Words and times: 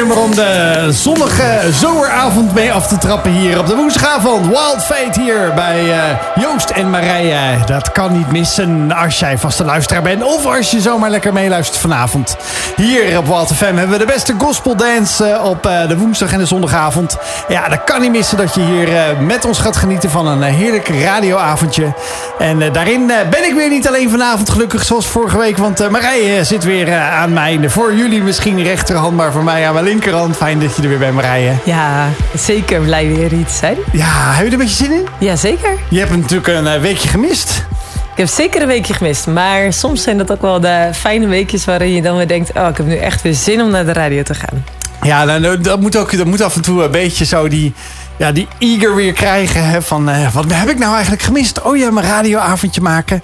nummer 0.00 0.18
om 0.18 0.34
de 0.34 0.86
zonnige 0.90 1.72
zomeravond 1.72 2.54
mee 2.54 2.72
af 2.72 2.86
te 2.86 2.98
trappen 2.98 3.32
hier 3.32 3.58
op 3.58 3.66
de 3.66 3.76
woensdagavond. 3.76 4.46
Wild 4.46 4.84
Fate 4.84 5.20
hier 5.20 5.54
bij 5.54 5.84
uh, 5.84 6.42
Joost 6.42 6.70
en 6.70 6.90
Marije. 6.90 7.64
Dat 7.66 7.92
kan 7.92 8.12
niet 8.12 8.32
missen 8.32 8.92
als 8.92 9.18
jij 9.18 9.38
vaste 9.38 9.64
luisteraar 9.64 10.02
bent 10.02 10.22
of 10.22 10.46
als 10.46 10.70
je 10.70 10.80
zomaar 10.80 11.10
lekker 11.10 11.32
meeluistert 11.32 11.80
vanavond. 11.80 12.36
Hier 12.76 13.18
op 13.18 13.26
Wild 13.26 13.52
FM 13.52 13.64
hebben 13.64 13.90
we 13.90 13.98
de 13.98 14.12
beste 14.12 14.34
gospel 14.38 14.76
dance 14.76 15.28
uh, 15.28 15.44
op 15.44 15.66
uh, 15.66 15.88
de 15.88 15.96
woensdag 15.96 16.32
en 16.32 16.38
de 16.38 16.46
zondagavond. 16.46 17.16
Ja, 17.48 17.68
dat 17.68 17.84
kan 17.84 18.00
niet 18.00 18.10
missen 18.10 18.36
dat 18.36 18.54
je 18.54 18.60
hier 18.60 18.88
met 19.22 19.44
ons 19.44 19.58
gaat 19.58 19.76
genieten 19.76 20.10
van 20.10 20.26
een 20.26 20.42
heerlijk 20.42 20.88
radioavondje. 20.88 21.94
En 22.38 22.72
daarin 22.72 23.06
ben 23.30 23.44
ik 23.44 23.54
weer 23.54 23.68
niet 23.68 23.88
alleen 23.88 24.10
vanavond 24.10 24.50
gelukkig 24.50 24.84
zoals 24.84 25.06
vorige 25.06 25.38
week, 25.38 25.56
want 25.56 25.90
Marije 25.90 26.44
zit 26.44 26.64
weer 26.64 26.98
aan 26.98 27.32
mijn, 27.32 27.70
voor 27.70 27.94
jullie 27.94 28.22
misschien 28.22 28.62
rechterhand, 28.62 29.16
maar 29.16 29.32
voor 29.32 29.44
mij 29.44 29.66
aan 29.66 29.72
mijn 29.72 29.84
linkerhand. 29.90 30.36
Fijn 30.36 30.60
dat 30.60 30.76
je 30.76 30.82
er 30.82 30.88
weer 30.88 30.98
bij 30.98 31.12
me 31.12 31.20
rijden. 31.20 31.60
Ja, 31.64 32.08
zeker 32.34 32.80
blij 32.80 33.06
weer 33.06 33.30
hier 33.30 33.46
te 33.46 33.52
zijn. 33.52 33.76
Ja, 33.92 34.32
heb 34.32 34.40
je 34.40 34.46
er 34.46 34.52
een 34.52 34.58
beetje 34.58 34.84
zin 34.84 34.92
in? 34.92 35.06
Ja, 35.18 35.36
zeker. 35.36 35.78
Je 35.88 35.98
hebt 35.98 36.16
natuurlijk 36.16 36.46
een 36.46 36.64
uh, 36.64 36.80
weekje 36.80 37.08
gemist. 37.08 37.66
Ik 38.12 38.16
heb 38.16 38.28
zeker 38.28 38.62
een 38.62 38.66
weekje 38.66 38.94
gemist. 38.94 39.26
Maar 39.26 39.72
soms 39.72 40.02
zijn 40.02 40.18
dat 40.18 40.32
ook 40.32 40.42
wel 40.42 40.60
de 40.60 40.90
fijne 40.94 41.26
weekjes 41.26 41.64
waarin 41.64 41.94
je 41.94 42.02
dan 42.02 42.16
weer 42.16 42.28
denkt... 42.28 42.52
oh, 42.54 42.68
ik 42.68 42.76
heb 42.76 42.86
nu 42.86 42.96
echt 42.96 43.22
weer 43.22 43.34
zin 43.34 43.60
om 43.60 43.70
naar 43.70 43.84
de 43.84 43.92
radio 43.92 44.22
te 44.22 44.34
gaan. 44.34 44.64
Ja, 45.02 45.24
nou, 45.24 45.60
dat, 45.60 45.80
moet 45.80 45.96
ook, 45.96 46.16
dat 46.16 46.26
moet 46.26 46.42
af 46.42 46.56
en 46.56 46.62
toe 46.62 46.82
een 46.82 46.90
beetje 46.90 47.24
zo 47.24 47.48
die 47.48 47.74
ja, 48.20 48.32
die 48.32 48.48
eager 48.58 48.94
weer 48.94 49.12
krijgen. 49.12 49.68
Hè, 49.68 49.82
van 49.82 50.08
uh, 50.08 50.32
wat 50.32 50.44
heb 50.48 50.68
ik 50.68 50.78
nou 50.78 50.92
eigenlijk 50.92 51.22
gemist? 51.22 51.62
Oh 51.62 51.76
ja, 51.76 51.90
mijn 51.90 52.06
radioavondje 52.06 52.80
maken. 52.80 53.22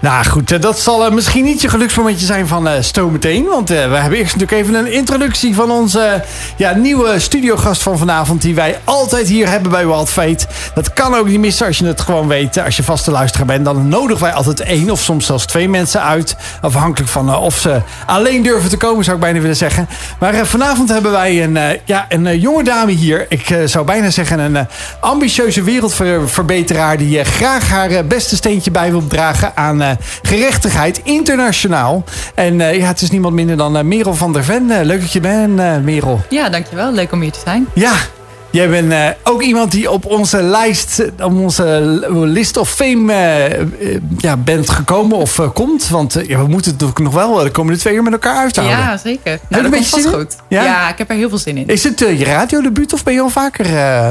Nou 0.00 0.24
goed, 0.24 0.52
uh, 0.52 0.60
dat 0.60 0.78
zal 0.78 1.06
uh, 1.06 1.12
misschien 1.12 1.44
niet 1.44 1.60
je 1.60 1.68
geluksmomentje 1.68 2.26
zijn 2.26 2.46
van 2.46 2.68
Sto 2.80 3.10
meteen. 3.10 3.44
Want 3.44 3.68
we 3.68 3.74
hebben 3.74 4.18
eerst 4.18 4.36
natuurlijk 4.36 4.62
even 4.62 4.74
een 4.74 4.92
introductie 4.92 5.54
van 5.54 5.70
onze 5.70 6.24
ja, 6.56 6.74
nieuwe 6.74 7.18
studiogast 7.18 7.82
van 7.82 7.98
vanavond. 7.98 8.42
Die 8.42 8.54
wij 8.54 8.78
altijd 8.84 9.28
hier 9.28 9.48
hebben 9.48 9.70
bij 9.70 9.86
Wild 9.86 10.10
Fate. 10.10 10.46
Dat 10.74 10.92
kan 10.92 11.14
ook 11.14 11.26
niet 11.26 11.40
missen 11.40 11.66
als 11.66 11.78
je 11.78 11.86
het 11.86 12.00
gewoon 12.00 12.28
weet. 12.28 12.58
Als 12.64 12.76
je 12.76 12.82
vaste 12.82 13.10
luisteraar 13.10 13.46
bent, 13.46 13.64
dan 13.64 13.88
nodigen 13.88 14.22
wij 14.22 14.32
altijd 14.32 14.60
één 14.60 14.90
of 14.90 15.00
soms 15.00 15.26
zelfs 15.26 15.46
twee 15.46 15.68
mensen 15.68 16.02
uit. 16.02 16.36
Afhankelijk 16.60 17.10
van 17.10 17.36
of 17.36 17.58
ze 17.58 17.80
alleen 18.06 18.42
durven 18.42 18.70
te 18.70 18.76
komen, 18.76 19.04
zou 19.04 19.16
ik 19.16 19.22
bijna 19.22 19.40
willen 19.40 19.56
zeggen. 19.56 19.88
Maar 20.18 20.46
vanavond 20.46 20.88
hebben 20.88 21.12
wij 21.12 21.44
een, 21.44 21.78
ja, 21.84 22.06
een 22.08 22.38
jonge 22.38 22.64
dame 22.64 22.92
hier. 22.92 23.26
Ik 23.28 23.56
zou 23.64 23.84
bijna 23.84 24.10
zeggen 24.10 24.29
een 24.38 24.54
uh, 24.54 24.60
ambitieuze 25.00 25.62
wereldverbeteraar 25.62 26.96
die 26.96 27.18
uh, 27.18 27.24
graag 27.24 27.68
haar 27.68 27.90
uh, 27.90 27.98
beste 28.08 28.36
steentje 28.36 28.70
bij 28.70 28.90
wil 28.90 29.06
dragen 29.06 29.56
aan 29.56 29.98
gerechtigheid 30.22 31.00
internationaal. 31.04 32.04
En 32.34 32.58
ja, 32.58 32.86
het 32.86 33.00
is 33.00 33.10
niemand 33.10 33.34
minder 33.34 33.56
dan 33.56 33.88
Merel 33.88 34.14
van 34.14 34.32
der 34.32 34.44
Ven. 34.44 34.84
leuk 34.86 35.00
dat 35.00 35.12
je 35.12 35.20
bent, 35.20 35.84
Merel. 35.84 36.20
Ja, 36.28 36.48
dankjewel. 36.48 36.92
Leuk 36.92 37.12
om 37.12 37.20
hier 37.20 37.32
te 37.32 37.40
zijn. 37.44 37.66
Ja, 37.74 37.92
Jij 38.50 38.68
bent 38.68 38.92
uh, 38.92 39.08
ook 39.22 39.42
iemand 39.42 39.72
die 39.72 39.90
op 39.90 40.06
onze 40.06 40.42
lijst, 40.42 41.04
op 41.20 41.38
onze 41.38 41.64
list 42.10 42.56
of 42.56 42.70
fame 42.70 43.12
uh, 43.80 43.96
ja, 44.18 44.36
bent 44.36 44.70
gekomen 44.70 45.16
of 45.16 45.38
uh, 45.38 45.48
komt. 45.54 45.88
Want 45.88 46.16
ja, 46.26 46.38
we 46.38 46.48
moeten 46.48 46.74
het 46.78 46.98
nog 46.98 47.14
wel 47.14 47.34
de 47.34 47.50
komende 47.50 47.78
twee 47.78 47.94
uur 47.94 48.02
met 48.02 48.12
elkaar 48.12 48.36
uithouden. 48.36 48.76
Ja, 48.76 48.96
zeker. 48.96 49.38
Nou, 49.48 49.62
dat 49.62 49.72
komt 49.72 49.86
vast 49.86 50.06
goed. 50.06 50.36
Ja? 50.48 50.64
ja? 50.64 50.88
ik 50.88 50.98
heb 50.98 51.10
er 51.10 51.16
heel 51.16 51.28
veel 51.28 51.38
zin 51.38 51.56
in. 51.56 51.66
Is 51.66 51.84
het 51.84 51.98
je 51.98 52.24
radiodebuut 52.24 52.92
of 52.92 53.02
ben 53.02 53.14
je 53.14 53.20
al 53.20 53.30
vaker 53.30 53.66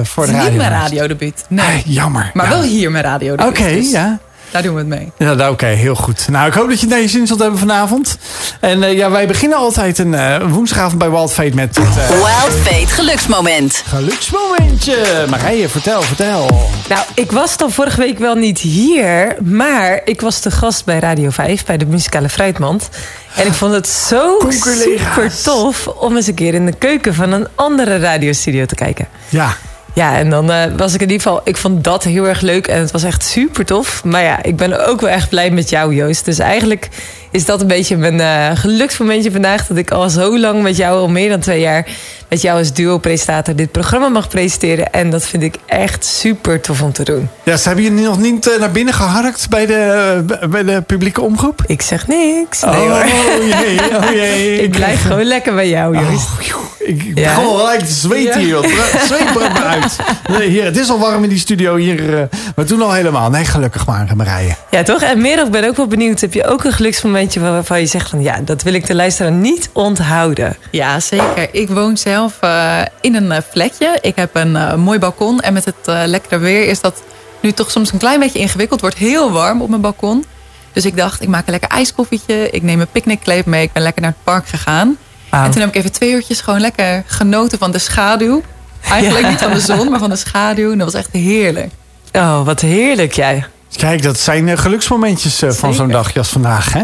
voor 0.05 0.25
de 0.25 0.31
radio? 0.31 0.49
Niet 0.49 0.57
mijn 0.57 0.71
radiodebuut, 0.71 1.45
nee. 1.47 1.65
Ay, 1.65 1.83
jammer. 1.85 2.31
Maar 2.33 2.49
wel 2.49 2.61
hier 2.61 2.91
mijn 2.91 3.03
radiodebuut. 3.03 3.59
Oké, 3.59 3.73
dus. 3.73 3.91
ja. 3.91 4.19
Daar 4.51 4.61
doen 4.61 4.73
we 4.73 4.79
het 4.79 4.87
mee. 4.87 5.11
Ja, 5.17 5.33
nou, 5.33 5.51
oké, 5.51 5.65
heel 5.65 5.95
goed. 5.95 6.27
Nou, 6.29 6.47
ik 6.47 6.53
hoop 6.53 6.69
dat 6.69 6.79
je 6.79 6.85
het 6.85 6.89
naar 6.89 7.01
je 7.01 7.07
zin 7.07 7.27
zult 7.27 7.39
hebben 7.39 7.59
vanavond. 7.59 8.17
En 8.59 8.81
uh, 8.81 8.93
ja, 8.93 9.11
wij 9.11 9.27
beginnen 9.27 9.57
altijd 9.57 9.97
een 9.97 10.13
uh, 10.13 10.51
woensdagavond 10.51 10.97
bij 10.97 11.09
Wild 11.09 11.33
Fate 11.33 11.55
met... 11.55 11.75
Het, 11.75 11.97
uh... 11.97 12.07
Wild 12.09 12.59
Fate, 12.63 12.87
geluksmoment. 12.87 13.83
Geluksmomentje. 13.87 15.25
Marije, 15.29 15.69
vertel, 15.69 16.01
vertel. 16.01 16.69
Nou, 16.89 17.01
ik 17.13 17.31
was 17.31 17.57
dan 17.57 17.71
vorige 17.71 17.99
week 17.99 18.19
wel 18.19 18.35
niet 18.35 18.59
hier, 18.59 19.35
maar 19.43 20.01
ik 20.05 20.21
was 20.21 20.39
te 20.39 20.51
gast 20.51 20.85
bij 20.85 20.99
Radio 20.99 21.29
5, 21.29 21.65
bij 21.65 21.77
de 21.77 21.85
muzikale 21.85 22.29
Fruitmand. 22.29 22.89
En 23.35 23.47
ik 23.47 23.53
vond 23.53 23.73
het 23.73 23.87
zo 23.87 24.37
super 24.49 25.41
tof 25.43 25.87
om 25.87 26.15
eens 26.15 26.27
een 26.27 26.33
keer 26.33 26.53
in 26.53 26.65
de 26.65 26.73
keuken 26.77 27.13
van 27.13 27.31
een 27.31 27.47
andere 27.55 27.97
radiostudio 27.97 28.65
te 28.65 28.75
kijken. 28.75 29.07
Ja. 29.29 29.55
Ja, 29.93 30.17
en 30.17 30.29
dan 30.29 30.51
uh, 30.51 30.63
was 30.77 30.93
ik 30.93 31.01
in 31.01 31.09
ieder 31.09 31.21
geval... 31.21 31.41
Ik 31.43 31.57
vond 31.57 31.83
dat 31.83 32.03
heel 32.03 32.27
erg 32.27 32.41
leuk 32.41 32.67
en 32.67 32.79
het 32.79 32.91
was 32.91 33.03
echt 33.03 33.23
super 33.23 33.65
tof. 33.65 34.03
Maar 34.03 34.23
ja, 34.23 34.43
ik 34.43 34.55
ben 34.55 34.87
ook 34.87 35.01
wel 35.01 35.09
echt 35.09 35.29
blij 35.29 35.51
met 35.51 35.69
jou, 35.69 35.95
Joost. 35.95 36.25
Dus 36.25 36.39
eigenlijk 36.39 36.89
is 37.31 37.45
dat 37.45 37.61
een 37.61 37.67
beetje 37.67 37.97
mijn 37.97 38.19
uh, 38.19 38.59
geluksmomentje 38.59 39.31
vandaag. 39.31 39.67
Dat 39.67 39.77
ik 39.77 39.91
al 39.91 40.09
zo 40.09 40.39
lang 40.39 40.61
met 40.61 40.77
jou, 40.77 40.99
al 40.99 41.09
meer 41.09 41.29
dan 41.29 41.39
twee 41.39 41.59
jaar... 41.59 41.87
met 42.29 42.41
jou 42.41 42.59
als 42.59 42.73
duo-presentator 42.73 43.55
dit 43.55 43.71
programma 43.71 44.07
mag 44.07 44.27
presenteren. 44.27 44.91
En 44.91 45.09
dat 45.09 45.25
vind 45.25 45.43
ik 45.43 45.55
echt 45.65 46.05
super 46.05 46.61
tof 46.61 46.81
om 46.81 46.91
te 46.91 47.03
doen. 47.03 47.29
Ja, 47.43 47.57
ze 47.57 47.67
hebben 47.67 47.85
je 47.85 47.91
nog 47.91 48.19
niet 48.19 48.47
uh, 48.47 48.59
naar 48.59 48.71
binnen 48.71 48.93
geharkt 48.93 49.49
bij 49.49 49.65
de, 49.65 50.23
bij 50.49 50.63
de 50.63 50.81
publieke 50.81 51.21
omroep? 51.21 51.63
Ik 51.65 51.81
zeg 51.81 52.07
niks. 52.07 52.61
Nee, 52.61 52.73
oh, 52.73 52.91
hoor. 52.91 53.05
Jee, 53.45 53.79
oh 53.97 54.11
jee. 54.11 54.61
ik 54.65 54.71
blijf 54.71 55.01
gewoon 55.01 55.25
lekker 55.25 55.53
bij 55.53 55.69
jou, 55.69 55.97
Joost. 55.97 56.27
Oh, 56.27 56.41
ik 56.41 56.55
ik 56.89 57.17
ja. 57.17 57.35
begon 57.35 57.57
gelijk 57.57 57.79
te 57.79 57.93
zweten 57.93 58.39
hier. 58.39 58.61
Het 58.61 59.01
zweet 59.07 59.33
me 59.33 59.49
uit. 59.49 59.95
Nee, 60.29 60.49
hier, 60.49 60.63
het 60.63 60.77
is 60.77 60.89
al 60.89 60.99
warm 60.99 61.23
in 61.23 61.29
die 61.29 61.39
studio 61.39 61.75
hier. 61.75 62.29
Maar 62.55 62.65
toen 62.65 62.81
al 62.81 62.91
helemaal. 62.91 63.29
Nee, 63.29 63.45
gelukkig 63.45 63.85
maar, 63.85 64.07
Marije. 64.15 64.55
Ja, 64.69 64.83
toch? 64.83 65.01
En 65.01 65.21
meer 65.21 65.45
ik 65.45 65.51
ben 65.51 65.67
ook 65.67 65.75
wel 65.75 65.87
benieuwd. 65.87 66.21
Heb 66.21 66.33
je 66.33 66.45
ook 66.45 66.63
een 66.63 66.73
geluksmomentje 67.19 67.39
waarvan 67.39 67.79
je 67.79 67.85
zegt 67.85 68.09
van... 68.09 68.21
ja, 68.21 68.41
dat 68.41 68.63
wil 68.63 68.73
ik 68.73 68.87
de 68.87 68.95
luisteraar 68.95 69.31
niet 69.31 69.69
onthouden? 69.73 70.57
Ja, 70.71 70.99
zeker. 70.99 71.49
Ik 71.51 71.69
woon 71.69 71.97
zelf 71.97 72.37
uh, 72.43 72.81
in 73.01 73.15
een 73.15 73.31
uh, 73.31 73.37
flatje. 73.49 73.97
Ik 74.01 74.15
heb 74.15 74.35
een 74.35 74.79
mooi 74.79 74.99
balkon. 74.99 75.39
En 75.39 75.53
met 75.53 75.65
het 75.65 76.07
lekkere 76.09 76.37
weer 76.37 76.67
is 76.67 76.81
dat 76.81 77.03
nu 77.41 77.51
toch 77.51 77.71
soms 77.71 77.91
een 77.91 77.99
klein 77.99 78.19
beetje 78.19 78.39
ingewikkeld. 78.39 78.81
Wordt 78.81 78.97
heel 78.97 79.31
warm 79.31 79.61
op 79.61 79.69
mijn 79.69 79.81
balkon. 79.81 80.25
Dus 80.73 80.85
ik 80.85 80.97
dacht, 80.97 81.21
ik 81.21 81.27
maak 81.27 81.45
een 81.45 81.51
lekker 81.51 81.69
ijskoffietje. 81.69 82.49
Ik 82.49 82.63
neem 82.63 82.77
mijn 82.77 82.89
picknickkleed 82.91 83.45
mee. 83.45 83.63
Ik 83.63 83.73
ben 83.73 83.83
lekker 83.83 84.01
naar 84.01 84.11
het 84.11 84.23
park 84.23 84.47
gegaan. 84.47 84.97
En 85.29 85.51
toen 85.51 85.61
heb 85.61 85.69
ik 85.69 85.75
even 85.75 85.91
twee 85.91 86.11
uurtjes 86.11 86.41
gewoon 86.41 86.59
lekker 86.59 87.03
genoten 87.05 87.57
van 87.57 87.71
de 87.71 87.79
schaduw. 87.79 88.41
Eigenlijk 88.89 89.27
niet 89.27 89.39
van 89.39 89.53
de 89.53 89.59
zon, 89.59 89.89
maar 89.89 89.99
van 89.99 90.09
de 90.09 90.15
schaduw. 90.15 90.71
En 90.71 90.77
dat 90.77 90.91
was 90.91 91.01
echt 91.01 91.11
heerlijk. 91.11 91.71
Oh, 92.13 92.45
wat 92.45 92.61
heerlijk 92.61 93.13
jij. 93.13 93.45
Kijk, 93.75 94.03
dat 94.03 94.19
zijn 94.19 94.47
uh, 94.47 94.57
geluksmomentjes 94.57 95.43
uh, 95.43 95.51
van 95.51 95.73
zo'n 95.73 95.89
dagje 95.89 96.19
als 96.19 96.29
vandaag, 96.29 96.73
hè? 96.73 96.83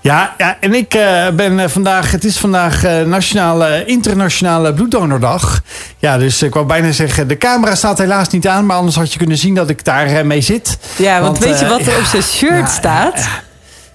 Ja, 0.00 0.34
ja 0.38 0.56
en 0.60 0.74
ik 0.74 0.94
uh, 0.94 1.28
ben 1.28 1.70
vandaag, 1.70 2.10
het 2.10 2.24
is 2.24 2.38
vandaag 2.38 2.82
nationale, 3.06 3.84
internationale 3.84 4.74
bloeddonordag. 4.74 5.62
Ja, 5.98 6.18
dus 6.18 6.42
ik 6.42 6.54
wou 6.54 6.66
bijna 6.66 6.92
zeggen, 6.92 7.28
de 7.28 7.36
camera 7.36 7.74
staat 7.74 7.98
helaas 7.98 8.28
niet 8.28 8.46
aan, 8.46 8.66
maar 8.66 8.76
anders 8.76 8.96
had 8.96 9.12
je 9.12 9.18
kunnen 9.18 9.38
zien 9.38 9.54
dat 9.54 9.70
ik 9.70 9.84
daar 9.84 10.26
mee 10.26 10.40
zit. 10.40 10.78
Ja, 10.96 11.20
want, 11.20 11.38
want 11.38 11.50
weet 11.50 11.60
je 11.60 11.66
wat 11.66 11.86
er 11.86 11.98
op 11.98 12.04
zijn 12.04 12.22
shirt 12.22 12.68
staat? 12.68 13.28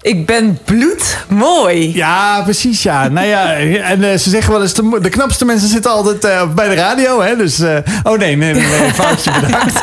Ik 0.02 0.26
ben 0.26 0.58
bloedmooi. 0.64 1.94
Ja, 1.94 2.42
precies 2.42 2.82
ja. 2.82 3.08
nou 3.08 3.26
ja, 3.26 3.54
en 3.54 4.02
uh, 4.02 4.14
ze 4.14 4.30
zeggen 4.30 4.52
wel 4.52 4.62
eens, 4.62 4.74
de, 4.74 4.98
de 5.02 5.08
knapste 5.08 5.44
mensen 5.44 5.68
zitten 5.68 5.90
altijd 5.90 6.24
uh, 6.24 6.54
bij 6.54 6.68
de 6.68 6.74
radio. 6.74 7.20
Hè? 7.20 7.36
Dus, 7.36 7.60
uh, 7.60 7.76
oh 8.02 8.18
nee, 8.18 8.36
nee, 8.36 8.54
nee, 8.54 8.66
nee 8.66 8.94
foutje 8.94 9.32
bedankt. 9.40 9.80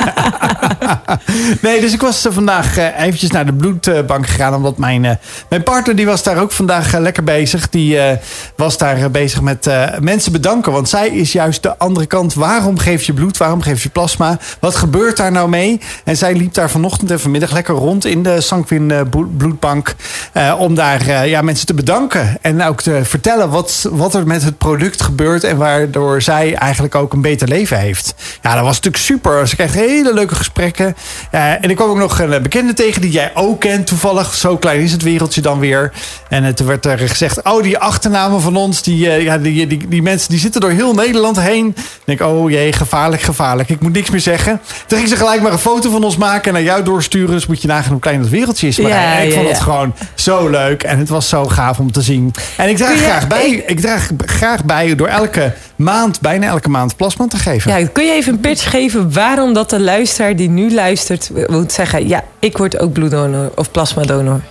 nee, 1.62 1.82
dus 1.82 1.94
ik 1.94 2.02
was 2.02 2.28
vandaag 2.30 2.78
eventjes 2.78 3.32
naar 3.32 3.46
de 3.46 3.54
bloedbank 3.54 4.28
gegaan. 4.28 4.54
Omdat 4.54 4.78
mijn, 4.78 5.20
mijn 5.50 5.64
partner, 5.64 5.96
die 5.96 6.06
was 6.06 6.24
daar 6.24 6.38
ook 6.38 6.52
vandaag 6.52 6.98
lekker 6.98 7.24
bezig. 7.24 7.70
Die 7.70 7.98
was 8.56 8.78
daar 8.78 9.12
bezig 9.12 9.42
met 9.42 9.70
mensen 10.00 10.32
bedanken. 10.32 10.72
Want 10.72 10.90
zij 10.90 11.08
is 11.08 11.32
juist 11.32 11.64
de 11.64 11.78
andere 11.78 12.06
kant. 12.06 12.34
Waarom 12.34 12.78
geef 12.78 13.04
je 13.04 13.14
bloed? 13.14 13.38
Waarom 13.38 13.62
geef 13.62 13.84
je 13.84 13.90
plasma? 13.90 14.38
Wat 14.60 14.76
gebeurt 14.76 15.18
daar 15.18 15.32
nou 15.32 15.50
mee? 15.50 15.82
En 16.04 16.18
zij 16.18 16.34
liep 16.34 16.54
daar 16.54 16.70
vanochtend 16.70 17.12
en 17.12 17.20
vanmiddag 17.20 17.52
lekker 17.52 17.76
rond 17.76 18.06
in 18.06 18.24
de 18.24 18.42
Sanquin 18.42 19.08
bloedbank. 19.38 19.96
Uh, 20.34 20.56
om 20.58 20.76
daar 20.76 21.08
uh, 21.08 21.28
ja, 21.28 21.42
mensen 21.42 21.66
te 21.66 21.74
bedanken. 21.74 22.38
En 22.42 22.64
ook 22.64 22.82
te 22.82 23.00
vertellen 23.04 23.50
wat, 23.50 23.88
wat 23.92 24.14
er 24.14 24.28
met 24.28 24.44
het 24.44 24.58
product 24.58 25.02
gebeurt. 25.02 25.44
En 25.44 25.58
waardoor 25.58 26.22
zij 26.22 26.56
eigenlijk 26.56 26.96
ook 26.96 27.14
een 27.14 27.22
beter 27.22 27.48
leven 27.48 27.78
heeft. 27.80 28.14
Ja, 28.42 28.54
dat 28.54 28.64
was 28.64 28.76
natuurlijk 28.76 29.04
super. 29.04 29.48
Ze 29.48 29.56
kreeg 29.56 29.74
hele 29.74 30.14
leuke 30.14 30.36
gesprekken. 30.36 30.96
Uh, 31.32 31.52
en 31.52 31.70
ik 31.70 31.76
kwam 31.76 31.90
ook 31.90 31.98
nog 31.98 32.20
een 32.20 32.42
bekende 32.42 32.74
tegen 32.74 33.02
die 33.02 33.12
jij 33.12 33.32
ook 33.34 33.60
kent. 33.60 33.88
Toevallig, 33.88 34.34
zo 34.34 34.58
klein 34.58 34.82
is 34.82 34.92
het 34.92 35.04
wereldje 35.04 35.42
dan 35.42 35.60
weer. 35.60 35.92
En 36.30 36.56
toen 36.56 36.68
werd 36.68 36.86
er 36.86 37.00
gezegd: 37.00 37.44
Oh, 37.44 37.64
die 37.64 37.78
achternamen 37.78 38.42
van 38.42 38.56
ons. 38.56 38.82
Die, 38.82 39.10
ja, 39.10 39.38
die, 39.38 39.68
die, 39.68 39.88
die, 39.88 40.02
mensen 40.02 40.30
die 40.30 40.40
zitten 40.40 40.62
door 40.62 40.70
heel 40.70 40.94
Nederland 40.94 41.40
heen. 41.40 41.68
Ik 41.68 42.18
denk, 42.18 42.22
oh 42.22 42.50
jee, 42.50 42.74
gevaarlijk, 42.74 43.22
gevaarlijk. 43.22 43.70
Ik 43.70 43.80
moet 43.80 43.94
niks 43.94 44.10
meer 44.10 44.20
zeggen. 44.20 44.62
Toen 44.88 44.98
ging 44.98 45.10
ze 45.10 45.16
gelijk 45.16 45.42
maar 45.42 45.52
een 45.52 45.60
foto 45.60 45.92
van 45.92 46.04
ons 46.04 46.18
maken 46.18 46.48
en 46.48 46.54
naar 46.54 46.64
jou 46.64 46.84
doorsturen. 46.84 47.32
Dus 47.32 47.48
moet 47.48 47.62
je 47.62 47.68
nagaan 47.68 47.92
hoe 47.92 48.00
klein 48.00 48.22
dat 48.22 48.30
wereldje 48.30 48.68
is. 48.68 48.80
Maar 48.80 48.92
ja, 48.92 49.18
ik 49.18 49.34
vond 49.34 49.48
het 49.48 49.60
gewoon 49.60 49.94
zo 50.16 50.50
leuk 50.50 50.84
en 50.84 51.00
het 51.00 51.10
was 51.10 51.30
zo 51.30 51.46
gaaf 51.46 51.80
om 51.80 51.92
te 51.92 52.02
zien. 52.02 52.34
En 52.58 52.70
ik 52.70 52.78
draag, 52.78 52.98
graag, 52.98 53.28
bij, 53.28 53.64
ik 53.66 53.80
draag 53.80 54.10
graag 54.18 54.66
bij 54.66 54.96
door 54.96 55.08
elke 55.08 55.54
maand, 55.76 56.22
bijna 56.22 56.48
elke 56.48 56.70
maand, 56.70 56.96
plasma 56.96 57.28
te 57.28 57.38
geven. 57.38 57.80
Ja, 57.80 57.88
kun 57.88 58.06
je 58.06 58.12
even 58.12 58.34
een 58.34 58.40
pitch 58.40 58.70
geven 58.70 59.14
waarom 59.14 59.54
dat 59.54 59.70
de 59.70 59.80
luisteraar 59.80 60.36
die 60.36 60.50
nu 60.50 60.74
luistert 60.74 61.30
moet 61.48 61.72
zeggen... 61.72 62.08
ja, 62.08 62.24
ik 62.40 62.58
word 62.58 62.80
ook 62.80 62.94
bloeddonor 62.94 63.52
of 63.56 63.72
plasmadonor? 63.72 64.42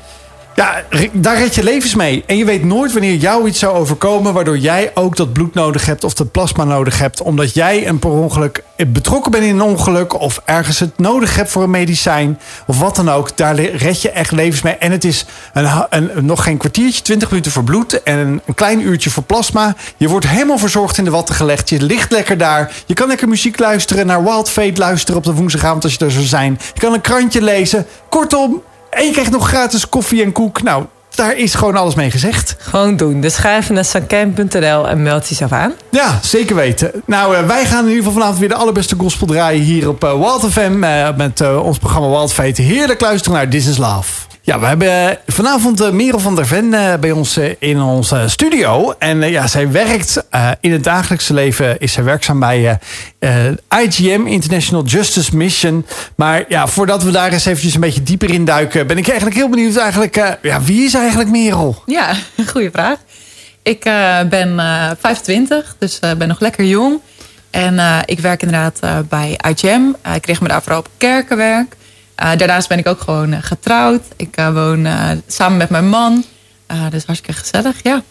Ja, 0.58 0.82
daar 1.12 1.38
red 1.38 1.54
je 1.54 1.62
levens 1.62 1.94
mee. 1.94 2.24
En 2.26 2.36
je 2.36 2.44
weet 2.44 2.64
nooit 2.64 2.92
wanneer 2.92 3.14
jou 3.14 3.48
iets 3.48 3.58
zou 3.58 3.76
overkomen... 3.76 4.32
waardoor 4.32 4.58
jij 4.58 4.90
ook 4.94 5.16
dat 5.16 5.32
bloed 5.32 5.54
nodig 5.54 5.86
hebt 5.86 6.04
of 6.04 6.14
dat 6.14 6.30
plasma 6.30 6.64
nodig 6.64 6.98
hebt... 6.98 7.22
omdat 7.22 7.54
jij 7.54 7.88
een 7.88 7.98
per 7.98 8.10
ongeluk 8.10 8.62
betrokken 8.88 9.30
bent 9.30 9.44
in 9.44 9.54
een 9.54 9.62
ongeluk... 9.62 10.20
of 10.20 10.42
ergens 10.44 10.78
het 10.78 10.98
nodig 10.98 11.36
hebt 11.36 11.50
voor 11.50 11.62
een 11.62 11.70
medicijn 11.70 12.38
of 12.66 12.78
wat 12.78 12.96
dan 12.96 13.10
ook. 13.10 13.36
Daar 13.36 13.54
red 13.60 14.02
je 14.02 14.10
echt 14.10 14.32
levens 14.32 14.62
mee. 14.62 14.76
En 14.76 14.90
het 14.90 15.04
is 15.04 15.26
een, 15.52 15.86
een, 15.90 16.26
nog 16.26 16.42
geen 16.42 16.56
kwartiertje, 16.56 17.02
20 17.02 17.30
minuten 17.30 17.52
voor 17.52 17.64
bloed... 17.64 18.02
en 18.02 18.18
een, 18.18 18.40
een 18.46 18.54
klein 18.54 18.80
uurtje 18.80 19.10
voor 19.10 19.22
plasma. 19.22 19.74
Je 19.96 20.08
wordt 20.08 20.28
helemaal 20.28 20.58
verzorgd 20.58 20.98
in 20.98 21.04
de 21.04 21.10
watten 21.10 21.34
gelegd. 21.34 21.68
Je 21.68 21.80
ligt 21.80 22.12
lekker 22.12 22.38
daar. 22.38 22.72
Je 22.86 22.94
kan 22.94 23.08
lekker 23.08 23.28
muziek 23.28 23.58
luisteren, 23.58 24.06
naar 24.06 24.24
Wild 24.24 24.50
Fate 24.50 24.78
luisteren... 24.78 25.16
op 25.16 25.24
de 25.24 25.34
woensdagavond 25.34 25.84
als 25.84 25.94
je 25.94 26.04
er 26.04 26.10
zou 26.10 26.24
zijn. 26.24 26.58
Je 26.74 26.80
kan 26.80 26.92
een 26.92 27.00
krantje 27.00 27.42
lezen. 27.42 27.86
Kortom... 28.08 28.62
En 28.90 29.04
je 29.06 29.12
krijgt 29.12 29.30
nog 29.30 29.48
gratis 29.48 29.88
koffie 29.88 30.22
en 30.22 30.32
koek. 30.32 30.62
Nou, 30.62 30.84
daar 31.14 31.36
is 31.36 31.54
gewoon 31.54 31.76
alles 31.76 31.94
mee 31.94 32.10
gezegd. 32.10 32.56
Gewoon 32.58 32.96
doen. 32.96 33.20
Dus 33.20 33.36
ga 33.36 33.56
even 33.56 33.74
naar 33.74 33.84
sankem.nl 33.84 34.88
en 34.88 35.02
meld 35.02 35.28
jezelf 35.28 35.52
aan. 35.52 35.72
Ja, 35.90 36.18
zeker 36.22 36.56
weten. 36.56 36.90
Nou, 37.06 37.36
eh, 37.36 37.46
wij 37.46 37.64
gaan 37.64 37.82
in 37.82 37.88
ieder 37.88 37.96
geval 38.04 38.12
vanavond 38.12 38.38
weer 38.38 38.48
de 38.48 38.54
allerbeste 38.54 38.94
gospel 38.98 39.26
draaien 39.26 39.62
hier 39.62 39.88
op 39.88 40.04
eh, 40.04 40.12
Wild 40.12 40.52
FM. 40.52 40.82
eh, 40.84 41.16
met 41.16 41.40
ons 41.62 41.78
programma 41.78 42.08
Wild 42.08 42.32
Fate. 42.32 42.62
Heerlijk 42.62 43.00
luisteren 43.00 43.38
naar 43.38 43.48
This 43.48 43.66
is 43.66 43.76
Love. 43.76 44.27
Ja, 44.48 44.60
we 44.60 44.66
hebben 44.66 45.18
vanavond 45.26 45.80
eh, 45.80 45.90
Merel 45.90 46.18
van 46.18 46.34
der 46.34 46.46
Ven 46.46 46.74
eh, 46.74 46.94
bij 47.00 47.10
ons 47.10 47.36
eh, 47.36 47.54
in 47.58 47.80
onze 47.80 48.24
studio. 48.26 48.94
En 48.98 49.30
ja, 49.30 49.46
zij 49.46 49.70
werkt 49.70 50.24
in 50.60 50.72
het 50.72 50.84
dagelijkse 50.84 51.34
leven, 51.34 51.78
is 51.78 51.92
zij 51.92 52.04
werkzaam 52.04 52.38
bij 52.38 52.78
IGM, 53.82 54.26
International 54.26 54.84
Justice 54.84 55.36
Mission. 55.36 55.86
Maar 56.14 56.44
ja, 56.48 56.66
voordat 56.66 57.02
we 57.02 57.10
daar 57.10 57.32
eens 57.32 57.44
eventjes 57.44 57.74
een 57.74 57.80
beetje 57.80 58.02
dieper 58.02 58.30
in 58.30 58.44
duiken, 58.44 58.86
ben 58.86 58.98
ik 58.98 59.06
eigenlijk 59.06 59.36
heel 59.36 59.48
benieuwd 59.48 59.76
eigenlijk, 59.76 60.36
ja, 60.42 60.62
wie 60.62 60.84
is 60.84 60.94
eigenlijk 60.94 61.30
Merel? 61.30 61.82
Ja, 61.86 62.14
goede 62.52 62.70
vraag. 62.70 62.98
Ik 63.62 63.82
ben 64.28 64.58
eh 64.58 64.90
25, 65.00 65.76
dus 65.78 65.98
ben 65.98 66.28
nog 66.28 66.40
lekker 66.40 66.64
jong. 66.64 67.00
En 67.50 68.02
ik 68.04 68.20
werk 68.20 68.42
inderdaad 68.42 68.80
bij 69.08 69.38
IGM. 69.48 70.12
Ik 70.14 70.22
kreeg 70.22 70.40
me 70.40 70.48
daar 70.48 70.62
vooral 70.62 70.80
op 70.80 70.88
kerkenwerk. 70.96 71.76
Eh, 72.18 72.30
daarnaast 72.36 72.68
ben 72.68 72.78
ik 72.78 72.86
ook 72.86 73.00
gewoon 73.00 73.32
eh, 73.32 73.38
getrouwd. 73.42 74.02
Ik 74.16 74.36
eh, 74.36 74.52
woon 74.52 74.86
eh, 74.86 75.10
samen 75.26 75.56
met 75.58 75.70
mijn 75.70 75.88
man. 75.88 76.24
Eh, 76.66 76.76
dus 76.90 77.04
hartstikke 77.04 77.40
gezellig, 77.40 77.76
ja. 77.82 78.02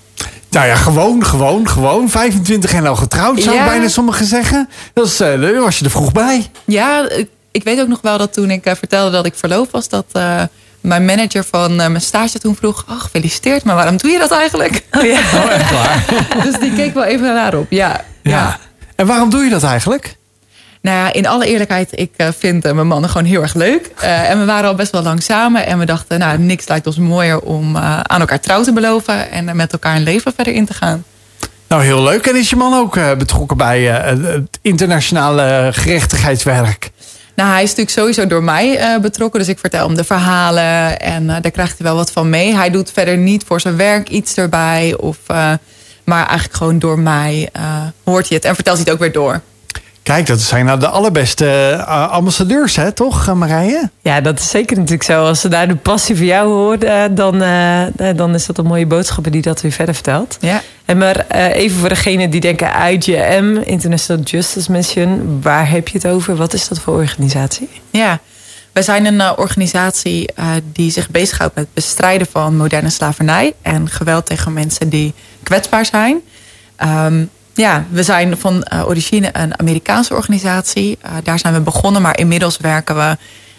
Nou 0.50 0.68
ja, 0.68 0.76
gewoon, 0.76 1.26
gewoon, 1.26 1.68
gewoon. 1.70 2.10
25 2.10 2.74
en 2.74 2.88
al 2.88 2.96
getrouwd, 2.96 3.42
zou 3.42 3.56
Ja. 3.56 3.66
bijna 3.66 3.88
sommigen 3.88 4.26
zeggen. 4.26 4.70
Dat 4.94 5.06
is, 5.08 5.18
daar 5.18 5.60
was 5.60 5.80
je 5.80 5.86
er 5.86 5.92
vroeg 5.92 6.12
bij. 6.12 6.48
Ja, 6.66 7.10
ik, 7.10 7.28
ik 7.52 7.64
weet 7.64 7.80
ook 7.80 7.88
nog 7.88 8.02
wel 8.02 8.18
dat 8.18 8.34
toen 8.34 8.52
ik 8.52 8.66
eh, 8.66 8.76
vertelde 8.76 9.12
dat 9.12 9.26
ik 9.26 9.36
verloofd 9.36 9.72
was... 9.72 9.90
dat 9.90 10.06
eh, 10.12 10.42
mijn 10.82 11.06
manager 11.06 11.44
van 11.44 11.72
eh, 11.72 11.88
mijn 11.88 12.02
stage 12.02 12.40
toen 12.40 12.56
vroeg... 12.56 12.86
Oh, 12.90 13.02
gefeliciteerd, 13.02 13.64
maar 13.64 13.76
waarom 13.76 13.98
doe 13.98 14.12
je 14.12 14.20
dat 14.20 14.32
eigenlijk? 14.32 14.84
Oh 14.92 15.04
ja. 15.04 15.20
Oh, 15.44 15.52
echt 15.52 15.72
waar? 15.72 16.06
dus 16.44 16.60
die 16.60 16.74
keek 16.74 16.94
wel 16.94 17.04
even 17.04 17.34
naar 17.34 17.56
op, 17.56 17.72
ja. 17.72 18.02
ja. 18.24 18.60
En 18.96 19.06
waarom 19.08 19.30
doe 19.30 19.44
je 19.44 19.50
dat 19.50 19.64
eigenlijk? 19.64 20.17
Nou 20.88 21.00
ja, 21.00 21.14
in 21.14 21.28
alle 21.28 21.48
eerlijkheid, 21.48 21.90
ik 21.92 22.12
eh, 22.16 22.28
vind 22.38 22.66
eh, 22.66 22.74
mijn 22.74 22.88
mannen 22.88 23.10
gewoon 23.10 23.28
heel 23.28 23.42
erg 23.42 23.54
leuk. 23.54 23.92
Eh, 24.00 24.30
en 24.30 24.40
we 24.40 24.46
waren 24.46 24.70
al 24.70 24.76
best 24.76 24.92
wel 24.92 25.02
lang 25.02 25.24
samen. 25.24 25.66
En 25.66 25.80
we 25.80 25.86
dachten, 25.86 26.20
nou, 26.20 26.38
niks 26.38 26.68
lijkt 26.68 26.88
ons 26.88 26.98
mooier 26.98 27.40
om 27.40 27.78
aan 27.78 28.20
elkaar 28.20 28.40
trouw 28.40 28.64
te 28.64 28.74
beloven. 28.74 29.32
En 29.32 29.56
met 29.56 29.72
elkaar 29.72 29.96
een 29.96 30.04
leven 30.04 30.34
verder 30.36 30.54
in 30.54 30.66
te 30.66 30.74
gaan. 30.74 31.04
Nou, 31.68 31.84
heel 31.84 32.04
leuk. 32.04 32.26
En 32.26 32.36
is 32.36 32.50
je 32.50 32.56
man 32.56 32.74
ook 32.74 33.00
betrokken 33.18 33.58
bij 33.58 33.82
het 33.82 34.60
internationale 34.62 35.70
gerechtigheidswerk? 35.74 36.92
Nou, 37.36 37.50
hij 37.52 37.64
is 37.64 37.70
natuurlijk 37.70 37.98
sowieso 37.98 38.28
door 38.28 38.44
mij 38.44 38.98
betrokken. 39.02 39.40
Dus 39.40 39.50
ik 39.50 39.60
vertel 39.60 39.88
hem 39.88 39.96
de 39.96 40.04
verhalen. 40.04 41.00
En 41.00 41.28
daar 41.28 41.52
krijgt 41.52 41.78
hij 41.78 41.88
wel 41.88 41.96
wat 41.96 42.12
van 42.12 42.30
mee. 42.30 42.56
Hij 42.56 42.70
doet 42.70 42.92
verder 42.92 43.18
niet 43.18 43.44
voor 43.48 43.62
zijn 43.62 43.78
werk 43.78 44.10
iets 44.10 44.38
erbij. 44.38 44.96
Of, 45.00 45.18
maar 46.04 46.26
eigenlijk 46.26 46.56
gewoon 46.56 46.80
door 46.80 47.00
mij 47.00 47.50
hoort 48.04 48.28
hij 48.28 48.38
het. 48.38 48.46
En 48.46 48.56
vertelt 48.56 48.78
hij 48.78 48.86
het 48.86 48.94
ook 48.94 49.00
weer 49.00 49.12
door. 49.12 49.42
Kijk, 50.08 50.26
dat 50.26 50.42
zijn 50.42 50.66
nou 50.66 50.80
de 50.80 50.88
allerbeste 50.88 51.46
eh, 51.88 52.10
ambassadeurs, 52.12 52.76
hè, 52.76 52.92
toch, 52.92 53.28
eh, 53.28 53.34
Marije? 53.34 53.90
Ja, 54.02 54.22
dat 54.22 54.40
is 54.40 54.50
zeker 54.50 54.76
natuurlijk 54.76 55.04
zo. 55.04 55.26
Als 55.26 55.42
ze 55.42 55.48
daar 55.48 55.68
de 55.68 55.76
passie 55.76 56.16
voor 56.16 56.26
jou 56.26 56.48
hoort, 56.48 56.84
eh, 56.84 57.04
dan, 57.12 57.44
dan 58.16 58.34
is 58.34 58.46
dat 58.46 58.58
een 58.58 58.66
mooie 58.66 58.86
boodschap 58.86 59.32
die 59.32 59.42
dat 59.42 59.62
weer 59.62 59.72
verder 59.72 59.94
vertelt. 59.94 60.38
Ja. 60.40 60.62
En 60.88 60.98
maar 60.98 61.16
eh, 61.28 61.56
even 61.56 61.80
voor 61.80 61.90
degene 61.90 62.30
die 62.30 62.42
denken 62.42 62.72
IGM, 62.92 63.58
International 63.64 64.24
Justice 64.24 64.72
Mission, 64.72 65.40
waar 65.42 65.70
heb 65.70 65.88
je 65.88 65.98
het 65.98 66.08
over? 66.08 66.36
Wat 66.36 66.54
is 66.54 66.68
dat 66.68 66.80
voor 66.80 66.96
organisatie? 66.96 67.70
Ja, 67.90 68.20
wij 68.72 68.84
zijn 68.84 69.06
een 69.06 69.38
organisatie 69.38 70.34
eh, 70.36 70.50
die 70.74 70.92
zich 70.92 71.10
bezighoudt 71.10 71.56
met 71.56 71.64
het 71.64 71.74
bestrijden 71.74 72.28
van 72.32 72.56
moderne 72.56 72.90
slavernij 72.90 73.54
en 73.62 73.90
geweld 73.90 74.26
tegen 74.26 74.54
mensen 74.54 74.90
die 74.90 75.14
kwetsbaar 75.44 75.86
zijn. 75.86 76.22
Ehm, 76.76 77.26
ja, 77.58 77.86
we 77.90 78.04
zijn 78.04 78.38
van 78.38 78.64
eh, 78.64 78.88
origine 78.88 79.30
een 79.34 79.60
Amerikaanse 79.60 80.14
organisatie. 80.14 80.98
Eh, 81.02 81.12
daar 81.24 81.40
zijn 81.40 81.54
we 81.54 81.60
begonnen, 81.60 82.02
maar 82.02 82.20
inmiddels 82.20 82.58
werken 82.58 82.96
we 82.96 83.18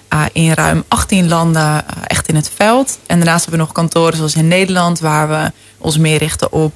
eh, 0.09 0.23
in 0.33 0.53
ruim 0.53 0.85
18 0.89 1.29
landen 1.29 1.85
echt 2.06 2.29
in 2.29 2.35
het 2.35 2.50
veld. 2.55 2.99
En 3.06 3.17
daarnaast 3.17 3.45
hebben 3.45 3.61
we 3.61 3.67
nog 3.67 3.75
kantoren 3.75 4.17
zoals 4.17 4.35
in 4.35 4.49
Nederland, 4.49 5.00
waar 5.00 5.29
we 5.29 5.53
ons 5.79 5.99
meer 5.99 6.19
richten 6.19 6.53
op 6.53 6.73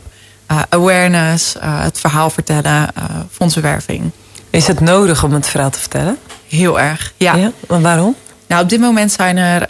awareness, 0.68 1.54
het 1.60 2.00
verhaal 2.00 2.30
vertellen, 2.30 2.88
fondsenwerving. 3.30 4.10
Is 4.50 4.66
het 4.66 4.80
nodig 4.80 5.24
om 5.24 5.32
het 5.32 5.48
verhaal 5.48 5.70
te 5.70 5.78
vertellen? 5.78 6.18
Heel 6.48 6.80
erg. 6.80 7.12
Ja. 7.16 7.52
Maar 7.68 7.80
waarom? 7.80 8.14
Nou, 8.46 8.62
op 8.62 8.68
dit 8.68 8.80
moment 8.80 9.12
zijn 9.12 9.36
er 9.36 9.66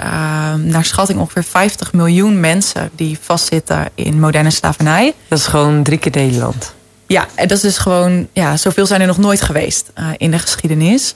naar 0.59 0.85
schatting 0.85 1.19
ongeveer 1.19 1.45
50 1.45 1.93
miljoen 1.93 2.41
mensen 2.41 2.91
die 2.97 3.19
vastzitten 3.23 3.89
in 3.95 4.21
moderne 4.21 4.51
slavernij. 4.51 5.15
Dat 5.29 5.39
is 5.39 5.47
gewoon 5.47 5.83
drie 5.83 5.99
keer 5.99 6.13
Nederland. 6.15 6.75
Ja, 7.13 7.27
en 7.35 7.49
dat 7.49 7.57
is 7.57 7.63
dus 7.63 7.79
gewoon, 7.79 8.29
ja, 8.33 8.57
zoveel 8.57 8.87
zijn 8.87 9.01
er 9.01 9.07
nog 9.07 9.19
nooit 9.19 9.41
geweest 9.41 9.91
uh, 9.99 10.07
in 10.17 10.31
de 10.31 10.39
geschiedenis. 10.39 11.15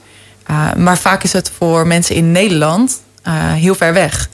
Uh, 0.51 0.73
maar 0.73 0.99
vaak 0.99 1.23
is 1.23 1.33
het 1.33 1.53
voor 1.59 1.87
mensen 1.87 2.15
in 2.15 2.33
Nederland 2.33 3.01
uh, 3.27 3.33
heel 3.53 3.75
ver 3.75 3.93
weg. 3.93 4.29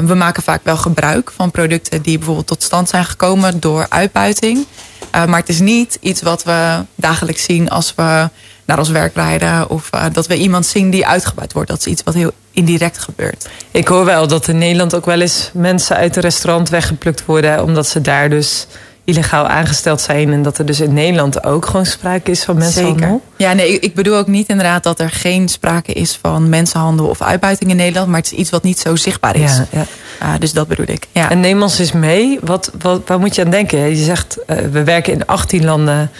we 0.00 0.14
maken 0.14 0.42
vaak 0.42 0.60
wel 0.62 0.76
gebruik 0.76 1.32
van 1.36 1.50
producten 1.50 2.02
die 2.02 2.16
bijvoorbeeld 2.16 2.46
tot 2.46 2.62
stand 2.62 2.88
zijn 2.88 3.04
gekomen 3.04 3.60
door 3.60 3.86
uitbuiting. 3.88 4.66
maar 5.10 5.38
het 5.38 5.48
is 5.48 5.60
niet 5.60 5.98
iets 6.00 6.22
wat 6.22 6.42
we 6.42 6.84
dagelijks 6.94 7.44
zien 7.44 7.70
als 7.70 7.92
we 7.96 8.28
naar 8.64 8.78
ons 8.78 8.88
werk 8.88 9.14
rijden. 9.14 9.70
Of 9.70 9.90
dat 10.12 10.26
we 10.26 10.36
iemand 10.36 10.66
zien 10.66 10.90
die 10.90 11.06
uitgebuit 11.06 11.52
wordt. 11.52 11.68
Dat 11.68 11.78
is 11.78 11.86
iets 11.86 12.02
wat 12.02 12.14
heel 12.14 12.32
indirect 12.50 12.98
gebeurt. 12.98 13.48
Ik 13.70 13.88
hoor 13.88 14.04
wel 14.04 14.26
dat 14.26 14.48
in 14.48 14.58
Nederland 14.58 14.94
ook 14.94 15.06
wel 15.06 15.20
eens 15.20 15.50
mensen 15.52 15.96
uit 15.96 16.16
een 16.16 16.22
restaurant 16.22 16.68
weggeplukt 16.68 17.24
worden. 17.24 17.62
Omdat 17.62 17.88
ze 17.88 18.00
daar 18.00 18.30
dus 18.30 18.66
illegaal 19.04 19.46
aangesteld 19.46 20.00
zijn. 20.00 20.32
En 20.32 20.42
dat 20.42 20.58
er 20.58 20.66
dus 20.66 20.80
in 20.80 20.92
Nederland 20.92 21.44
ook 21.44 21.66
gewoon 21.66 21.86
sprake 21.86 22.30
is 22.30 22.44
van 22.44 22.56
mensenhandel. 22.56 23.08
Zeker. 23.08 23.20
Ja, 23.36 23.52
nee, 23.52 23.78
ik 23.78 23.94
bedoel 23.94 24.16
ook 24.16 24.26
niet 24.26 24.48
inderdaad 24.48 24.82
dat 24.82 25.00
er 25.00 25.10
geen 25.10 25.48
sprake 25.48 25.92
is 25.92 26.18
van 26.22 26.48
mensenhandel 26.48 27.06
of 27.06 27.22
uitbuiting 27.22 27.70
in 27.70 27.76
Nederland. 27.76 28.08
Maar 28.08 28.20
het 28.20 28.32
is 28.32 28.38
iets 28.38 28.50
wat 28.50 28.62
niet 28.62 28.78
zo 28.78 28.96
zichtbaar 28.96 29.36
is. 29.36 29.56
Ja, 29.56 29.66
ja. 29.70 29.86
Uh, 30.22 30.32
dus 30.38 30.52
dat 30.52 30.68
bedoel 30.68 30.88
ik. 30.88 31.06
Ja. 31.12 31.30
En 31.30 31.40
neem 31.40 31.62
ons 31.62 31.78
eens 31.78 31.92
mee. 31.92 32.38
Wat, 32.40 32.70
wat, 32.78 33.02
waar 33.06 33.18
moet 33.18 33.34
je 33.34 33.44
aan 33.44 33.50
denken? 33.50 33.78
Je 33.78 34.04
zegt, 34.04 34.38
uh, 34.46 34.56
we 34.56 34.84
werken 34.84 35.12
in 35.12 35.26
18 35.26 35.64
landen 35.64 36.10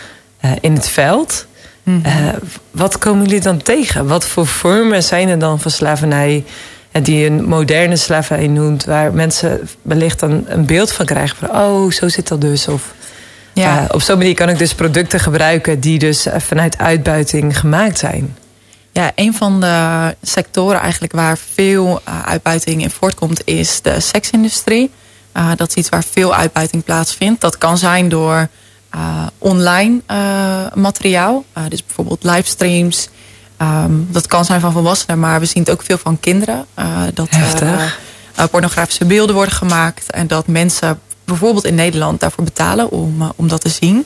uh, 0.44 0.50
in 0.60 0.72
het 0.72 0.88
veld. 0.88 1.46
Mm 1.82 2.00
-hmm. 2.02 2.26
uh, 2.26 2.32
wat 2.70 2.98
komen 2.98 3.24
jullie 3.24 3.40
dan 3.40 3.62
tegen? 3.62 4.06
Wat 4.06 4.26
voor 4.26 4.46
vormen 4.46 5.02
zijn 5.02 5.28
er 5.28 5.38
dan 5.38 5.60
van 5.60 5.70
slavernij? 5.70 6.44
Die 7.02 7.26
een 7.26 7.44
moderne 7.44 7.96
slavernij 7.96 8.46
noemt, 8.46 8.84
waar 8.84 9.12
mensen 9.12 9.68
wellicht 9.82 10.20
dan 10.20 10.44
een 10.46 10.66
beeld 10.66 10.92
van 10.92 11.06
krijgen 11.06 11.36
van, 11.36 11.50
oh, 11.50 11.90
zo 11.90 12.08
zit 12.08 12.28
dat 12.28 12.40
dus. 12.40 12.68
Of 12.68 12.94
ja. 13.52 13.82
uh, 13.82 13.84
op 13.88 14.02
zo'n 14.02 14.18
manier 14.18 14.34
kan 14.34 14.48
ik 14.48 14.58
dus 14.58 14.74
producten 14.74 15.20
gebruiken 15.20 15.80
die 15.80 15.98
dus 15.98 16.26
vanuit 16.36 16.78
uitbuiting 16.78 17.58
gemaakt 17.58 17.98
zijn. 17.98 18.36
Ja, 18.92 19.12
een 19.14 19.34
van 19.34 19.60
de 19.60 20.14
sectoren 20.22 20.80
eigenlijk 20.80 21.12
waar 21.12 21.38
veel 21.54 22.00
uh, 22.08 22.22
uitbuiting 22.22 22.82
in 22.82 22.90
voortkomt, 22.90 23.42
is 23.44 23.80
de 23.82 24.00
seksindustrie. 24.00 24.90
Uh, 25.36 25.50
dat 25.56 25.68
is 25.68 25.74
iets 25.74 25.88
waar 25.88 26.04
veel 26.10 26.34
uitbuiting 26.34 26.84
plaatsvindt. 26.84 27.40
Dat 27.40 27.58
kan 27.58 27.78
zijn 27.78 28.08
door 28.08 28.48
uh, 28.94 29.26
online 29.38 30.00
materiaal, 30.74 31.44
dus 31.68 31.84
bijvoorbeeld 31.84 32.24
livestreams. 32.24 33.08
Um, 33.62 34.08
dat 34.10 34.26
kan 34.26 34.44
zijn 34.44 34.60
van 34.60 34.72
volwassenen, 34.72 35.18
maar 35.18 35.40
we 35.40 35.46
zien 35.46 35.62
het 35.62 35.72
ook 35.72 35.82
veel 35.82 35.98
van 35.98 36.20
kinderen. 36.20 36.66
Uh, 36.78 37.02
dat 37.14 37.28
uh, 37.62 38.44
pornografische 38.50 39.04
beelden 39.04 39.34
worden 39.34 39.54
gemaakt. 39.54 40.10
En 40.10 40.26
dat 40.26 40.46
mensen 40.46 41.00
bijvoorbeeld 41.24 41.64
in 41.64 41.74
Nederland 41.74 42.20
daarvoor 42.20 42.44
betalen 42.44 42.90
om, 42.90 43.22
uh, 43.22 43.28
om 43.36 43.48
dat 43.48 43.60
te 43.60 43.68
zien. 43.68 44.04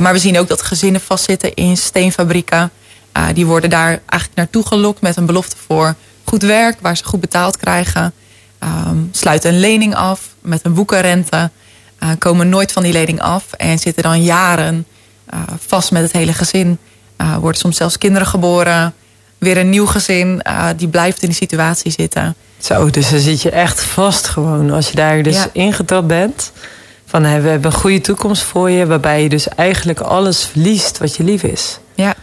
maar 0.00 0.12
we 0.12 0.18
zien 0.18 0.38
ook 0.38 0.48
dat 0.48 0.62
gezinnen 0.62 1.00
vastzitten 1.00 1.54
in 1.54 1.76
steenfabrieken. 1.76 2.70
die 3.32 3.46
worden 3.46 3.70
daar 3.70 3.88
eigenlijk 3.88 4.34
naartoe 4.34 4.66
gelokt 4.66 5.00
met 5.00 5.16
een 5.16 5.26
belofte 5.26 5.56
voor 5.66 5.94
goed 6.24 6.42
werk, 6.42 6.76
waar 6.80 6.96
ze 6.96 7.04
goed 7.04 7.20
betaald 7.20 7.56
krijgen. 7.56 8.12
Um, 8.88 9.08
sluiten 9.12 9.52
een 9.52 9.60
lening 9.60 9.94
af 9.94 10.28
met 10.40 10.64
een 10.64 10.74
boekenrente. 10.74 11.50
komen 12.18 12.48
nooit 12.48 12.72
van 12.72 12.82
die 12.82 12.92
lening 12.92 13.20
af 13.20 13.52
en 13.52 13.78
zitten 13.78 14.02
dan 14.02 14.22
jaren 14.22 14.86
vast 15.66 15.90
met 15.90 16.02
het 16.02 16.12
hele 16.12 16.32
gezin. 16.32 16.78
Uh, 17.22 17.36
worden 17.36 17.60
soms 17.60 17.76
zelfs 17.76 17.98
kinderen 17.98 18.26
geboren. 18.28 18.94
Weer 19.38 19.56
een 19.58 19.70
nieuw 19.70 19.86
gezin. 19.86 20.42
Uh, 20.46 20.68
die 20.76 20.88
blijft 20.88 21.22
in 21.22 21.28
die 21.28 21.36
situatie 21.36 21.90
zitten. 21.90 22.34
Zo, 22.58 22.90
dus 22.90 23.10
dan 23.10 23.18
zit 23.20 23.42
je 23.42 23.50
echt 23.50 23.80
vast 23.80 24.28
gewoon 24.28 24.70
als 24.70 24.88
je 24.88 24.94
daar 24.94 25.22
dus 25.22 25.34
Ja. 25.34 25.48
ingetrapt 25.52 26.06
bent. 26.06 26.52
Van 27.06 27.22
we 27.22 27.28
hebben 27.28 27.64
een 27.64 27.72
goede 27.78 28.00
toekomst 28.00 28.42
voor 28.42 28.70
je, 28.70 28.86
waarbij 28.86 29.22
je 29.22 29.28
dus 29.28 29.48
eigenlijk 29.48 30.00
alles 30.00 30.44
verliest 30.44 30.98
wat 30.98 31.16
je 31.16 31.24
lief 31.24 31.42
is. 31.42 31.78
Ja, 31.94 32.14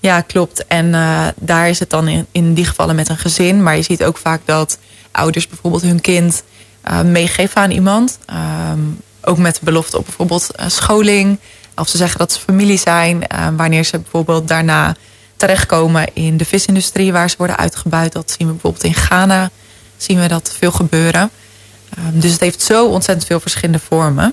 ja 0.00 0.20
klopt. 0.20 0.66
En 0.66 0.94
eh, 0.94 1.26
daar 1.36 1.68
is 1.68 1.78
het 1.78 1.90
dan 1.90 2.08
in, 2.08 2.26
in 2.32 2.54
die 2.54 2.64
gevallen 2.64 2.96
met 2.96 3.08
een 3.08 3.18
gezin. 3.18 3.62
Maar 3.62 3.76
je 3.76 3.82
ziet 3.82 4.04
ook 4.04 4.16
vaak 4.16 4.40
dat 4.44 4.78
ouders 5.10 5.48
bijvoorbeeld 5.48 5.82
hun 5.82 6.00
kind 6.00 6.42
eh, 6.80 7.00
meegeven 7.00 7.60
aan 7.60 7.70
iemand. 7.70 8.18
Ehm, 8.26 8.80
ook 9.22 9.38
met 9.38 9.54
de 9.54 9.64
belofte 9.64 9.98
op 9.98 10.04
bijvoorbeeld 10.04 10.50
eh, 10.50 10.68
scholing. 10.68 11.38
Of 11.76 11.88
ze 11.88 11.96
zeggen 11.96 12.18
dat 12.18 12.32
ze 12.32 12.40
familie 12.40 12.78
zijn. 12.78 13.26
eh, 13.26 13.46
wanneer 13.56 13.84
ze 13.84 13.98
bijvoorbeeld 13.98 14.48
daarna 14.48 14.94
terechtkomen 15.36 16.06
in 16.12 16.36
de 16.36 16.44
visindustrie 16.44 17.12
waar 17.12 17.30
ze 17.30 17.36
worden 17.38 17.56
uitgebuit. 17.56 18.12
Dat 18.12 18.34
zien 18.38 18.46
we 18.46 18.52
bijvoorbeeld 18.52 18.84
in 18.84 18.94
Ghana. 18.94 19.50
Zien 19.96 20.20
we 20.20 20.28
dat 20.28 20.54
veel 20.58 20.70
gebeuren. 20.72 21.30
Ehm, 21.96 22.20
dus 22.20 22.32
het 22.32 22.40
heeft 22.40 22.62
zo 22.62 22.86
ontzettend 22.86 23.26
veel 23.26 23.40
verschillende 23.40 23.78
vormen. 23.88 24.32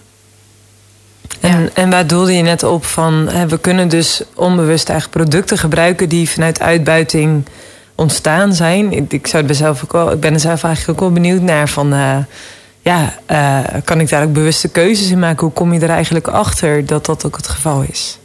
En, 1.40 1.70
en 1.74 1.90
waar 1.90 2.08
doelde 2.08 2.34
je 2.34 2.42
net 2.42 2.64
op 2.64 2.86
van, 2.86 3.30
hè, 3.30 3.48
we 3.48 3.60
kunnen 3.60 3.88
dus 3.90 4.22
onbewust 4.36 4.90
eigenlijk 4.90 5.20
producten 5.20 5.58
gebruiken 5.58 6.10
die 6.10 6.30
vanuit 6.30 6.60
uitbuiting 6.60 7.46
ontstaan 7.96 8.54
zijn. 8.54 8.92
Ik, 8.94 9.14
ik 9.14 9.28
zou 9.28 9.46
het 9.46 9.56
zelf 9.56 9.84
ook 9.84 9.92
wel, 9.92 10.12
ik 10.12 10.20
ben 10.20 10.34
er 10.34 10.40
zelf 10.40 10.64
eigenlijk 10.64 11.02
ook 11.02 11.08
wel 11.08 11.22
benieuwd 11.22 11.42
naar 11.42 11.70
van, 11.70 11.94
eh, 11.94 12.18
ja, 12.84 13.14
eh, 13.26 13.82
kan 13.84 14.00
ik 14.00 14.10
daar 14.10 14.24
ook 14.24 14.34
bewuste 14.34 14.68
keuzes 14.68 15.10
in 15.10 15.20
maken? 15.20 15.46
Hoe 15.46 15.54
kom 15.54 15.74
je 15.74 15.80
er 15.80 15.90
eigenlijk 15.90 16.28
achter 16.28 16.86
dat 16.86 17.06
dat 17.06 17.26
ook 17.26 17.36
het 17.36 17.48
geval 17.48 17.82
is? 17.82 18.18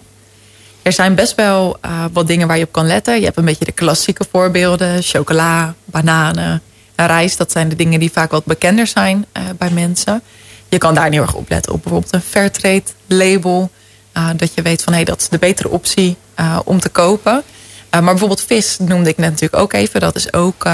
Er 0.82 0.92
zijn 0.92 1.14
best 1.14 1.34
wel 1.34 1.76
eh, 1.80 2.04
wat 2.12 2.26
dingen 2.26 2.48
waar 2.48 2.58
je 2.58 2.64
op 2.64 2.72
kan 2.72 2.86
letten. 2.86 3.18
Je 3.18 3.24
hebt 3.24 3.36
een 3.36 3.44
beetje 3.44 3.64
de 3.64 3.72
klassieke 3.72 4.24
voorbeelden. 4.30 5.02
Chocola, 5.02 5.74
bananen, 5.84 6.62
rijst. 6.96 7.38
Dat 7.38 7.52
zijn 7.52 7.68
de 7.68 7.76
dingen 7.76 8.00
die 8.00 8.12
vaak 8.12 8.30
wat 8.30 8.44
bekender 8.44 8.86
zijn 8.86 9.26
eh, 9.32 9.42
bij 9.58 9.70
mensen. 9.70 10.22
Je 10.68 10.78
kan 10.78 10.94
daar 10.94 11.10
heel 11.10 11.22
erg 11.22 11.34
op 11.34 11.48
letten. 11.48 11.72
Op 11.72 11.82
bijvoorbeeld 11.82 12.14
een 12.14 12.20
Fairtrade 12.20 12.82
label. 13.06 13.70
Dat 14.36 14.54
je 14.54 14.62
weet 14.62 14.82
van 14.82 14.92
hé, 14.92 15.04
dat 15.04 15.20
is 15.20 15.28
de 15.28 15.38
betere 15.38 15.68
optie 15.68 16.16
om 16.64 16.80
te 16.80 16.88
kopen. 16.88 17.42
Maar 17.90 18.02
bijvoorbeeld 18.02 18.42
vis 18.46 18.78
noemde 18.78 19.08
ik 19.08 19.16
net 19.16 19.30
natuurlijk 19.30 19.62
ook 19.62 19.72
even. 19.72 20.00
Dat 20.00 20.16
is 20.16 20.32
ook 20.32 20.64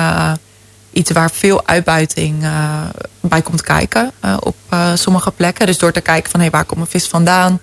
iets 0.95 1.11
waar 1.11 1.31
veel 1.31 1.67
uitbuiting 1.67 2.43
eh, 2.43 2.81
bij 3.21 3.43
komt 3.43 3.63
kijken 3.63 4.13
eh, 4.21 4.37
op 4.41 4.57
eh, 4.69 4.91
sommige 4.95 5.31
plekken. 5.31 5.67
Dus 5.67 5.79
door 5.79 5.93
te 5.93 6.01
kijken 6.01 6.31
van 6.31 6.41
hé, 6.41 6.51
waar 6.51 6.65
komt 6.65 6.79
mijn 6.79 6.91
vis 6.91 7.09
vandaan, 7.09 7.61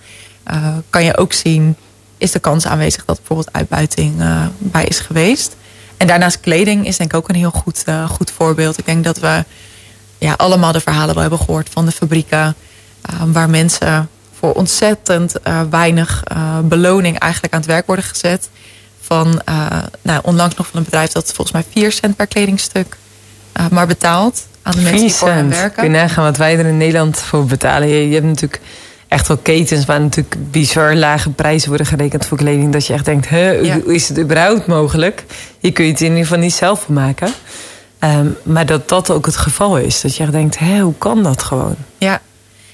kan 0.89 1.03
je 1.03 1.17
ook 1.17 1.33
zien 1.33 1.75
is 2.17 2.31
de 2.31 2.39
kans 2.39 2.65
aanwezig 2.65 3.05
dat 3.05 3.17
bijvoorbeeld 3.17 3.53
uitbuiting 3.53 4.23
bij 4.57 4.85
is 4.85 5.00
geweest. 5.00 5.55
En 5.97 6.07
daarnaast 6.07 6.39
kleding 6.39 6.88
is 6.88 6.97
denk 6.97 7.11
ik 7.11 7.17
ook 7.17 7.29
een 7.29 7.35
heel 7.35 7.51
goed, 7.51 7.83
goed 8.09 8.31
voorbeeld. 8.31 8.77
Ik 8.77 8.85
denk 8.85 9.03
dat 9.03 9.19
we 9.19 9.45
ja, 10.17 10.33
allemaal 10.33 10.71
de 10.71 10.79
verhalen 10.79 11.13
wel 11.13 11.21
hebben 11.21 11.39
gehoord 11.39 11.69
van 11.69 11.85
de 11.85 11.91
fabrieken. 11.91 12.55
waar 13.25 13.50
mensen 13.50 14.09
voor 14.39 14.53
ontzettend 14.53 15.33
weinig 15.69 16.23
beloning 16.63 17.19
eigenlijk 17.19 17.53
aan 17.53 17.59
het 17.59 17.69
werk 17.69 17.85
worden 17.85 18.05
gezet. 18.05 18.50
Van 19.01 19.41
nou, 20.01 20.21
onlangs 20.23 20.55
nog 20.55 20.67
van 20.67 20.77
een 20.77 20.85
bedrijf 20.85 21.11
dat 21.11 21.25
volgens 21.33 21.51
mij 21.51 21.63
4 21.71 21.91
cent 21.91 22.15
per 22.15 22.27
kledingstuk 22.27 22.97
uh, 23.60 23.70
maar 23.70 23.88
betaalt 23.88 24.48
aan 24.62 24.74
de 24.74 24.81
mensen 24.81 25.00
die 25.00 25.12
voor 25.12 25.48
werken. 25.50 25.72
Kun 25.72 25.84
je 25.84 25.89
nagaan 25.89 26.24
wat 26.24 26.38
wij 26.38 26.58
er 26.58 26.65
in 26.65 26.77
Nederland 26.77 27.20
voor 27.20 27.46
betalen? 27.46 27.88
Je, 27.88 28.08
je 28.08 28.13
hebt 28.13 28.25
natuurlijk 28.25 28.62
echt 29.08 29.27
wel 29.27 29.38
ketens 29.38 29.86
waar 29.86 30.01
natuurlijk 30.01 30.51
bizar 30.51 30.96
lage 30.96 31.29
prijzen 31.29 31.70
worden 31.70 31.88
gerekend 31.88 32.25
voor 32.25 32.38
kleding. 32.38 32.74
Dat 32.74 32.88
je 32.88 32.93
echt 32.93 33.05
denkt, 33.05 33.27
huh, 33.27 33.63
ja. 33.63 33.77
is 33.86 34.10
het 34.10 34.20
überhaupt 34.20 34.65
mogelijk? 34.67 35.24
Je 35.60 35.72
kun 35.72 35.86
je 35.86 35.91
het 35.91 36.01
in 36.01 36.08
ieder 36.08 36.24
geval 36.24 36.39
niet 36.39 36.53
zelf 36.53 36.88
maken. 36.88 37.34
Um, 38.00 38.38
maar 38.43 38.65
dat 38.65 38.89
dat 38.89 39.10
ook 39.10 39.25
het 39.25 39.38
geval 39.38 39.77
is. 39.77 40.01
Dat 40.01 40.15
je 40.15 40.24
echt 40.24 40.31
denkt, 40.31 40.60
hè, 40.60 40.79
hoe 40.79 40.93
kan 40.98 41.24
dat 41.24 41.43
gewoon? 41.43 41.75
Ja, 41.98 42.22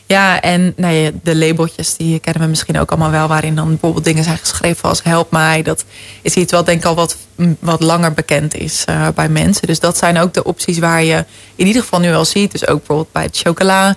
ja, 0.08 0.42
en 0.42 0.74
nou 0.76 1.12
de 1.24 1.36
labeltjes 1.36 1.96
die 1.96 2.20
kennen 2.20 2.42
we 2.44 2.50
misschien 2.50 2.80
ook 2.80 2.90
allemaal 2.90 3.12
wel, 3.12 3.28
waarin 3.28 3.56
dan 3.56 3.68
bijvoorbeeld 3.68 4.06
dingen 4.06 4.24
zijn 4.24 4.38
geschreven 4.38 4.90
als 4.90 5.04
help 5.04 5.32
mij. 5.32 5.62
Dat 5.62 5.86
is 6.22 6.34
iets 6.34 6.52
wat 6.52 6.66
denk 6.66 6.80
ik 6.80 6.86
al 6.86 6.96
wat, 6.96 7.18
wat 7.60 7.82
langer 7.82 8.14
bekend 8.14 8.56
is 8.56 8.86
uh, 8.90 9.08
bij 9.16 9.30
mensen. 9.30 9.68
Dus 9.68 9.80
dat 9.80 9.98
zijn 9.98 10.18
ook 10.18 10.34
de 10.34 10.44
opties 10.44 10.80
waar 10.80 11.04
je 11.04 11.26
in 11.56 11.68
ieder 11.68 11.82
geval 11.82 12.00
nu 12.00 12.14
al 12.14 12.26
ziet. 12.26 12.52
Dus 12.52 12.68
ook 12.68 12.78
bijvoorbeeld 12.78 13.12
bij 13.12 13.24
het 13.24 13.38
chocola. 13.38 13.96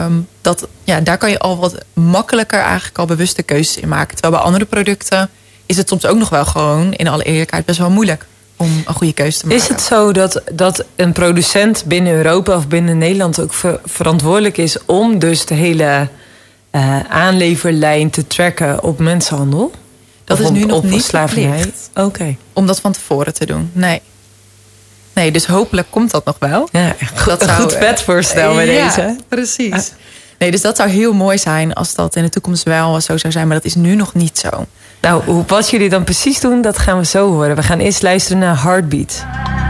Um, 0.00 0.28
dat, 0.40 0.68
ja, 0.84 1.00
daar 1.00 1.18
kan 1.18 1.30
je 1.30 1.38
al 1.38 1.58
wat 1.58 1.84
makkelijker 1.92 2.60
eigenlijk 2.60 2.98
al 2.98 3.06
bewuste 3.06 3.42
keuzes 3.42 3.76
in 3.76 3.88
maken. 3.88 4.14
Terwijl 4.16 4.34
bij 4.34 4.44
andere 4.44 4.64
producten 4.64 5.30
is 5.66 5.76
het 5.76 5.88
soms 5.88 6.06
ook 6.06 6.18
nog 6.18 6.28
wel 6.28 6.44
gewoon, 6.44 6.92
in 6.92 7.08
alle 7.08 7.24
eerlijkheid, 7.24 7.64
best 7.64 7.78
wel 7.78 7.90
moeilijk 7.90 8.26
om 8.56 8.82
een 8.86 8.94
goede 8.94 9.12
keuze 9.12 9.38
te 9.38 9.46
maken. 9.46 9.62
Is 9.62 9.68
het 9.68 9.80
zo 9.80 10.12
dat, 10.12 10.42
dat 10.52 10.84
een 10.96 11.12
producent 11.12 11.84
binnen 11.84 12.12
Europa 12.12 12.56
of 12.56 12.68
binnen 12.68 12.98
Nederland 12.98 13.40
ook 13.40 13.54
ver, 13.54 13.80
verantwoordelijk 13.84 14.56
is 14.56 14.76
om 14.86 15.18
dus 15.18 15.46
de 15.46 15.54
hele 15.54 16.08
uh, 16.72 17.00
aanleverlijn 17.00 18.10
te 18.10 18.26
tracken 18.26 18.82
op 18.82 18.98
mensenhandel? 18.98 19.72
Dat 20.24 20.40
of 20.40 20.44
is 20.44 20.50
nu 20.50 20.62
op, 20.62 20.68
nog 20.68 20.78
op 20.78 20.84
niet 20.84 21.04
slavernij. 21.04 21.72
Oké. 21.90 22.00
Okay. 22.06 22.36
Om 22.52 22.66
dat 22.66 22.80
van 22.80 22.92
tevoren 22.92 23.34
te 23.34 23.46
doen. 23.46 23.70
Nee. 23.72 24.00
Nee, 25.12 25.30
dus 25.30 25.46
hopelijk 25.46 25.86
komt 25.90 26.10
dat 26.10 26.24
nog 26.24 26.36
wel. 26.38 26.68
Ja, 26.72 26.94
dat 27.24 27.42
zou, 27.42 27.60
goed 27.60 27.72
vetvoorstel 27.72 28.54
bij 28.54 28.66
ja, 28.66 28.84
deze. 28.84 29.16
Precies. 29.28 29.92
Nee, 30.44 30.52
dus 30.52 30.62
dat 30.62 30.76
zou 30.76 30.88
heel 30.88 31.12
mooi 31.12 31.38
zijn 31.38 31.72
als 31.72 31.94
dat 31.94 32.16
in 32.16 32.22
de 32.22 32.28
toekomst 32.28 32.62
wel 32.62 33.00
zo 33.00 33.16
zou 33.16 33.32
zijn. 33.32 33.46
Maar 33.46 33.56
dat 33.56 33.64
is 33.64 33.74
nu 33.74 33.94
nog 33.94 34.14
niet 34.14 34.38
zo. 34.38 34.66
Nou, 35.00 35.44
wat 35.46 35.70
jullie 35.70 35.88
dan 35.88 36.04
precies 36.04 36.40
doen, 36.40 36.62
dat 36.62 36.78
gaan 36.78 36.98
we 36.98 37.04
zo 37.04 37.32
horen. 37.32 37.56
We 37.56 37.62
gaan 37.62 37.78
eerst 37.78 38.02
luisteren 38.02 38.38
naar 38.38 38.62
Heartbeat. 38.62 39.24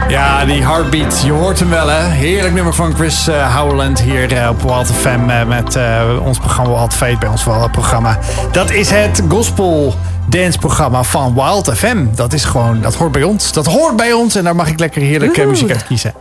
Ja, 0.07 0.45
die 0.45 0.63
Heartbeat. 0.63 1.21
Je 1.25 1.31
hoort 1.31 1.59
hem 1.59 1.69
wel, 1.69 1.87
hè? 1.87 2.03
Heerlijk 2.09 2.53
nummer 2.53 2.73
van 2.73 2.95
Chris 2.95 3.27
uh, 3.27 3.55
Howland 3.55 4.01
hier 4.01 4.33
uh, 4.33 4.49
op 4.49 4.61
Wild 4.61 4.91
FM 4.91 5.29
uh, 5.29 5.45
met 5.45 5.77
ons 6.25 6.37
programma 6.37 6.73
Wild 6.73 6.93
Fate 6.93 7.17
bij 7.17 7.29
ons 7.29 7.43
programma. 7.71 8.19
Dat 8.51 8.71
is 8.71 8.89
het 8.89 9.21
gospel 9.29 9.95
dance 10.29 10.57
programma 10.57 11.03
van 11.03 11.33
Wild 11.33 11.71
FM. 11.73 12.05
Dat 12.15 12.33
is 12.33 12.43
gewoon, 12.43 12.81
dat 12.81 12.95
hoort 12.95 13.11
bij 13.11 13.23
ons. 13.23 13.51
Dat 13.51 13.65
hoort 13.65 13.95
bij 13.95 14.13
ons 14.13 14.35
en 14.35 14.43
daar 14.43 14.55
mag 14.55 14.67
ik 14.67 14.79
lekker 14.79 15.01
heerlijk 15.01 15.37
uh, 15.37 15.47
muziek 15.47 15.69
uit 15.69 15.85
kiezen. 15.85 16.13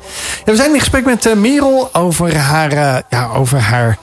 Ja, 0.44 0.52
we 0.52 0.56
zijn 0.56 0.72
in 0.72 0.80
gesprek 0.80 1.04
met 1.04 1.34
Merel 1.36 1.88
over 1.92 2.36
haar, 2.36 3.02
ja, 3.08 3.28
over 3.34 3.58
haar 3.58 3.98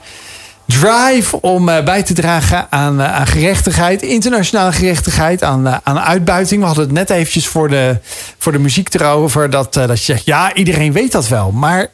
drive 0.80 1.40
om 1.40 1.68
uh, 1.68 1.84
bij 1.84 2.02
te 2.02 2.14
dragen 2.14 2.66
aan, 2.70 3.00
uh, 3.00 3.14
aan 3.14 3.26
gerechtigheid, 3.26 4.02
internationale 4.02 4.72
gerechtigheid, 4.72 5.42
aan, 5.42 5.66
uh, 5.66 5.76
aan 5.82 5.98
uitbuiting. 5.98 6.60
We 6.60 6.66
hadden 6.66 6.84
het 6.84 6.94
net 6.94 7.10
eventjes 7.10 7.48
voor 7.48 7.68
de, 7.68 7.96
voor 8.38 8.52
de 8.52 8.58
muziek 8.58 8.94
erover 8.94 9.50
dat, 9.50 9.74
dat 9.74 9.98
je 9.98 10.04
zegt, 10.04 10.24
ja, 10.24 10.54
iedereen 10.54 10.92
weet 10.92 11.12
dat 11.12 11.28
wel. 11.28 11.50
Maar 11.50 11.86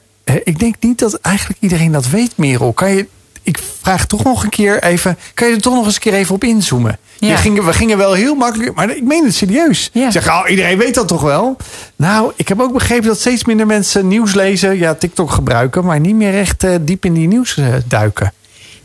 ik 0.45 0.59
denk 0.59 0.75
niet 0.81 0.99
dat 0.99 1.15
eigenlijk 1.21 1.61
iedereen 1.61 1.93
dat 1.93 2.09
weet, 2.09 2.33
Merel. 2.37 2.73
Kan 2.73 2.91
je, 2.91 3.07
ik 3.43 3.59
vraag 3.81 4.07
toch 4.07 4.25
nog 4.25 4.43
een 4.43 4.51
keer 4.51 4.83
even, 4.83 5.19
kan 5.35 5.49
je 5.49 5.55
er 5.55 5.61
toch 5.61 5.75
nog 5.75 5.85
eens 5.85 5.95
een 5.95 6.01
keer 6.01 6.15
even 6.15 6.35
op 6.35 6.45
inzoomen? 6.45 6.99
Ja. 7.19 7.37
Ging, 7.37 7.65
we 7.65 7.73
gingen 7.73 7.99
wel 7.99 8.13
heel 8.13 8.35
makkelijk, 8.35 8.75
maar 8.75 8.97
ik 8.97 9.03
meen 9.03 9.25
het 9.25 9.35
serieus. 9.35 9.91
Ja. 9.93 10.11
Zeg, 10.11 10.29
oh, 10.29 10.51
iedereen 10.51 10.79
weet 10.79 10.95
dat 10.95 11.09
toch 11.09 11.23
wel? 11.23 11.57
Nou, 11.97 12.33
ik 12.37 12.49
heb 12.49 12.61
ook 12.61 12.73
begrepen 12.73 13.07
dat 13.07 13.21
steeds 13.21 13.45
minder 13.45 13.67
mensen 13.67 14.09
nieuws 14.09 14.35
lezen, 14.35 14.79
ja, 14.79 14.95
TikTok 14.95 15.31
gebruiken, 15.31 15.85
maar 15.85 16.01
niet 16.01 16.15
meer 16.15 16.39
echt 16.39 16.65
diep 16.81 17.05
in 17.05 17.15
die 17.15 17.29
nieuws 17.29 17.61
duiken. 17.87 18.33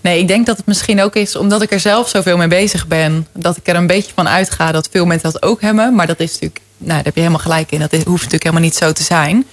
Nee, 0.03 0.19
ik 0.19 0.27
denk 0.27 0.45
dat 0.45 0.57
het 0.57 0.65
misschien 0.65 1.01
ook 1.01 1.15
is 1.15 1.35
omdat 1.35 1.61
ik 1.61 1.71
er 1.71 1.79
zelf 1.79 2.09
zoveel 2.09 2.37
mee 2.37 2.47
bezig 2.47 2.87
ben. 2.87 3.27
Dat 3.33 3.57
ik 3.57 3.67
er 3.67 3.75
een 3.75 3.87
beetje 3.87 4.11
van 4.15 4.27
uitga 4.27 4.71
dat 4.71 4.89
veel 4.91 5.05
mensen 5.05 5.31
dat 5.31 5.43
ook 5.43 5.61
hebben. 5.61 5.95
Maar 5.95 6.07
dat 6.07 6.19
is 6.19 6.31
natuurlijk, 6.31 6.61
nou, 6.77 6.93
daar 6.93 7.03
heb 7.03 7.13
je 7.13 7.19
helemaal 7.19 7.41
gelijk 7.41 7.71
in. 7.71 7.79
Dat 7.79 7.91
hoeft 7.91 8.05
natuurlijk 8.05 8.43
helemaal 8.43 8.63
niet 8.63 8.75
zo 8.75 8.91
te 8.91 9.03
zijn. 9.03 9.45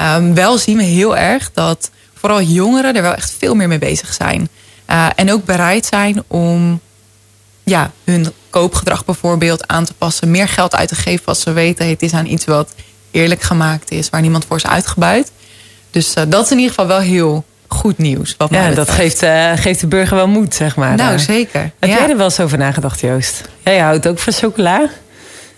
Um, 0.00 0.34
wel 0.34 0.58
zien 0.58 0.76
we 0.76 0.82
heel 0.82 1.16
erg 1.16 1.50
dat 1.52 1.90
vooral 2.14 2.42
jongeren 2.42 2.96
er 2.96 3.02
wel 3.02 3.14
echt 3.14 3.34
veel 3.38 3.54
meer 3.54 3.68
mee 3.68 3.78
bezig 3.78 4.12
zijn. 4.12 4.48
Uh, 4.90 5.06
en 5.14 5.32
ook 5.32 5.44
bereid 5.44 5.86
zijn 5.86 6.22
om 6.26 6.80
ja, 7.64 7.90
hun 8.04 8.32
koopgedrag 8.50 9.04
bijvoorbeeld 9.04 9.68
aan 9.68 9.84
te 9.84 9.94
passen. 9.94 10.30
Meer 10.30 10.48
geld 10.48 10.74
uit 10.74 10.88
te 10.88 10.94
geven 10.94 11.26
als 11.26 11.40
ze 11.40 11.52
weten 11.52 11.88
het 11.88 12.02
is 12.02 12.12
aan 12.12 12.26
iets 12.26 12.44
wat 12.44 12.74
eerlijk 13.10 13.42
gemaakt 13.42 13.90
is. 13.90 14.10
Waar 14.10 14.20
niemand 14.20 14.44
voor 14.44 14.56
is 14.56 14.66
uitgebuit. 14.66 15.32
Dus 15.90 16.16
uh, 16.16 16.24
dat 16.28 16.44
is 16.44 16.50
in 16.50 16.56
ieder 16.56 16.74
geval 16.74 16.86
wel 16.86 17.00
heel 17.00 17.44
goed 17.74 17.98
nieuws. 17.98 18.34
Wat 18.38 18.50
ja, 18.50 18.70
dat 18.70 18.90
geeft, 18.90 19.22
uh, 19.22 19.52
geeft 19.54 19.80
de 19.80 19.86
burger 19.86 20.16
wel 20.16 20.28
moed, 20.28 20.54
zeg 20.54 20.76
maar. 20.76 20.96
Nou, 20.96 21.18
zeker. 21.18 21.60
Heb 21.60 21.90
ja. 21.90 21.96
jij 21.96 22.08
er 22.08 22.16
wel 22.16 22.24
eens 22.24 22.40
over 22.40 22.58
nagedacht, 22.58 23.00
Joost? 23.00 23.48
Jij 23.64 23.78
houdt 23.78 24.08
ook 24.08 24.18
van 24.18 24.32
chocola? 24.32 24.88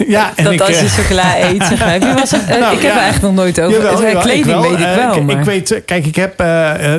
Ja, 0.07 0.33
en 0.37 0.45
dat 0.45 0.53
ik, 0.53 0.61
als 0.61 0.81
je 0.81 0.89
chocola 0.89 1.39
eet, 1.41 1.65
zeg 1.65 1.79
maar. 1.79 2.15
Was, 2.15 2.31
nou, 2.61 2.77
ik 2.77 2.83
heb 2.83 2.83
ja. 2.83 2.91
er 2.91 3.03
eigenlijk 3.03 3.23
nog 3.23 3.35
nooit 3.35 3.61
over. 3.61 3.77
Jawel, 3.77 4.03
jawel, 4.03 4.23
kleding 4.23 4.47
ik 4.47 4.61
weet 4.61 4.81
ik 4.81 4.95
wel. 4.95 5.23
Maar. 5.23 5.39
Ik 5.39 5.45
weet, 5.45 5.83
kijk, 5.87 6.07
ik 6.07 6.17
heb 6.17 6.41
uh, 6.41 6.95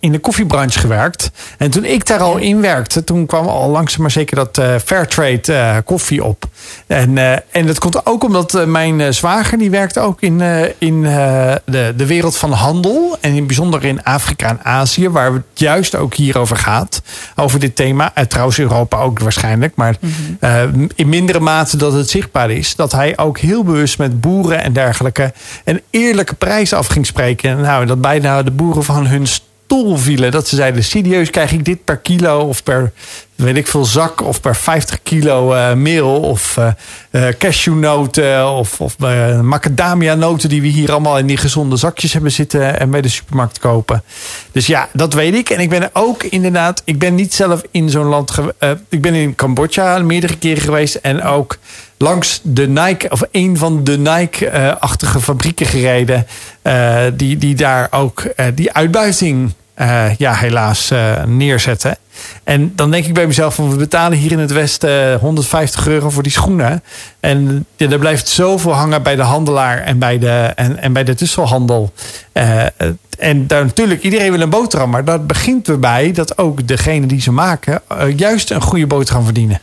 in 0.00 0.12
de 0.12 0.18
koffiebranche 0.18 0.78
gewerkt. 0.78 1.30
En 1.58 1.70
toen 1.70 1.84
ik 1.84 2.06
daar 2.06 2.20
al 2.20 2.36
in 2.36 2.60
werkte, 2.60 3.04
toen 3.04 3.26
kwam 3.26 3.46
al 3.46 3.70
langzaam 3.70 4.00
maar 4.00 4.10
zeker 4.10 4.36
dat 4.36 4.58
uh, 4.58 4.74
Fairtrade 4.84 5.82
koffie 5.84 6.24
op. 6.24 6.44
En, 6.86 7.18
en 7.50 7.66
dat 7.66 7.78
komt 7.78 8.06
ook 8.06 8.24
omdat 8.24 8.66
mijn 8.66 9.14
zwager, 9.14 9.58
die 9.58 9.70
werkte 9.70 10.00
ook 10.00 10.20
in, 10.20 10.42
in 10.78 11.02
de, 11.02 11.92
de 11.96 12.06
wereld 12.06 12.36
van 12.36 12.52
handel. 12.52 13.16
En 13.20 13.34
in 13.34 13.46
bijzonder 13.46 13.84
in 13.84 14.02
Afrika 14.02 14.48
en 14.48 14.60
Azië, 14.62 15.08
waar 15.08 15.32
het 15.32 15.42
juist 15.54 15.96
ook 15.96 16.14
hier 16.14 16.38
over 16.38 16.56
gaat. 16.56 17.02
Over 17.36 17.60
dit 17.60 17.76
thema. 17.76 18.12
trouwens 18.28 18.58
Europa 18.58 18.98
ook 18.98 19.18
waarschijnlijk. 19.18 19.72
Maar 19.74 19.96
mm 20.00 20.10
-hmm. 20.40 20.88
in 20.94 21.08
mindere 21.08 21.40
mate 21.40 21.76
dat 21.76 21.92
het 21.92 22.10
zichtbaar 22.16 22.50
is, 22.50 22.76
dat 22.76 22.92
hij 22.92 23.18
ook 23.18 23.38
heel 23.38 23.64
bewust 23.64 23.98
met 23.98 24.20
boeren 24.20 24.62
en 24.62 24.72
dergelijke 24.72 25.32
een 25.64 25.82
eerlijke 25.90 26.34
prijs 26.34 26.72
af 26.72 26.86
ging 26.86 27.06
spreken. 27.06 27.60
Nou, 27.60 27.86
dat 27.86 28.00
bijna 28.00 28.42
de 28.42 28.50
boeren 28.50 28.84
van 28.84 29.06
hun 29.06 29.26
stoel 29.26 29.96
vielen. 29.96 30.30
Dat 30.30 30.48
ze 30.48 30.56
zeiden: 30.56 30.84
serieus, 30.84 31.30
krijg 31.30 31.52
ik 31.52 31.64
dit 31.64 31.84
per 31.84 31.96
kilo 31.96 32.38
of 32.38 32.62
per 32.62 32.92
weet 33.34 33.56
ik 33.56 33.66
veel 33.66 33.84
zak 33.84 34.20
of 34.20 34.40
per 34.40 34.56
50 34.56 35.02
kilo 35.02 35.54
uh, 35.54 35.72
meel 35.72 36.20
of 36.20 36.56
uh, 36.56 37.28
cashewnoten 37.38 38.50
of, 38.50 38.80
of 38.80 38.96
uh, 39.02 39.40
macadamia 39.40 40.14
noten 40.14 40.48
die 40.48 40.60
we 40.60 40.66
hier 40.66 40.92
allemaal 40.92 41.18
in 41.18 41.26
die 41.26 41.36
gezonde 41.36 41.76
zakjes 41.76 42.12
hebben 42.12 42.32
zitten 42.32 42.80
en 42.80 42.90
bij 42.90 43.00
de 43.00 43.08
supermarkt 43.08 43.58
kopen. 43.58 44.02
Dus 44.52 44.66
ja, 44.66 44.88
dat 44.92 45.14
weet 45.14 45.34
ik. 45.34 45.50
En 45.50 45.60
ik 45.60 45.68
ben 45.68 45.90
ook 45.92 46.22
inderdaad, 46.22 46.82
ik 46.84 46.98
ben 46.98 47.14
niet 47.14 47.34
zelf 47.34 47.62
in 47.70 47.90
zo'n 47.90 48.06
land. 48.06 48.32
ik 48.88 49.02
ben 49.02 49.14
in 49.14 49.34
Cambodja 49.34 49.98
meerdere 49.98 50.38
keren 50.38 50.62
geweest 50.62 50.94
en 50.94 51.22
ook 51.22 51.58
langs 51.98 52.40
de 52.42 52.68
Nike, 52.68 53.08
of 53.08 53.22
een 53.30 53.56
van 53.56 53.84
de 53.84 53.98
Nike-achtige 53.98 55.20
fabrieken 55.20 55.66
gereden. 55.66 56.26
die, 57.16 57.38
die 57.38 57.54
daar 57.54 57.88
ook 57.90 58.22
die 58.54 58.72
uitbuiting 58.72 59.52
ja, 60.18 60.34
helaas 60.34 60.92
neerzetten. 61.26 61.96
En 62.44 62.72
dan 62.74 62.90
denk 62.90 63.06
ik 63.06 63.14
bij 63.14 63.26
mezelf: 63.26 63.54
van, 63.54 63.70
we 63.70 63.76
betalen 63.76 64.18
hier 64.18 64.32
in 64.32 64.38
het 64.38 64.52
Westen 64.52 65.18
150 65.18 65.86
euro 65.86 66.10
voor 66.10 66.22
die 66.22 66.32
schoenen. 66.32 66.82
En 67.20 67.66
ja, 67.76 67.90
er 67.90 67.98
blijft 67.98 68.28
zoveel 68.28 68.72
hangen 68.72 69.02
bij 69.02 69.16
de 69.16 69.22
handelaar 69.22 69.78
en 69.82 69.98
bij 69.98 70.18
de, 70.18 70.52
en, 70.54 70.78
en 70.78 70.92
bij 70.92 71.04
de 71.04 71.14
tussenhandel. 71.14 71.92
En 73.18 73.46
daar 73.46 73.64
natuurlijk, 73.64 74.02
iedereen 74.02 74.30
wil 74.30 74.40
een 74.40 74.50
boterham. 74.50 74.90
Maar 74.90 75.04
dat 75.04 75.26
begint 75.26 75.68
erbij 75.68 76.12
dat 76.12 76.38
ook 76.38 76.66
degene 76.66 77.06
die 77.06 77.20
ze 77.20 77.32
maken 77.32 77.80
juist 78.16 78.50
een 78.50 78.62
goede 78.62 78.86
boterham 78.86 79.24
verdienen. 79.24 79.60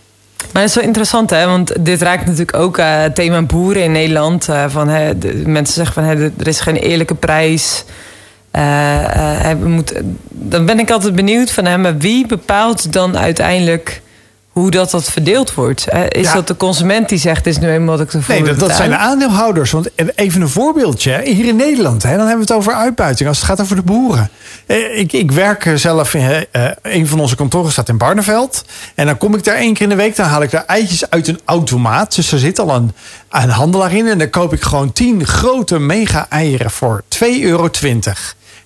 Maar 0.53 0.62
dat 0.62 0.72
is 0.72 0.75
wel 0.75 0.83
interessant, 0.83 1.29
hè? 1.29 1.45
Want 1.45 1.86
dit 1.86 2.01
raakt 2.01 2.25
natuurlijk 2.25 2.57
ook 2.57 2.77
uh, 2.77 3.01
het 3.01 3.15
thema 3.15 3.41
boeren 3.41 3.83
in 3.83 3.91
Nederland. 3.91 4.50
van, 4.67 4.88
hè, 4.88 5.13
mensen 5.45 5.74
zeggen 5.74 5.93
van 5.93 6.03
hè, 6.03 6.31
er 6.38 6.48
is 6.48 6.60
geen 6.60 6.75
eerlijke 6.75 7.15
prijs. 7.15 7.83
Uh, 8.55 9.51
uh, 9.51 9.55
moet, 9.65 10.01
dan 10.29 10.65
ben 10.65 10.79
ik 10.79 10.91
altijd 10.91 11.15
benieuwd 11.15 11.51
van 11.51 11.65
hem, 11.65 11.81
maar 11.81 11.98
wie 11.98 12.27
bepaalt 12.27 12.93
dan 12.93 13.17
uiteindelijk 13.17 14.01
hoe 14.53 14.72
dat, 14.72 14.91
dat 14.91 15.12
verdeeld 15.12 15.53
wordt? 15.53 15.86
Is 16.10 16.31
dat 16.31 16.48
de 16.48 16.55
consument 16.55 17.10
die 17.10 17.17
zegt, 17.17 17.45
is 17.45 17.57
nu 17.57 17.69
eenmaal 17.69 17.98
wat 17.98 18.05
ik 18.07 18.13
ervoor 18.13 18.36
Nee, 18.36 18.43
dat, 18.43 18.60
dat 18.60 18.75
zijn 18.75 18.89
de 18.89 18.98
aandeelhouders. 18.98 19.72
Want 19.72 19.89
even 20.15 20.41
een 20.41 20.50
voorbeeldje. 20.50 21.22
Hier 21.24 21.45
in 21.45 21.55
Nederland, 21.55 22.03
hè, 22.03 22.10
dan 22.10 22.27
hebben 22.27 22.45
we 22.45 22.53
het 22.53 22.62
over 22.62 22.74
uitbuiting. 22.74 23.29
Als 23.29 23.38
het 23.38 23.48
gaat 23.48 23.62
over 23.62 23.75
de 23.75 23.81
boeren. 23.81 24.29
Eh, 24.65 25.00
ik, 25.00 25.13
ik 25.13 25.31
werk 25.31 25.72
zelf 25.75 26.13
in 26.13 26.45
een 26.81 27.07
van 27.07 27.19
onze 27.19 27.36
kantoren 27.36 27.72
staat 27.72 27.89
in 27.89 27.98
Barneveld. 27.98 28.65
En 28.95 29.05
dan 29.05 29.17
kom 29.17 29.36
ik 29.36 29.43
daar 29.43 29.55
één 29.55 29.74
keer 29.74 29.83
in 29.83 29.89
de 29.89 29.95
week. 29.95 30.15
Dan 30.15 30.25
haal 30.25 30.41
ik 30.41 30.51
daar 30.51 30.65
eitjes 30.65 31.10
uit 31.10 31.27
een 31.27 31.39
automaat. 31.45 32.15
Dus 32.15 32.31
er 32.31 32.39
zit 32.39 32.60
al 32.60 32.75
een, 32.75 32.91
een 33.29 33.50
handelaar 33.50 33.93
in. 33.93 34.07
En 34.07 34.17
dan 34.17 34.29
koop 34.29 34.53
ik 34.53 34.62
gewoon 34.62 34.91
tien 34.91 35.25
grote 35.25 35.79
mega 35.79 36.25
eieren 36.29 36.72
voor 36.72 37.03
2,20 37.03 37.41
euro. 37.41 37.69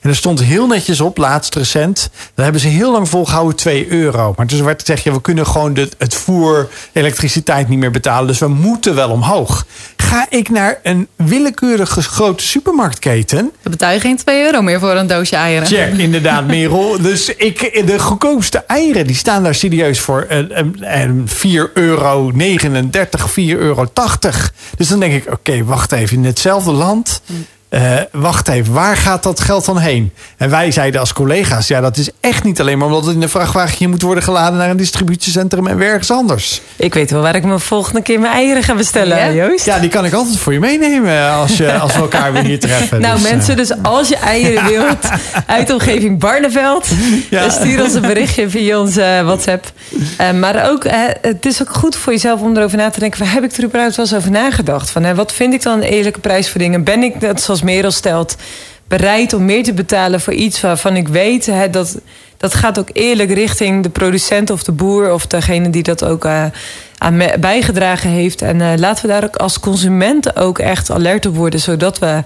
En 0.08 0.14
er 0.14 0.20
stond 0.20 0.44
heel 0.44 0.68
netjes 0.68 1.02
op, 1.02 1.18
laatst 1.18 1.56
recent. 1.56 2.10
Daar 2.34 2.44
hebben 2.44 2.62
ze 2.62 2.68
heel 2.68 2.92
lang 2.92 3.10
volgehouden 3.10 3.56
2 3.56 3.88
euro. 3.90 4.34
Maar 4.38 4.48
dus 4.48 4.60
werd 4.60 4.80
gezegd, 4.80 5.04
ja, 5.04 5.12
we 5.12 5.22
kunnen 5.22 5.48
gewoon 5.48 5.74
de, 5.74 5.90
het 5.98 6.16
voer, 6.16 6.70
elektriciteit 6.92 7.70
niet 7.70 7.80
meer 7.80 7.92
betalen. 7.92 8.28
Dus 8.28 8.40
we 8.40 8.48
moeten 8.48 8.96
wel 8.96 9.10
omhoog. 9.10 9.66
Ga 9.98 10.26
ik 10.30 10.50
naar 10.50 10.80
een 10.84 11.08
willekeurige 11.16 12.02
grote 12.02 12.44
supermarktketen. 12.44 13.38
Dan 13.38 13.72
betaal 13.72 13.92
je 13.92 14.00
geen 14.00 14.18
2 14.18 14.44
euro 14.44 14.62
meer 14.62 14.80
voor 14.80 14.92
een 14.92 15.08
doosje 15.08 15.36
eieren. 15.36 15.68
Check, 15.68 15.98
inderdaad, 15.98 16.48
Merel. 16.48 17.02
dus 17.02 17.36
ik, 17.36 17.84
de 17.86 18.00
goedkoopste 18.00 18.64
eieren, 18.68 19.08
die 19.08 19.16
staan 19.16 19.44
daar 19.44 19.56
serieus 19.56 20.00
voor 20.00 20.26
een, 20.28 20.78
een 21.00 21.28
4,39 21.30 21.72
euro, 21.74 22.32
4,80 22.32 23.44
euro. 23.46 23.86
Dus 24.78 24.88
dan 24.88 25.00
denk 25.00 25.14
ik, 25.14 25.32
oké, 25.34 25.64
wacht 25.64 25.92
even, 25.92 26.18
in 26.18 26.26
hetzelfde 26.26 26.72
land... 26.72 27.22
Uh, 27.70 28.00
wacht 28.12 28.48
even, 28.48 28.74
waar 28.74 28.98
gaat 28.98 29.24
dat 29.24 29.40
geld 29.40 29.66
dan 29.66 29.78
heen? 29.78 30.14
En 30.38 30.50
wij 30.50 30.72
zeiden 30.72 31.00
als 31.00 31.14
collega's, 31.14 31.68
ja, 31.68 31.82
dat 31.82 31.98
is 31.98 32.10
echt 32.20 32.44
niet 32.44 32.60
alleen 32.60 32.78
maar 32.78 32.88
omdat 32.88 33.06
het 33.06 33.16
in 33.16 33.22
een 33.22 33.30
vrachtwagentje 33.30 33.88
moet 33.88 34.02
worden 34.02 34.24
geladen 34.24 34.58
naar 34.58 34.70
een 34.70 34.78
distributiecentrum 34.78 35.68
en 35.68 35.82
ergens 35.82 36.12
anders. 36.12 36.62
Ik 36.76 36.94
weet 36.94 37.12
wel 37.12 37.22
waar 37.22 37.36
ik 37.36 37.44
me 37.44 37.60
volgende 37.60 38.02
keer 38.02 38.20
mijn 38.20 38.34
eieren 38.34 38.64
ga 38.64 38.76
bestellen, 38.76 39.18
ja? 39.18 39.46
Joost. 39.48 39.66
Ja, 39.66 39.80
die 39.80 39.90
kan 39.90 40.06
ik 40.06 40.14
altijd 40.14 40.38
voor 40.38 40.54
je 40.54 40.60
meenemen 40.60 41.32
als, 41.32 41.58
je, 41.58 41.80
als 41.80 41.94
we 41.94 42.00
elkaar 42.00 42.34
weer 42.34 42.44
hier 42.44 42.60
treffen. 42.60 43.02
nou, 43.02 43.20
dus, 43.20 43.30
mensen, 43.30 43.52
uh... 43.52 43.58
dus 43.58 43.72
als 43.82 44.08
je 44.08 44.16
eieren 44.16 44.66
wilt 44.74 45.08
uit 45.46 45.68
de 45.68 45.74
omgeving 45.74 46.20
Barneveld, 46.20 46.88
ja. 47.30 47.50
stuur 47.50 47.84
ons 47.84 47.94
een 47.94 48.02
berichtje 48.02 48.50
via 48.50 48.80
onze 48.80 49.22
WhatsApp. 49.24 49.72
Uh, 50.22 50.32
maar 50.32 50.70
ook, 50.70 50.86
het 51.22 51.46
is 51.46 51.62
ook 51.62 51.74
goed 51.74 51.96
voor 51.96 52.14
jezelf 52.14 52.42
om 52.42 52.58
erover 52.58 52.78
na 52.78 52.90
te 52.90 53.00
denken: 53.00 53.20
waar 53.20 53.34
heb 53.34 53.44
ik 53.44 53.52
er 53.52 53.64
überhaupt 53.64 53.96
wel 53.96 54.06
eens 54.06 54.16
over 54.16 54.32
nagedacht? 54.32 54.90
Van, 54.90 55.16
wat 55.16 55.34
vind 55.34 55.54
ik 55.54 55.62
dan 55.62 55.78
een 55.78 55.84
eerlijke 55.84 56.20
prijs 56.20 56.50
voor 56.50 56.60
dingen? 56.60 56.84
Ben 56.84 57.04
ik 57.04 57.22
dat 57.22 57.42
zoals 57.42 57.57
zoals 57.66 57.96
stelt, 57.96 58.36
bereid 58.88 59.34
om 59.34 59.46
meer 59.46 59.64
te 59.64 59.74
betalen 59.74 60.22
voor 60.22 60.34
iets 60.34 60.62
waarvan 60.62 60.96
ik 60.96 61.08
weet 61.08 61.46
hè, 61.46 61.70
dat 61.70 61.98
dat 62.38 62.54
gaat 62.54 62.80
ook 62.80 62.90
eerlijk 62.94 63.32
richting 63.32 63.84
de 63.84 63.90
producent 63.90 64.50
of 64.50 64.64
de 64.64 64.72
boer 64.72 65.14
of 65.14 65.28
degene 65.28 65.70
die 65.70 65.84
dat 65.84 66.04
ook 66.04 66.26
uh, 66.26 66.46
aan 66.98 67.22
bijgedragen 67.40 68.10
heeft. 68.10 68.42
En 68.42 68.60
uh, 68.60 68.72
laten 68.76 69.06
we 69.06 69.12
daar 69.12 69.24
ook 69.24 69.36
als 69.36 69.60
consumenten 69.60 70.36
ook 70.36 70.60
echt 70.60 70.92
alert 70.92 71.26
op 71.26 71.36
worden, 71.36 71.60
zodat 71.60 72.00
we 72.00 72.24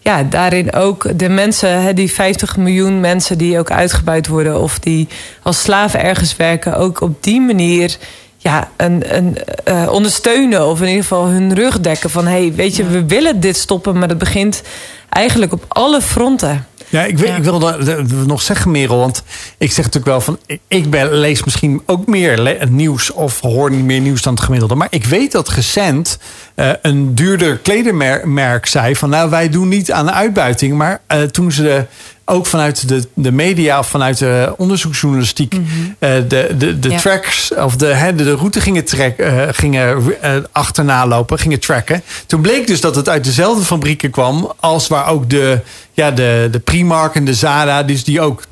ja, 0.00 0.22
daarin 0.22 0.72
ook 0.72 1.18
de 1.18 1.28
mensen, 1.28 1.82
hè, 1.82 1.94
die 1.94 2.12
50 2.12 2.56
miljoen 2.56 3.00
mensen 3.00 3.38
die 3.38 3.58
ook 3.58 3.70
uitgebuit 3.70 4.26
worden 4.26 4.60
of 4.60 4.78
die 4.78 5.08
als 5.42 5.62
slaven 5.62 6.02
ergens 6.02 6.36
werken, 6.36 6.76
ook 6.76 7.00
op 7.00 7.22
die 7.22 7.40
manier 7.40 7.96
ja, 8.44 8.70
een, 8.76 9.16
een, 9.16 9.36
uh, 9.68 9.88
ondersteunen 9.92 10.66
of 10.66 10.80
in 10.80 10.86
ieder 10.86 11.02
geval 11.02 11.26
hun 11.26 11.54
rug 11.54 11.80
dekken. 11.80 12.10
Van 12.10 12.26
hey, 12.26 12.52
weet 12.54 12.76
je, 12.76 12.84
we 12.84 13.04
willen 13.04 13.40
dit 13.40 13.56
stoppen, 13.56 13.98
maar 13.98 14.08
dat 14.08 14.18
begint 14.18 14.62
eigenlijk 15.08 15.52
op 15.52 15.64
alle 15.68 16.00
fronten. 16.00 16.66
Ja, 16.88 17.04
ik, 17.04 17.18
wil, 17.18 17.28
ja. 17.28 17.36
ik 17.36 17.42
wilde 17.42 18.04
nog 18.26 18.42
zeggen, 18.42 18.70
Merel, 18.70 18.98
want 18.98 19.22
ik 19.58 19.72
zeg 19.72 19.84
natuurlijk 19.84 20.04
wel 20.04 20.20
van... 20.20 20.38
ik 20.68 20.90
ben, 20.90 21.12
lees 21.12 21.44
misschien 21.44 21.82
ook 21.86 22.06
meer 22.06 22.66
nieuws 22.70 23.12
of 23.12 23.40
hoor 23.40 23.70
niet 23.70 23.84
meer 23.84 24.00
nieuws 24.00 24.22
dan 24.22 24.34
het 24.34 24.42
gemiddelde. 24.42 24.74
Maar 24.74 24.88
ik 24.90 25.04
weet 25.04 25.32
dat 25.32 25.48
recent 25.48 26.18
uh, 26.56 26.70
een 26.82 27.14
duurder 27.14 27.58
kledermerk 27.58 28.66
zei 28.66 28.96
van... 28.96 29.10
nou, 29.10 29.30
wij 29.30 29.48
doen 29.48 29.68
niet 29.68 29.92
aan 29.92 30.06
de 30.06 30.12
uitbuiting. 30.12 30.76
Maar 30.76 31.00
uh, 31.08 31.22
toen 31.22 31.52
ze 31.52 31.62
de 31.62 31.84
ook 32.24 32.46
vanuit 32.46 32.88
de, 32.88 33.08
de 33.14 33.32
media 33.32 33.78
of 33.78 33.88
vanuit 33.88 34.18
de 34.18 34.54
onderzoeksjournalistiek 34.56 35.52
mm 35.52 35.66
-hmm. 35.66 35.96
uh, 35.98 36.10
de, 36.28 36.54
de, 36.58 36.78
de 36.78 36.90
ja. 36.90 36.98
tracks 36.98 37.54
of 37.54 37.76
de, 37.76 37.86
hè, 37.86 38.14
de, 38.14 38.24
de 38.24 38.34
route 38.34 38.60
gingen, 38.60 38.84
track, 38.84 39.18
uh, 39.18 39.42
gingen 39.50 40.02
uh, 40.22 40.36
achterna 40.52 41.06
lopen, 41.06 41.38
gingen 41.38 41.60
tracken. 41.60 42.02
Toen 42.26 42.40
bleek 42.40 42.66
dus 42.66 42.80
dat 42.80 42.96
het 42.96 43.08
uit 43.08 43.24
dezelfde 43.24 43.64
fabrieken 43.64 44.10
kwam 44.10 44.52
als 44.60 44.88
waar 44.88 45.08
ook 45.08 45.30
de, 45.30 45.60
ja, 45.92 46.10
de, 46.10 46.48
de 46.50 46.58
Primark 46.58 47.14
en 47.14 47.24
de 47.24 47.34
Zara, 47.34 47.82
dus 47.82 48.04
die 48.04 48.20
ook 48.20 48.42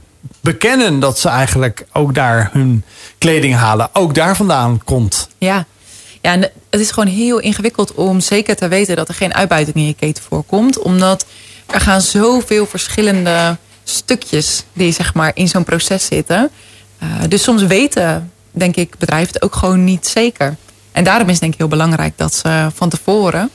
bekennen 0.40 1.00
dat 1.00 1.18
ze 1.18 1.28
eigenlijk 1.28 1.86
ook 1.92 2.14
daar 2.14 2.50
hun 2.52 2.84
kleding 3.18 3.54
halen, 3.54 3.88
ook 3.92 4.14
daar 4.14 4.36
vandaan 4.36 4.80
komt. 4.84 5.28
Ja. 5.38 5.66
Ja, 6.20 6.32
en 6.32 6.40
het 6.70 6.80
is 6.80 6.90
gewoon 6.90 7.08
heel 7.08 7.38
ingewikkeld 7.38 7.94
om 7.94 8.20
zeker 8.20 8.56
te 8.56 8.68
weten 8.68 8.96
dat 8.96 9.08
er 9.08 9.14
geen 9.14 9.34
uitbuiting 9.34 9.76
in 9.76 9.86
je 9.86 9.94
keten 9.94 10.22
voorkomt. 10.28 10.78
Omdat 10.78 11.26
er 11.72 11.80
gaan 11.80 12.00
zoveel 12.00 12.66
verschillende 12.66 13.56
stukjes 13.84 14.64
die 14.72 14.92
zeg 14.92 15.14
maar 15.14 15.30
in 15.34 15.48
zo'n 15.48 15.64
proces 15.64 16.04
zitten. 16.04 16.50
Uh, 17.02 17.08
dus 17.28 17.42
soms 17.42 17.62
weten, 17.62 18.32
denk 18.50 18.76
ik, 18.76 18.98
bedrijven 18.98 19.32
het 19.32 19.42
ook 19.42 19.54
gewoon 19.54 19.84
niet 19.84 20.06
zeker. 20.06 20.56
En 20.92 21.04
daarom 21.04 21.26
is 21.26 21.32
het 21.32 21.40
denk 21.40 21.52
ik 21.52 21.58
heel 21.58 21.68
belangrijk 21.68 22.12
dat 22.16 22.34
ze 22.34 22.70
van 22.74 22.88
tevoren 22.88 23.50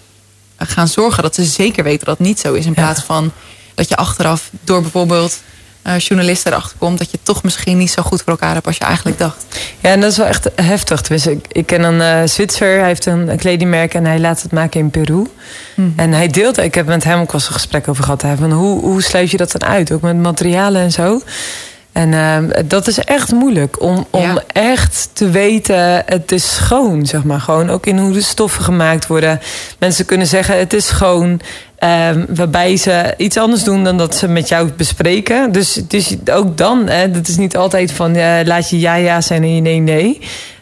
gaan 0.57 0.87
zorgen 0.87 1.23
dat 1.23 1.35
ze 1.35 1.43
zeker 1.43 1.83
weten 1.83 2.05
dat 2.05 2.17
het 2.17 2.27
niet 2.27 2.39
zo 2.39 2.53
is. 2.53 2.65
In 2.65 2.73
plaats 2.73 3.03
van 3.03 3.31
dat 3.75 3.89
je 3.89 3.95
achteraf 3.95 4.49
door 4.61 4.81
bijvoorbeeld 4.81 5.41
uh, 5.87 5.99
journalisten 5.99 6.51
erachter 6.51 6.77
komt... 6.77 6.97
dat 6.97 7.11
je 7.11 7.19
toch 7.23 7.43
misschien 7.43 7.77
niet 7.77 7.91
zo 7.91 8.01
goed 8.01 8.21
voor 8.21 8.31
elkaar 8.31 8.53
hebt 8.53 8.67
als 8.67 8.77
je 8.77 8.83
eigenlijk 8.83 9.17
dacht. 9.17 9.45
Ja, 9.79 9.89
en 9.89 10.01
dat 10.01 10.11
is 10.11 10.17
wel 10.17 10.25
echt 10.25 10.49
heftig. 10.55 11.01
Dus 11.01 11.27
ik, 11.27 11.45
ik 11.51 11.65
ken 11.65 11.83
een 11.83 12.21
uh, 12.21 12.29
Zwitser, 12.29 12.77
hij 12.77 12.87
heeft 12.87 13.05
een, 13.05 13.27
een, 13.27 13.37
kledingmerk... 13.37 13.93
en 13.93 14.05
hij 14.05 14.19
laat 14.19 14.41
het 14.41 14.51
maken 14.51 14.79
in 14.79 14.89
Peru. 14.89 15.27
Mm. 15.75 15.93
En 15.95 16.11
hij 16.11 16.27
deelt, 16.27 16.57
ik 16.57 16.75
heb 16.75 16.85
met 16.85 17.03
hem 17.03 17.19
ook 17.19 17.31
al 17.31 17.39
een 17.39 17.53
gesprek 17.53 17.87
over 17.87 18.03
gehad... 18.03 18.23
van 18.37 18.51
hoe, 18.51 18.79
hoe 18.79 19.01
sluit 19.01 19.31
je 19.31 19.37
dat 19.37 19.51
dan 19.51 19.69
uit, 19.69 19.91
ook 19.91 20.01
met 20.01 20.17
materialen 20.17 20.81
en 20.81 20.91
zo... 20.91 21.21
En 21.97 22.11
uh, 22.11 22.37
dat 22.65 22.87
is 22.87 22.97
echt 22.97 23.31
moeilijk 23.31 23.81
om, 23.81 24.07
om 24.09 24.21
ja. 24.21 24.43
echt 24.47 25.09
te 25.13 25.29
weten, 25.29 26.03
het 26.05 26.31
is 26.31 26.55
schoon, 26.55 27.05
zeg 27.05 27.23
maar. 27.23 27.39
Gewoon 27.39 27.69
ook 27.69 27.85
in 27.85 27.97
hoe 27.97 28.13
de 28.13 28.21
stoffen 28.21 28.63
gemaakt 28.63 29.07
worden. 29.07 29.39
Mensen 29.79 30.05
kunnen 30.05 30.27
zeggen, 30.27 30.59
het 30.59 30.73
is 30.73 30.87
schoon. 30.87 31.39
Um, 31.83 32.25
waarbij 32.29 32.77
ze 32.77 33.13
iets 33.17 33.37
anders 33.37 33.63
doen 33.63 33.83
dan 33.83 33.97
dat 33.97 34.15
ze 34.15 34.27
met 34.27 34.47
jou 34.47 34.71
bespreken. 34.71 35.51
Dus, 35.51 35.81
dus 35.87 36.15
ook 36.31 36.57
dan, 36.57 36.87
hè, 36.87 37.11
dat 37.11 37.27
is 37.27 37.37
niet 37.37 37.57
altijd 37.57 37.91
van 37.91 38.15
uh, 38.15 38.39
laat 38.43 38.69
je 38.69 38.79
ja 38.79 38.95
ja 38.95 39.21
zijn 39.21 39.43
en 39.43 39.55
je 39.55 39.61
nee 39.61 39.79
nee. 39.79 40.19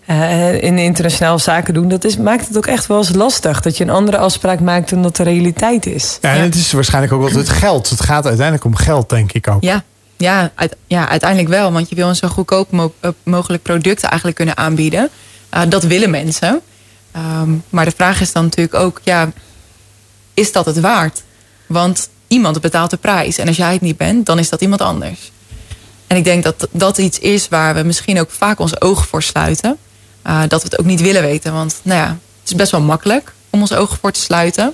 Uh, 0.09 0.61
in 0.61 0.77
internationale 0.77 1.39
zaken 1.39 1.73
doen, 1.73 1.87
dat 1.87 2.03
is, 2.03 2.17
maakt 2.17 2.47
het 2.47 2.57
ook 2.57 2.65
echt 2.65 2.87
wel 2.87 2.97
eens 2.97 3.13
lastig. 3.13 3.61
Dat 3.61 3.77
je 3.77 3.83
een 3.83 3.89
andere 3.89 4.17
afspraak 4.17 4.59
maakt 4.59 4.89
dan 4.89 5.01
dat 5.01 5.15
de 5.15 5.23
realiteit 5.23 5.85
is. 5.85 6.17
Ja, 6.21 6.33
en 6.33 6.41
het 6.41 6.55
is 6.55 6.71
waarschijnlijk 6.71 7.13
ook 7.13 7.21
altijd 7.21 7.47
het 7.47 7.57
geld. 7.57 7.89
Het 7.89 8.01
gaat 8.01 8.25
uiteindelijk 8.25 8.65
om 8.65 8.75
geld, 8.75 9.09
denk 9.09 9.31
ik 9.31 9.47
ook. 9.47 9.63
Ja, 9.63 9.83
ja, 10.17 10.51
uit, 10.55 10.75
ja 10.87 11.09
uiteindelijk 11.09 11.49
wel. 11.49 11.71
Want 11.71 11.89
je 11.89 11.95
wil 11.95 12.07
een 12.07 12.15
zo 12.15 12.27
goedkoop 12.27 12.71
mo 12.71 12.93
mogelijk 13.23 13.63
product 13.63 14.03
eigenlijk 14.03 14.35
kunnen 14.35 14.57
aanbieden. 14.57 15.09
Uh, 15.53 15.61
dat 15.69 15.83
willen 15.83 16.09
mensen. 16.09 16.61
Ehm, 17.11 17.49
maar 17.69 17.85
de 17.85 17.93
vraag 17.95 18.21
is 18.21 18.31
dan 18.31 18.43
natuurlijk 18.43 18.75
ook, 18.75 19.01
ja, 19.03 19.31
is 20.35 20.51
dat 20.51 20.65
het 20.65 20.79
waard? 20.79 21.23
Want 21.65 22.09
iemand 22.27 22.61
betaalt 22.61 22.89
de 22.89 22.97
prijs. 22.97 23.37
En 23.37 23.47
als 23.47 23.57
jij 23.57 23.73
het 23.73 23.81
niet 23.81 23.97
bent, 23.97 24.25
dan 24.25 24.39
is 24.39 24.49
dat 24.49 24.61
iemand 24.61 24.81
anders. 24.81 25.31
En 26.07 26.17
ik 26.17 26.23
denk 26.23 26.43
dat 26.43 26.67
dat 26.71 26.97
iets 26.97 27.19
is 27.19 27.47
waar 27.47 27.75
we 27.75 27.83
misschien 27.83 28.19
ook 28.19 28.31
vaak 28.31 28.59
ons 28.59 28.81
ogen 28.81 29.05
voor 29.05 29.23
sluiten. 29.23 29.77
Uh, 30.27 30.41
dat 30.47 30.61
we 30.61 30.67
het 30.69 30.79
ook 30.79 30.85
niet 30.85 31.01
willen 31.01 31.21
weten. 31.21 31.53
Want 31.53 31.79
nou 31.81 31.99
ja, 31.99 32.07
het 32.39 32.49
is 32.49 32.55
best 32.55 32.71
wel 32.71 32.81
makkelijk 32.81 33.33
om 33.49 33.61
ons 33.61 33.73
ogen 33.73 33.97
voor 34.01 34.11
te 34.11 34.19
sluiten. 34.19 34.73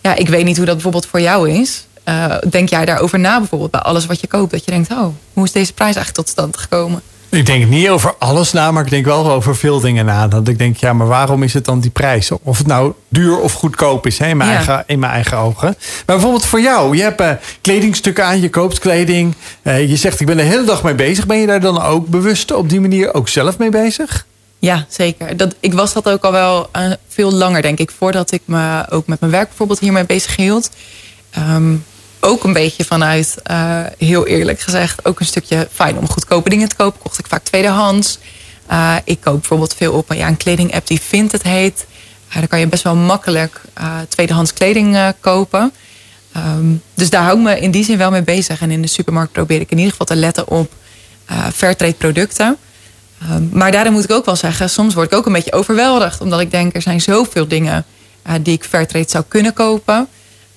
Ja, 0.00 0.14
ik 0.14 0.28
weet 0.28 0.44
niet 0.44 0.56
hoe 0.56 0.66
dat 0.66 0.74
bijvoorbeeld 0.74 1.06
voor 1.06 1.20
jou 1.20 1.50
is. 1.50 1.86
Uh, 2.04 2.36
denk 2.50 2.68
jij 2.68 2.84
daarover 2.84 3.18
na 3.18 3.38
bijvoorbeeld 3.38 3.70
bij 3.70 3.80
alles 3.80 4.06
wat 4.06 4.20
je 4.20 4.26
koopt? 4.26 4.50
Dat 4.50 4.64
je 4.64 4.70
denkt, 4.70 4.90
oh, 4.90 5.06
hoe 5.32 5.44
is 5.44 5.52
deze 5.52 5.72
prijs 5.72 5.94
eigenlijk 5.94 6.26
tot 6.26 6.28
stand 6.28 6.56
gekomen? 6.56 7.02
Ik 7.30 7.46
denk 7.46 7.68
niet 7.68 7.88
over 7.88 8.14
alles 8.18 8.52
na, 8.52 8.70
maar 8.70 8.84
ik 8.84 8.90
denk 8.90 9.04
wel 9.04 9.30
over 9.30 9.56
veel 9.56 9.80
dingen 9.80 10.04
na. 10.04 10.28
Dat 10.28 10.48
ik 10.48 10.58
denk, 10.58 10.76
ja, 10.76 10.92
maar 10.92 11.06
waarom 11.06 11.42
is 11.42 11.54
het 11.54 11.64
dan 11.64 11.80
die 11.80 11.90
prijs? 11.90 12.30
Of 12.42 12.58
het 12.58 12.66
nou 12.66 12.92
duur 13.08 13.38
of 13.40 13.52
goedkoop 13.52 14.06
is, 14.06 14.18
hè, 14.18 14.28
in, 14.28 14.36
mijn 14.36 14.50
eigen, 14.50 14.84
in 14.86 14.98
mijn 14.98 15.12
eigen 15.12 15.38
ogen. 15.38 15.76
Maar 15.78 16.16
bijvoorbeeld 16.16 16.44
voor 16.44 16.60
jou, 16.60 16.96
je 16.96 17.02
hebt 17.02 17.20
uh, 17.20 17.30
kledingstukken 17.60 18.24
aan, 18.24 18.40
je 18.40 18.50
koopt 18.50 18.78
kleding. 18.78 19.34
Uh, 19.62 19.88
je 19.88 19.96
zegt, 19.96 20.20
ik 20.20 20.26
ben 20.26 20.36
de 20.36 20.42
hele 20.42 20.64
dag 20.64 20.82
mee 20.82 20.94
bezig. 20.94 21.26
Ben 21.26 21.38
je 21.38 21.46
daar 21.46 21.60
dan 21.60 21.82
ook 21.82 22.06
bewust 22.06 22.52
op 22.52 22.68
die 22.68 22.80
manier 22.80 23.14
ook 23.14 23.28
zelf 23.28 23.58
mee 23.58 23.70
bezig? 23.70 24.26
Ja, 24.58 24.86
zeker. 24.88 25.36
Dat, 25.36 25.54
ik 25.60 25.74
was 25.74 25.92
dat 25.92 26.08
ook 26.08 26.24
al 26.24 26.32
wel 26.32 26.68
uh, 26.76 26.92
veel 27.08 27.32
langer, 27.32 27.62
denk 27.62 27.78
ik. 27.78 27.90
Voordat 27.98 28.32
ik 28.32 28.42
me 28.44 28.90
ook 28.90 29.06
met 29.06 29.20
mijn 29.20 29.32
werk 29.32 29.48
bijvoorbeeld 29.48 29.78
hiermee 29.78 30.04
bezig 30.04 30.36
hield. 30.36 30.70
Um, 31.38 31.84
ook 32.20 32.44
een 32.44 32.52
beetje 32.52 32.84
vanuit, 32.84 33.36
uh, 33.50 33.80
heel 33.98 34.26
eerlijk 34.26 34.60
gezegd, 34.60 35.04
ook 35.04 35.20
een 35.20 35.26
stukje 35.26 35.68
fijn 35.72 35.98
om 35.98 36.08
goedkope 36.08 36.50
dingen 36.50 36.68
te 36.68 36.76
kopen. 36.76 37.00
Kocht 37.00 37.18
ik 37.18 37.26
vaak 37.26 37.44
tweedehands. 37.44 38.18
Uh, 38.70 38.96
ik 39.04 39.20
koop 39.20 39.34
bijvoorbeeld 39.34 39.74
veel 39.74 39.92
op 39.92 40.12
ja, 40.12 40.28
een 40.28 40.36
kledingapp 40.36 40.86
die 40.86 41.00
Vinted 41.00 41.42
heet. 41.42 41.86
Uh, 42.28 42.34
daar 42.34 42.48
kan 42.48 42.58
je 42.58 42.66
best 42.66 42.82
wel 42.82 42.96
makkelijk 42.96 43.60
tweedehands 44.08 44.52
kleding 44.52 45.12
kopen. 45.20 45.72
Um, 46.36 46.82
dus 46.94 47.10
daar 47.10 47.22
hou 47.22 47.38
ik 47.38 47.44
me 47.44 47.60
in 47.60 47.70
die 47.70 47.84
zin 47.84 47.98
wel 47.98 48.10
mee 48.10 48.22
bezig. 48.22 48.60
En 48.60 48.70
in 48.70 48.82
de 48.82 48.88
supermarkt 48.88 49.32
probeer 49.32 49.60
ik 49.60 49.70
in 49.70 49.76
ieder 49.76 49.90
geval 49.90 50.06
te 50.06 50.16
letten 50.16 50.48
op 50.48 50.72
fairtrade 51.54 51.94
producten. 51.94 52.56
Um, 53.30 53.50
maar 53.52 53.72
daarin 53.72 53.92
moet 53.92 54.04
ik 54.04 54.12
ook 54.12 54.24
wel 54.24 54.36
zeggen, 54.36 54.70
soms 54.70 54.94
word 54.94 55.12
ik 55.12 55.18
ook 55.18 55.26
een 55.26 55.32
beetje 55.32 55.52
overweldigd. 55.52 56.20
Omdat 56.20 56.40
ik 56.40 56.50
denk, 56.50 56.74
er 56.74 56.82
zijn 56.82 57.00
zoveel 57.00 57.48
dingen 57.48 57.84
die 58.40 58.54
ik 58.54 58.64
fairtrade 58.64 59.08
zou 59.08 59.24
kunnen 59.28 59.52
kopen. 59.52 60.08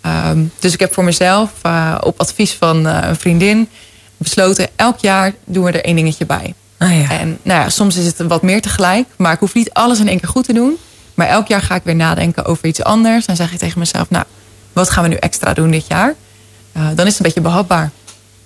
Um, 0.05 0.51
dus 0.59 0.73
ik 0.73 0.79
heb 0.79 0.93
voor 0.93 1.03
mezelf 1.03 1.51
uh, 1.65 1.97
op 1.99 2.19
advies 2.19 2.53
van 2.53 2.87
uh, 2.87 2.99
een 3.01 3.15
vriendin 3.15 3.69
besloten... 4.17 4.67
elk 4.75 4.99
jaar 4.99 5.33
doen 5.45 5.63
we 5.63 5.71
er 5.71 5.83
één 5.83 5.95
dingetje 5.95 6.25
bij. 6.25 6.53
Ah, 6.77 6.99
ja. 6.99 7.09
En 7.09 7.37
nou 7.41 7.61
ja, 7.61 7.69
soms 7.69 7.95
is 7.95 8.05
het 8.05 8.17
wat 8.17 8.41
meer 8.41 8.61
tegelijk. 8.61 9.07
Maar 9.15 9.33
ik 9.33 9.39
hoef 9.39 9.53
niet 9.53 9.73
alles 9.73 9.99
in 9.99 10.07
één 10.07 10.19
keer 10.19 10.29
goed 10.29 10.45
te 10.45 10.53
doen. 10.53 10.77
Maar 11.13 11.27
elk 11.27 11.47
jaar 11.47 11.61
ga 11.61 11.75
ik 11.75 11.83
weer 11.83 11.95
nadenken 11.95 12.45
over 12.45 12.65
iets 12.65 12.83
anders. 12.83 13.25
Dan 13.25 13.35
zeg 13.35 13.51
ik 13.51 13.59
tegen 13.59 13.79
mezelf, 13.79 14.09
nou, 14.09 14.25
wat 14.73 14.89
gaan 14.89 15.03
we 15.03 15.09
nu 15.09 15.15
extra 15.15 15.53
doen 15.53 15.71
dit 15.71 15.87
jaar? 15.87 16.15
Uh, 16.77 16.87
dan 16.95 17.05
is 17.05 17.11
het 17.11 17.17
een 17.17 17.25
beetje 17.25 17.41
behapbaar. 17.41 17.91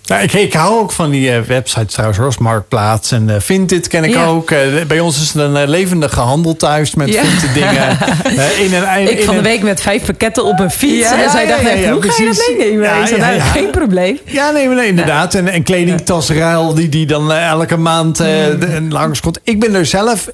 Nou, 0.05 0.23
ik, 0.23 0.33
ik 0.33 0.53
hou 0.53 0.79
ook 0.79 0.91
van 0.91 1.09
die 1.09 1.29
uh, 1.29 1.39
websites 1.39 1.91
trouwens, 1.91 2.19
zoals 2.19 2.37
Marktplaats 2.37 3.11
en 3.11 3.29
uh, 3.29 3.35
Vinted 3.39 3.87
ken 3.87 4.03
ik 4.03 4.13
ja. 4.13 4.25
ook. 4.25 4.51
Uh, 4.51 4.59
bij 4.87 4.99
ons 4.99 5.21
is 5.21 5.33
het 5.33 5.41
een 5.41 5.69
levendige 5.69 6.19
handel 6.19 6.55
thuis 6.55 6.95
met 6.95 7.13
ja. 7.13 7.23
Vinted 7.23 7.53
dingen. 7.53 7.97
in 8.65 8.73
een, 8.73 8.99
in 8.99 9.11
ik 9.17 9.23
van 9.23 9.35
de 9.35 9.41
week 9.41 9.63
met 9.63 9.81
vijf 9.81 10.05
pakketten 10.05 10.45
op 10.45 10.59
een 10.59 10.71
fiets. 10.71 11.09
Ja, 11.09 11.23
en 11.23 11.29
zij 11.29 11.47
dacht 11.47 11.63
echt, 11.63 11.89
hoe 11.89 12.01
ga 12.01 12.23
je 12.23 12.25
dat 12.25 12.55
meenemen? 12.57 13.01
ik 13.01 13.07
zei, 13.07 13.21
nou, 13.21 13.39
geen 13.39 13.69
probleem. 13.69 14.19
Ja, 14.25 14.51
nee, 14.51 14.67
nee 14.67 14.87
inderdaad. 14.87 15.33
En, 15.33 15.47
en 15.47 15.63
kledingtasruil 15.63 16.73
die, 16.73 16.89
die 16.89 17.05
dan 17.05 17.31
elke 17.31 17.77
maand 17.77 18.19
mm. 18.19 18.91
langskomt. 18.91 19.39
Ik 19.43 19.59
ben 19.59 19.73
er 19.73 19.85
zelf, 19.85 20.29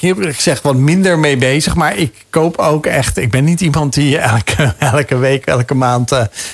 eerlijk 0.00 0.34
gezegd, 0.34 0.62
wat 0.62 0.76
minder 0.76 1.18
mee 1.18 1.36
bezig. 1.36 1.74
Maar 1.74 1.96
ik 1.96 2.14
koop 2.30 2.56
ook 2.56 2.86
echt, 2.86 3.16
ik 3.16 3.30
ben 3.30 3.44
niet 3.44 3.60
iemand 3.60 3.94
die 3.94 4.18
elke, 4.18 4.74
elke 4.94 5.18
week, 5.18 5.46
elke 5.46 5.74
maand 5.74 6.12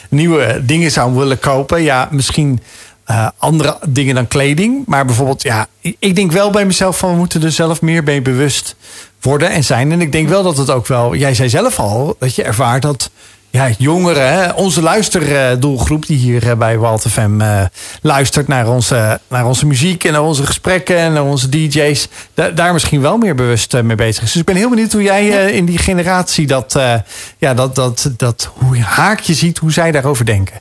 nieuwe 0.09 0.61
dingen 0.63 0.91
zou 0.91 1.15
willen 1.15 1.39
kopen. 1.39 1.83
Ja, 1.83 2.09
misschien 2.11 2.50
uh, 3.11 3.29
andere 3.39 3.79
dingen 3.89 4.15
dan 4.15 4.29
kleding. 4.29 4.87
Maar 4.87 5.05
bijvoorbeeld, 5.05 5.43
ja, 5.43 5.67
ik 5.99 6.17
denk 6.17 6.33
wel 6.33 6.51
bij 6.51 6.65
mezelf 6.65 6.99
van 6.99 7.11
we 7.11 7.17
moeten 7.17 7.43
er 7.43 7.53
zelf 7.53 7.83
meer 7.83 8.03
mee 8.03 8.23
bewust 8.23 8.77
worden 9.21 9.51
en 9.51 9.65
zijn. 9.65 9.93
En 9.93 10.01
ik 10.01 10.13
denk 10.13 10.29
wel 10.29 10.43
dat 10.43 10.57
het 10.57 10.71
ook 10.71 10.87
wel, 10.87 11.15
jij 11.15 11.35
zei 11.35 11.49
zelf 11.49 11.79
al, 11.79 12.17
dat 12.19 12.35
je 12.35 12.43
ervaart 12.43 12.83
dat 12.83 13.11
ja, 13.53 13.71
jongeren, 13.79 14.55
onze 14.57 14.83
luisterdoelgroep 14.83 16.07
die 16.07 16.17
hier 16.17 16.57
bij 16.57 16.79
Walt 16.79 17.07
FM 17.09 17.41
uh, 17.41 17.63
luistert 18.03 18.49
naar 18.49 18.69
onze, 18.69 19.21
naar 19.29 19.47
onze 19.47 19.67
muziek 19.67 20.05
en 20.05 20.13
naar 20.13 20.23
onze 20.23 20.47
gesprekken 20.47 20.97
en 20.97 21.13
naar 21.13 21.25
onze 21.25 21.49
DJ's, 21.49 22.09
da 22.35 22.51
daar 22.51 22.73
misschien 22.73 23.01
wel 23.01 23.17
meer 23.17 23.35
bewust 23.35 23.83
mee 23.83 23.97
bezig 23.97 24.23
is. 24.23 24.33
Dus 24.33 24.41
ik 24.41 24.47
ben 24.47 24.57
heel 24.57 24.69
benieuwd 24.69 24.93
hoe 24.93 25.03
jij 25.03 25.27
uh, 25.27 25.57
in 25.57 25.65
die 25.65 25.79
generatie 25.79 26.47
dat, 26.47 26.79
ja, 27.39 27.55
dat, 27.55 27.75
dat, 27.75 28.11
dat, 28.17 28.51
hoe 28.55 28.79
haakje 28.79 29.35
ziet, 29.35 29.59
hoe 29.59 29.73
zij 29.73 29.91
daarover 29.91 30.25
denken. 30.25 30.61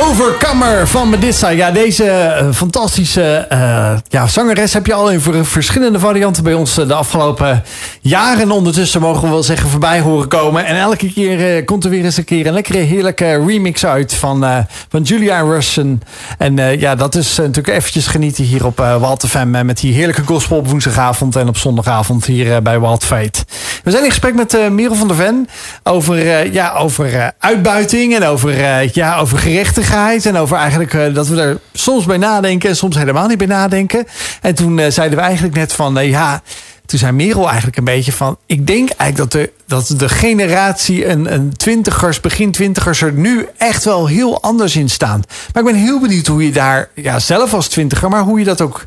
Overcomer 0.00 0.88
van 0.88 1.10
Medissa. 1.10 1.48
Ja, 1.48 1.70
deze 1.70 2.04
uh, 2.42 2.52
fantastische 2.52 3.46
uh, 3.52 3.92
ja, 4.08 4.26
zangeres 4.26 4.72
heb 4.72 4.86
je 4.86 4.94
al 4.94 5.10
in 5.10 5.44
verschillende 5.44 5.98
varianten 5.98 6.42
bij 6.42 6.54
ons 6.54 6.78
uh, 6.78 6.86
de 6.86 6.94
afgelopen 6.94 7.62
jaren 8.00 8.50
ondertussen 8.50 9.00
mogen 9.00 9.22
we 9.22 9.28
wel 9.28 9.42
zeggen 9.42 9.70
voorbij 9.70 10.00
horen 10.00 10.28
komen. 10.28 10.64
En 10.64 10.76
elke 10.76 11.12
keer 11.12 11.64
komt 11.64 11.84
er 11.84 11.90
weer 11.90 12.04
eens 12.04 12.16
een 12.16 12.24
keer 12.24 12.46
een 12.46 12.52
lekkere 12.52 12.78
heerlijke 12.78 13.44
remix 13.46 13.86
uit 13.86 14.14
van, 14.14 14.66
van 14.88 15.02
Julia 15.02 15.40
Russen. 15.40 16.02
En 16.38 16.78
ja, 16.78 16.94
dat 16.94 17.14
is 17.14 17.36
natuurlijk 17.36 17.68
eventjes 17.68 18.06
genieten 18.06 18.44
hier 18.44 18.66
op 18.66 18.80
uh, 18.80 18.96
Walt 18.96 19.26
met 19.44 19.78
die 19.78 19.94
heerlijke 19.94 20.22
gospel 20.24 20.56
op 20.56 20.68
woensdagavond 20.68 21.36
en 21.36 21.48
op 21.48 21.56
zondagavond 21.56 22.24
hier 22.24 22.62
bij 22.62 22.78
Walt. 22.78 23.08
We 23.08 23.90
zijn 23.90 24.04
in 24.04 24.10
gesprek 24.10 24.34
met 24.34 24.70
Merel 24.70 24.94
van 24.94 25.08
der 25.08 25.16
Ven 25.16 25.48
over, 25.82 26.52
ja, 26.52 26.72
over 26.72 27.32
uitbuiting 27.38 28.14
en 28.14 28.24
over, 28.24 28.54
ja, 28.94 29.18
over 29.18 29.38
gerechtigheid 29.38 29.86
en 29.90 30.36
over 30.36 30.56
eigenlijk 30.56 30.92
uh, 30.92 31.14
dat 31.14 31.28
we 31.28 31.40
er 31.40 31.58
soms 31.72 32.04
bij 32.04 32.16
nadenken 32.16 32.68
en 32.68 32.76
soms 32.76 32.96
helemaal 32.96 33.28
niet 33.28 33.38
bij 33.38 33.46
nadenken. 33.46 34.06
En 34.40 34.54
toen 34.54 34.78
uh, 34.78 34.86
zeiden 34.88 35.18
we 35.18 35.24
eigenlijk 35.24 35.54
net 35.54 35.72
van, 35.72 35.98
uh, 35.98 36.10
ja, 36.10 36.42
toen 36.86 36.98
zei 36.98 37.12
Merel 37.12 37.46
eigenlijk 37.46 37.76
een 37.76 37.84
beetje 37.84 38.12
van, 38.12 38.36
ik 38.46 38.66
denk 38.66 38.90
eigenlijk 38.90 39.30
dat 39.30 39.42
de, 39.42 39.52
dat 39.66 39.98
de 39.98 40.08
generatie 40.08 41.06
een, 41.06 41.32
een 41.32 41.56
twintigers, 41.56 42.20
begin 42.20 42.50
twintigers 42.50 43.00
er 43.00 43.12
nu 43.12 43.48
echt 43.56 43.84
wel 43.84 44.06
heel 44.06 44.42
anders 44.42 44.76
in 44.76 44.90
staan. 44.90 45.22
Maar 45.52 45.62
ik 45.62 45.72
ben 45.72 45.80
heel 45.80 46.00
benieuwd 46.00 46.26
hoe 46.26 46.44
je 46.44 46.52
daar, 46.52 46.88
ja, 46.94 47.18
zelf 47.18 47.54
als 47.54 47.68
twintiger, 47.68 48.08
maar 48.08 48.22
hoe 48.22 48.38
je 48.38 48.44
dat 48.44 48.60
ook 48.60 48.86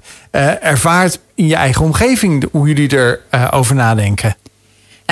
ervaart 0.61 1.19
in 1.35 1.47
je 1.47 1.55
eigen 1.55 1.85
omgeving, 1.85 2.47
hoe 2.51 2.67
jullie 2.67 2.93
erover 2.93 3.51
over 3.51 3.75
nadenken. 3.75 4.35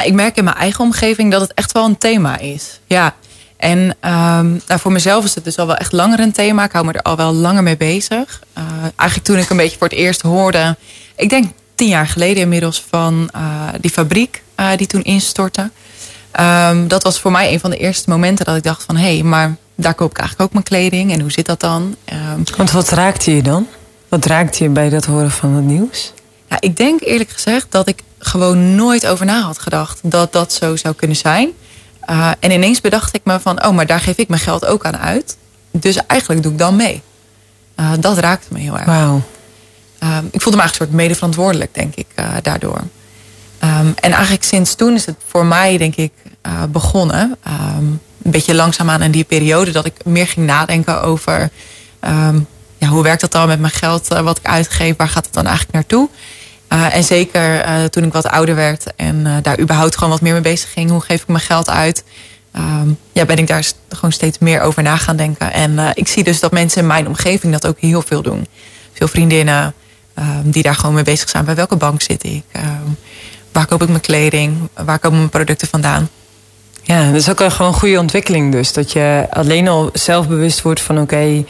Ik 0.03 0.13
merk 0.13 0.37
in 0.37 0.43
mijn 0.43 0.55
eigen 0.55 0.83
omgeving 0.83 1.31
dat 1.31 1.41
het 1.41 1.53
echt 1.53 1.71
wel 1.71 1.85
een 1.85 1.97
thema 1.97 2.37
is. 2.37 2.79
Ja, 2.85 3.15
en 3.59 3.79
um, 3.79 4.61
nou 4.67 4.79
voor 4.79 4.91
mezelf 4.91 5.23
is 5.23 5.35
het 5.35 5.43
dus 5.43 5.57
al 5.57 5.67
wel 5.67 5.75
echt 5.75 5.91
langer 5.91 6.19
een 6.19 6.31
thema. 6.31 6.63
Ik 6.63 6.71
hou 6.71 6.85
me 6.85 6.91
er 6.91 7.01
al 7.01 7.15
wel 7.15 7.33
langer 7.33 7.63
mee 7.63 7.77
bezig. 7.77 8.41
Uh, 8.57 8.63
eigenlijk 8.95 9.29
toen 9.29 9.37
ik 9.37 9.49
een 9.49 9.57
beetje 9.57 9.77
voor 9.77 9.87
het 9.87 9.97
eerst 9.97 10.21
hoorde... 10.21 10.77
ik 11.15 11.29
denk 11.29 11.51
tien 11.75 11.87
jaar 11.87 12.07
geleden 12.07 12.43
inmiddels 12.43 12.85
van 12.89 13.29
uh, 13.35 13.41
die 13.81 13.91
fabriek 13.91 14.41
uh, 14.59 14.69
die 14.75 14.87
toen 14.87 15.03
instortte. 15.03 15.71
Um, 16.39 16.87
dat 16.87 17.03
was 17.03 17.19
voor 17.19 17.31
mij 17.31 17.53
een 17.53 17.59
van 17.59 17.69
de 17.69 17.77
eerste 17.77 18.09
momenten 18.09 18.45
dat 18.45 18.55
ik 18.55 18.63
dacht 18.63 18.83
van... 18.83 18.95
hé, 18.95 19.13
hey, 19.13 19.23
maar 19.23 19.55
daar 19.75 19.93
koop 19.93 20.11
ik 20.11 20.17
eigenlijk 20.17 20.47
ook 20.47 20.53
mijn 20.53 20.65
kleding. 20.65 21.11
En 21.11 21.21
hoe 21.21 21.31
zit 21.31 21.45
dat 21.45 21.59
dan? 21.59 21.95
Um, 22.35 22.43
Want 22.57 22.71
wat 22.71 22.89
raakte 22.89 23.35
je 23.35 23.41
dan? 23.41 23.67
Wat 24.09 24.25
raakte 24.25 24.63
je 24.63 24.69
bij 24.69 24.89
dat 24.89 25.05
horen 25.05 25.31
van 25.31 25.53
het 25.53 25.65
nieuws? 25.65 26.13
Ja, 26.49 26.57
ik 26.59 26.77
denk 26.77 27.01
eerlijk 27.01 27.29
gezegd 27.29 27.67
dat 27.69 27.87
ik 27.87 28.01
gewoon 28.19 28.75
nooit 28.75 29.07
over 29.07 29.25
na 29.25 29.41
had 29.41 29.59
gedacht... 29.59 29.99
dat 30.03 30.33
dat 30.33 30.53
zo 30.53 30.75
zou 30.75 30.95
kunnen 30.95 31.17
zijn... 31.17 31.49
Uh, 32.09 32.31
en 32.39 32.51
ineens 32.51 32.81
bedacht 32.81 33.15
ik 33.15 33.21
me 33.23 33.39
van, 33.39 33.65
oh, 33.65 33.75
maar 33.75 33.85
daar 33.85 33.99
geef 33.99 34.17
ik 34.17 34.27
mijn 34.27 34.41
geld 34.41 34.65
ook 34.65 34.85
aan 34.85 34.97
uit. 34.97 35.37
Dus 35.71 36.05
eigenlijk 36.07 36.43
doe 36.43 36.51
ik 36.51 36.57
dan 36.57 36.75
mee. 36.75 37.01
Uh, 37.79 37.91
dat 37.99 38.17
raakte 38.17 38.47
me 38.53 38.59
heel 38.59 38.77
erg. 38.77 38.87
Uh, 38.87 40.17
ik 40.31 40.41
voelde 40.41 40.57
me 40.57 40.63
eigenlijk 40.63 40.69
een 40.69 40.75
soort 40.75 40.91
medeverantwoordelijk, 40.91 41.73
denk 41.73 41.95
ik, 41.95 42.07
daardoor. 42.41 42.81
Um, 43.63 43.93
en 43.95 44.11
eigenlijk 44.11 44.43
sinds 44.43 44.75
toen 44.75 44.93
is 44.93 45.05
het 45.05 45.15
voor 45.27 45.45
mij, 45.45 45.77
denk 45.77 45.95
ik, 45.95 46.11
begonnen. 46.69 47.37
Um, 47.47 48.01
een 48.23 48.31
beetje 48.31 48.55
langzaamaan 48.55 49.01
in 49.01 49.11
die 49.11 49.23
periode 49.23 49.71
dat 49.71 49.85
ik 49.85 50.05
meer 50.05 50.27
ging 50.27 50.45
nadenken 50.45 51.01
over... 51.01 51.49
Ja, 52.77 52.87
hoe 52.87 53.03
werkt 53.03 53.21
dat 53.21 53.31
dan 53.31 53.47
met 53.47 53.59
mijn 53.59 53.73
geld 53.73 54.07
wat 54.07 54.37
ik 54.37 54.45
uitgeef? 54.45 54.95
Waar 54.97 55.09
gaat 55.09 55.25
het 55.25 55.33
dan 55.33 55.45
eigenlijk 55.45 55.73
naartoe? 55.73 56.09
Uh, 56.73 56.95
en 56.95 57.03
zeker 57.03 57.65
uh, 57.65 57.83
toen 57.83 58.03
ik 58.03 58.13
wat 58.13 58.27
ouder 58.27 58.55
werd 58.55 58.95
en 58.95 59.15
uh, 59.15 59.35
daar 59.41 59.59
überhaupt 59.59 59.95
gewoon 59.95 60.09
wat 60.09 60.21
meer 60.21 60.33
mee 60.33 60.41
bezig 60.41 60.71
ging. 60.71 60.89
Hoe 60.89 61.01
geef 61.01 61.21
ik 61.21 61.27
mijn 61.27 61.39
geld 61.39 61.69
uit? 61.69 62.03
Um, 62.55 62.97
ja, 63.11 63.25
ben 63.25 63.37
ik 63.37 63.47
daar 63.47 63.71
gewoon 63.89 64.11
steeds 64.11 64.37
meer 64.37 64.61
over 64.61 64.83
na 64.83 64.97
gaan 64.97 65.15
denken. 65.15 65.53
En 65.53 65.79
ik 65.93 66.07
zie 66.07 66.23
dus 66.23 66.39
dat 66.39 66.51
mensen 66.51 66.81
in 66.81 66.87
mijn 66.87 67.07
omgeving 67.07 67.53
dat 67.53 67.67
ook 67.67 67.79
heel 67.79 68.01
veel 68.01 68.21
doen. 68.21 68.47
Veel 68.93 69.07
vriendinnen 69.07 69.73
um, 70.19 70.51
die 70.51 70.63
daar 70.63 70.75
gewoon 70.75 70.95
mee 70.95 71.03
bezig 71.03 71.29
zijn. 71.29 71.45
Bij 71.45 71.55
welke 71.55 71.75
bank 71.75 72.01
zit 72.01 72.23
ik? 72.23 72.43
Um, 72.55 72.97
waar 73.51 73.65
koop 73.65 73.81
ik 73.81 73.89
mijn 73.89 74.01
kleding? 74.01 74.69
Waar 74.85 74.99
komen 74.99 75.17
mijn 75.17 75.29
producten 75.29 75.67
vandaan? 75.67 76.09
Ja, 76.83 77.05
dat 77.05 77.15
is 77.15 77.29
ook 77.29 77.39
een 77.39 77.51
gewoon 77.51 77.73
goede 77.73 77.99
ontwikkeling 77.99 78.51
dus. 78.51 78.73
Dat 78.73 78.91
je 78.91 79.27
alleen 79.29 79.67
al 79.67 79.89
zelfbewust 79.93 80.61
wordt 80.61 80.81
van 80.81 80.99
oké... 80.99 81.43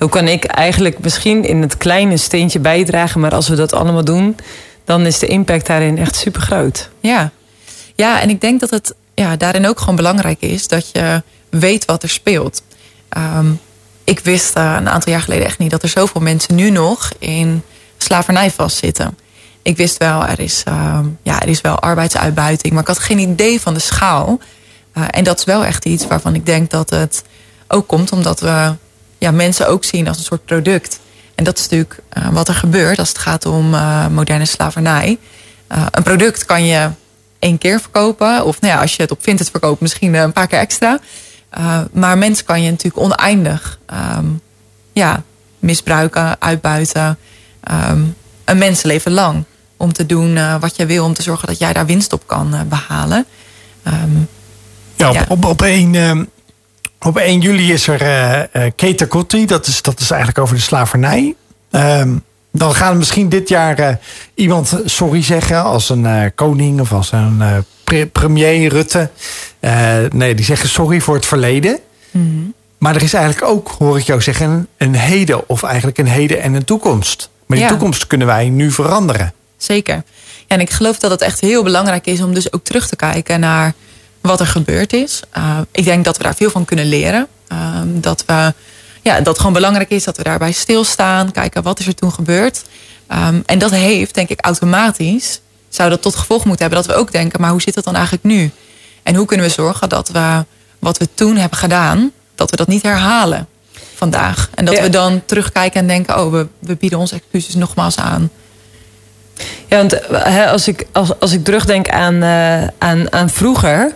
hoe 0.00 0.08
kan 0.08 0.28
ik 0.28 0.44
eigenlijk 0.44 0.98
misschien 0.98 1.44
in 1.44 1.60
het 1.60 1.76
kleine 1.76 2.16
steentje 2.16 2.58
bijdragen... 2.58 3.20
maar 3.20 3.34
als 3.34 3.48
we 3.48 3.56
dat 3.56 3.72
allemaal 3.72 4.04
doen 4.04 4.36
dan 4.90 5.06
is 5.06 5.18
de 5.18 5.26
impact 5.26 5.66
daarin 5.66 5.98
echt 5.98 6.16
super 6.16 6.42
groot. 6.42 6.90
Ja. 7.00 7.30
ja, 7.94 8.20
en 8.20 8.30
ik 8.30 8.40
denk 8.40 8.60
dat 8.60 8.70
het 8.70 8.94
ja, 9.14 9.36
daarin 9.36 9.66
ook 9.66 9.78
gewoon 9.78 9.96
belangrijk 9.96 10.40
is 10.40 10.68
dat 10.68 10.90
je 10.92 11.22
weet 11.50 11.84
wat 11.84 12.02
er 12.02 12.08
speelt. 12.08 12.62
Ehm, 13.08 13.46
ik 14.04 14.20
wist 14.20 14.56
uh, 14.56 14.74
een 14.78 14.88
aantal 14.88 15.12
jaar 15.12 15.22
geleden 15.22 15.46
echt 15.46 15.58
niet 15.58 15.70
dat 15.70 15.82
er 15.82 15.88
zoveel 15.88 16.20
mensen 16.20 16.54
nu 16.54 16.70
nog 16.70 17.12
in 17.18 17.62
slavernij 17.98 18.50
vastzitten. 18.50 19.18
Ik 19.62 19.76
wist 19.76 19.96
wel, 19.96 20.26
er 20.26 20.40
is, 20.40 20.64
uh, 20.68 20.98
ja, 21.22 21.40
er 21.40 21.48
is 21.48 21.60
wel 21.60 21.78
arbeidsuitbuiting, 21.78 22.72
maar 22.72 22.82
ik 22.82 22.88
had 22.88 22.98
geen 22.98 23.18
idee 23.18 23.60
van 23.60 23.74
de 23.74 23.80
schaal. 23.80 24.40
Uh, 24.94 25.04
en 25.10 25.24
dat 25.24 25.38
is 25.38 25.44
wel 25.44 25.64
echt 25.64 25.84
iets 25.84 26.06
waarvan 26.06 26.34
ik 26.34 26.46
denk 26.46 26.70
dat 26.70 26.90
het 26.90 27.22
ook 27.68 27.86
komt 27.86 28.12
omdat 28.12 28.40
we 28.40 28.74
ja, 29.20 29.30
mensen 29.30 29.68
ook 29.68 29.84
zien 29.84 30.08
als 30.08 30.18
een 30.18 30.24
soort 30.24 30.44
product. 30.44 31.00
En 31.34 31.44
dat 31.44 31.58
is 31.58 31.62
natuurlijk 31.62 31.98
uh, 32.18 32.28
wat 32.28 32.48
er 32.48 32.54
gebeurt 32.54 32.98
als 32.98 33.08
het 33.08 33.18
gaat 33.18 33.46
om 33.46 33.70
moderne 34.10 34.44
slavernij. 34.44 35.18
een 35.68 36.02
product 36.02 36.44
kan 36.44 36.64
je 36.64 36.90
één 37.38 37.58
keer 37.58 37.80
verkopen, 37.80 38.44
of 38.44 38.60
nou 38.60 38.74
ja, 38.74 38.80
als 38.80 38.96
je 38.96 39.02
het 39.02 39.10
op 39.10 39.22
Vinted 39.22 39.50
verkoopt, 39.50 39.80
misschien 39.80 40.14
een 40.14 40.32
paar 40.32 40.46
keer 40.46 40.58
extra. 40.58 40.98
maar 41.92 42.18
mensen 42.18 42.44
kan 42.44 42.62
je 42.62 42.70
natuurlijk 42.70 43.02
oneindig 43.02 43.78
um, 44.18 44.40
ja, 44.92 45.22
misbruiken, 45.58 46.40
uitbuiten. 46.40 47.18
Um, 47.90 48.16
een 48.44 48.58
mensenleven 48.58 49.12
lang. 49.12 49.44
Om 49.76 49.92
te 49.92 50.06
doen 50.06 50.58
wat 50.60 50.76
je 50.76 50.86
wil, 50.86 51.04
om 51.04 51.14
te 51.14 51.22
zorgen 51.22 51.48
dat 51.48 51.58
jij 51.58 51.72
daar 51.72 51.86
winst 51.86 52.12
op 52.12 52.26
kan 52.26 52.54
behalen. 52.68 53.26
Um, 53.86 54.28
ja, 55.00 55.08
op, 55.08 55.14
ja. 55.14 55.24
op, 55.28 55.44
op 55.44 55.62
1, 55.62 55.94
uh, 55.94 56.20
op 57.06 57.16
1 57.16 57.40
juli 57.40 57.72
is 57.72 57.86
er 57.86 58.02
uh, 58.56 58.62
Keta 58.76 59.04
Kotti. 59.04 59.46
Dat 59.46 59.66
is, 59.66 59.82
dat 59.82 60.00
is 60.00 60.10
eigenlijk 60.10 60.40
over 60.40 60.54
de 60.54 60.60
slavernij. 60.60 61.34
Um, 61.70 62.24
dan 62.52 62.74
gaan 62.74 62.92
we 62.92 62.98
misschien 62.98 63.28
dit 63.28 63.48
jaar 63.48 63.98
iemand 64.34 64.80
sorry 64.84 65.22
zeggen 65.22 65.64
als 65.64 65.88
een 65.88 66.32
koning 66.34 66.80
of 66.80 66.92
als 66.92 67.12
een 67.12 67.64
pre 67.84 68.06
premier 68.06 68.68
Rutte. 68.68 69.10
nee, 70.10 70.34
die 70.34 70.44
zeggen 70.44 70.68
sorry 70.68 71.00
voor 71.00 71.14
het 71.14 71.26
verleden. 71.26 71.78
Mm 72.10 72.22
-hmm. 72.22 72.54
Maar 72.80 72.96
er 72.96 73.02
is 73.02 73.14
eigenlijk 73.14 73.52
ook, 73.52 73.68
hoor 73.78 73.98
ik 73.98 74.04
jou 74.04 74.20
zeggen, 74.20 74.68
een 74.76 74.94
heden 74.94 75.48
of 75.48 75.62
eigenlijk 75.62 75.98
een 75.98 76.08
heden 76.08 76.40
en 76.40 76.54
een 76.54 76.64
toekomst. 76.64 77.30
Maar 77.46 77.56
die 77.56 77.66
ja. 77.66 77.72
toekomst 77.72 78.06
kunnen 78.06 78.26
wij 78.26 78.48
nu 78.48 78.70
veranderen. 78.70 79.32
Zeker. 79.56 79.94
Ja, 79.94 80.02
en 80.46 80.60
ik 80.60 80.70
geloof 80.70 80.98
dat 80.98 81.10
het 81.10 81.20
echt 81.20 81.40
heel 81.40 81.62
belangrijk 81.62 82.06
is 82.06 82.22
om 82.22 82.34
dus 82.34 82.52
ook 82.52 82.64
terug 82.64 82.88
te 82.88 82.96
kijken 82.96 83.40
naar 83.40 83.74
wat 84.20 84.40
er 84.40 84.46
gebeurd 84.46 84.92
is. 84.92 85.20
Uh, 85.38 85.58
ik 85.70 85.84
denk 85.84 86.04
dat 86.04 86.16
we 86.16 86.22
daar 86.22 86.34
veel 86.34 86.50
van 86.50 86.64
kunnen 86.64 86.88
leren. 86.88 87.26
Uh, 87.52 87.80
dat, 87.84 88.24
we, 88.26 88.54
ja, 89.02 89.16
dat 89.16 89.26
het 89.26 89.38
gewoon 89.38 89.52
belangrijk 89.52 89.90
is 89.90 90.04
dat 90.04 90.16
we 90.16 90.22
daarbij 90.22 90.52
stilstaan. 90.52 91.32
Kijken 91.32 91.62
wat 91.62 91.78
is 91.78 91.86
er 91.86 91.94
toen 91.94 92.12
gebeurd. 92.12 92.62
Um, 93.12 93.42
en 93.46 93.58
dat 93.58 93.70
heeft, 93.70 94.14
denk 94.14 94.28
ik, 94.28 94.40
automatisch... 94.40 95.40
zou 95.68 95.90
dat 95.90 96.02
tot 96.02 96.14
gevolg 96.14 96.44
moeten 96.44 96.66
hebben 96.66 96.84
dat 96.84 96.94
we 96.94 97.00
ook 97.00 97.12
denken... 97.12 97.40
maar 97.40 97.50
hoe 97.50 97.62
zit 97.62 97.74
het 97.74 97.84
dan 97.84 97.94
eigenlijk 97.94 98.24
nu? 98.24 98.50
En 99.02 99.14
hoe 99.14 99.26
kunnen 99.26 99.46
we 99.46 99.52
zorgen 99.52 99.88
dat 99.88 100.08
we 100.08 100.44
wat 100.78 100.98
we 100.98 101.08
toen 101.14 101.36
hebben 101.36 101.58
gedaan... 101.58 102.12
dat 102.34 102.50
we 102.50 102.56
dat 102.56 102.68
niet 102.68 102.82
herhalen 102.82 103.48
vandaag. 103.94 104.50
En 104.54 104.64
dat 104.64 104.76
ja. 104.76 104.82
we 104.82 104.88
dan 104.88 105.22
terugkijken 105.24 105.80
en 105.80 105.86
denken... 105.86 106.20
oh, 106.20 106.32
we, 106.32 106.46
we 106.58 106.76
bieden 106.76 106.98
onze 106.98 107.14
excuses 107.14 107.54
nogmaals 107.54 107.96
aan. 107.96 108.30
Ja, 109.66 109.76
want 109.76 110.08
als, 110.46 110.68
ik, 110.68 110.86
als, 110.92 111.20
als 111.20 111.32
ik 111.32 111.44
terugdenk 111.44 111.88
aan, 111.88 112.14
uh, 112.14 112.62
aan, 112.78 113.12
aan 113.12 113.30
vroeger... 113.30 113.92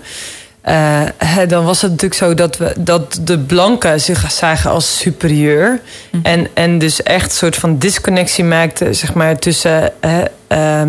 Uh, 0.69 1.01
hè, 1.17 1.47
dan 1.47 1.65
was 1.65 1.83
het 1.83 1.91
natuurlijk 1.91 2.21
zo 2.21 2.35
dat, 2.35 2.57
we, 2.57 2.73
dat 2.79 3.21
de 3.23 3.39
blanken 3.39 4.01
zich 4.01 4.31
zagen 4.33 4.71
als 4.71 4.99
superieur. 4.99 5.81
Mm. 6.11 6.21
En, 6.23 6.49
en 6.55 6.79
dus 6.79 7.03
echt 7.03 7.25
een 7.25 7.37
soort 7.37 7.57
van 7.57 7.79
disconnectie 7.79 8.45
maakten 8.45 8.95
zeg 8.95 9.15
maar, 9.15 9.39
tussen... 9.39 9.93
Uh, 10.49 10.83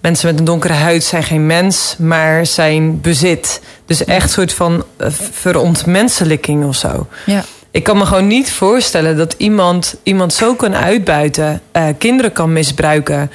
mensen 0.00 0.28
met 0.28 0.38
een 0.38 0.44
donkere 0.44 0.72
huid 0.72 1.04
zijn 1.04 1.22
geen 1.22 1.46
mens, 1.46 1.94
maar 1.98 2.46
zijn 2.46 3.00
bezit. 3.00 3.60
Dus 3.86 4.04
echt 4.04 4.22
een 4.22 4.28
soort 4.28 4.52
van 4.52 4.84
verontmenselijking 5.32 6.64
of 6.64 6.76
zo. 6.76 7.06
Ja. 7.26 7.44
Ik 7.70 7.82
kan 7.82 7.98
me 7.98 8.06
gewoon 8.06 8.26
niet 8.26 8.52
voorstellen 8.52 9.16
dat 9.16 9.34
iemand, 9.36 9.94
iemand 10.02 10.32
zo 10.32 10.54
kan 10.54 10.74
uitbuiten, 10.74 11.60
kinderen 11.98 12.32
kan 12.32 12.52
misbruiken, 12.52 13.30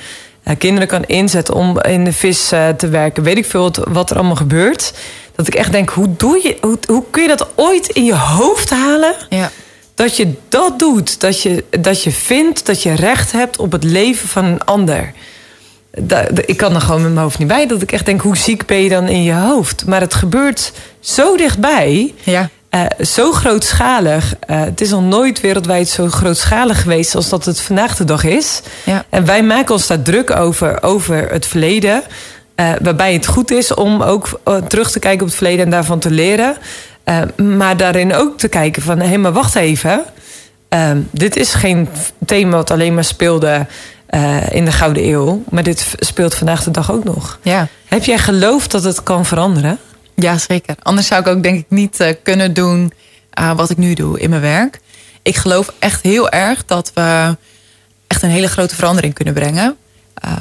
kinderen 0.57 0.87
kan 0.87 1.03
inzetten 1.03 1.53
om 1.53 1.81
in 1.81 2.03
de 2.03 2.13
vis 2.13 2.53
uh, 2.53 2.69
te 2.69 2.89
werken. 2.89 3.23
Weet 3.23 3.37
ik 3.37 3.45
veel 3.45 3.71
wat, 3.89 4.09
er 4.09 4.15
allemaal 4.17 4.35
gebeurt. 4.35 4.93
Dat 5.35 5.47
ik 5.47 5.55
echt 5.55 5.71
denk, 5.71 5.89
hoe, 5.89 6.15
doe 6.17 6.39
je, 6.43 6.57
hoe, 6.61 6.77
hoe 6.87 7.03
kun 7.11 7.21
je 7.21 7.27
dat 7.27 7.47
ooit 7.55 7.87
in 7.87 8.05
je 8.05 8.15
hoofd 8.15 8.69
halen? 8.69 9.15
Ja. 9.29 9.51
Dat 9.95 10.17
je 10.17 10.33
dat 10.49 10.79
doet. 10.79 11.19
Dat 11.19 11.41
je, 11.41 11.63
dat 11.69 12.03
je 12.03 12.11
vindt 12.11 12.65
dat 12.65 12.83
je 12.83 12.93
recht 12.93 13.31
hebt 13.31 13.57
op 13.57 13.71
het 13.71 13.83
leven 13.83 14.27
van 14.27 14.45
een 14.45 14.63
ander. 14.63 15.11
Ik 16.45 16.57
kan 16.57 16.75
er 16.75 16.81
gewoon 16.81 17.01
met 17.01 17.11
mijn 17.11 17.23
hoofd 17.23 17.39
niet 17.39 17.47
bij. 17.47 17.67
Dat 17.67 17.81
ik 17.81 17.91
echt 17.91 18.05
denk, 18.05 18.21
hoe 18.21 18.37
ziek 18.37 18.65
ben 18.65 18.81
je 18.83 18.89
dan 18.89 19.07
in 19.07 19.23
je 19.23 19.33
hoofd? 19.33 19.85
Maar 19.85 20.01
het 20.01 20.13
gebeurt 20.13 20.71
zo 20.99 21.37
dichtbij. 21.37 22.13
Ja. 22.23 22.49
Uh, 22.75 22.85
zo 23.05 23.31
grootschalig. 23.31 24.35
Uh, 24.49 24.63
het 24.63 24.81
is 24.81 24.93
al 24.93 25.01
nooit 25.01 25.41
wereldwijd 25.41 25.89
zo 25.89 26.07
grootschalig 26.07 26.81
geweest 26.81 27.15
als 27.15 27.29
dat 27.29 27.45
het 27.45 27.61
vandaag 27.61 27.95
de 27.95 28.03
dag 28.03 28.23
is. 28.23 28.61
Ja. 28.85 29.05
En 29.09 29.25
wij 29.25 29.43
maken 29.43 29.73
ons 29.73 29.87
daar 29.87 30.01
druk 30.01 30.35
over, 30.35 30.83
over 30.83 31.31
het 31.31 31.45
verleden. 31.45 32.03
Uh, 32.55 32.71
waarbij 32.81 33.13
het 33.13 33.27
goed 33.27 33.51
is 33.51 33.73
om 33.73 34.01
ook 34.01 34.39
terug 34.67 34.91
te 34.91 34.99
kijken 34.99 35.21
op 35.21 35.27
het 35.27 35.35
verleden 35.35 35.65
en 35.65 35.71
daarvan 35.71 35.99
te 35.99 36.11
leren. 36.11 36.57
maar 37.35 37.77
daarin 37.77 38.13
ook 38.13 38.37
te 38.37 38.47
kijken 38.47 38.81
van, 38.81 38.99
hé, 38.99 39.07
hey, 39.07 39.17
maar 39.17 39.33
wacht 39.33 39.55
even. 39.55 40.03
dit 41.11 41.35
is 41.35 41.53
geen 41.53 41.89
thema 42.25 42.55
wat 42.55 42.71
alleen 42.71 42.93
maar 42.93 43.03
speelde 43.03 43.65
in 44.49 44.65
de 44.65 44.71
Gouden 44.71 45.07
Eeuw. 45.07 45.43
Maar 45.49 45.63
dit 45.63 45.95
speelt 45.99 46.35
vandaag 46.35 46.63
de 46.63 46.71
dag 46.71 46.91
ook 46.91 47.03
nog. 47.03 47.39
Ja. 47.41 47.67
Heb 47.85 48.03
jij 48.03 48.17
geloof 48.17 48.67
dat 48.67 48.83
het 48.83 49.03
kan 49.03 49.25
veranderen? 49.25 49.79
Ja, 50.19 50.37
zeker. 50.37 50.75
Anders 50.81 51.07
zou 51.07 51.21
ik 51.21 51.27
ook 51.27 51.43
denk 51.43 51.59
ik 51.59 51.65
niet 51.69 51.99
uh, 51.99 52.09
kunnen 52.23 52.53
doen 52.53 52.93
uh, 53.39 53.55
wat 53.55 53.69
ik 53.69 53.77
nu 53.77 53.93
doe 53.93 54.19
in 54.19 54.29
mijn 54.29 54.41
werk. 54.41 54.79
Ik 55.21 55.35
geloof 55.35 55.73
echt 55.79 56.01
heel 56.01 56.29
erg 56.29 56.65
dat 56.65 56.91
we 56.93 57.37
echt 58.07 58.21
een 58.21 58.29
hele 58.29 58.47
grote 58.47 58.75
verandering 58.75 59.13
kunnen 59.13 59.33
brengen. 59.33 59.77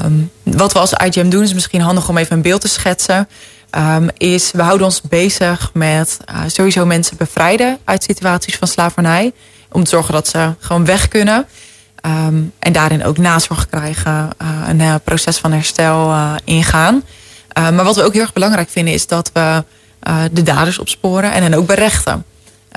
Um, 0.04 0.30
wat 0.42 0.72
we 0.72 0.78
als 0.78 0.92
IGM 0.92 1.28
doen 1.28 1.42
is 1.42 1.54
misschien 1.54 1.80
handig 1.80 2.08
om 2.08 2.16
even 2.16 2.36
een 2.36 2.42
beeld 2.42 2.60
te 2.60 2.68
schetsen. 2.68 3.28
Um, 3.70 4.08
is 4.16 4.50
we 4.50 4.62
houden 4.62 4.86
ons 4.86 5.00
bezig 5.00 5.70
met 5.74 6.18
uh, 6.30 6.40
sowieso 6.46 6.86
mensen 6.86 7.16
bevrijden 7.16 7.78
uit 7.84 8.02
situaties 8.02 8.56
van 8.56 8.68
slavernij. 8.68 9.32
Om 9.72 9.84
te 9.84 9.90
zorgen 9.90 10.12
dat 10.12 10.28
ze 10.28 10.54
gewoon 10.58 10.84
weg 10.84 11.08
kunnen. 11.08 11.46
Um, 12.06 12.52
en 12.58 12.72
daarin 12.72 13.04
ook 13.04 13.18
nazorg 13.18 13.68
krijgen. 13.68 14.30
een 14.66 15.00
proces 15.04 15.38
van 15.38 15.52
herstel 15.52 16.14
ingaan. 16.44 17.02
Uh, 17.58 17.70
maar 17.70 17.84
wat 17.84 17.96
we 17.96 18.02
ook 18.02 18.12
heel 18.12 18.22
erg 18.22 18.32
belangrijk 18.32 18.68
vinden 18.68 18.94
is 18.94 19.06
dat 19.06 19.30
we 19.32 19.64
uh, 20.08 20.22
de 20.32 20.42
daders 20.42 20.78
opsporen 20.78 21.32
en 21.32 21.42
hen 21.42 21.54
ook 21.54 21.66
berechten. 21.66 22.24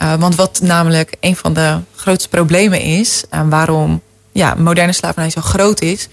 Uh, 0.01 0.13
want 0.13 0.35
wat 0.35 0.59
namelijk 0.63 1.15
een 1.19 1.35
van 1.35 1.53
de 1.53 1.77
grootste 1.95 2.29
problemen 2.29 2.81
is 2.81 3.23
en 3.29 3.49
waarom 3.49 4.01
ja, 4.31 4.55
moderne 4.57 4.93
slavernij 4.93 5.29
zo 5.29 5.41
groot 5.41 5.81
is, 5.81 6.07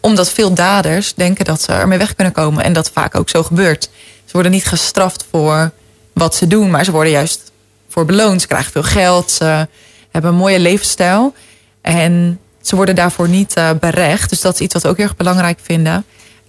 omdat 0.00 0.30
veel 0.30 0.54
daders 0.54 1.14
denken 1.14 1.44
dat 1.44 1.62
ze 1.62 1.72
ermee 1.72 1.98
weg 1.98 2.14
kunnen 2.14 2.32
komen 2.32 2.64
en 2.64 2.72
dat 2.72 2.90
vaak 2.90 3.14
ook 3.14 3.28
zo 3.28 3.42
gebeurt. 3.42 3.90
Ze 4.24 4.32
worden 4.32 4.52
niet 4.52 4.66
gestraft 4.66 5.24
voor 5.30 5.70
wat 6.12 6.34
ze 6.34 6.46
doen, 6.46 6.70
maar 6.70 6.84
ze 6.84 6.90
worden 6.90 7.12
juist 7.12 7.52
voor 7.88 8.04
beloond. 8.04 8.40
Ze 8.40 8.46
krijgen 8.46 8.72
veel 8.72 8.82
geld, 8.82 9.30
ze 9.30 9.68
hebben 10.10 10.30
een 10.30 10.36
mooie 10.36 10.58
levensstijl 10.58 11.34
en 11.80 12.40
ze 12.62 12.76
worden 12.76 12.94
daarvoor 12.94 13.28
niet 13.28 13.54
berecht. 13.80 14.30
Dus 14.30 14.40
dat 14.40 14.54
is 14.54 14.60
iets 14.60 14.72
wat 14.72 14.82
we 14.82 14.88
ook 14.88 14.96
heel 14.96 15.06
erg 15.06 15.16
belangrijk 15.16 15.58
vinden. 15.62 16.04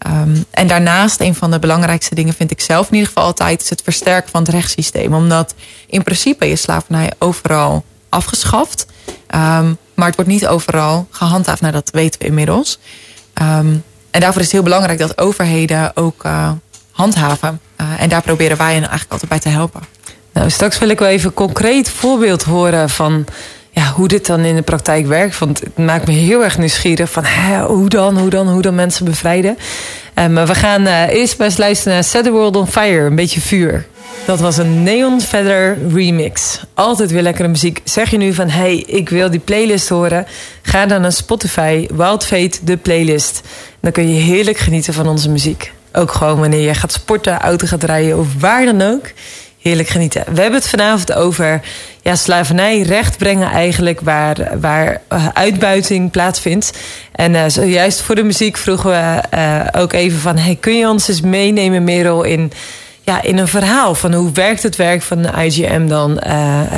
Um, 0.07 0.45
en 0.51 0.67
daarnaast, 0.67 1.19
een 1.19 1.35
van 1.35 1.51
de 1.51 1.59
belangrijkste 1.59 2.15
dingen 2.15 2.33
vind 2.33 2.51
ik 2.51 2.61
zelf 2.61 2.87
in 2.87 2.93
ieder 2.93 3.07
geval 3.07 3.23
altijd, 3.23 3.61
is 3.61 3.69
het 3.69 3.81
versterken 3.83 4.31
van 4.31 4.41
het 4.41 4.51
rechtssysteem. 4.51 5.13
Omdat 5.13 5.53
in 5.87 6.03
principe 6.03 6.49
is 6.49 6.61
slavernij 6.61 7.11
overal 7.19 7.83
afgeschaft. 8.09 8.85
Um, 9.35 9.77
maar 9.93 10.07
het 10.07 10.15
wordt 10.15 10.31
niet 10.31 10.47
overal 10.47 11.07
gehandhaafd. 11.09 11.61
Nou, 11.61 11.73
dat 11.73 11.89
weten 11.93 12.19
we 12.19 12.25
inmiddels. 12.25 12.79
Um, 13.41 13.83
en 14.11 14.19
daarvoor 14.19 14.39
is 14.41 14.47
het 14.47 14.51
heel 14.51 14.63
belangrijk 14.63 14.99
dat 14.99 15.17
overheden 15.17 15.95
ook 15.95 16.25
uh, 16.25 16.51
handhaven. 16.91 17.59
Uh, 17.81 17.87
en 18.01 18.09
daar 18.09 18.21
proberen 18.21 18.57
wij 18.57 18.73
hen 18.73 18.81
eigenlijk 18.81 19.11
altijd 19.11 19.29
bij 19.29 19.39
te 19.39 19.49
helpen. 19.49 19.81
Nou, 20.33 20.49
straks 20.49 20.77
wil 20.79 20.89
ik 20.89 20.99
wel 20.99 21.07
even 21.07 21.27
een 21.27 21.33
concreet 21.33 21.89
voorbeeld 21.89 22.43
horen 22.43 22.89
van 22.89 23.25
ja, 23.71 23.91
hoe 23.95 24.07
dit 24.07 24.25
dan 24.25 24.39
in 24.39 24.55
de 24.55 24.61
praktijk 24.61 25.07
werkt. 25.07 25.39
Want 25.39 25.59
het 25.59 25.77
maakt 25.77 26.07
me 26.07 26.13
heel 26.13 26.43
erg 26.43 26.57
nieuwsgierig 26.57 27.11
van 27.11 27.25
hoe 27.65 27.89
dan, 27.89 28.17
hoe 28.17 28.29
dan, 28.29 28.49
hoe 28.49 28.61
dan 28.61 28.75
mensen 28.75 29.05
bevrijden. 29.05 29.57
Maar 30.13 30.47
we 30.47 30.55
gaan 30.55 30.81
uh, 30.81 31.09
eerst 31.09 31.37
maar 31.37 31.53
luisteren 31.57 31.93
naar 31.93 32.03
Set 32.03 32.23
the 32.23 32.31
World 32.31 32.55
on 32.55 32.67
Fire, 32.67 33.05
een 33.05 33.15
beetje 33.15 33.41
vuur. 33.41 33.85
Dat 34.25 34.39
was 34.39 34.57
een 34.57 34.83
Neon 34.83 35.21
Feather 35.21 35.77
remix. 35.93 36.59
Altijd 36.73 37.11
weer 37.11 37.21
lekkere 37.21 37.47
muziek. 37.47 37.81
Zeg 37.83 38.09
je 38.09 38.17
nu 38.17 38.33
van, 38.33 38.49
hey, 38.49 38.75
ik 38.77 39.09
wil 39.09 39.29
die 39.29 39.39
playlist 39.39 39.89
horen. 39.89 40.27
Ga 40.61 40.85
dan 40.85 41.01
naar 41.01 41.11
Spotify, 41.11 41.87
Wild 41.93 42.25
Fate, 42.25 42.57
de 42.63 42.77
playlist. 42.77 43.41
Dan 43.79 43.91
kun 43.91 44.13
je 44.13 44.19
heerlijk 44.19 44.57
genieten 44.57 44.93
van 44.93 45.07
onze 45.07 45.29
muziek. 45.29 45.71
Ook 45.93 46.11
gewoon 46.11 46.39
wanneer 46.39 46.67
je 46.67 46.73
gaat 46.73 46.91
sporten, 46.91 47.39
auto 47.39 47.67
gaat 47.67 47.83
rijden 47.83 48.19
of 48.19 48.27
waar 48.39 48.65
dan 48.65 48.81
ook. 48.81 49.03
Heerlijk 49.61 49.89
genieten. 49.89 50.23
We 50.33 50.41
hebben 50.41 50.59
het 50.59 50.69
vanavond 50.69 51.13
over 51.13 51.61
ja, 52.01 52.15
slavernij, 52.15 52.81
recht 52.81 53.17
brengen 53.17 53.51
eigenlijk, 53.51 54.01
waar, 54.01 54.59
waar 54.59 55.01
uh, 55.09 55.27
uitbuiting 55.33 56.11
plaatsvindt. 56.11 56.79
En 57.11 57.33
uh, 57.33 57.43
zojuist 57.47 58.01
voor 58.01 58.15
de 58.15 58.23
muziek 58.23 58.57
vroegen 58.57 58.89
we 58.89 59.23
uh, 59.37 59.81
ook 59.81 59.93
even 59.93 60.19
van, 60.19 60.37
hey, 60.37 60.57
kun 60.59 60.77
je 60.77 60.89
ons 60.89 61.07
eens 61.07 61.21
meenemen, 61.21 61.83
Merel, 61.83 62.23
in, 62.23 62.51
ja, 63.01 63.21
in 63.21 63.37
een 63.37 63.47
verhaal 63.47 63.95
van 63.95 64.13
hoe 64.13 64.31
werkt 64.31 64.63
het 64.63 64.75
werk 64.75 65.01
van 65.01 65.21
de 65.21 65.31
IGM 65.43 65.87
dan? 65.87 66.19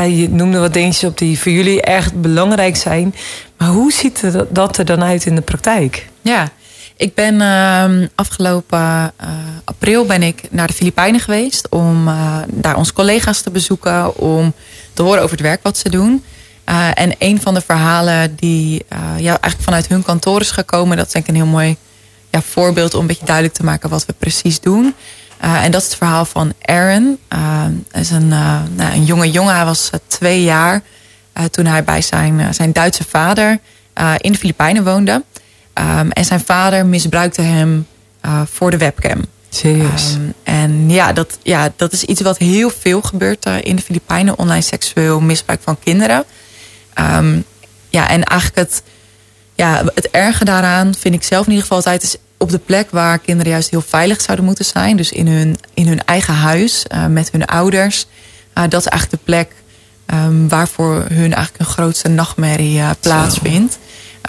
je 0.10 0.28
noemde 0.30 0.60
wat 0.60 0.74
dingetjes 0.74 1.10
op 1.10 1.18
die 1.18 1.40
voor 1.40 1.52
jullie 1.52 1.82
erg 1.82 2.14
belangrijk 2.14 2.76
zijn. 2.76 3.16
Maar 3.58 3.68
hoe 3.68 3.92
ziet 3.92 4.24
dat 4.50 4.78
er 4.78 4.86
dan 4.86 5.04
uit 5.04 5.26
in 5.26 5.36
de 5.36 5.42
praktijk? 5.42 6.08
Ja, 6.22 6.52
ik 6.98 7.14
ben 7.14 7.34
uh, 7.42 8.08
afgelopen 8.16 8.80
uh, 8.80 9.28
april 9.64 10.06
ben 10.06 10.24
ik 10.24 10.42
naar 10.50 10.68
de 10.68 10.74
Filipijnen 10.74 11.20
geweest 11.20 11.70
om 11.70 12.08
uh, 12.08 12.38
daar 12.48 12.76
onze 12.76 12.94
collega's 12.94 13.42
te 13.42 13.52
bezoeken, 13.52 14.18
om 14.18 14.54
te 14.94 15.02
horen 15.02 15.22
over 15.22 15.32
het 15.32 15.46
werk 15.46 15.64
wat 15.64 15.78
ze 15.78 15.90
doen. 15.90 16.24
en 16.94 17.16
een 17.20 17.42
van 17.42 17.54
de 17.54 17.62
verhalen 17.62 18.36
die 18.36 18.86
ja, 19.18 19.30
eigenlijk 19.40 19.62
vanuit 19.62 19.88
hun 19.88 20.04
kantoor 20.04 20.42
is 20.42 20.52
gekomen, 20.52 20.98
dat 20.98 21.08
is 21.08 21.14
ik 21.14 21.28
een 21.28 21.36
heel 21.36 21.46
mooi 21.46 21.78
ja, 22.30 22.42
voorbeeld 22.42 22.94
om 22.94 23.02
een 23.02 23.08
beetje 23.08 23.26
duidelijk 23.26 23.56
te 23.56 23.64
maken 23.64 23.90
wat 23.90 24.06
we 24.06 24.14
precies 24.14 24.60
doen. 24.60 24.96
en 25.40 25.72
dat 25.72 25.82
is 25.82 25.88
het 25.88 25.98
verhaal 25.98 26.26
van 26.26 26.54
Aaron. 26.62 27.20
Hij 27.92 28.02
is 28.02 28.10
een, 28.10 28.28
nou, 28.28 28.94
een 28.94 29.06
jonge 29.06 29.32
jongen, 29.32 29.56
hij 29.56 29.66
was 29.66 29.90
twee 30.08 30.44
jaar 30.44 30.82
toen 31.52 31.66
hij 31.66 31.84
bij 31.84 32.02
zijn, 32.02 32.54
zijn 32.54 32.72
Duitse 32.72 33.04
vader 33.04 33.60
in 34.18 34.32
de 34.32 34.38
Filipijnen 34.38 34.84
woonde. 34.84 35.24
Um, 35.80 36.12
en 36.12 36.26
zijn 36.26 36.40
vader 36.40 36.86
misbruikte 36.86 37.42
hem 37.42 37.88
uh, 38.26 38.42
voor 38.52 38.72
de 38.72 38.78
webcam. 38.78 39.22
Serieus? 39.50 40.14
Um, 40.14 40.34
en 40.44 40.90
ja 40.90 41.14
dat, 41.14 41.38
ja, 41.44 41.74
dat 41.76 41.94
is 41.94 42.04
iets 42.04 42.22
wat 42.22 42.38
heel 42.38 42.70
veel 42.70 43.02
gebeurt 43.02 43.46
uh, 43.46 43.56
in 43.62 43.76
de 43.76 43.82
Filipijnen. 43.82 44.38
Online 44.38 44.62
seksueel 44.62 45.20
misbruik 45.20 45.62
van 45.64 45.80
kinderen. 45.80 46.24
Um, 47.00 47.44
ja, 47.90 48.10
en 48.10 48.24
eigenlijk 48.24 48.70
het, 48.70 48.84
ja, 49.56 49.84
het 49.96 50.10
erge 50.10 50.46
daaraan 50.46 50.96
vind 50.96 51.16
ik 51.16 51.24
zelf 51.24 51.46
in 51.46 51.52
ieder 51.52 51.62
geval 51.62 51.78
altijd... 51.78 52.04
is 52.04 52.16
op 52.38 52.50
de 52.50 52.60
plek 52.60 52.88
waar 52.92 53.20
kinderen 53.20 53.52
juist 53.52 53.70
heel 53.70 53.84
veilig 53.88 54.22
zouden 54.22 54.46
moeten 54.46 54.66
zijn. 54.66 54.98
Dus 54.98 55.12
in 55.12 55.28
hun, 55.28 55.58
in 55.74 55.88
hun 55.88 56.06
eigen 56.06 56.34
huis, 56.34 56.86
uh, 56.94 57.06
met 57.06 57.32
hun 57.32 57.46
ouders. 57.46 58.06
Dat 58.54 58.82
is 58.82 58.88
eigenlijk 58.88 59.10
de 59.10 59.32
plek 59.32 59.52
um, 60.14 60.50
waarvoor 60.50 60.94
hun 60.94 61.34
eigenlijk 61.34 61.60
een 61.60 61.66
grootste 61.66 62.10
nachtmerrie 62.10 62.78
uh, 62.78 62.90
plaatsvindt. 63.00 63.80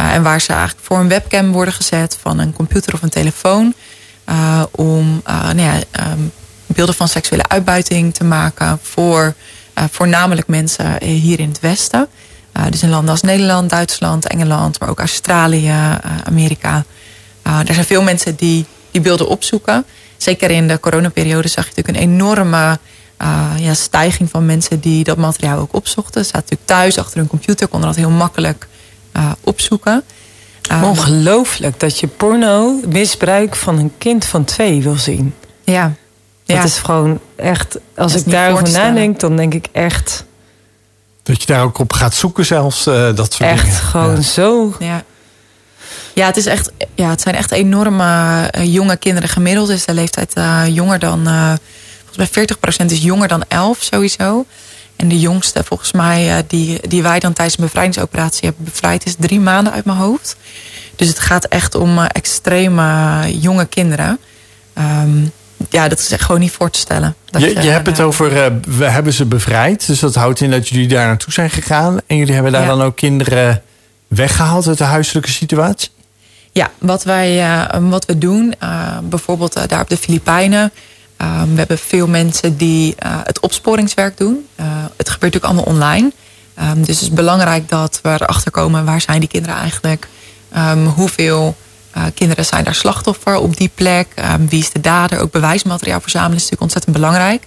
Uh, 0.01 0.15
en 0.15 0.23
waar 0.23 0.41
ze 0.41 0.53
eigenlijk 0.53 0.87
voor 0.87 0.99
een 0.99 1.09
webcam 1.09 1.53
worden 1.53 1.75
gezet 1.75 2.19
van 2.21 2.39
een 2.39 2.53
computer 2.53 2.95
of 2.95 3.03
een 3.03 3.09
telefoon. 3.09 3.75
Uh, 4.29 4.63
om 4.71 5.23
uh, 5.29 5.43
nou 5.43 5.61
ja, 5.61 5.75
um, 6.11 6.33
beelden 6.67 6.95
van 6.95 7.09
seksuele 7.09 7.49
uitbuiting 7.49 8.15
te 8.15 8.25
maken 8.25 8.79
voor 8.83 9.35
voornamelijk 9.91 10.49
mensen 10.49 11.05
hier 11.05 11.41
in 11.41 11.49
het 11.49 11.61
Westen. 11.61 12.09
dus 12.71 12.83
in 12.83 12.89
landen 12.89 13.11
als 13.11 13.21
Nederland, 13.21 13.71
Duitsland, 13.71 14.27
Engeland, 14.27 14.81
maar 14.81 14.89
ook 14.89 14.99
Australië, 14.99 15.73
Amerika. 16.25 16.85
er 17.43 17.75
zijn 17.75 17.87
veel 17.87 18.03
mensen 18.03 18.37
die 18.37 18.67
die 18.91 19.01
beelden 19.01 19.29
opzoeken. 19.29 19.85
Zeker 20.17 20.51
in 20.51 20.69
de 20.69 20.81
coronaperiode 20.81 21.49
zag 21.49 21.65
je 21.65 21.73
natuurlijk 21.77 21.97
een 21.97 22.11
enorme 22.11 22.79
ja, 23.57 23.75
stijging 23.75 24.31
van 24.31 24.47
mensen 24.47 24.81
die 24.81 25.05
dat 25.05 25.17
materiaal 25.17 25.59
ook 25.59 25.75
opzochten. 25.75 26.25
Ze 26.25 26.31
zaten 26.31 26.41
natuurlijk 26.41 26.69
thuis 26.69 26.99
achter 26.99 27.19
hun 27.19 27.29
computer, 27.29 27.69
konden 27.69 27.89
dat 27.89 27.99
heel 27.99 28.11
makkelijk 28.11 28.67
uh, 29.17 29.33
opzoeken. 29.41 30.05
Um, 30.73 30.85
Ongelooflijk 30.85 31.81
dat 31.81 32.01
je 32.01 32.07
porno 32.07 32.81
misbruik 32.89 33.57
van 33.57 33.79
een 33.79 33.93
kind 33.99 34.25
van 34.25 34.45
twee 34.45 34.83
wil 34.83 34.97
zien. 34.97 35.35
Ja. 35.65 35.93
Dat 36.45 36.57
ja. 36.57 36.65
is 36.65 36.79
gewoon 36.79 37.21
echt, 37.37 37.79
als 37.97 38.15
ik 38.15 38.31
daarover 38.31 38.71
nadenk, 38.71 39.21
dan 39.21 39.37
denk 39.37 39.55
ik 39.55 39.67
echt. 39.73 40.25
Dat 41.23 41.41
je 41.41 41.47
daar 41.47 41.63
ook 41.63 41.79
op 41.79 41.93
gaat 41.93 42.15
zoeken, 42.15 42.47
zelfs 42.47 42.87
uh, 42.87 42.95
dat 43.15 43.33
soort 43.33 43.51
echt 43.51 43.65
dingen. 43.65 43.79
gewoon 43.79 44.15
ja. 44.15 44.23
zo. 44.23 44.75
Ja. 44.79 45.05
Ja, 46.15 46.27
het, 46.27 46.37
is 46.37 46.47
echt, 46.47 46.71
ja, 46.95 47.09
het 47.09 47.21
zijn 47.21 47.35
echt 47.35 47.51
enorme 47.51 48.51
uh, 48.59 48.75
jonge 48.75 48.97
kinderen. 48.97 49.29
Gemiddeld 49.29 49.69
is 49.69 49.85
de 49.85 49.95
leeftijd 49.95 50.37
uh, 50.37 50.63
jonger 50.67 50.99
dan. 50.99 51.25
volgens 52.05 52.35
mij 52.35 52.47
40% 52.85 52.87
is 52.87 53.03
jonger 53.03 53.29
dan 53.29 53.45
11 53.49 53.83
sowieso. 53.83 54.47
En 54.97 55.09
de 55.09 55.21
jongste, 55.21 55.65
volgens 55.65 55.93
mij, 55.93 56.45
die, 56.47 56.89
die 56.89 57.03
wij 57.03 57.19
dan 57.19 57.33
tijdens 57.33 57.59
een 57.59 57.65
bevrijdingsoperatie 57.65 58.49
hebben 58.49 58.65
bevrijd, 58.65 59.07
is 59.07 59.15
drie 59.19 59.41
maanden 59.41 59.73
uit 59.73 59.85
mijn 59.85 59.99
hoofd. 59.99 60.37
Dus 60.97 61.09
het 61.09 61.19
gaat 61.19 61.45
echt 61.45 61.75
om 61.75 61.99
uh, 61.99 62.05
extreme 62.09 63.41
jonge 63.41 63.67
kinderen. 63.67 64.19
Um, 64.79 65.33
ja, 65.71 65.89
dat 65.89 65.99
is 65.99 66.11
echt 66.11 66.23
gewoon 66.23 66.41
niet 66.41 66.53
voor 66.53 66.71
te 66.71 66.79
stellen. 66.79 67.15
Je, 67.25 67.39
je, 67.39 67.63
je, 67.63 67.71
hebt 67.71 67.87
het 67.87 68.01
over, 68.01 68.33
uh, 68.33 68.47
we 68.79 68.85
hebben 68.85 69.13
ze 69.13 69.25
bevrijd. 69.25 69.87
Dus 69.87 70.01
dat 70.01 70.15
houdt 70.15 70.41
in 70.41 70.51
dat 70.51 70.69
jullie 70.69 70.89
daar 70.89 71.07
naartoe 71.07 71.33
zijn 71.33 71.51
gegaan. 71.51 71.99
En 72.07 72.17
jullie 72.17 72.35
hebben 72.35 72.53
daar 72.53 72.63
ja. 72.63 72.69
dan 72.69 72.83
ook 72.83 72.97
kinderen 72.97 73.63
weggehaald 74.09 74.67
uit 74.67 74.79
de 74.79 74.85
huiselijke 74.85 75.31
situatie? 75.31 75.91
Ja, 76.53 76.71
wat, 76.79 77.05
wij, 77.05 77.49
uh, 77.49 77.91
wat 77.91 78.05
we 78.05 78.19
doen, 78.19 78.55
bijvoorbeeld 79.03 79.69
daar 79.69 79.81
op 79.81 79.89
de 79.89 79.97
Filipijnen. 79.97 80.73
Um, 81.25 81.51
we 81.51 81.59
hebben 81.59 81.79
veel 81.79 82.07
mensen 82.07 82.57
die 82.57 82.95
uh, 83.07 83.19
het 83.25 83.41
opsporingswerk 83.41 84.17
doen. 84.17 84.47
Uh, 84.61 84.67
het 84.97 85.11
gebeurt 85.11 85.35
natuurlijk 85.35 85.45
allemaal 85.45 85.75
online. 85.75 86.13
Um, 86.61 86.85
dus 86.85 87.01
het 87.01 87.09
is 87.09 87.11
belangrijk 87.11 87.69
dat 87.69 87.99
we 88.03 88.09
erachter 88.09 88.51
komen 88.51 88.85
waar 88.85 89.01
zijn 89.01 89.21
die 89.21 89.29
kinderen 89.29 89.57
eigenlijk. 89.57 90.09
Um, 90.57 90.87
hoeveel 90.87 91.57
uh, 91.97 92.03
kinderen 92.15 92.45
zijn 92.45 92.65
daar 92.65 92.75
slachtoffer 92.75 93.37
op 93.37 93.57
die 93.57 93.71
plek. 93.75 94.09
wie 94.49 94.61
is 94.61 94.71
de 94.71 94.81
dader? 94.81 95.21
Ook 95.21 95.33
bewijsmateriaal 95.33 96.01
verzamelen 96.01 96.37
is 96.37 96.43
natuurlijk 96.43 96.63
ontzettend 96.63 96.97
belangrijk. 96.97 97.47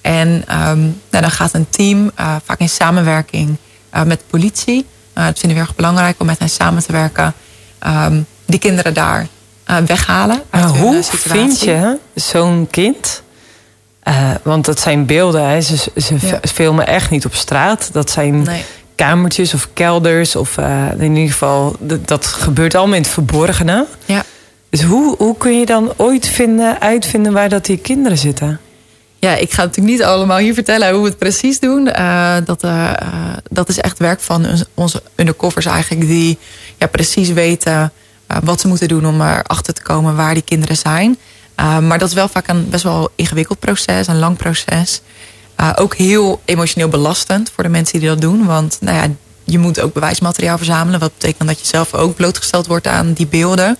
En 0.00 0.44
nou, 0.46 0.92
dan 1.10 1.30
gaat 1.30 1.54
een 1.54 1.68
team 1.70 2.10
vaak 2.44 2.58
in 2.58 2.68
samenwerking 2.68 3.56
met 3.90 4.18
de 4.18 4.24
politie. 4.26 4.86
dat 5.12 5.38
vinden 5.38 5.58
we 5.58 5.64
erg 5.64 5.74
belangrijk 5.74 6.20
om 6.20 6.26
met 6.26 6.38
hen 6.38 6.50
samen 6.50 6.82
te 6.82 6.92
werken. 6.92 7.34
die 8.46 8.58
kinderen 8.58 8.94
daar 8.94 9.26
uh, 9.70 9.76
weghalen. 9.76 10.42
Uh, 10.54 10.70
hoe 10.80 11.02
vind 11.02 11.60
je 11.60 11.98
zo'n 12.14 12.68
kind? 12.70 13.22
Uh, 14.08 14.30
want 14.42 14.64
dat 14.64 14.80
zijn 14.80 15.06
beelden, 15.06 15.48
hè. 15.48 15.60
ze, 15.60 15.76
ze 15.96 16.16
ja. 16.20 16.40
filmen 16.42 16.86
echt 16.86 17.10
niet 17.10 17.24
op 17.24 17.34
straat. 17.34 17.88
Dat 17.92 18.10
zijn 18.10 18.42
nee. 18.42 18.64
kamertjes 18.94 19.54
of 19.54 19.68
kelders. 19.72 20.36
Of 20.36 20.56
uh, 20.56 20.86
in 20.98 21.16
ieder 21.16 21.32
geval, 21.32 21.76
dat, 22.04 22.26
gebeurt 22.26 22.74
allemaal 22.74 22.96
in 22.96 23.02
het 23.02 23.10
verborgene. 23.10 23.86
Ja. 24.04 24.24
Dus 24.70 24.82
hoe, 24.82 25.14
hoe 25.18 25.36
kun 25.36 25.58
je 25.58 25.66
dan 25.66 25.92
ooit 25.96 26.26
vinden, 26.26 26.80
uitvinden 26.80 27.32
waar 27.32 27.48
dat 27.48 27.64
die 27.64 27.78
kinderen 27.78 28.18
zitten? 28.18 28.60
Ja, 29.18 29.34
ik 29.34 29.52
ga 29.52 29.62
natuurlijk 29.62 29.96
niet 29.96 30.06
allemaal 30.06 30.38
hier 30.38 30.54
vertellen 30.54 30.92
hoe 30.92 31.02
we 31.02 31.08
het 31.08 31.18
precies 31.18 31.60
doen. 31.60 31.86
Uh, 31.86 32.36
dat, 32.44 32.64
uh, 32.64 32.90
dat 33.50 33.68
is 33.68 33.78
echt 33.78 33.98
werk 33.98 34.20
van 34.20 34.46
onze 34.74 35.02
undercovers 35.16 35.66
eigenlijk. 35.66 36.06
Die 36.06 36.38
ja, 36.78 36.86
precies 36.86 37.32
weten 37.32 37.92
wat 38.44 38.60
ze 38.60 38.68
moeten 38.68 38.88
doen 38.88 39.06
om 39.06 39.20
erachter 39.20 39.74
te 39.74 39.82
komen 39.82 40.16
waar 40.16 40.34
die 40.34 40.42
kinderen 40.42 40.76
zijn. 40.76 41.18
Uh, 41.60 41.78
maar 41.78 41.98
dat 41.98 42.08
is 42.08 42.14
wel 42.14 42.28
vaak 42.28 42.48
een 42.48 42.68
best 42.68 42.82
wel 42.82 43.10
ingewikkeld 43.14 43.58
proces, 43.58 44.06
een 44.06 44.18
lang 44.18 44.36
proces. 44.36 45.00
Uh, 45.60 45.70
ook 45.74 45.94
heel 45.94 46.40
emotioneel 46.44 46.88
belastend 46.88 47.50
voor 47.54 47.64
de 47.64 47.70
mensen 47.70 47.98
die 47.98 48.08
dat 48.08 48.20
doen. 48.20 48.46
Want 48.46 48.78
nou 48.80 48.96
ja, 48.96 49.14
je 49.44 49.58
moet 49.58 49.80
ook 49.80 49.92
bewijsmateriaal 49.92 50.56
verzamelen. 50.56 51.00
Wat 51.00 51.12
betekent 51.18 51.48
dat 51.48 51.60
je 51.60 51.66
zelf 51.66 51.94
ook 51.94 52.14
blootgesteld 52.16 52.66
wordt 52.66 52.86
aan 52.86 53.12
die 53.12 53.26
beelden. 53.26 53.78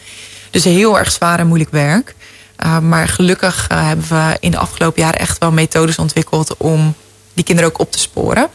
Dus 0.51 0.65
heel 0.65 0.99
erg 0.99 1.13
zwaar 1.13 1.39
en 1.39 1.47
moeilijk 1.47 1.71
werk. 1.71 2.15
Maar 2.83 3.09
gelukkig 3.09 3.67
hebben 3.69 4.09
we 4.09 4.37
in 4.41 4.51
de 4.51 4.59
afgelopen 4.59 5.03
jaren 5.03 5.19
echt 5.19 5.39
wel 5.39 5.53
methodes 5.53 5.99
ontwikkeld 5.99 6.57
om 6.57 6.95
die 7.33 7.45
kinderen 7.45 7.71
ook 7.71 7.79
op 7.81 7.93
te 7.93 7.99
sporen. 7.99 8.49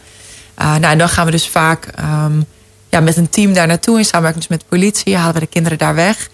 nou, 0.56 0.84
en 0.84 0.98
dan 0.98 1.08
gaan 1.08 1.24
we 1.24 1.30
dus 1.30 1.48
vaak 1.48 1.92
um, 2.00 2.46
ja, 2.90 3.00
met 3.00 3.16
een 3.16 3.30
team 3.30 3.52
daar 3.52 3.66
naartoe. 3.66 3.98
In 3.98 4.04
samenwerking 4.04 4.46
dus 4.46 4.56
met 4.56 4.60
de 4.60 4.76
politie 4.76 5.16
halen 5.16 5.34
we 5.34 5.40
de 5.40 5.46
kinderen 5.46 5.78
daar 5.78 5.94
weg. 5.94 6.28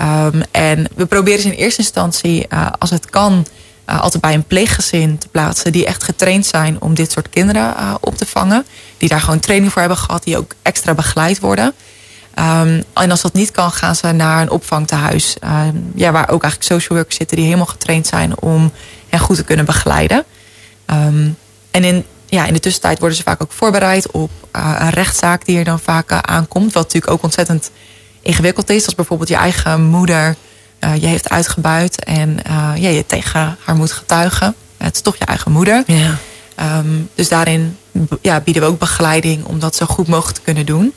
Um, 0.00 0.42
en 0.50 0.86
we 0.94 1.06
proberen 1.06 1.40
ze 1.40 1.48
in 1.48 1.54
eerste 1.54 1.80
instantie, 1.80 2.46
uh, 2.52 2.66
als 2.78 2.90
het 2.90 3.10
kan, 3.10 3.46
uh, 3.86 4.00
altijd 4.00 4.22
bij 4.22 4.34
een 4.34 4.44
pleeggezin 4.44 5.18
te 5.18 5.28
plaatsen. 5.28 5.72
Die 5.72 5.86
echt 5.86 6.02
getraind 6.02 6.46
zijn 6.46 6.80
om 6.80 6.94
dit 6.94 7.12
soort 7.12 7.30
kinderen 7.30 7.74
uh, 7.78 7.94
op 8.00 8.16
te 8.16 8.26
vangen. 8.26 8.66
Die 8.96 9.08
daar 9.08 9.20
gewoon 9.20 9.40
training 9.40 9.72
voor 9.72 9.80
hebben 9.80 9.98
gehad. 9.98 10.24
Die 10.24 10.36
ook 10.36 10.54
extra 10.62 10.94
begeleid 10.94 11.40
worden. 11.40 11.74
Um, 12.34 12.84
en 12.92 13.10
als 13.10 13.20
dat 13.20 13.32
niet 13.32 13.50
kan, 13.50 13.70
gaan 13.70 13.96
ze 13.96 14.12
naar 14.12 14.42
een 14.42 14.50
opvangtehuis. 14.50 15.36
ja, 15.94 16.12
waar 16.12 16.30
ook 16.30 16.42
eigenlijk 16.42 16.72
social 16.72 16.98
workers 16.98 17.16
zitten 17.16 17.36
die 17.36 17.46
helemaal 17.46 17.66
getraind 17.66 18.06
zijn 18.06 18.40
om 18.40 18.72
hen 19.08 19.20
goed 19.20 19.36
te 19.36 19.44
kunnen 19.44 19.64
begeleiden. 19.64 20.24
En 21.70 21.84
in 21.84 22.04
ja, 22.30 22.46
in 22.46 22.52
de 22.52 22.60
tussentijd 22.60 22.98
worden 22.98 23.16
ze 23.16 23.22
vaak 23.22 23.42
ook 23.42 23.52
voorbereid 23.52 24.10
op 24.10 24.30
uh, 24.56 24.76
een 24.78 24.90
rechtszaak 24.90 25.44
die 25.44 25.58
er 25.58 25.64
dan 25.64 25.80
vaak 25.80 26.12
uh, 26.12 26.18
aankomt. 26.18 26.72
Wat 26.72 26.82
natuurlijk 26.82 27.12
ook 27.12 27.22
ontzettend 27.22 27.70
ingewikkeld 28.20 28.70
is. 28.70 28.84
Als 28.84 28.94
bijvoorbeeld 28.94 29.28
je 29.28 29.36
eigen 29.36 29.82
moeder 29.82 30.36
uh, 30.80 30.96
je 30.96 31.06
heeft 31.06 31.28
uitgebuit 31.28 32.04
en 32.04 32.38
ja, 32.74 32.88
je 32.88 33.06
tegen 33.06 33.56
haar 33.64 33.76
moet 33.76 33.92
getuigen. 33.92 34.54
Het 34.76 34.94
is 34.94 35.00
toch 35.00 35.16
je 35.16 35.24
eigen 35.24 35.52
moeder. 35.52 35.82
Ja. 35.86 36.18
Um, 36.78 37.08
dus 37.14 37.28
daarin 37.28 37.76
ja, 38.22 38.40
bieden 38.40 38.62
we 38.62 38.68
ook 38.68 38.78
begeleiding 38.78 39.44
om 39.44 39.58
dat 39.58 39.76
zo 39.76 39.86
goed 39.86 40.08
mogelijk 40.08 40.36
te 40.36 40.44
kunnen 40.44 40.66
doen. 40.66 40.94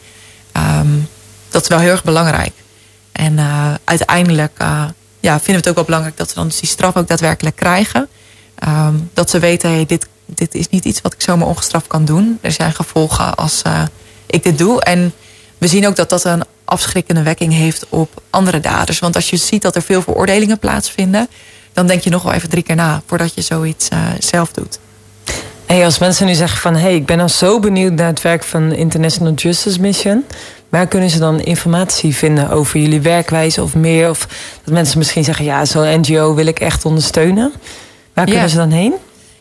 Um, 0.57 1.07
dat 1.49 1.61
is 1.61 1.67
wel 1.67 1.79
heel 1.79 1.91
erg 1.91 2.03
belangrijk. 2.03 2.53
En 3.11 3.39
uiteindelijk 3.83 4.57
ja, 5.19 5.39
vinden 5.39 5.45
we 5.45 5.51
het 5.53 5.69
ook 5.69 5.75
wel 5.75 5.83
belangrijk 5.83 6.17
dat 6.17 6.29
ze 6.29 6.35
dan 6.35 6.47
dus 6.47 6.59
die 6.59 6.69
straf 6.69 6.95
ook 6.95 7.07
daadwerkelijk 7.07 7.55
krijgen. 7.55 8.07
Um, 8.67 9.09
dat 9.13 9.29
ze 9.29 9.39
weten, 9.39 9.69
hey, 9.69 9.85
dit 9.85 10.07
dit 10.35 10.55
is 10.55 10.69
niet 10.69 10.85
iets 10.85 11.01
wat 11.01 11.13
ik 11.13 11.21
zomaar 11.21 11.47
ongestraft 11.47 11.87
kan 11.87 12.05
doen. 12.05 12.37
Er 12.41 12.51
zijn 12.51 12.73
gevolgen 12.73 13.35
als 13.35 13.61
uh, 13.67 13.83
ik 14.25 14.43
dit 14.43 14.57
doe. 14.57 14.83
En 14.83 15.13
we 15.57 15.67
zien 15.67 15.87
ook 15.87 15.95
dat 15.95 16.09
dat 16.09 16.23
een 16.23 16.43
afschrikkende 16.65 17.23
wekking 17.23 17.53
heeft 17.53 17.85
op 17.89 18.21
andere 18.29 18.59
daders. 18.59 18.99
Want 18.99 19.15
als 19.15 19.29
je 19.29 19.37
ziet 19.37 19.61
dat 19.61 19.75
er 19.75 19.81
veel 19.81 20.01
veroordelingen 20.01 20.59
plaatsvinden, 20.59 21.27
dan 21.73 21.87
denk 21.87 22.01
je 22.01 22.09
nog 22.09 22.23
wel 22.23 22.33
even 22.33 22.49
drie 22.49 22.63
keer 22.63 22.75
na 22.75 23.01
voordat 23.05 23.33
je 23.33 23.41
zoiets 23.41 23.89
uh, 23.93 23.99
zelf 24.19 24.51
doet. 24.51 24.79
Hey, 25.65 25.85
als 25.85 25.99
mensen 25.99 26.25
nu 26.25 26.33
zeggen 26.33 26.59
van... 26.59 26.75
hey, 26.75 26.95
ik 26.95 27.05
ben 27.05 27.19
al 27.19 27.29
zo 27.29 27.59
benieuwd 27.59 27.93
naar 27.93 28.07
het 28.07 28.21
werk 28.21 28.43
van 28.43 28.71
International 28.71 29.33
Justice 29.33 29.79
Mission... 29.79 30.25
waar 30.69 30.87
kunnen 30.87 31.09
ze 31.09 31.19
dan 31.19 31.39
informatie 31.39 32.15
vinden 32.15 32.49
over 32.49 32.79
jullie 32.79 33.01
werkwijze 33.01 33.63
of 33.63 33.75
meer? 33.75 34.09
Of 34.09 34.27
dat 34.63 34.73
mensen 34.73 34.97
misschien 34.97 35.23
zeggen... 35.23 35.45
ja, 35.45 35.65
zo'n 35.65 35.99
NGO 35.99 36.35
wil 36.35 36.45
ik 36.45 36.59
echt 36.59 36.85
ondersteunen. 36.85 37.53
Waar 38.13 38.25
kunnen 38.25 38.49
ze 38.49 38.55
dan 38.55 38.71
heen? 38.71 38.93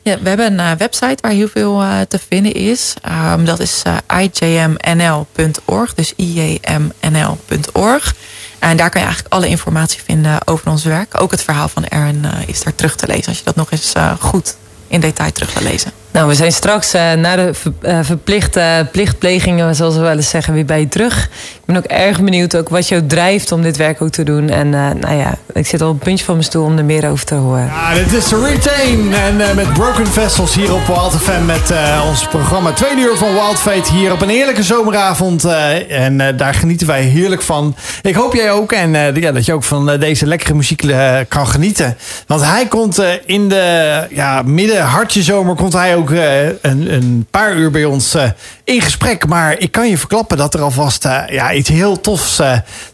Ja, 0.03 0.19
we 0.21 0.29
hebben 0.29 0.47
een 0.47 0.59
uh, 0.59 0.73
website 0.79 1.19
waar 1.21 1.31
heel 1.31 1.49
veel 1.49 1.83
uh, 1.83 2.01
te 2.09 2.19
vinden 2.29 2.53
is. 2.53 2.95
Um, 3.35 3.45
dat 3.45 3.61
is 3.61 3.83
uh, 3.87 3.97
ijmnl.org, 4.07 5.95
dus 5.95 6.15
ijmnl.org. 6.61 8.15
En 8.59 8.77
daar 8.77 8.91
kan 8.91 9.01
je 9.01 9.07
eigenlijk 9.07 9.35
alle 9.35 9.49
informatie 9.49 10.01
vinden 10.05 10.47
over 10.47 10.71
ons 10.71 10.85
werk. 10.85 11.21
Ook 11.21 11.31
het 11.31 11.43
verhaal 11.43 11.69
van 11.69 11.85
Erin 11.85 12.25
is 12.47 12.63
daar 12.63 12.75
terug 12.75 12.97
te 12.97 13.07
lezen... 13.07 13.27
als 13.27 13.39
je 13.39 13.45
dat 13.45 13.57
nog 13.57 13.71
eens 13.71 13.93
goed 14.19 14.57
in 14.89 15.01
detail 15.01 15.33
terug 15.33 15.53
te 15.53 15.63
lezen. 15.63 15.93
Nou, 16.13 16.29
we 16.29 16.35
zijn 16.35 16.53
straks 16.53 16.95
uh, 16.95 17.13
na 17.13 17.37
de 17.37 17.55
ver, 17.55 17.73
uh, 17.83 17.99
verplichte 18.03 18.89
plichtplegingen, 18.93 19.75
zoals 19.75 19.95
we 19.95 20.01
wel 20.01 20.17
eens 20.17 20.29
zeggen, 20.29 20.55
weer 20.55 20.65
bij 20.65 20.81
je 20.81 20.89
terug. 20.89 21.25
Ik 21.25 21.61
ben 21.65 21.77
ook 21.77 21.85
erg 21.85 22.21
benieuwd 22.21 22.57
ook 22.57 22.69
wat 22.69 22.89
jou 22.89 23.07
drijft 23.07 23.53
om 23.53 23.63
dit 23.63 23.77
werk 23.77 24.03
ook 24.03 24.11
te 24.11 24.23
doen. 24.23 24.49
En 24.49 24.67
uh, 24.67 24.91
nou 25.01 25.17
ja, 25.17 25.35
ik 25.53 25.67
zit 25.67 25.81
al 25.81 25.91
op 25.91 26.01
puntje 26.01 26.25
van 26.25 26.35
mijn 26.35 26.47
stoel 26.47 26.65
om 26.65 26.79
er 26.79 26.85
meer 26.85 27.11
over 27.11 27.25
te 27.25 27.35
horen. 27.35 27.65
Ja, 27.65 27.95
dit 27.95 28.13
is 28.13 28.33
Retain 28.33 29.15
en 29.15 29.37
met 29.55 29.73
Broken 29.73 30.07
Vessels 30.07 30.55
hier 30.55 30.75
op 30.75 30.87
Wild 30.87 31.17
FM 31.17 31.45
met 31.45 31.73
ons 32.09 32.27
programma 32.27 32.73
Tweede 32.73 33.01
uur 33.01 33.17
van 33.17 33.33
Wild 33.33 33.59
Fate 33.59 33.93
hier 33.93 34.13
op 34.13 34.23
een 34.23 34.29
heerlijke 34.29 34.63
zomeravond. 34.63 35.45
en 35.89 36.37
daar 36.37 36.55
genieten 36.55 36.87
wij 36.87 37.03
heerlijk 37.03 37.43
van. 37.43 37.77
Ik 38.03 38.15
hoop 38.15 38.35
jij 38.35 38.51
ook 38.51 38.73
en 38.73 39.15
ja, 39.15 39.33
dat 39.33 39.45
je 39.45 39.53
ook 39.53 39.65
van 39.65 39.99
deze 39.99 40.27
lekkere 40.27 40.55
muziek 40.55 40.95
kan 41.29 41.47
genieten. 41.47 41.97
Want 42.27 42.45
hij 42.45 42.67
komt 42.67 43.03
in 43.25 43.49
de 43.49 44.07
ja, 44.11 44.43
midden 44.43 44.83
hartje 44.83 45.23
zomer 45.23 45.55
komt 45.55 45.73
hij 45.73 45.97
ook 45.97 46.00
ook 46.01 46.11
uh, 46.11 46.47
een, 46.47 46.95
een, 46.95 47.27
paar 47.31 47.57
uur 47.57 47.71
bij 47.71 47.85
ons 47.85 48.15
uh, 48.15 48.31
in 48.71 48.81
gesprek. 48.81 49.27
Maar 49.27 49.59
ik 49.59 49.73
kan 49.73 49.89
je 49.89 49.99
verklappen 49.99 50.37
dat 50.37 50.55
er 50.55 50.61
alvast 50.61 51.05
uh, 51.05 51.23
ja, 51.29 51.53
iets 51.53 51.68
heel 51.68 52.01
tofs 52.01 52.41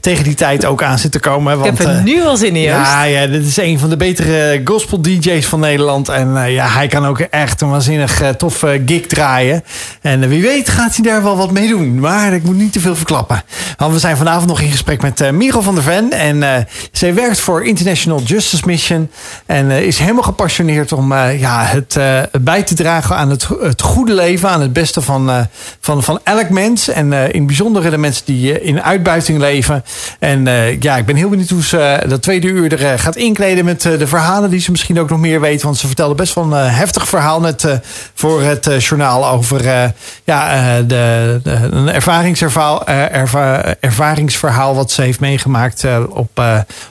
tegen 0.01 0.25
die 0.25 0.35
tijd 0.35 0.65
ook 0.65 0.83
aan 0.83 0.99
zit 0.99 1.13
te 1.13 1.21
komen. 1.21 1.59
Want, 1.59 1.81
ik 1.81 1.87
heb 1.87 1.95
het 1.95 2.05
nu 2.05 2.23
al 2.23 2.37
zin 2.37 2.57
in, 2.57 2.63
Ja, 2.63 3.03
ja, 3.03 3.27
dit 3.27 3.47
is 3.47 3.57
een 3.57 3.79
van 3.79 3.89
de 3.89 3.97
betere 3.97 4.61
gospel 4.65 5.03
DJ's 5.03 5.47
van 5.47 5.61
Nederland. 5.61 6.09
En 6.09 6.51
ja, 6.51 6.69
hij 6.69 6.87
kan 6.87 7.07
ook 7.07 7.21
echt 7.21 7.61
een 7.61 7.71
waanzinnig 7.71 8.23
toffe 8.37 8.83
gig 8.87 9.07
draaien. 9.07 9.65
En 10.01 10.29
wie 10.29 10.43
weet 10.43 10.69
gaat 10.69 10.97
hij 10.97 11.05
daar 11.05 11.23
wel 11.23 11.37
wat 11.37 11.51
mee 11.51 11.69
doen. 11.69 12.01
Maar 12.01 12.33
ik 12.33 12.43
moet 12.43 12.57
niet 12.57 12.73
te 12.73 12.81
veel 12.81 12.97
verklappen. 12.97 13.43
Want 13.77 13.93
we 13.93 13.99
zijn 13.99 14.17
vanavond 14.17 14.49
nog 14.49 14.61
in 14.61 14.71
gesprek 14.71 15.03
met 15.03 15.33
Miro 15.33 15.61
van 15.61 15.75
der 15.75 15.85
Ven. 15.85 16.13
En 16.13 16.67
zij 16.93 17.15
werkt 17.15 17.41
voor 17.41 17.65
International 17.65 18.23
Justice 18.23 18.63
Mission. 18.67 19.11
En 19.47 19.71
is 19.71 19.99
helemaal 19.99 20.23
gepassioneerd 20.23 20.93
om 20.93 21.15
ja, 21.15 21.65
het 21.65 21.99
bij 22.45 22.63
te 22.63 22.75
dragen 22.75 23.17
aan 23.17 23.31
het, 23.31 23.49
het 23.61 23.83
goede 23.83 24.15
leven, 24.15 24.49
aan 24.49 24.61
het 24.61 24.73
beste 24.73 25.01
van, 25.01 25.49
van, 25.81 26.03
van 26.03 26.21
elk 26.25 26.49
mens. 26.49 26.89
En 26.89 27.13
uh, 27.13 27.33
in 27.33 27.47
bijzonder 27.47 27.91
de 27.91 27.99
mensen 27.99 28.25
die 28.25 28.61
uh, 28.61 28.69
in 28.69 28.83
uitbuiting 28.83 29.39
leven. 29.39 29.85
En 30.19 30.45
ja, 30.81 30.97
ik 30.97 31.07
ben 31.07 31.17
heel 31.17 31.29
benieuwd 31.29 31.49
hoe 31.49 31.65
ze 31.65 32.05
dat 32.09 32.23
tweede 32.23 32.47
uur 32.47 32.83
er 32.83 32.99
gaat 32.99 33.17
inkleden 33.17 33.65
met 33.65 33.83
de 33.83 34.07
verhalen 34.07 34.51
die 34.51 34.61
ze 34.61 34.71
misschien 34.71 35.01
ook 35.01 35.09
nog 35.09 35.19
meer 35.19 35.41
weet. 35.41 35.63
Want 35.63 35.77
ze 35.77 35.87
vertelde 35.87 36.15
best 36.15 36.35
wel 36.35 36.53
een 36.53 36.71
heftig 36.71 37.09
verhaal 37.09 37.41
net 37.41 37.81
voor 38.15 38.43
het 38.43 38.85
journaal 38.85 39.29
over 39.29 39.93
ja, 40.25 40.83
de, 40.83 41.41
de, 41.43 41.51
een 41.71 41.89
ervaringsverhaal, 41.89 42.87
erva 42.87 43.75
ervaringsverhaal 43.81 44.75
wat 44.75 44.91
ze 44.91 45.03
heeft 45.03 45.21
meegemaakt 45.21 45.85
op, 46.09 46.43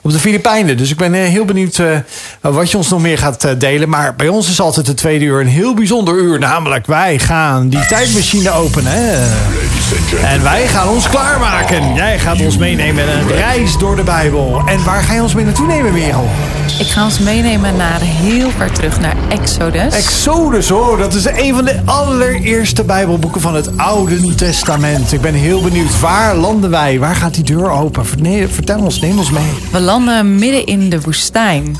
op 0.01 0.11
de 0.11 0.19
Filipijnen. 0.19 0.77
Dus 0.77 0.91
ik 0.91 0.97
ben 0.97 1.13
heel 1.13 1.45
benieuwd 1.45 1.81
wat 2.41 2.71
je 2.71 2.77
ons 2.77 2.89
nog 2.89 3.01
meer 3.01 3.17
gaat 3.17 3.59
delen. 3.59 3.89
Maar 3.89 4.15
bij 4.15 4.27
ons 4.27 4.49
is 4.49 4.59
altijd 4.59 4.85
de 4.85 4.93
tweede 4.93 5.25
uur 5.25 5.39
een 5.39 5.47
heel 5.47 5.73
bijzonder 5.73 6.15
uur. 6.15 6.39
Namelijk, 6.39 6.85
wij 6.85 7.19
gaan 7.19 7.69
die 7.69 7.85
tijdmachine 7.85 8.49
En 10.23 10.43
wij 10.43 10.67
gaan 10.67 10.89
ons 10.89 11.09
klaarmaken. 11.09 11.93
Jij 11.93 12.19
gaat 12.19 12.41
ons 12.41 12.57
meenemen 12.57 13.03
in 13.03 13.09
een 13.09 13.27
reis 13.27 13.77
door 13.77 13.95
de 13.95 14.03
Bijbel. 14.03 14.61
En 14.65 14.83
waar 14.83 15.03
ga 15.03 15.13
je 15.13 15.21
ons 15.21 15.33
mee 15.33 15.45
naartoe 15.45 15.67
nemen, 15.67 15.93
Merel? 15.93 16.29
Ik 16.79 16.87
ga 16.87 17.03
ons 17.03 17.19
meenemen 17.19 17.75
naar 17.75 17.99
heel 18.01 18.49
ver 18.57 18.71
terug, 18.71 18.99
naar 18.99 19.15
Exodus. 19.29 19.95
Exodus, 19.95 20.69
hoor. 20.69 20.97
Dat 20.97 21.13
is 21.13 21.25
een 21.25 21.55
van 21.55 21.65
de 21.65 21.79
allereerste 21.85 22.83
Bijbelboeken 22.83 23.41
van 23.41 23.55
het 23.55 23.77
Oude 23.77 24.35
Testament. 24.35 25.11
Ik 25.11 25.21
ben 25.21 25.33
heel 25.33 25.61
benieuwd. 25.61 25.99
Waar 25.99 26.35
landen 26.35 26.69
wij? 26.69 26.99
Waar 26.99 27.15
gaat 27.15 27.33
die 27.33 27.43
deur 27.43 27.69
open? 27.69 28.05
Vertel 28.49 28.79
ons, 28.79 28.99
neem 28.99 29.17
ons 29.17 29.31
mee. 29.31 29.49
We 29.71 29.79
landen 29.79 30.35
midden 30.35 30.65
in 30.65 30.89
de 30.89 31.01
woestijn. 31.01 31.77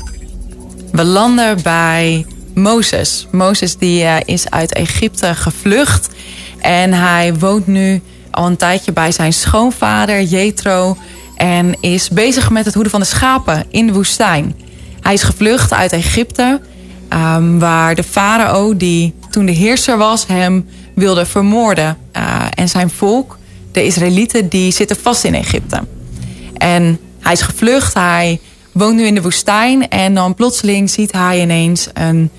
We 0.92 1.04
landen 1.04 1.62
bij 1.62 2.26
Mozes. 2.54 3.26
Mozes 3.30 3.76
die 3.76 4.02
uh, 4.02 4.16
is 4.24 4.50
uit 4.50 4.72
Egypte 4.72 5.34
gevlucht. 5.34 6.08
En 6.58 6.92
hij 6.92 7.34
woont 7.34 7.66
nu 7.66 8.02
al 8.30 8.46
een 8.46 8.56
tijdje 8.56 8.92
bij 8.92 9.12
zijn 9.12 9.32
schoonvader 9.32 10.22
Jethro. 10.22 10.96
En 11.36 11.76
is 11.80 12.08
bezig 12.08 12.50
met 12.50 12.64
het 12.64 12.74
hoeden 12.74 12.92
van 12.92 13.00
de 13.00 13.06
schapen 13.06 13.64
in 13.70 13.86
de 13.86 13.92
woestijn. 13.92 14.54
Hij 15.00 15.14
is 15.14 15.22
gevlucht 15.22 15.72
uit 15.72 15.92
Egypte. 15.92 16.60
Um, 17.08 17.58
waar 17.58 17.94
de 17.94 18.02
farao, 18.02 18.76
die 18.76 19.14
toen 19.30 19.46
de 19.46 19.52
heerser 19.52 19.98
was, 19.98 20.26
hem 20.26 20.68
wilde 20.94 21.26
vermoorden. 21.26 21.96
Uh, 22.16 22.44
en 22.54 22.68
zijn 22.68 22.90
volk, 22.90 23.38
de 23.72 23.84
Israëlieten, 23.84 24.48
die 24.48 24.72
zitten 24.72 24.96
vast 24.96 25.24
in 25.24 25.34
Egypte. 25.34 25.80
En 26.54 26.98
hij 27.20 27.32
is 27.32 27.40
gevlucht. 27.40 27.94
Hij 27.94 28.40
woont 28.72 28.96
nu 28.96 29.06
in 29.06 29.14
de 29.14 29.22
woestijn. 29.22 29.88
En 29.88 30.14
dan 30.14 30.34
plotseling 30.34 30.90
ziet 30.90 31.12
hij 31.12 31.40
ineens 31.40 31.88
een 31.94 32.30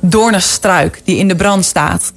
doornenstruik 0.00 1.00
die 1.04 1.16
in 1.16 1.28
de 1.28 1.36
brand 1.36 1.64
staat. 1.64 2.12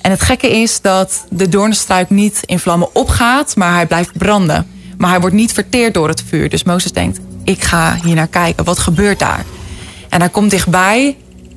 En 0.00 0.10
het 0.10 0.22
gekke 0.22 0.50
is 0.60 0.80
dat 0.80 1.24
de 1.30 1.48
doornenstruik 1.48 2.10
niet 2.10 2.40
in 2.44 2.58
vlammen 2.58 2.94
opgaat, 2.94 3.56
maar 3.56 3.74
hij 3.74 3.86
blijft 3.86 4.18
branden. 4.18 4.66
Maar 4.98 5.10
hij 5.10 5.20
wordt 5.20 5.34
niet 5.34 5.52
verteerd 5.52 5.94
door 5.94 6.08
het 6.08 6.22
vuur. 6.28 6.48
Dus 6.48 6.64
Mozes 6.64 6.92
denkt, 6.92 7.18
ik 7.44 7.62
ga 7.62 7.98
hier 8.04 8.14
naar 8.14 8.26
kijken. 8.26 8.64
Wat 8.64 8.78
gebeurt 8.78 9.18
daar? 9.18 9.44
En 10.08 10.20
hij 10.20 10.28
komt 10.28 10.50
dichtbij 10.50 11.16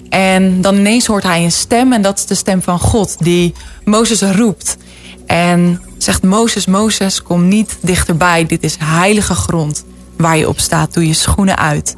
en 0.10 0.62
dan 0.62 0.76
ineens 0.76 1.06
hoort 1.06 1.24
hij 1.24 1.44
een 1.44 1.52
stem. 1.52 1.94
En 1.94 2.02
dat 2.02 2.18
is 2.18 2.26
de 2.26 2.36
stem 2.36 2.62
van 2.62 2.80
God 2.80 3.16
die 3.20 3.54
Mozes 3.86 4.22
roept. 4.22 4.78
En 5.26 5.82
zegt 5.98 6.24
Mozes, 6.24 6.66
Mozes, 6.66 7.22
kom 7.22 7.48
niet 7.48 7.78
dichterbij. 7.82 8.46
Dit 8.46 8.64
is 8.64 8.76
heilige 8.80 9.36
grond 9.36 9.86
waar 10.18 10.38
je 10.38 10.48
op 10.48 10.60
staat. 10.60 10.94
Doe 10.94 11.08
je 11.08 11.14
schoenen 11.14 11.58
uit. 11.58 11.96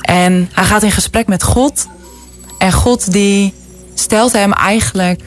En 0.00 0.50
hij 0.52 0.64
gaat 0.64 0.82
in 0.82 0.90
gesprek 0.90 1.26
met 1.26 1.42
God. 1.42 1.86
En 2.58 2.72
God 2.72 3.12
die 3.12 3.54
stelt 3.94 4.32
hem 4.32 4.52
eigenlijk 4.52 5.20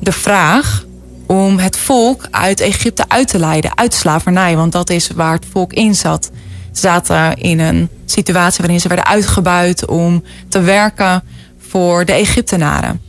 de 0.00 0.12
vraag 0.12 0.84
om 1.26 1.58
het 1.58 1.76
volk 1.76 2.26
uit 2.30 2.60
Egypte 2.60 3.04
uit 3.08 3.28
te 3.28 3.38
leiden, 3.38 3.78
uit 3.78 3.94
slavernij. 3.94 4.56
Want 4.56 4.72
dat 4.72 4.90
is 4.90 5.08
waar 5.14 5.32
het 5.32 5.46
volk 5.50 5.72
in 5.72 5.94
zat. 5.94 6.30
Ze 6.72 6.80
zaten 6.80 7.36
in 7.36 7.58
een 7.60 7.88
situatie 8.04 8.60
waarin 8.60 8.80
ze 8.80 8.88
werden 8.88 9.06
uitgebuit 9.06 9.86
om 9.86 10.22
te 10.48 10.60
werken 10.60 11.22
voor 11.68 12.04
de 12.04 12.12
Egyptenaren. 12.12 13.00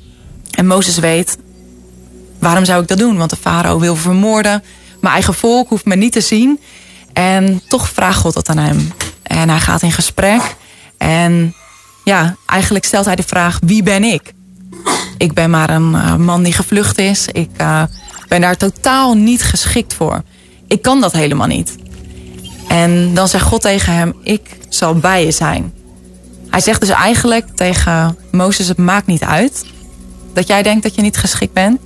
En 0.51 0.67
Mozes 0.67 0.97
weet, 0.97 1.37
waarom 2.39 2.65
zou 2.65 2.81
ik 2.81 2.87
dat 2.87 2.97
doen? 2.97 3.17
Want 3.17 3.29
de 3.29 3.35
farao 3.35 3.79
wil 3.79 3.95
vermoorden. 3.95 4.63
Mijn 5.01 5.13
eigen 5.13 5.33
volk 5.33 5.69
hoeft 5.69 5.85
me 5.85 5.95
niet 5.95 6.11
te 6.11 6.21
zien. 6.21 6.59
En 7.13 7.61
toch 7.67 7.89
vraagt 7.89 8.19
God 8.19 8.33
dat 8.33 8.49
aan 8.49 8.57
hem. 8.57 8.91
En 9.23 9.49
hij 9.49 9.59
gaat 9.59 9.81
in 9.81 9.91
gesprek. 9.91 10.55
En 10.97 11.55
ja, 12.03 12.35
eigenlijk 12.45 12.85
stelt 12.85 13.05
hij 13.05 13.15
de 13.15 13.23
vraag: 13.23 13.59
wie 13.65 13.83
ben 13.83 14.03
ik? 14.03 14.33
Ik 15.17 15.33
ben 15.33 15.49
maar 15.49 15.69
een 15.69 15.91
uh, 15.91 16.15
man 16.15 16.43
die 16.43 16.53
gevlucht 16.53 16.97
is. 16.97 17.27
Ik 17.31 17.49
uh, 17.61 17.83
ben 18.27 18.41
daar 18.41 18.57
totaal 18.57 19.13
niet 19.13 19.43
geschikt 19.43 19.93
voor. 19.93 20.23
Ik 20.67 20.81
kan 20.81 21.01
dat 21.01 21.11
helemaal 21.11 21.47
niet. 21.47 21.75
En 22.67 23.13
dan 23.13 23.27
zegt 23.27 23.45
God 23.45 23.61
tegen 23.61 23.93
hem: 23.93 24.13
Ik 24.23 24.57
zal 24.69 24.95
bij 24.95 25.25
je 25.25 25.31
zijn. 25.31 25.73
Hij 26.49 26.61
zegt 26.61 26.79
dus 26.79 26.89
eigenlijk 26.89 27.47
tegen 27.55 28.17
Mozes: 28.31 28.67
Het 28.67 28.77
maakt 28.77 29.07
niet 29.07 29.23
uit 29.23 29.65
dat 30.33 30.47
jij 30.47 30.63
denkt 30.63 30.83
dat 30.83 30.95
je 30.95 31.01
niet 31.01 31.17
geschikt 31.17 31.53
bent. 31.53 31.79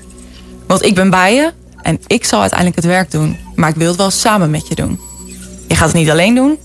Want 0.68 0.84
ik 0.84 0.96
ben 0.96 1.10
bij 1.10 1.36
je 1.36 1.54
en 1.82 2.00
ik 2.08 2.26
zal 2.26 2.40
uiteindelijk 2.40 2.82
het 2.82 2.90
werk 2.90 3.12
doen. 3.12 3.38
Maar 3.56 3.70
ik 3.70 3.76
wil 3.76 3.88
het 3.88 3.98
wel 3.98 4.12
samen 4.12 4.50
met 4.50 4.68
je 4.68 4.76
doen. 4.76 5.00
Je 5.68 5.76
gaat 5.76 5.88
het 5.88 5.98
niet 5.98 6.10
alleen 6.10 6.36
doen. 6.36 6.58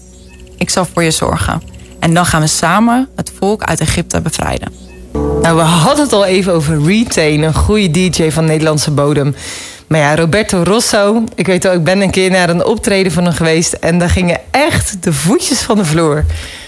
Ik 0.57 0.71
zal 0.71 0.87
voor 0.93 1.03
je 1.03 1.11
zorgen. 1.11 1.63
En 1.99 2.15
dan 2.15 2.27
gaan 2.27 2.41
we 2.41 2.47
samen 2.47 3.09
het 3.17 3.33
volk 3.39 3.63
uit 3.63 3.81
Egypte 3.81 4.21
bevrijden. 4.21 4.73
Nou, 5.15 5.57
we 5.57 5.63
hadden 5.63 6.05
het 6.05 6.13
al 6.13 6.25
even 6.25 6.53
over 6.53 6.85
Retain, 6.85 7.43
een 7.43 7.55
goede 7.55 7.91
DJ 7.91 8.31
van 8.31 8.45
Nederlandse 8.45 8.91
bodem. 8.91 9.35
Maar 9.87 10.01
ja, 10.01 10.17
Roberto 10.17 10.63
Rosso, 10.63 11.25
ik 11.35 11.47
weet 11.47 11.63
wel, 11.63 11.73
ik 11.73 11.85
ben 11.85 12.01
een 12.01 12.11
keer 12.11 12.31
naar 12.31 12.49
een 12.49 12.65
optreden 12.65 13.13
van 13.13 13.25
hem 13.25 13.33
geweest. 13.33 13.73
En 13.73 13.99
daar 13.99 14.11
gingen 14.11 14.41
echt 14.51 15.03
de 15.03 15.13
voetjes 15.13 15.61
van 15.61 15.77
de 15.77 15.85
vloer. 15.85 16.25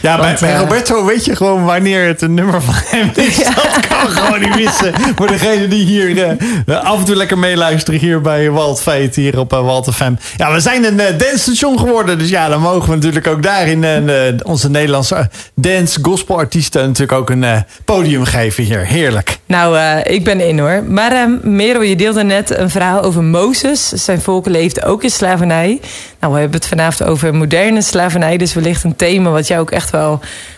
Ja, 0.07 0.17
bij, 0.17 0.27
Want, 0.27 0.41
bij 0.41 0.53
eh, 0.53 0.59
Roberto 0.59 1.05
weet 1.05 1.25
je 1.25 1.37
gewoon 1.37 1.65
wanneer 1.65 2.07
het 2.07 2.23
een 2.23 2.35
nummer 2.35 2.63
van 2.63 2.75
hem 2.77 3.11
is. 3.15 3.37
Dat 3.45 3.87
kan 3.89 4.09
gewoon 4.09 4.41
niet 4.41 4.55
missen. 4.55 4.95
Voor 5.17 5.27
degene 5.27 5.69
die 5.69 5.85
hier 5.85 6.37
eh, 6.67 6.85
af 6.85 6.99
en 6.99 7.05
toe 7.05 7.17
lekker 7.17 7.39
meeluisteren 7.39 8.01
hier 8.01 8.21
bij 8.21 8.51
Walt 8.51 8.83
Feit, 8.83 9.17
hier 9.17 9.39
op 9.39 9.53
uh, 9.53 9.61
Walt 9.61 9.95
FM. 9.95 10.13
Ja, 10.37 10.53
we 10.53 10.61
zijn 10.61 10.85
een 10.85 10.95
uh, 10.95 11.19
dance 11.19 11.39
station 11.39 11.79
geworden. 11.79 12.19
Dus 12.19 12.29
ja, 12.29 12.49
dan 12.49 12.61
mogen 12.61 12.89
we 12.89 12.95
natuurlijk 12.95 13.27
ook 13.27 13.43
daarin 13.43 13.83
uh, 13.83 14.13
onze 14.43 14.71
Nederlandse 14.71 15.31
dance 15.55 15.99
gospel 16.03 16.39
artiesten 16.39 16.83
natuurlijk 16.83 17.19
ook 17.19 17.31
een 17.31 17.65
podium 17.85 18.25
geven 18.25 18.65
hier. 18.65 18.87
Heerlijk. 18.87 19.39
Nou, 19.47 20.01
ik 20.01 20.25
ben 20.25 20.41
in 20.41 20.59
hoor. 20.59 20.85
Maar 20.89 21.31
Merel, 21.43 21.83
je 21.83 21.97
deelde 21.97 22.23
net 22.25 22.59
een 22.59 22.71
verhaal 22.71 23.03
over 23.03 23.23
Mozes. 23.23 23.89
Zijn 23.89 24.21
volk 24.21 24.47
leefde 24.47 24.85
ook 24.85 25.03
in 25.03 25.11
slavernij. 25.11 25.81
Nou, 26.21 26.33
we 26.33 26.39
hebben 26.41 26.59
het 26.59 26.69
vanavond 26.69 27.11
over 27.11 27.35
moderne 27.35 27.83
slavernij. 27.83 28.37
Dus 28.37 28.55
wellicht 28.55 28.85
een 28.85 28.97
thema 28.97 29.31
wat 29.31 29.47
jou 29.47 29.61
ook 29.61 29.71
echt 29.71 29.95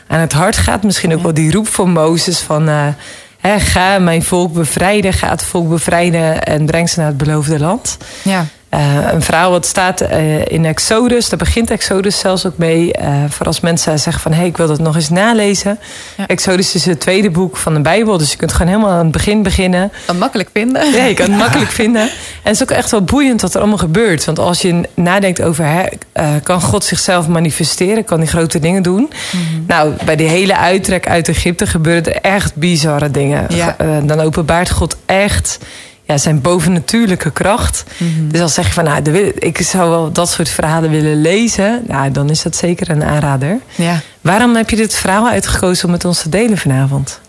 aan 0.06 0.20
het 0.20 0.32
hart 0.32 0.56
gaat. 0.56 0.82
Misschien 0.82 1.14
ook 1.14 1.22
wel 1.22 1.34
die 1.34 1.52
roep 1.52 1.68
van 1.68 1.90
Mozes 1.90 2.38
van... 2.38 2.68
Hè, 3.38 3.60
ga 3.60 3.98
mijn 3.98 4.22
volk 4.22 4.52
bevrijden, 4.52 5.12
ga 5.12 5.28
het 5.28 5.42
volk 5.42 5.68
bevrijden... 5.68 6.42
en 6.42 6.66
breng 6.66 6.88
ze 6.88 6.98
naar 6.98 7.08
het 7.08 7.16
beloofde 7.16 7.58
land. 7.58 7.96
Ja. 8.22 8.46
Uh, 8.74 9.12
een 9.12 9.22
verhaal 9.22 9.50
wat 9.50 9.66
staat 9.66 10.02
uh, 10.02 10.46
in 10.46 10.64
Exodus. 10.64 11.28
Daar 11.28 11.38
begint 11.38 11.70
Exodus 11.70 12.18
zelfs 12.18 12.46
ook 12.46 12.58
mee. 12.58 12.90
Uh, 13.02 13.24
voor 13.28 13.46
als 13.46 13.60
mensen 13.60 13.98
zeggen 13.98 14.22
van... 14.22 14.32
hé, 14.32 14.38
hey, 14.38 14.46
ik 14.46 14.56
wil 14.56 14.66
dat 14.66 14.78
nog 14.78 14.94
eens 14.94 15.08
nalezen. 15.08 15.78
Ja. 16.16 16.26
Exodus 16.26 16.74
is 16.74 16.84
het 16.84 17.00
tweede 17.00 17.30
boek 17.30 17.56
van 17.56 17.74
de 17.74 17.80
Bijbel. 17.80 18.18
Dus 18.18 18.30
je 18.30 18.36
kunt 18.36 18.52
gewoon 18.52 18.72
helemaal 18.72 18.90
aan 18.92 19.02
het 19.02 19.12
begin 19.12 19.42
beginnen. 19.42 19.92
Kan 20.06 20.18
makkelijk 20.18 20.48
vinden. 20.52 20.92
Ja, 20.92 21.04
je 21.04 21.14
kan 21.14 21.30
het 21.30 21.38
makkelijk 21.44 21.70
vinden. 21.70 22.02
En 22.02 22.10
het 22.42 22.54
is 22.54 22.62
ook 22.62 22.70
echt 22.70 22.90
wel 22.90 23.02
boeiend 23.02 23.40
wat 23.40 23.54
er 23.54 23.60
allemaal 23.60 23.78
gebeurt. 23.78 24.24
Want 24.24 24.38
als 24.38 24.62
je 24.62 24.80
nadenkt 24.94 25.42
over... 25.42 25.64
Hè, 25.64 25.84
kan 26.42 26.60
God 26.60 26.84
zichzelf 26.84 27.28
manifesteren? 27.28 28.04
Kan 28.04 28.18
hij 28.18 28.26
grote 28.26 28.58
dingen 28.58 28.82
doen? 28.82 29.00
Mm 29.00 29.08
-hmm. 29.30 29.64
Nou, 29.66 29.92
bij 30.04 30.16
die 30.16 30.28
hele 30.28 30.56
uittrek 30.56 31.08
uit 31.08 31.28
Egypte... 31.28 31.66
gebeuren 31.66 32.14
er 32.14 32.20
echt 32.20 32.54
bizarre 32.54 33.10
dingen. 33.10 33.46
Ja. 33.48 33.76
dan 34.02 34.20
openbaart 34.20 34.70
God 34.70 34.96
echt 35.06 35.58
ja, 36.08 36.18
zijn 36.18 36.40
bovennatuurlijke 36.40 37.30
kracht. 37.30 37.84
Mm 37.96 38.14
-hmm. 38.14 38.32
Dus 38.32 38.40
als 38.40 38.54
zeg 38.54 38.66
je 38.66 38.72
van, 38.72 38.84
nou, 38.84 39.32
ik 39.38 39.58
zou 39.58 39.90
wel 39.90 40.12
dat 40.12 40.30
soort 40.30 40.48
verhalen 40.48 40.90
willen 40.90 41.20
lezen, 41.20 41.82
nou, 41.86 42.10
dan 42.10 42.30
is 42.30 42.42
dat 42.42 42.56
zeker 42.56 42.90
een 42.90 43.04
aanrader. 43.04 43.58
Ja. 43.74 44.00
Waarom 44.20 44.56
heb 44.56 44.70
je 44.70 44.76
dit 44.76 44.94
verhaal 44.94 45.28
uitgekozen 45.28 45.84
om 45.84 45.90
met 45.90 46.04
ons 46.04 46.22
te 46.22 46.28
delen 46.28 46.58
vanavond? 46.58 47.20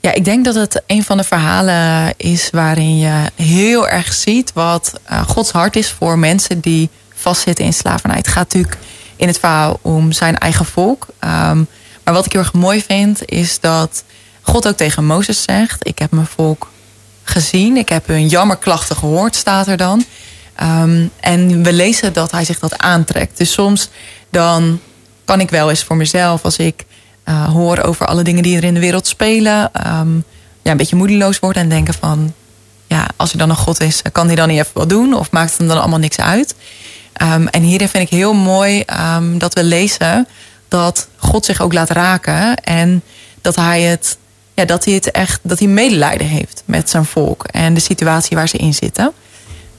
Ja, 0.00 0.12
ik 0.12 0.24
denk 0.24 0.44
dat 0.44 0.54
het 0.54 0.82
een 0.86 1.04
van 1.04 1.16
de 1.16 1.24
verhalen 1.24 2.14
is 2.16 2.50
waarin 2.50 2.98
je 2.98 3.30
heel 3.34 3.88
erg 3.88 4.12
ziet 4.12 4.52
wat 4.52 4.92
uh, 5.10 5.22
Gods 5.22 5.50
hart 5.50 5.76
is 5.76 5.90
voor 5.90 6.18
mensen 6.18 6.60
die 6.60 6.88
vastzitten 7.14 7.64
in 7.64 7.72
slavernij. 7.72 8.16
Het 8.16 8.28
gaat 8.28 8.52
natuurlijk 8.52 8.78
in 9.16 9.26
het 9.26 9.38
verhaal 9.38 9.78
om 9.82 10.12
zijn 10.12 10.38
eigen 10.38 10.64
volk. 10.64 11.06
Um, 11.24 11.66
maar 12.04 12.14
wat 12.14 12.26
ik 12.26 12.32
heel 12.32 12.40
erg 12.40 12.52
mooi 12.52 12.82
vind, 12.82 13.20
is 13.24 13.60
dat 13.60 14.04
God 14.40 14.68
ook 14.68 14.76
tegen 14.76 15.04
Mozes 15.04 15.42
zegt: 15.42 15.88
Ik 15.88 15.98
heb 15.98 16.10
mijn 16.10 16.26
volk 16.26 16.70
gezien. 17.30 17.76
Ik 17.76 17.88
heb 17.88 18.06
hun 18.06 18.28
jammerklachten 18.28 18.96
gehoord, 18.96 19.36
staat 19.36 19.66
er 19.66 19.76
dan. 19.76 20.04
Um, 20.62 21.10
en 21.20 21.62
we 21.62 21.72
lezen 21.72 22.12
dat 22.12 22.30
hij 22.30 22.44
zich 22.44 22.58
dat 22.58 22.78
aantrekt. 22.78 23.38
Dus 23.38 23.52
soms 23.52 23.90
dan 24.30 24.80
kan 25.24 25.40
ik 25.40 25.50
wel 25.50 25.70
eens 25.70 25.84
voor 25.84 25.96
mezelf, 25.96 26.44
als 26.44 26.56
ik 26.56 26.84
uh, 27.24 27.48
hoor 27.48 27.78
over 27.78 28.06
alle 28.06 28.22
dingen 28.22 28.42
die 28.42 28.56
er 28.56 28.64
in 28.64 28.74
de 28.74 28.80
wereld 28.80 29.06
spelen, 29.06 29.70
um, 29.86 30.24
ja, 30.62 30.70
een 30.70 30.76
beetje 30.76 30.96
moedeloos 30.96 31.38
worden 31.38 31.62
en 31.62 31.68
denken 31.68 31.94
van, 31.94 32.34
ja, 32.86 33.06
als 33.16 33.32
er 33.32 33.38
dan 33.38 33.50
een 33.50 33.56
God 33.56 33.80
is, 33.80 34.02
kan 34.12 34.26
hij 34.26 34.36
dan 34.36 34.48
niet 34.48 34.58
even 34.58 34.70
wat 34.74 34.88
doen? 34.88 35.14
Of 35.14 35.30
maakt 35.30 35.50
het 35.50 35.58
hem 35.58 35.68
dan 35.68 35.78
allemaal 35.78 35.98
niks 35.98 36.18
uit? 36.18 36.54
Um, 37.22 37.48
en 37.48 37.62
hierin 37.62 37.88
vind 37.88 38.04
ik 38.04 38.10
heel 38.10 38.34
mooi 38.34 38.84
dat 39.38 39.54
we 39.54 39.64
lezen 39.64 40.28
dat 40.68 41.08
God 41.16 41.44
zich 41.44 41.60
ook 41.60 41.72
laat 41.72 41.90
raken 41.90 42.56
en 42.56 43.02
dat 43.40 43.56
hij 43.56 43.82
het 43.82 44.18
ja, 44.60 44.66
dat 44.66 44.84
hij 44.84 44.94
het 44.94 45.10
echt 45.10 45.40
dat 45.42 45.58
hij 45.58 45.68
medelijden 45.68 46.26
heeft 46.26 46.62
met 46.64 46.90
zijn 46.90 47.04
volk 47.04 47.44
en 47.44 47.74
de 47.74 47.80
situatie 47.80 48.36
waar 48.36 48.48
ze 48.48 48.56
in 48.56 48.74
zitten. 48.74 49.12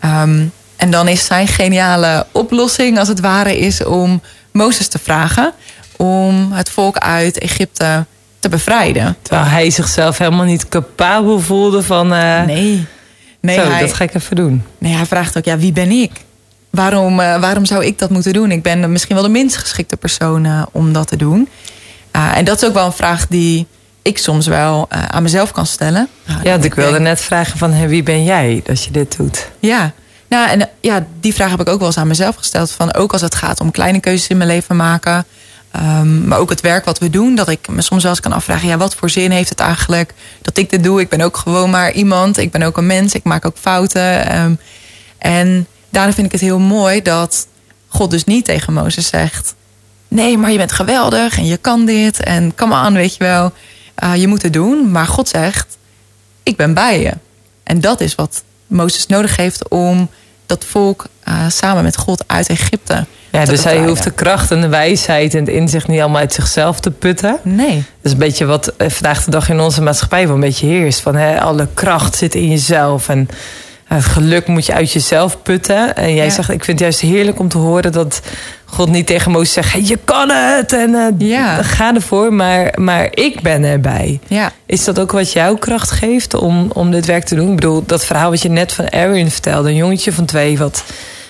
Um, 0.05 0.51
en 0.75 0.91
dan 0.91 1.07
is 1.07 1.25
zijn 1.25 1.47
geniale 1.47 2.25
oplossing, 2.32 2.99
als 2.99 3.07
het 3.07 3.19
ware, 3.19 3.57
is 3.57 3.84
om 3.84 4.21
Mozes 4.51 4.88
te 4.88 4.99
vragen 4.99 5.53
om 5.97 6.51
het 6.51 6.69
volk 6.69 6.97
uit 6.97 7.38
Egypte 7.38 8.05
te 8.39 8.49
bevrijden. 8.49 9.17
Terwijl 9.21 9.47
hij 9.47 9.69
zichzelf 9.69 10.17
helemaal 10.17 10.45
niet 10.45 10.69
capabel 10.69 11.39
voelde 11.39 11.84
van. 11.84 12.13
Uh, 12.13 12.43
nee, 12.43 12.86
nee 13.39 13.55
zo, 13.55 13.69
hij, 13.69 13.79
dat 13.79 13.93
ga 13.93 14.03
ik 14.03 14.13
even 14.13 14.36
doen. 14.36 14.63
Nee, 14.77 14.93
hij 14.93 15.05
vraagt 15.05 15.38
ook: 15.38 15.45
ja, 15.45 15.57
wie 15.57 15.71
ben 15.71 15.91
ik? 15.91 16.11
Waarom, 16.69 17.19
uh, 17.19 17.39
waarom 17.39 17.65
zou 17.65 17.86
ik 17.86 17.99
dat 17.99 18.09
moeten 18.09 18.34
doen? 18.34 18.51
Ik 18.51 18.63
ben 18.63 18.91
misschien 18.91 19.15
wel 19.15 19.23
de 19.23 19.32
minst 19.32 19.57
geschikte 19.57 19.97
persoon 19.97 20.45
uh, 20.45 20.63
om 20.71 20.93
dat 20.93 21.07
te 21.07 21.15
doen. 21.15 21.49
Uh, 22.15 22.38
en 22.38 22.45
dat 22.45 22.61
is 22.61 22.67
ook 22.67 22.73
wel 22.73 22.86
een 22.86 22.91
vraag 22.91 23.27
die 23.27 23.67
ik 24.01 24.17
soms 24.17 24.47
wel 24.47 24.87
uh, 24.93 25.05
aan 25.05 25.23
mezelf 25.23 25.51
kan 25.51 25.65
stellen. 25.65 26.07
Ja, 26.23 26.39
ja 26.43 26.55
ik 26.55 26.73
wilde 26.73 26.91
denk... 26.91 27.03
net 27.03 27.21
vragen 27.21 27.57
van 27.57 27.71
hey, 27.71 27.89
wie 27.89 28.03
ben 28.03 28.23
jij 28.23 28.61
dat 28.63 28.83
je 28.83 28.91
dit 28.91 29.17
doet? 29.17 29.47
Ja, 29.59 29.93
nou, 30.27 30.49
en 30.49 30.69
ja, 30.81 31.05
die 31.19 31.33
vraag 31.33 31.49
heb 31.49 31.59
ik 31.59 31.69
ook 31.69 31.77
wel 31.77 31.87
eens 31.87 31.97
aan 31.97 32.07
mezelf 32.07 32.35
gesteld. 32.35 32.71
Van 32.71 32.93
ook 32.93 33.11
als 33.11 33.21
het 33.21 33.35
gaat 33.35 33.59
om 33.59 33.71
kleine 33.71 33.99
keuzes 33.99 34.27
in 34.27 34.37
mijn 34.37 34.49
leven 34.49 34.75
maken. 34.75 35.25
Um, 35.75 36.27
maar 36.27 36.39
ook 36.39 36.49
het 36.49 36.61
werk 36.61 36.85
wat 36.85 36.99
we 36.99 37.09
doen. 37.09 37.35
Dat 37.35 37.49
ik 37.49 37.67
me 37.67 37.81
soms 37.81 38.03
wel 38.03 38.11
eens 38.11 38.21
kan 38.21 38.33
afvragen. 38.33 38.67
Ja, 38.67 38.77
wat 38.77 38.95
voor 38.95 39.09
zin 39.09 39.31
heeft 39.31 39.49
het 39.49 39.59
eigenlijk 39.59 40.13
dat 40.41 40.57
ik 40.57 40.69
dit 40.69 40.83
doe? 40.83 41.01
Ik 41.01 41.09
ben 41.09 41.21
ook 41.21 41.37
gewoon 41.37 41.69
maar 41.69 41.91
iemand. 41.91 42.37
Ik 42.37 42.51
ben 42.51 42.61
ook 42.61 42.77
een 42.77 42.85
mens. 42.85 43.13
Ik 43.13 43.23
maak 43.23 43.45
ook 43.45 43.57
fouten. 43.59 44.37
Um, 44.41 44.59
en 45.17 45.67
daarom 45.89 46.13
vind 46.13 46.25
ik 46.25 46.31
het 46.31 46.41
heel 46.41 46.59
mooi 46.59 47.01
dat 47.01 47.47
God 47.87 48.11
dus 48.11 48.23
niet 48.23 48.45
tegen 48.45 48.73
Mozes 48.73 49.07
zegt. 49.07 49.55
Nee, 50.07 50.37
maar 50.37 50.51
je 50.51 50.57
bent 50.57 50.71
geweldig 50.71 51.37
en 51.37 51.45
je 51.45 51.57
kan 51.57 51.85
dit. 51.85 52.23
En 52.23 52.55
come 52.55 52.73
aan, 52.73 52.93
weet 52.93 53.15
je 53.15 53.23
wel. 53.23 53.53
Uh, 54.03 54.15
je 54.15 54.27
moet 54.27 54.41
het 54.41 54.53
doen. 54.53 54.91
Maar 54.91 55.07
God 55.07 55.29
zegt, 55.29 55.77
ik 56.43 56.55
ben 56.55 56.73
bij 56.73 57.01
je. 57.01 57.13
En 57.63 57.81
dat 57.81 58.01
is 58.01 58.15
wat 58.15 58.43
Mozes 58.67 59.05
nodig 59.05 59.35
heeft 59.35 59.69
om 59.69 60.09
dat 60.45 60.65
volk 60.65 61.05
uh, 61.27 61.45
samen 61.49 61.83
met 61.83 61.97
God 61.97 62.23
uit 62.27 62.47
Egypte 62.47 63.05
ja, 63.31 63.45
dus 63.45 63.63
hij 63.63 63.83
hoeft 63.87 64.03
de 64.03 64.11
kracht 64.11 64.51
en 64.51 64.61
de 64.61 64.67
wijsheid 64.67 65.33
en 65.33 65.39
het 65.39 65.49
inzicht 65.49 65.87
niet 65.87 65.99
allemaal 65.99 66.19
uit 66.19 66.33
zichzelf 66.33 66.79
te 66.79 66.91
putten. 66.91 67.39
Nee. 67.41 67.75
Dat 67.75 67.85
is 68.01 68.11
een 68.11 68.17
beetje 68.17 68.45
wat 68.45 68.73
vandaag 68.77 69.23
de 69.23 69.31
dag 69.31 69.49
in 69.49 69.59
onze 69.59 69.81
maatschappij 69.81 70.25
wel 70.25 70.35
een 70.35 70.41
beetje 70.41 70.67
heerst. 70.67 70.99
Van 70.99 71.15
hè, 71.15 71.41
alle 71.41 71.67
kracht 71.73 72.15
zit 72.15 72.35
in 72.35 72.49
jezelf 72.49 73.09
en 73.09 73.29
het 73.95 74.05
geluk 74.05 74.47
moet 74.47 74.65
je 74.65 74.73
uit 74.73 74.91
jezelf 74.91 75.41
putten. 75.41 75.95
En 75.95 76.15
jij 76.15 76.25
ja. 76.25 76.31
zegt, 76.31 76.49
ik 76.49 76.63
vind 76.63 76.79
het 76.79 76.89
juist 76.89 76.99
heerlijk 76.99 77.39
om 77.39 77.47
te 77.47 77.57
horen 77.57 77.91
dat 77.91 78.21
God 78.65 78.89
niet 78.89 79.07
tegen 79.07 79.31
Mozes 79.31 79.53
zegt... 79.53 79.87
Je 79.87 79.99
kan 80.05 80.29
het 80.29 80.73
en 80.73 80.89
uh, 80.89 81.29
ja. 81.29 81.63
ga 81.63 81.95
ervoor, 81.95 82.33
maar, 82.33 82.73
maar 82.75 83.07
ik 83.11 83.41
ben 83.41 83.63
erbij. 83.63 84.19
Ja. 84.27 84.51
Is 84.65 84.83
dat 84.83 84.99
ook 84.99 85.11
wat 85.11 85.31
jouw 85.31 85.55
kracht 85.55 85.91
geeft 85.91 86.33
om, 86.33 86.71
om 86.73 86.91
dit 86.91 87.05
werk 87.05 87.23
te 87.23 87.35
doen? 87.35 87.49
Ik 87.49 87.55
bedoel, 87.55 87.83
dat 87.85 88.05
verhaal 88.05 88.29
wat 88.29 88.41
je 88.41 88.49
net 88.49 88.71
van 88.71 88.91
Aaron 88.91 89.29
vertelde. 89.29 89.69
Een 89.69 89.75
jongetje 89.75 90.11
van 90.11 90.25
twee 90.25 90.57
wat 90.57 90.83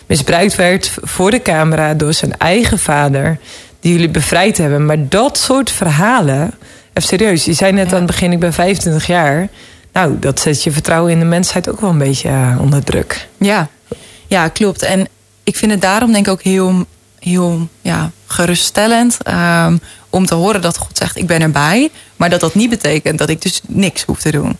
misbruikt 0.05 0.55
werd 0.55 0.93
voor 1.01 1.31
de 1.31 1.41
camera 1.41 1.93
door 1.93 2.13
zijn 2.13 2.37
eigen 2.37 2.79
vader... 2.79 3.37
die 3.79 3.91
jullie 3.91 4.09
bevrijd 4.09 4.57
hebben. 4.57 4.85
Maar 4.85 5.07
dat 5.07 5.37
soort 5.37 5.71
verhalen... 5.71 6.53
Even 6.93 7.09
serieus, 7.09 7.45
je 7.45 7.53
zei 7.53 7.71
net 7.71 7.85
ja. 7.85 7.91
aan 7.91 7.97
het 7.97 8.11
begin, 8.11 8.31
ik 8.31 8.39
ben 8.39 8.53
25 8.53 9.07
jaar... 9.07 9.47
Nou, 9.93 10.19
dat 10.19 10.39
zet 10.39 10.63
je 10.63 10.71
vertrouwen 10.71 11.11
in 11.11 11.19
de 11.19 11.25
mensheid 11.25 11.69
ook 11.69 11.81
wel 11.81 11.89
een 11.89 11.97
beetje 11.97 12.29
uh, 12.29 12.57
onder 12.61 12.83
druk. 12.83 13.27
Ja. 13.37 13.67
ja, 14.27 14.47
klopt. 14.47 14.81
En 14.81 15.07
ik 15.43 15.55
vind 15.55 15.71
het 15.71 15.81
daarom 15.81 16.11
denk 16.11 16.25
ik 16.25 16.31
ook 16.31 16.41
heel, 16.41 16.85
heel 17.19 17.67
ja, 17.81 18.11
geruststellend... 18.25 19.17
Um, 19.27 19.79
om 20.11 20.25
te 20.25 20.35
horen 20.35 20.61
dat 20.61 20.77
God 20.77 20.97
zegt, 20.97 21.17
ik 21.17 21.27
ben 21.27 21.41
erbij. 21.41 21.89
Maar 22.15 22.29
dat 22.29 22.39
dat 22.39 22.55
niet 22.55 22.69
betekent 22.69 23.17
dat 23.17 23.29
ik 23.29 23.41
dus 23.41 23.61
niks 23.67 24.03
hoef 24.03 24.19
te 24.19 24.31
doen. 24.31 24.57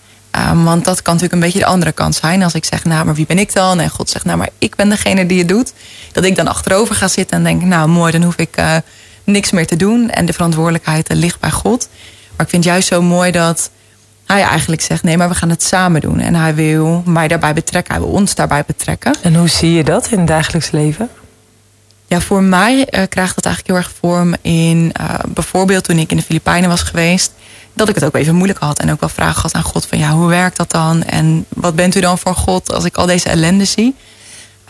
Um, 0.49 0.63
want 0.63 0.85
dat 0.85 1.01
kan 1.01 1.13
natuurlijk 1.13 1.41
een 1.41 1.47
beetje 1.47 1.65
de 1.65 1.71
andere 1.71 1.91
kant 1.91 2.15
zijn. 2.15 2.43
Als 2.43 2.53
ik 2.53 2.65
zeg, 2.65 2.83
nou, 2.83 3.05
maar 3.05 3.15
wie 3.15 3.25
ben 3.25 3.39
ik 3.39 3.53
dan? 3.53 3.79
En 3.79 3.89
God 3.89 4.09
zegt, 4.09 4.25
nou, 4.25 4.37
maar 4.37 4.49
ik 4.57 4.75
ben 4.75 4.89
degene 4.89 5.25
die 5.25 5.39
het 5.39 5.47
doet. 5.47 5.73
Dat 6.11 6.23
ik 6.23 6.35
dan 6.35 6.47
achterover 6.47 6.95
ga 6.95 7.07
zitten 7.07 7.37
en 7.37 7.43
denk, 7.43 7.61
nou, 7.61 7.89
mooi, 7.89 8.11
dan 8.11 8.23
hoef 8.23 8.35
ik 8.35 8.59
uh, 8.59 8.75
niks 9.23 9.51
meer 9.51 9.67
te 9.67 9.75
doen. 9.75 10.09
En 10.09 10.25
de 10.25 10.33
verantwoordelijkheid 10.33 11.11
uh, 11.11 11.17
ligt 11.17 11.39
bij 11.39 11.51
God. 11.51 11.89
Maar 12.35 12.45
ik 12.45 12.51
vind 12.51 12.63
het 12.63 12.73
juist 12.73 12.87
zo 12.87 13.01
mooi 13.01 13.31
dat 13.31 13.69
hij 14.31 14.43
eigenlijk 14.43 14.81
zegt, 14.81 15.03
nee, 15.03 15.17
maar 15.17 15.29
we 15.29 15.35
gaan 15.35 15.49
het 15.49 15.63
samen 15.63 16.01
doen. 16.01 16.19
En 16.19 16.35
hij 16.35 16.55
wil 16.55 17.03
mij 17.05 17.27
daarbij 17.27 17.53
betrekken, 17.53 17.93
hij 17.93 18.03
wil 18.03 18.11
ons 18.11 18.35
daarbij 18.35 18.63
betrekken. 18.67 19.15
En 19.21 19.35
hoe 19.35 19.47
zie 19.47 19.73
je 19.73 19.83
dat 19.83 20.07
in 20.11 20.17
het 20.17 20.27
dagelijks 20.27 20.71
leven? 20.71 21.09
Ja, 22.07 22.21
voor 22.21 22.43
mij 22.43 22.77
uh, 22.77 22.85
krijgt 23.09 23.35
dat 23.35 23.45
eigenlijk 23.45 23.67
heel 23.67 23.75
erg 23.75 23.91
vorm 23.99 24.35
in 24.41 24.93
uh, 25.01 25.13
bijvoorbeeld 25.27 25.83
toen 25.83 25.97
ik 25.97 26.11
in 26.11 26.17
de 26.17 26.23
Filipijnen 26.23 26.69
was 26.69 26.81
geweest. 26.81 27.31
Dat 27.73 27.89
ik 27.89 27.95
het 27.95 28.03
ook 28.03 28.15
even 28.15 28.35
moeilijk 28.35 28.59
had 28.59 28.79
en 28.79 28.91
ook 28.91 28.99
wel 28.99 29.09
vragen 29.09 29.41
had 29.41 29.53
aan 29.53 29.63
God 29.63 29.85
van 29.85 29.97
ja, 29.97 30.09
hoe 30.11 30.27
werkt 30.27 30.57
dat 30.57 30.71
dan? 30.71 31.03
En 31.03 31.45
wat 31.49 31.75
bent 31.75 31.95
u 31.95 31.99
dan 31.99 32.17
voor 32.17 32.35
God 32.35 32.73
als 32.73 32.85
ik 32.85 32.97
al 32.97 33.05
deze 33.05 33.29
ellende 33.29 33.65
zie? 33.65 33.95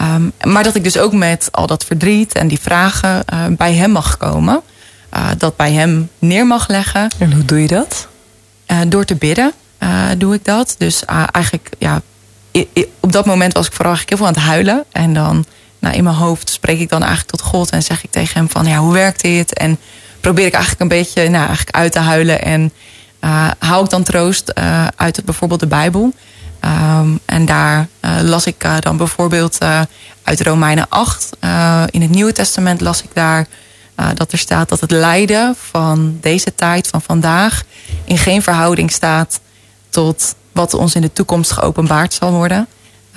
Um, 0.01 0.31
maar 0.43 0.63
dat 0.63 0.75
ik 0.75 0.83
dus 0.83 0.97
ook 0.97 1.13
met 1.13 1.47
al 1.51 1.67
dat 1.67 1.83
verdriet 1.83 2.33
en 2.33 2.47
die 2.47 2.59
vragen 2.59 3.23
uh, 3.33 3.45
bij 3.49 3.73
hem 3.73 3.91
mag 3.91 4.17
komen. 4.17 4.61
dat 5.37 5.55
bij 5.55 5.71
hem 5.71 6.09
neer 6.19 6.47
mag 6.47 6.67
leggen. 6.67 7.07
En 7.17 7.33
hoe 7.33 7.45
doe 7.45 7.61
je 7.61 7.67
dat? 7.67 8.07
Door 8.87 9.05
te 9.05 9.15
bidden 9.15 9.53
doe 10.17 10.33
ik 10.33 10.45
dat. 10.45 10.75
Dus 10.77 11.05
eigenlijk, 11.05 11.69
ja, 11.77 12.01
op 12.99 13.11
dat 13.11 13.25
moment 13.25 13.53
was 13.53 13.65
ik 13.65 13.73
vooral 13.73 13.93
eigenlijk 13.93 14.19
heel 14.19 14.27
veel 14.27 14.27
aan 14.27 14.43
het 14.43 14.51
huilen. 14.51 14.85
En 14.91 15.13
dan 15.13 15.45
nou, 15.79 15.95
in 15.95 16.03
mijn 16.03 16.15
hoofd 16.15 16.49
spreek 16.49 16.79
ik 16.79 16.89
dan 16.89 16.99
eigenlijk 16.99 17.31
tot 17.31 17.41
God 17.41 17.69
en 17.69 17.83
zeg 17.83 18.03
ik 18.03 18.11
tegen 18.11 18.37
hem 18.37 18.49
van 18.49 18.65
ja, 18.65 18.77
hoe 18.77 18.93
werkt 18.93 19.21
dit? 19.21 19.53
En 19.53 19.79
probeer 20.21 20.45
ik 20.45 20.53
eigenlijk 20.53 20.81
een 20.81 20.97
beetje 20.97 21.29
nou, 21.29 21.47
eigenlijk 21.47 21.75
uit 21.75 21.91
te 21.91 21.99
huilen. 21.99 22.41
En 22.41 22.71
uh, 23.21 23.51
hou 23.59 23.83
ik 23.83 23.89
dan 23.89 24.03
troost 24.03 24.53
uit 24.95 25.25
bijvoorbeeld 25.25 25.59
de 25.59 25.67
Bijbel. 25.67 26.13
Um, 26.65 27.19
en 27.25 27.45
daar 27.45 27.87
las 28.21 28.45
ik 28.45 28.65
dan 28.79 28.97
bijvoorbeeld 28.97 29.57
uit 30.23 30.41
Romeinen 30.41 30.89
8. 30.89 31.29
in 31.89 32.01
het 32.01 32.09
Nieuwe 32.09 32.31
Testament 32.31 32.81
las 32.81 33.03
ik 33.03 33.09
daar 33.13 33.47
dat 34.13 34.31
er 34.31 34.37
staat 34.37 34.69
dat 34.69 34.79
het 34.79 34.91
lijden 34.91 35.55
van 35.69 36.17
deze 36.21 36.55
tijd, 36.55 36.87
van 36.87 37.01
vandaag, 37.01 37.63
in 38.03 38.17
geen 38.17 38.41
verhouding 38.41 38.91
staat 38.91 39.39
tot 39.89 40.35
wat 40.51 40.73
ons 40.73 40.95
in 40.95 41.01
de 41.01 41.13
toekomst 41.13 41.51
geopenbaard 41.51 42.13
zal 42.13 42.31
worden. 42.31 42.67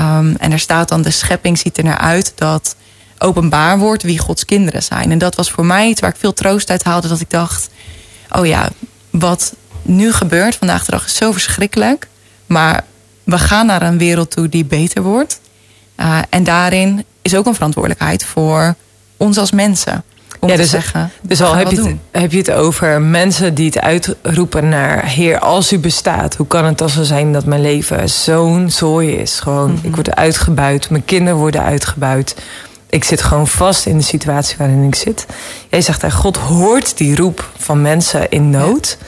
Um, 0.01 0.37
en 0.37 0.53
er 0.53 0.59
staat 0.59 0.89
dan, 0.89 1.03
de 1.03 1.11
schepping 1.11 1.59
ziet 1.59 1.79
er 1.79 1.85
naar 1.85 1.99
uit 1.99 2.33
dat 2.35 2.77
openbaar 3.19 3.79
wordt 3.79 4.03
wie 4.03 4.19
Gods 4.19 4.45
kinderen 4.45 4.83
zijn. 4.83 5.11
En 5.11 5.19
dat 5.19 5.35
was 5.35 5.51
voor 5.51 5.67
mij 5.67 5.89
iets 5.89 6.01
waar 6.01 6.11
ik 6.11 6.17
veel 6.19 6.33
troost 6.33 6.71
uit 6.71 6.85
haalde. 6.85 7.09
Dat 7.09 7.21
ik 7.21 7.31
dacht, 7.31 7.69
oh 8.31 8.47
ja, 8.47 8.69
wat 9.11 9.55
nu 9.83 10.13
gebeurt 10.13 10.57
vandaag 10.57 10.85
de 10.85 10.91
dag 10.91 11.07
is 11.07 11.17
zo 11.17 11.33
verschrikkelijk. 11.33 12.09
Maar 12.47 12.85
we 13.25 13.39
gaan 13.39 13.67
naar 13.67 13.83
een 13.83 13.99
wereld 13.99 14.31
toe 14.31 14.49
die 14.49 14.65
beter 14.65 15.03
wordt. 15.03 15.41
Uh, 15.97 16.19
en 16.29 16.45
daarin 16.45 17.05
is 17.23 17.35
ook 17.35 17.47
een 17.47 17.55
verantwoordelijkheid 17.55 18.25
voor 18.25 18.75
ons 19.17 19.39
als 19.39 19.51
mensen. 19.51 20.05
Om 20.45 20.51
ja, 20.51 20.57
dus, 20.57 20.65
te 20.65 20.71
zeggen, 20.71 21.11
dus 21.23 21.43
al 21.43 21.55
heb 21.55 21.71
je, 21.71 21.83
het, 21.83 21.97
heb 22.11 22.33
je 22.33 22.39
het 22.39 22.51
over 22.51 23.03
mensen 23.03 23.55
die 23.55 23.67
het 23.67 23.81
uitroepen 23.81 24.69
naar 24.69 25.05
Heer, 25.07 25.39
als 25.39 25.73
u 25.73 25.79
bestaat, 25.79 26.37
hoe 26.37 26.47
kan 26.47 26.65
het 26.65 26.79
dan 26.79 26.89
zo 26.89 27.03
zijn 27.03 27.33
dat 27.33 27.45
mijn 27.45 27.61
leven 27.61 28.09
zo'n 28.09 28.71
zooi 28.71 29.13
is? 29.13 29.41
Gewoon, 29.41 29.71
mm 29.71 29.77
-hmm. 29.77 29.89
ik 29.89 29.95
word 29.95 30.15
uitgebuit, 30.17 30.91
mijn 30.91 31.05
kinderen 31.05 31.39
worden 31.39 31.63
uitgebuit 31.63 32.35
ik 32.95 33.05
zit 33.05 33.23
gewoon 33.23 33.47
vast 33.47 33.87
in 33.87 33.99
de 33.99 34.05
situatie 34.05 34.57
waarin 34.59 34.83
ik 34.83 34.95
zit. 34.95 35.27
Jij 35.69 35.81
zegt, 35.81 36.13
God 36.13 36.37
hoort 36.37 36.97
die 36.97 37.17
roep 37.17 37.51
van 37.57 37.83
mensen 37.83 38.31
in 38.31 38.51
nood. 38.51 38.99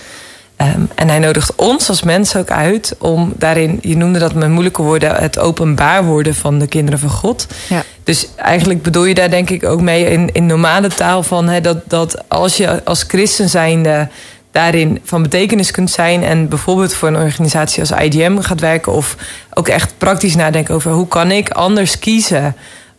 Um, 0.60 0.88
en 0.94 1.08
hij 1.08 1.18
nodigt 1.18 1.54
ons 1.54 1.88
als 1.88 2.02
mensen 2.02 2.40
ook 2.40 2.50
uit 2.50 2.96
om 2.98 3.32
daarin, 3.36 3.78
je 3.82 3.96
noemde 3.96 4.18
dat 4.18 4.34
met 4.34 4.48
moeilijke 4.48 4.82
woorden, 4.82 5.14
het 5.14 5.38
openbaar 5.38 6.04
worden 6.04 6.34
van 6.34 6.58
de 6.58 6.66
kinderen 6.66 6.98
van 6.98 7.10
God. 7.10 7.46
Ja. 7.68 7.82
Dus 8.04 8.28
eigenlijk 8.36 8.82
bedoel 8.82 9.04
je 9.04 9.14
daar 9.14 9.30
denk 9.30 9.50
ik 9.50 9.64
ook 9.64 9.80
mee 9.80 10.04
in, 10.04 10.32
in 10.32 10.46
normale 10.46 10.88
taal 10.88 11.22
van 11.22 11.50
dat, 11.62 11.78
dat 11.90 12.28
als 12.28 12.56
je 12.56 12.84
als 12.84 13.04
christen 13.08 13.48
zijnde 13.48 14.08
daarin 14.50 15.00
van 15.04 15.22
betekenis 15.22 15.70
kunt 15.70 15.90
zijn 15.90 16.22
en 16.22 16.48
bijvoorbeeld 16.48 16.94
voor 16.94 17.08
een 17.08 17.16
organisatie 17.16 17.80
als 17.80 17.90
IDM 17.90 18.38
gaat 18.38 18.60
werken 18.60 18.92
of 18.92 19.16
ook 19.54 19.68
echt 19.68 19.94
praktisch 19.98 20.36
nadenken 20.36 20.74
over 20.74 20.90
hoe 20.90 21.08
kan 21.08 21.30
ik 21.30 21.50
anders 21.50 21.98
kiezen 21.98 22.56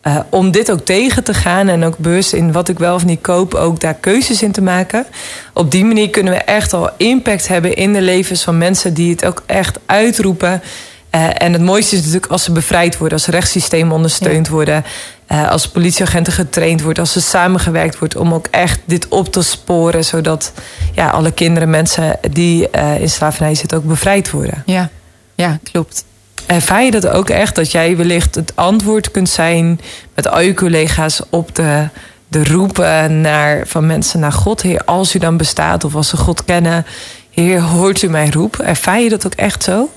uh, 0.08 0.18
om 0.28 0.50
dit 0.50 0.70
ook 0.70 0.80
tegen 0.80 1.24
te 1.24 1.34
gaan 1.34 1.68
en 1.68 1.84
ook 1.84 1.98
bewust 1.98 2.32
in 2.32 2.52
wat 2.52 2.68
ik 2.68 2.78
wel 2.78 2.94
of 2.94 3.04
niet 3.04 3.20
koop, 3.20 3.54
ook 3.54 3.80
daar 3.80 3.94
keuzes 3.94 4.42
in 4.42 4.52
te 4.52 4.62
maken. 4.62 5.06
Op 5.54 5.70
die 5.70 5.84
manier 5.84 6.10
kunnen 6.10 6.32
we 6.32 6.38
echt 6.38 6.72
al 6.72 6.90
impact 6.96 7.48
hebben 7.48 7.74
in 7.74 7.92
de 7.92 8.00
levens 8.00 8.42
van 8.42 8.58
mensen 8.58 8.94
die 8.94 9.10
het 9.10 9.24
ook 9.24 9.42
echt 9.46 9.78
uitroepen. 9.86 10.62
Uh, 11.14 11.42
en 11.42 11.52
het 11.52 11.62
mooiste 11.62 11.94
is 11.94 12.00
natuurlijk 12.00 12.32
als 12.32 12.44
ze 12.44 12.52
bevrijd 12.52 12.98
worden, 12.98 13.18
als 13.18 13.26
rechtssystemen 13.26 13.94
ondersteund 13.94 14.46
ja. 14.46 14.52
worden, 14.52 14.84
uh, 15.32 15.50
als 15.50 15.68
politieagenten 15.68 16.32
getraind 16.32 16.82
worden, 16.82 17.02
als 17.02 17.14
er 17.14 17.22
samengewerkt 17.22 17.98
wordt 17.98 18.16
om 18.16 18.34
ook 18.34 18.46
echt 18.50 18.80
dit 18.84 19.08
op 19.08 19.32
te 19.32 19.42
sporen, 19.42 20.04
zodat 20.04 20.52
ja, 20.94 21.10
alle 21.10 21.32
kinderen, 21.32 21.70
mensen 21.70 22.18
die 22.30 22.70
in 22.98 23.10
slavernij 23.10 23.54
zitten, 23.54 23.78
ook 23.78 23.84
bevrijd 23.84 24.30
worden. 24.30 24.62
Ja, 24.66 24.88
ja 25.34 25.58
klopt. 25.62 26.04
Ervaar 26.48 26.84
je 26.84 26.90
dat 26.90 27.06
ook 27.06 27.30
echt? 27.30 27.54
Dat 27.54 27.70
jij 27.70 27.96
wellicht 27.96 28.34
het 28.34 28.52
antwoord 28.54 29.10
kunt 29.10 29.28
zijn 29.28 29.80
met 30.14 30.28
al 30.28 30.40
je 30.40 30.54
collega's 30.54 31.20
op 31.30 31.54
de, 31.54 31.88
de 32.28 32.44
roepen 32.44 33.20
naar, 33.20 33.66
van 33.66 33.86
mensen 33.86 34.20
naar 34.20 34.32
God. 34.32 34.62
Heer, 34.62 34.84
als 34.84 35.14
u 35.14 35.18
dan 35.18 35.36
bestaat 35.36 35.84
of 35.84 35.94
als 35.94 36.08
ze 36.08 36.16
God 36.16 36.44
kennen. 36.44 36.86
Heer, 37.30 37.60
hoort 37.60 38.02
u 38.02 38.08
mijn 38.08 38.32
roep? 38.32 38.58
Ervaar 38.58 39.00
je 39.00 39.08
dat 39.08 39.26
ook 39.26 39.34
echt 39.34 39.62
zo? 39.62 39.90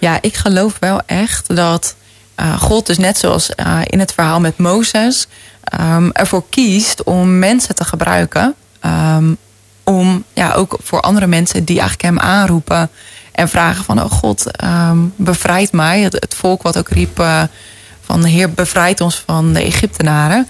Ja, 0.00 0.18
ik 0.20 0.34
geloof 0.34 0.76
wel 0.80 1.00
echt 1.06 1.56
dat 1.56 1.94
uh, 2.40 2.60
God, 2.60 2.86
dus 2.86 2.98
net 2.98 3.18
zoals 3.18 3.50
uh, 3.56 3.78
in 3.84 3.98
het 3.98 4.12
verhaal 4.12 4.40
met 4.40 4.58
Mozes, 4.58 5.26
um, 5.80 6.12
ervoor 6.12 6.44
kiest 6.48 7.02
om 7.02 7.38
mensen 7.38 7.74
te 7.74 7.84
gebruiken. 7.84 8.54
Um, 9.16 9.36
om 9.84 10.24
ja, 10.32 10.52
ook 10.52 10.76
voor 10.82 11.00
andere 11.00 11.26
mensen 11.26 11.64
die 11.64 11.80
eigenlijk 11.80 12.08
hem 12.08 12.18
aanroepen 12.18 12.90
en 13.32 13.48
vragen 13.48 13.84
van, 13.84 14.02
oh 14.02 14.10
God, 14.10 14.64
um, 14.64 15.12
bevrijd 15.16 15.72
mij. 15.72 16.00
Het, 16.00 16.34
volk 16.36 16.62
wat 16.62 16.78
ook 16.78 16.88
riep 16.88 17.20
uh, 17.20 17.42
van, 18.00 18.24
Heer, 18.24 18.52
bevrijd 18.52 19.00
ons 19.00 19.22
van 19.26 19.52
de 19.52 19.62
Egyptenaren. 19.62 20.48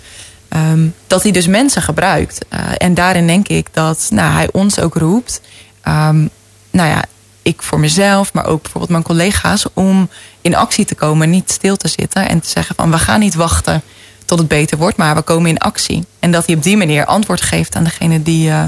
Um, 0.57 0.95
dat 1.07 1.23
hij 1.23 1.33
dus 1.33 1.47
mensen 1.47 1.83
gebruikt. 1.83 2.45
Uh, 2.53 2.61
en 2.77 2.95
daarin 2.95 3.27
denk 3.27 3.49
ik 3.49 3.67
dat 3.73 4.07
nou, 4.11 4.33
hij 4.33 4.49
ons 4.53 4.81
ook 4.81 4.95
roept. 4.95 5.41
Um, 5.89 6.31
nou 6.71 6.89
ja, 6.89 7.05
ik 7.43 7.63
voor 7.63 7.81
mezelf, 7.81 8.33
maar 8.33 8.47
ook 8.47 8.63
bijvoorbeeld 8.63 8.93
mijn 8.93 9.05
collega's... 9.05 9.67
om 9.75 10.09
in 10.41 10.55
actie 10.55 10.85
te 10.85 10.95
komen, 10.95 11.31
niet 11.31 11.51
stil 11.51 11.77
te 11.77 11.89
zitten... 11.89 12.29
en 12.29 12.41
te 12.41 12.49
zeggen 12.49 12.75
van, 12.75 12.91
we 12.91 12.99
gaan 12.99 13.21
niet 13.21 13.35
wachten 13.35 13.83
tot 14.25 14.39
het 14.39 14.49
beter 14.49 14.79
wordt... 14.79 14.97
maar 14.97 15.15
we 15.15 15.23
komen 15.23 15.51
in 15.51 15.59
actie. 15.59 16.07
En 16.19 16.33
dat 16.33 16.47
hij 16.47 16.55
op 16.55 16.63
die 16.63 16.77
manier 16.77 17.05
antwoord 17.05 17.41
geeft 17.41 17.77
aan 17.77 17.85
degene 17.85 18.23
die 18.23 18.49
uh, 18.49 18.67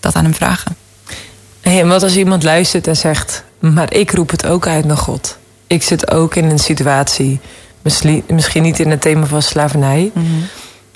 dat 0.00 0.14
aan 0.14 0.24
hem 0.24 0.34
vragen. 0.34 0.76
En 1.60 1.88
wat 1.88 2.02
als 2.02 2.16
iemand 2.16 2.42
luistert 2.42 2.86
en 2.86 2.96
zegt... 2.96 3.44
Maar 3.72 3.94
ik 3.94 4.10
roep 4.10 4.30
het 4.30 4.46
ook 4.46 4.66
uit 4.66 4.84
naar 4.84 4.96
God. 4.96 5.38
Ik 5.66 5.82
zit 5.82 6.10
ook 6.10 6.34
in 6.34 6.50
een 6.50 6.58
situatie, 6.58 7.40
misschien 8.26 8.62
niet 8.62 8.78
in 8.78 8.90
het 8.90 9.00
thema 9.00 9.26
van 9.26 9.42
slavernij, 9.42 10.10
mm 10.14 10.24
-hmm. 10.24 10.46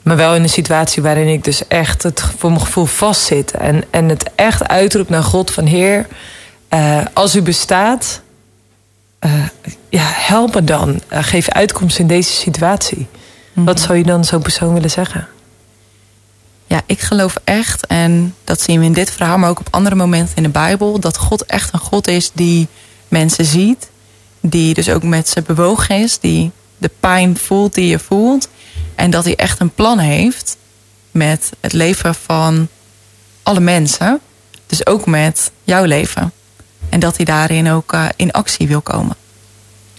maar 0.03 0.17
wel 0.17 0.35
in 0.35 0.43
een 0.43 0.49
situatie 0.49 1.03
waarin 1.03 1.29
ik 1.29 1.45
dus 1.45 1.69
echt 1.69 2.03
het 2.03 2.23
voor 2.37 2.51
mijn 2.51 2.63
gevoel 2.63 2.85
vastzit. 2.85 3.51
En, 3.51 3.85
en 3.91 4.09
het 4.09 4.31
echt 4.35 4.69
uitroep 4.69 5.09
naar 5.09 5.23
God 5.23 5.51
van 5.51 5.67
Heer, 5.67 6.07
uh, 6.75 7.01
als 7.13 7.37
u 7.37 7.43
bestaat, 7.43 8.21
uh, 9.27 9.33
ja, 9.89 10.05
help 10.05 10.55
me 10.55 10.65
dan. 10.65 11.01
Uh, 11.13 11.19
geef 11.23 11.49
uitkomst 11.49 11.99
in 11.99 12.07
deze 12.07 12.33
situatie. 12.33 12.99
Mm 12.99 13.07
-hmm. 13.53 13.65
Wat 13.65 13.81
zou 13.81 13.99
je 13.99 14.05
dan 14.05 14.25
zo'n 14.25 14.43
persoon 14.43 14.73
willen 14.73 14.91
zeggen? 14.91 15.29
Ja, 16.69 16.83
ik 16.87 17.01
geloof 17.01 17.37
echt, 17.45 17.87
en 17.87 18.35
dat 18.45 18.61
zien 18.61 18.81
we 18.81 18.87
in 18.87 18.93
dit 18.93 19.11
verhaal, 19.11 19.39
maar 19.39 19.51
ook 19.51 19.61
op 19.61 19.69
andere 19.71 19.95
momenten 19.95 20.37
in 20.37 20.43
de 20.43 20.49
Bijbel, 20.49 21.01
dat 21.01 21.17
God 21.17 21.45
echt 21.45 21.73
een 21.73 21.79
God 21.79 22.09
is 22.09 22.31
die 22.35 22.69
mensen 23.09 23.45
ziet, 23.45 23.91
die 24.41 24.75
dus 24.75 24.89
ook 24.89 25.03
met 25.03 25.29
ze 25.29 25.43
bewogen 25.43 25.97
is, 25.97 26.19
die 26.19 26.51
de 26.79 26.91
pijn 27.01 27.39
voelt 27.39 27.75
die 27.75 27.87
je 27.87 27.99
voelt, 27.99 28.49
en 28.95 29.11
dat 29.11 29.25
hij 29.25 29.37
echt 29.37 29.61
een 29.61 29.75
plan 29.75 29.99
heeft 29.99 30.57
met 31.11 31.51
het 31.61 31.73
leven 31.73 32.15
van 32.15 32.69
alle 33.43 33.61
mensen, 33.61 34.21
dus 34.67 34.87
ook 34.87 35.07
met 35.07 35.51
jouw 35.65 35.85
leven. 35.85 36.33
En 36.89 37.01
dat 37.01 37.17
hij 37.17 37.25
daarin 37.25 37.71
ook 37.71 37.93
uh, 37.93 38.07
in 38.17 38.31
actie 38.31 38.69
wil 38.69 38.81
komen. 38.81 39.17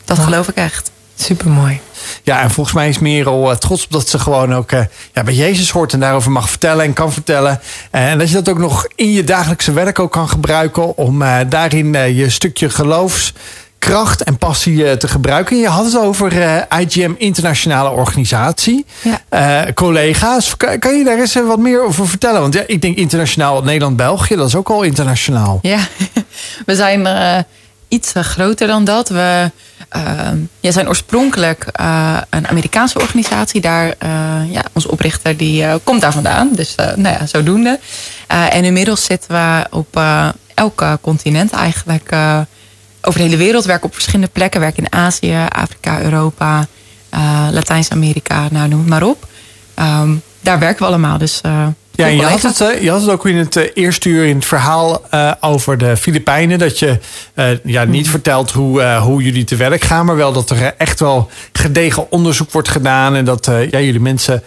Dat 0.06 0.20
geloof 0.20 0.48
ik 0.48 0.56
echt. 0.56 0.92
Supermooi. 1.22 1.80
Ja, 2.24 2.42
en 2.42 2.52
volgens 2.52 2.76
mij 2.76 2.90
is 2.90 3.00
Merel 3.00 3.52
uh, 3.52 3.58
trots 3.58 3.84
op 3.84 3.92
dat 3.92 4.10
ze 4.10 4.20
gewoon 4.20 4.56
ook 4.56 4.72
uh, 4.72 4.82
ja, 5.14 5.24
bij 5.24 5.34
Jezus 5.34 5.70
hoort 5.70 5.94
en 5.94 6.00
daarover 6.00 6.32
mag 6.32 6.50
vertellen 6.50 6.86
en 6.86 6.94
kan 6.94 7.14
vertellen. 7.14 7.60
Uh, 7.92 8.12
en 8.12 8.18
dat 8.18 8.28
je 8.28 8.34
dat 8.34 8.50
ook 8.50 8.58
nog 8.58 8.88
in 8.96 9.12
je 9.12 9.24
dagelijkse 9.24 9.72
werk 9.72 10.00
ook 10.00 10.12
kan 10.12 10.30
gebruiken 10.30 10.98
om 10.98 11.24
daarin 11.50 12.16
je 12.16 12.30
stukje 12.30 12.70
geloofskracht 12.70 14.24
en 14.24 14.38
passie 14.38 14.98
te 14.98 15.08
gebruiken. 15.08 15.58
je 15.58 15.68
had 15.68 15.86
het 15.86 15.98
over 15.98 16.34
IGM 16.80 17.14
Internationale 17.18 17.90
Organisatie. 17.90 18.86
Ja. 19.30 19.74
collega's, 19.74 20.58
kan, 20.58 20.80
kan, 20.80 20.98
je 20.98 21.04
daar 21.04 21.20
eens 21.20 21.34
wat 21.34 21.60
meer 21.60 21.84
over 21.84 22.08
vertellen? 22.08 22.42
Want 22.42 22.54
ja, 22.54 22.64
ik 22.68 22.82
denk 22.82 22.98
internationaal 22.98 23.64
Nederland-België, 23.64 24.36
dat 24.36 24.48
is 24.48 24.56
ook 24.56 24.70
al 24.70 24.84
internationaal. 24.84 25.60
Ja, 25.62 25.80
we 26.66 26.76
zijn 26.76 27.08
iets 27.88 28.14
groter 28.16 28.68
dan 28.68 28.84
dat. 28.84 29.10
We 29.10 29.52
uh, 29.96 30.72
zijn 30.72 30.88
oorspronkelijk 30.88 31.66
uh, 31.80 32.18
een 32.30 32.48
Amerikaanse 32.48 33.00
organisatie. 33.00 33.62
Daar, 33.62 33.86
uh, 33.86 34.52
ja, 34.52 34.64
onze 34.74 34.92
oprichter 34.92 35.38
die, 35.38 35.66
komt 35.84 36.02
daar 36.02 36.14
vandaan. 36.14 36.50
Dus 36.52 36.76
nou 36.76 37.16
ja, 37.20 37.26
zodoende. 37.26 37.80
en 38.28 38.64
inmiddels 38.64 39.04
zitten 39.04 39.32
we 39.32 39.66
op 39.70 40.02
elk 40.54 40.84
continent 41.02 41.52
eigenlijk. 41.52 42.12
over 43.02 43.20
de 43.20 43.26
hele 43.26 43.38
wereld. 43.38 43.66
Werken 43.66 43.86
op 43.86 43.94
verschillende 43.94 44.32
plekken. 44.34 44.60
Werken 44.60 44.84
in 44.84 44.94
Azië, 44.94 45.46
Afrika, 45.50 46.02
Europa, 46.02 46.68
Latijns-Amerika. 47.52 48.48
Nou, 48.52 48.68
noem 48.68 48.80
het 48.80 48.90
maar 48.90 49.04
op. 49.04 49.28
Um, 49.76 50.22
daar 50.42 50.60
werken 50.60 50.80
we 50.80 50.88
allemaal. 50.88 51.18
Dus 51.18 51.42
ja, 52.00 52.08
je 52.08 52.24
had, 52.24 52.42
het, 52.42 52.62
eh, 52.62 52.82
je 52.82 52.90
had 52.90 53.02
het 53.02 53.10
ook 53.10 53.26
in 53.26 53.38
het 53.38 53.56
eh, 53.56 53.64
eerste 53.74 54.10
uur 54.10 54.26
in 54.26 54.36
het 54.36 54.46
verhaal 54.46 55.02
uh, 55.14 55.32
over 55.40 55.78
de 55.78 55.98
Filipijnen. 55.98 56.60
Dat 56.60 56.80
je 56.80 56.98
uh, 57.36 57.46
ja, 57.64 57.84
niet 57.84 58.02
hmm. 58.02 58.12
vertelt 58.12 58.52
hoe, 58.52 58.82
uh, 58.82 59.02
hoe 59.04 59.24
jullie 59.24 59.44
te 59.44 59.56
werk 59.56 59.84
gaan. 59.84 60.06
Maar 60.06 60.16
wel 60.16 60.34
dat 60.34 60.50
er 60.50 60.74
echt 60.78 61.00
wel 61.00 61.30
gedegen 61.54 62.12
onderzoek 62.12 62.52
wordt 62.52 62.70
gedaan. 62.70 63.16
En 63.16 63.26
dat 63.26 63.46
ja, 63.70 63.80
jullie 63.80 64.00
mensen 64.00 64.44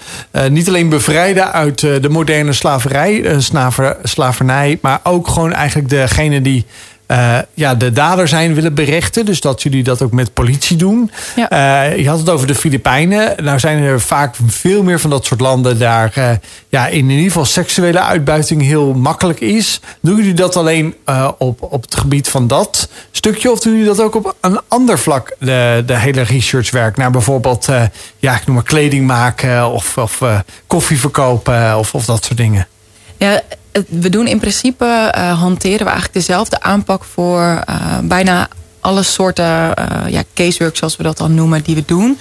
niet 0.48 0.68
alleen 0.68 0.88
bevrijden 0.88 1.52
uit 1.52 1.80
de 1.80 2.08
moderne 2.08 2.52
slaverij, 2.52 3.34
slaver, 3.38 3.96
slavernij. 4.02 4.78
Maar 4.80 5.00
ook 5.02 5.28
gewoon 5.28 5.52
eigenlijk 5.52 5.88
degene 5.88 6.42
die 6.42 6.66
eh, 7.12 7.38
ja, 7.54 7.74
de 7.74 7.92
dader 7.92 8.28
zijn 8.28 8.54
willen 8.54 8.74
berechten. 8.74 9.24
Dus 9.24 9.40
dat 9.40 9.62
jullie 9.62 9.82
dat 9.82 10.02
ook 10.02 10.12
met 10.12 10.32
politie 10.32 10.76
doen. 10.76 11.10
Ja. 11.36 11.50
Eh, 11.50 11.98
je 11.98 12.08
had 12.08 12.18
het 12.18 12.28
over 12.28 12.46
de 12.46 12.54
Filipijnen. 12.54 13.44
Nou 13.44 13.58
zijn 13.58 13.82
er 13.82 14.00
vaak 14.00 14.36
veel 14.46 14.82
meer 14.82 15.00
van 15.00 15.10
dat 15.10 15.24
soort 15.24 15.40
landen 15.40 15.78
daar 15.78 16.12
eh, 16.14 16.30
ja, 16.68 16.86
in 16.86 17.10
ieder 17.10 17.26
geval 17.26 17.44
seksuele 17.44 18.00
uitbuiting 18.00 18.62
heel 18.62 18.94
makkelijk 18.94 19.40
is. 19.40 19.80
Doen 20.00 20.16
jullie 20.16 20.34
dat 20.34 20.56
alleen 20.56 20.94
op, 21.38 21.62
op 21.62 21.82
het 21.82 21.94
gebied 21.94 22.28
van 22.28 22.46
dat 22.46 22.88
stukje? 23.10 23.50
Of 23.50 23.60
doen 23.60 23.72
jullie 23.72 23.86
dat 23.86 24.00
ook 24.00 24.14
op 24.14 24.34
een 24.40 24.60
ander 24.68 24.98
vlak, 24.98 25.36
de, 25.38 25.82
de 25.86 25.98
hele 25.98 26.22
researchwerk? 26.22 26.96
Naar 26.96 27.10
bijvoorbeeld, 27.10 27.68
eh, 27.68 27.82
ja, 28.18 28.34
ik 28.34 28.46
noem 28.46 28.54
maar 28.54 28.64
kleding 28.64 29.06
maken 29.06 29.70
of, 29.70 29.98
of 29.98 30.22
koffie 30.66 30.98
verkopen 30.98 31.78
of, 31.78 31.94
of 31.94 32.04
dat 32.04 32.24
soort 32.24 32.38
dingen. 32.38 32.66
Ja, 33.22 33.40
we 33.88 34.08
doen 34.10 34.26
in 34.26 34.38
principe, 34.38 34.84
eh, 34.84 35.40
hanteren 35.40 35.78
we 35.78 35.84
eigenlijk 35.84 36.12
dezelfde 36.12 36.60
aanpak 36.60 37.04
voor 37.04 37.62
eh, 37.66 37.98
bijna 38.02 38.48
alle 38.80 39.02
soorten 39.02 39.74
eh, 39.74 40.12
ja, 40.12 40.22
casework, 40.34 40.76
zoals 40.76 40.96
we 40.96 41.02
dat 41.02 41.16
dan 41.16 41.34
noemen, 41.34 41.62
die 41.62 41.74
we 41.74 41.82
doen. 41.86 42.18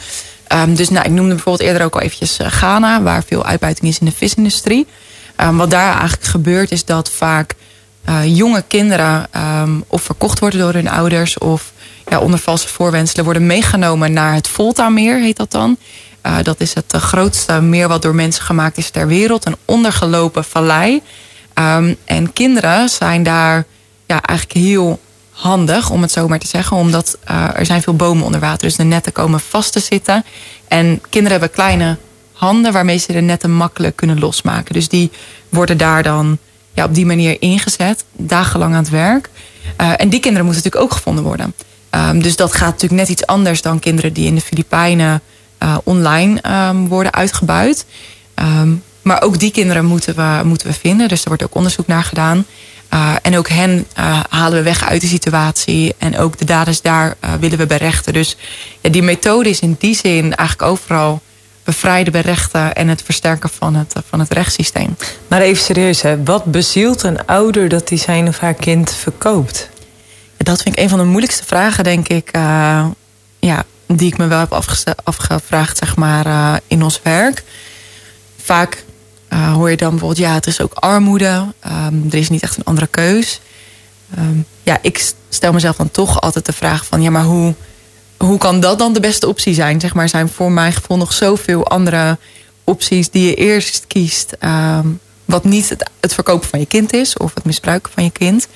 Ehm, 0.48 0.74
dus 0.74 0.90
nou, 0.90 1.06
ik 1.06 1.12
noemde 1.12 1.34
bijvoorbeeld 1.34 1.70
eerder 1.70 1.84
ook 1.86 1.94
al 1.94 2.02
eventjes 2.02 2.40
Ghana, 2.42 3.02
waar 3.02 3.24
veel 3.24 3.46
uitbuiting 3.46 3.88
is 3.88 4.00
in 4.00 4.06
de 4.06 4.12
visindustrie. 4.12 4.88
Ehm, 5.36 5.56
wat 5.56 5.72
daar 5.72 5.92
eigenlijk 5.92 6.24
gebeurt, 6.24 6.72
is 6.72 6.86
dat 6.86 7.12
vaak 7.12 7.54
jonge 8.26 8.64
kinderen 8.68 9.28
ehm, 9.32 9.80
of 9.88 10.02
verkocht 10.02 10.40
worden 10.40 10.60
door 10.60 10.74
hun 10.74 10.90
ouders, 10.90 11.38
of 11.38 11.72
ja, 12.10 12.20
onder 12.20 12.40
valse 12.40 12.68
voorwenselen 12.68 13.24
worden 13.24 13.46
meegenomen 13.46 14.14
naar 14.14 14.34
het 14.34 14.48
Volta-meer, 14.48 15.20
heet 15.20 15.38
dat 15.38 15.52
dan. 15.52 15.78
Eh, 16.22 16.38
dat 16.44 16.60
is 16.60 16.74
het 16.74 16.94
eh, 16.94 17.02
grootste 17.02 17.62
meer 17.62 17.88
wat 17.88 18.02
door 18.02 18.16
mensen 18.16 18.44
gemaakt 18.44 18.78
is 18.78 18.90
ter 18.90 19.08
wereld. 19.08 19.46
Een 19.46 19.56
ondergelopen 19.66 20.44
vallei. 20.44 21.02
Ehm, 21.54 21.94
en 22.06 22.34
kinderen 22.34 22.90
zijn 22.90 23.24
daar 23.24 23.66
ja, 24.06 24.22
eigenlijk 24.22 24.60
heel 24.66 25.00
handig, 25.32 25.90
om 25.90 26.02
het 26.02 26.12
zo 26.12 26.28
maar 26.28 26.40
te 26.40 26.48
zeggen. 26.48 26.78
Omdat 26.78 27.18
eh, 27.24 27.48
er 27.56 27.66
zijn 27.66 27.82
veel 27.82 27.96
bomen 27.96 28.26
onder 28.26 28.40
water. 28.40 28.68
Dus 28.68 28.76
de 28.76 28.84
netten 28.84 29.12
komen 29.12 29.40
vast 29.40 29.72
te 29.72 29.80
zitten. 29.80 30.26
En 30.68 31.02
kinderen 31.10 31.40
hebben 31.40 31.56
kleine 31.56 31.98
handen 32.34 32.74
waarmee 32.74 32.98
ze 32.98 33.12
de 33.12 33.22
netten 33.22 33.52
makkelijk 33.52 33.96
kunnen 33.96 34.20
losmaken. 34.20 34.74
Dus 34.74 34.88
die 34.88 35.12
worden 35.50 35.78
daar 35.78 36.04
dan 36.04 36.38
ja, 36.74 36.86
op 36.86 36.96
die 36.96 37.06
manier 37.06 37.42
ingezet. 37.42 38.04
Dagenlang 38.12 38.74
aan 38.74 38.84
het 38.84 38.90
werk. 38.90 39.30
En 39.76 40.10
die 40.10 40.20
kinderen 40.20 40.46
moeten 40.46 40.64
natuurlijk 40.64 40.84
ook 40.84 40.98
gevonden 40.98 41.24
worden. 41.24 41.54
Ehm, 41.90 42.20
dus 42.20 42.36
dat 42.36 42.54
gaat 42.54 42.72
natuurlijk 42.72 43.02
net 43.02 43.10
iets 43.10 43.26
anders 43.26 43.62
dan 43.62 43.80
kinderen 43.80 44.14
die 44.14 44.26
in 44.26 44.36
de 44.36 44.42
Filipijnen 44.42 45.22
eh, 45.62 45.78
online 45.84 46.42
ehm, 46.42 46.76
worden 46.76 47.14
uitgebuit. 47.14 47.86
Ehm, 48.34 48.74
maar 49.02 49.22
ook 49.22 49.40
die 49.40 49.52
kinderen 49.52 49.86
moeten 49.86 50.16
we, 50.16 50.42
moeten 50.44 50.68
we 50.68 50.74
vinden. 50.74 51.08
Dus 51.08 51.22
er 51.22 51.28
wordt 51.28 51.44
ook 51.44 51.56
onderzoek 51.56 51.88
naar 51.88 52.04
gedaan. 52.04 52.46
Uh, 52.94 53.16
en 53.22 53.38
ook 53.38 53.50
hen 53.50 53.88
uh, 54.00 54.20
halen 54.30 54.58
we 54.58 54.64
weg 54.64 54.90
uit 54.90 55.02
de 55.02 55.08
situatie. 55.08 55.96
En 55.98 56.18
ook 56.18 56.38
de 56.38 56.46
daders 56.46 56.82
daar 56.82 57.16
willen 57.40 57.58
we 57.58 57.66
berechten. 57.66 58.14
Dus 58.14 58.38
ja, 58.82 58.90
die 58.90 59.04
methode 59.04 59.50
is 59.50 59.60
in 59.60 59.76
die 59.80 59.96
zin 59.96 60.36
eigenlijk 60.36 60.72
overal 60.72 61.22
bevrijden, 61.64 62.12
berechten 62.12 62.76
en 62.76 62.88
het 62.88 63.02
versterken 63.02 63.50
van 63.50 63.76
het, 63.76 63.94
van 64.10 64.20
het 64.20 64.34
rechtssysteem. 64.34 64.96
Maar 65.28 65.42
even 65.42 65.64
serieus, 65.64 66.02
hè? 66.02 66.24
wat 66.24 66.46
bezielt 66.46 67.04
een 67.04 67.26
ouder 67.26 67.70
dat 67.70 67.90
hij 67.90 67.98
zijn 67.98 68.28
of 68.28 68.40
haar 68.40 68.54
kind 68.54 68.94
verkoopt? 68.94 69.70
Dat 70.38 70.62
vind 70.62 70.78
ik 70.78 70.84
een 70.84 70.90
van 70.90 71.00
de 71.00 71.06
moeilijkste 71.06 71.46
vragen, 71.46 71.84
denk 71.84 72.08
ik. 72.08 72.30
Ja, 73.40 73.66
die 73.96 74.08
ik 74.08 74.18
me 74.18 74.28
wel 74.28 74.40
heb 74.40 74.62
afgevraagd, 75.04 75.78
zeg 75.78 75.96
maar, 75.96 76.28
uh, 76.28 76.56
in 76.68 76.84
ons 76.84 77.00
werk. 77.04 77.44
Vaak 78.42 78.84
uh, 79.34 79.54
hoor 79.54 79.70
je 79.70 79.78
dan 79.78 79.90
bijvoorbeeld, 79.90 80.20
ja, 80.20 80.34
het 80.34 80.48
is 80.48 80.62
ook 80.62 80.74
armoede. 80.74 81.46
Um, 81.68 82.08
er 82.12 82.18
is 82.18 82.30
niet 82.30 82.44
echt 82.44 82.58
een 82.58 82.64
andere 82.64 82.88
keus. 82.88 83.42
Um, 84.18 84.46
ja, 84.64 84.78
ik 84.82 85.12
stel 85.30 85.54
mezelf 85.54 85.76
dan 85.76 85.92
toch 85.92 86.22
altijd 86.22 86.46
de 86.46 86.54
vraag 86.54 86.86
van, 86.86 87.02
ja, 87.02 87.10
maar 87.10 87.24
hoe, 87.24 87.54
hoe 88.18 88.38
kan 88.38 88.60
dat 88.60 88.80
dan 88.80 88.94
de 88.94 89.00
beste 89.00 89.28
optie 89.28 89.54
zijn? 89.54 89.80
Zeg 89.80 89.94
maar, 89.94 90.10
zijn 90.10 90.30
voor 90.30 90.52
mijn 90.52 90.74
gevoel 90.74 90.98
nog 90.98 91.14
zoveel 91.14 91.68
andere 91.68 92.18
opties 92.64 93.10
die 93.10 93.26
je 93.26 93.36
eerst 93.36 93.88
kiest. 93.88 94.36
Um, 94.40 95.00
wat 95.26 95.44
niet 95.44 95.70
het, 95.70 95.90
het, 96.00 96.14
verkopen 96.14 96.50
van 96.50 96.60
je 96.60 96.66
kind 96.66 96.94
is 96.94 97.18
of 97.18 97.34
het 97.34 97.46
misbruiken 97.46 97.92
van 97.92 98.04
je 98.04 98.12
kind. 98.12 98.48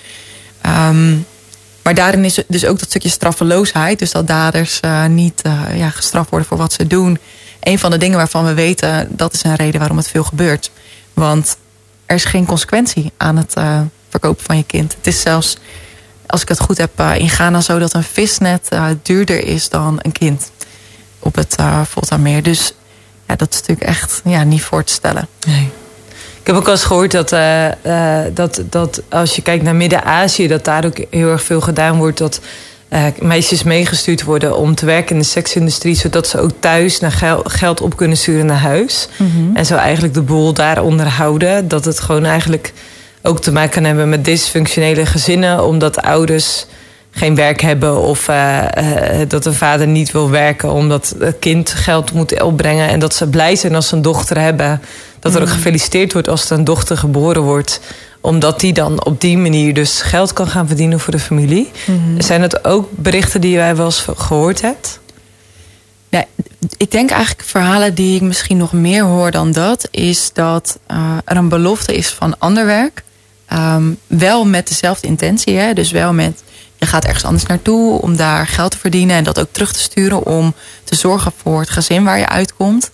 Um, 0.65 1.25
maar 1.85 1.95
daarin 1.95 2.25
is 2.25 2.43
dus 2.47 2.65
ook 2.65 2.79
dat 2.79 2.89
stukje 2.89 3.09
straffeloosheid. 3.09 3.99
Dus 3.99 4.11
dat 4.11 4.27
daders 4.27 4.79
uh, 4.85 5.05
niet 5.05 5.41
uh, 5.45 5.77
ja, 5.77 5.89
gestraft 5.89 6.29
worden 6.29 6.47
voor 6.47 6.57
wat 6.57 6.73
ze 6.73 6.87
doen. 6.87 7.19
Een 7.59 7.79
van 7.79 7.91
de 7.91 7.97
dingen 7.97 8.17
waarvan 8.17 8.45
we 8.45 8.53
weten, 8.53 9.07
dat 9.09 9.33
is 9.33 9.43
een 9.43 9.55
reden 9.55 9.79
waarom 9.79 9.97
het 9.97 10.07
veel 10.07 10.23
gebeurt. 10.23 10.71
Want 11.13 11.57
er 12.05 12.15
is 12.15 12.25
geen 12.25 12.45
consequentie 12.45 13.11
aan 13.17 13.37
het 13.37 13.57
uh, 13.57 13.81
verkopen 14.09 14.45
van 14.45 14.57
je 14.57 14.63
kind. 14.63 14.95
Het 14.97 15.07
is 15.07 15.21
zelfs, 15.21 15.57
als 16.25 16.41
ik 16.41 16.47
het 16.47 16.59
goed 16.59 16.77
heb, 16.77 16.99
in 16.99 17.29
Ghana 17.29 17.61
zo 17.61 17.79
dat 17.79 17.93
een 17.93 18.03
visnet 18.03 18.69
duurder 19.01 19.43
is 19.43 19.69
dan 19.69 19.99
een 20.01 20.11
kind 20.11 20.51
op 21.19 21.35
het 21.35 21.55
uh, 21.59 21.81
Voltameer. 21.81 22.43
Dus 22.43 22.73
ja, 23.27 23.35
dat 23.35 23.53
is 23.53 23.59
natuurlijk 23.59 23.87
echt 23.87 24.21
ja, 24.23 24.43
niet 24.43 24.63
voor 24.63 24.83
te 24.83 24.93
stellen. 24.93 25.27
Nee. 25.47 25.71
Ik 26.45 26.51
heb 26.51 26.59
ook 26.59 26.67
al 26.67 26.73
eens 26.73 26.83
gehoord 26.83 27.11
dat, 27.11 27.31
uh, 27.31 27.65
uh, 27.85 28.19
dat, 28.33 28.61
dat 28.69 29.01
als 29.09 29.35
je 29.35 29.41
kijkt 29.41 29.63
naar 29.63 29.75
Midden-Azië, 29.75 30.47
dat 30.47 30.65
daar 30.65 30.85
ook 30.85 30.97
heel 31.09 31.29
erg 31.29 31.43
veel 31.43 31.61
gedaan 31.61 31.97
wordt. 31.97 32.17
Dat 32.17 32.39
uh, 32.89 33.05
meisjes 33.19 33.63
meegestuurd 33.63 34.23
worden 34.23 34.57
om 34.57 34.75
te 34.75 34.85
werken 34.85 35.15
in 35.15 35.21
de 35.21 35.27
seksindustrie, 35.27 35.95
zodat 35.95 36.27
ze 36.27 36.39
ook 36.39 36.51
thuis 36.59 36.99
naar 36.99 37.11
gel 37.11 37.41
geld 37.43 37.81
op 37.81 37.95
kunnen 37.95 38.17
sturen 38.17 38.45
naar 38.45 38.59
huis. 38.59 39.07
Mm 39.17 39.31
-hmm. 39.31 39.55
En 39.55 39.65
zo 39.65 39.75
eigenlijk 39.75 40.13
de 40.13 40.21
boel 40.21 40.53
daar 40.53 40.83
onderhouden. 40.83 41.67
Dat 41.67 41.85
het 41.85 41.99
gewoon 41.99 42.25
eigenlijk 42.25 42.73
ook 43.21 43.41
te 43.41 43.51
maken 43.51 43.71
kan 43.71 43.83
hebben 43.83 44.09
met 44.09 44.25
dysfunctionele 44.25 45.05
gezinnen, 45.05 45.65
omdat 45.65 46.01
ouders 46.01 46.65
geen 47.11 47.35
werk 47.35 47.61
hebben 47.61 48.01
of 48.01 48.27
uh, 48.27 48.63
uh, 48.77 49.19
dat 49.27 49.45
een 49.45 49.53
vader 49.53 49.87
niet 49.87 50.11
wil 50.11 50.29
werken 50.29 50.71
omdat 50.71 51.15
het 51.19 51.39
kind 51.39 51.69
geld 51.69 52.13
moet 52.13 52.41
opbrengen 52.41 52.89
en 52.89 52.99
dat 52.99 53.13
ze 53.13 53.29
blij 53.29 53.55
zijn 53.55 53.75
als 53.75 53.87
ze 53.87 53.95
een 53.95 54.01
dochter 54.01 54.39
hebben. 54.39 54.81
Dat 55.25 55.35
er 55.35 55.41
ook 55.41 55.49
gefeliciteerd 55.49 56.13
wordt 56.13 56.29
als 56.29 56.49
er 56.49 56.57
een 56.57 56.63
dochter 56.63 56.97
geboren 56.97 57.41
wordt, 57.41 57.79
omdat 58.21 58.59
die 58.59 58.73
dan 58.73 59.05
op 59.05 59.21
die 59.21 59.37
manier 59.37 59.73
dus 59.73 60.01
geld 60.01 60.33
kan 60.33 60.47
gaan 60.47 60.67
verdienen 60.67 60.99
voor 60.99 61.13
de 61.13 61.19
familie. 61.19 61.71
Mm 61.85 62.01
-hmm. 62.05 62.21
Zijn 62.21 62.41
het 62.41 62.65
ook 62.65 62.89
berichten 62.91 63.41
die 63.41 63.51
jij 63.51 63.75
wel 63.75 63.85
eens 63.85 64.05
gehoord 64.15 64.61
hebt? 64.61 64.99
Ja, 66.09 66.25
ik 66.77 66.91
denk 66.91 67.09
eigenlijk 67.09 67.47
verhalen 67.47 67.95
die 67.95 68.15
ik 68.15 68.21
misschien 68.21 68.57
nog 68.57 68.71
meer 68.71 69.03
hoor 69.03 69.31
dan 69.31 69.51
dat, 69.51 69.87
is 69.91 70.33
dat 70.33 70.79
uh, 70.91 71.17
er 71.25 71.37
een 71.37 71.49
belofte 71.49 71.95
is 71.95 72.09
van 72.09 72.39
ander 72.39 72.65
werk. 72.65 73.03
Um, 73.53 73.97
wel 74.07 74.45
met 74.45 74.67
dezelfde 74.67 75.07
intentie, 75.07 75.57
hè? 75.57 75.73
dus 75.73 75.91
wel 75.91 76.13
met 76.13 76.43
je 76.77 76.85
gaat 76.85 77.05
ergens 77.05 77.25
anders 77.25 77.45
naartoe 77.45 78.01
om 78.01 78.15
daar 78.15 78.47
geld 78.47 78.71
te 78.71 78.77
verdienen 78.77 79.15
en 79.15 79.23
dat 79.23 79.39
ook 79.39 79.49
terug 79.51 79.73
te 79.73 79.79
sturen 79.79 80.25
om 80.25 80.53
te 80.83 80.95
zorgen 80.95 81.31
voor 81.41 81.59
het 81.59 81.69
gezin 81.69 82.03
waar 82.03 82.17
je 82.17 82.29
uitkomt. 82.29 82.91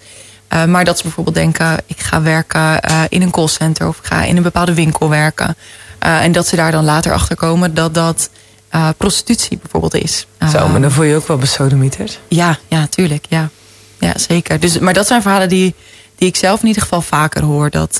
Uh, 0.53 0.65
maar 0.65 0.85
dat 0.85 0.97
ze 0.97 1.03
bijvoorbeeld 1.03 1.35
denken, 1.35 1.77
ik 1.85 1.99
ga 1.99 2.21
werken 2.21 2.79
uh, 2.89 3.01
in 3.09 3.21
een 3.21 3.31
callcenter 3.31 3.87
of 3.87 3.97
ik 3.97 4.05
ga 4.05 4.23
in 4.23 4.37
een 4.37 4.43
bepaalde 4.43 4.73
winkel 4.73 5.09
werken. 5.09 5.55
Uh, 6.05 6.23
en 6.23 6.31
dat 6.31 6.47
ze 6.47 6.55
daar 6.55 6.71
dan 6.71 6.83
later 6.83 7.13
achter 7.13 7.35
komen 7.35 7.73
dat 7.73 7.93
dat 7.93 8.29
prostitutie 8.97 9.57
bijvoorbeeld 9.57 9.95
is. 9.95 10.27
Zo, 10.51 10.67
maar 10.67 10.81
dan 10.81 10.91
voel 10.91 11.03
je 11.03 11.15
ook 11.15 11.27
wel 11.27 11.37
besodemieterd. 11.37 12.19
Ja, 12.27 12.57
ja, 12.67 12.87
tuurlijk. 12.87 13.25
Ja, 13.29 13.49
ja 13.99 14.17
zeker. 14.17 14.59
Dus, 14.59 14.79
maar 14.79 14.93
dat 14.93 15.07
zijn 15.07 15.21
verhalen 15.21 15.49
die, 15.49 15.75
die 16.15 16.27
ik 16.27 16.35
zelf 16.35 16.61
in 16.61 16.67
ieder 16.67 16.81
geval 16.81 17.01
vaker 17.01 17.43
hoor. 17.43 17.69
Dat, 17.69 17.97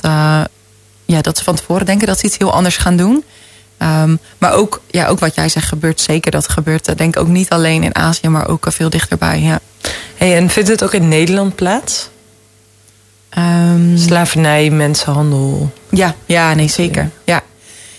ja, 1.04 1.20
dat 1.20 1.38
ze 1.38 1.44
van 1.44 1.54
tevoren 1.54 1.86
denken 1.86 2.06
dat 2.06 2.18
ze 2.18 2.26
iets 2.26 2.38
heel 2.38 2.52
anders 2.52 2.76
gaan 2.76 2.96
doen. 2.96 3.24
Um, 3.78 4.18
maar 4.38 4.52
ook, 4.52 4.80
ja, 4.90 5.06
ook 5.06 5.20
wat 5.20 5.34
jij 5.34 5.48
zegt 5.48 5.68
gebeurt 5.68 6.00
zeker. 6.00 6.30
Dat 6.30 6.48
gebeurt 6.48 6.98
denk 6.98 7.16
ik 7.16 7.22
ook 7.22 7.28
niet 7.28 7.50
alleen 7.50 7.82
in 7.82 7.94
Azië, 7.94 8.28
maar 8.28 8.48
ook 8.48 8.66
veel 8.68 8.90
dichterbij. 8.90 9.40
Ja. 9.40 9.60
Hey, 10.16 10.36
en 10.36 10.50
vindt 10.50 10.68
het 10.68 10.84
ook 10.84 10.94
in 10.94 11.08
Nederland 11.08 11.54
plaats? 11.54 12.08
Um, 13.38 13.98
Slavernij, 13.98 14.70
mensenhandel. 14.70 15.72
Ja, 15.90 16.14
ja 16.26 16.54
nee, 16.54 16.68
zeker. 16.68 17.10
Ja. 17.24 17.42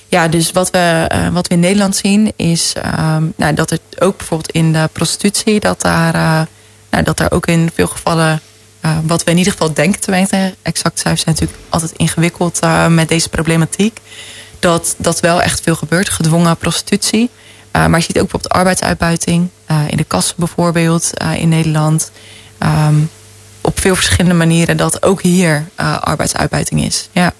Ja, 0.07 0.27
dus 0.27 0.51
wat 0.51 0.69
we, 0.69 1.09
uh, 1.13 1.27
wat 1.27 1.47
we 1.47 1.53
in 1.53 1.59
Nederland 1.59 1.95
zien 1.95 2.33
is 2.35 2.73
um, 2.99 3.33
nou, 3.35 3.53
dat 3.53 3.69
het 3.69 3.81
ook 3.99 4.17
bijvoorbeeld 4.17 4.51
in 4.51 4.73
de 4.73 4.89
prostitutie, 4.91 5.59
dat 5.59 5.81
daar, 5.81 6.15
uh, 6.15 6.41
nou, 6.89 7.03
dat 7.03 7.17
daar 7.17 7.31
ook 7.31 7.45
in 7.45 7.69
veel 7.73 7.87
gevallen, 7.87 8.41
uh, 8.85 8.97
wat 9.03 9.23
we 9.23 9.31
in 9.31 9.37
ieder 9.37 9.51
geval 9.51 9.73
denken 9.73 10.01
te 10.01 10.11
weten, 10.11 10.55
exact 10.61 10.99
cijfers 10.99 11.21
zijn 11.23 11.35
natuurlijk 11.35 11.63
altijd 11.69 11.91
ingewikkeld 11.91 12.59
met 12.89 13.07
deze 13.07 13.29
problematiek 13.29 13.99
dat, 14.59 14.95
dat 14.97 15.19
wel 15.19 15.41
echt 15.41 15.61
veel 15.61 15.75
gebeurt. 15.75 16.09
Gedwongen 16.09 16.57
prostitutie. 16.57 17.29
Maar 17.71 17.97
je 17.97 18.01
ziet 18.01 18.19
ook 18.19 18.21
bijvoorbeeld 18.21 18.53
arbeidsuitbuiting. 18.53 19.49
In 19.87 19.97
de 19.97 20.03
kassen 20.03 20.35
bijvoorbeeld 20.37 21.09
in 21.37 21.49
Nederland. 21.49 22.11
Um, 22.59 23.09
op 23.63 23.79
veel 23.79 23.95
verschillende 23.95 24.33
manieren 24.33 24.77
dat 24.77 25.03
ook 25.03 25.21
hier 25.21 25.65
arbeidsuitbuiting 25.99 26.85
is. 26.85 27.09
Ja. 27.11 27.33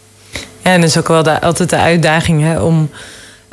ja, 0.63 0.71
en 0.71 0.81
dat 0.81 0.89
is 0.89 0.97
ook 0.97 1.07
wel 1.07 1.23
de, 1.23 1.41
altijd 1.41 1.69
de 1.69 1.77
uitdaging 1.77 2.41
hè, 2.41 2.59
om... 2.59 2.89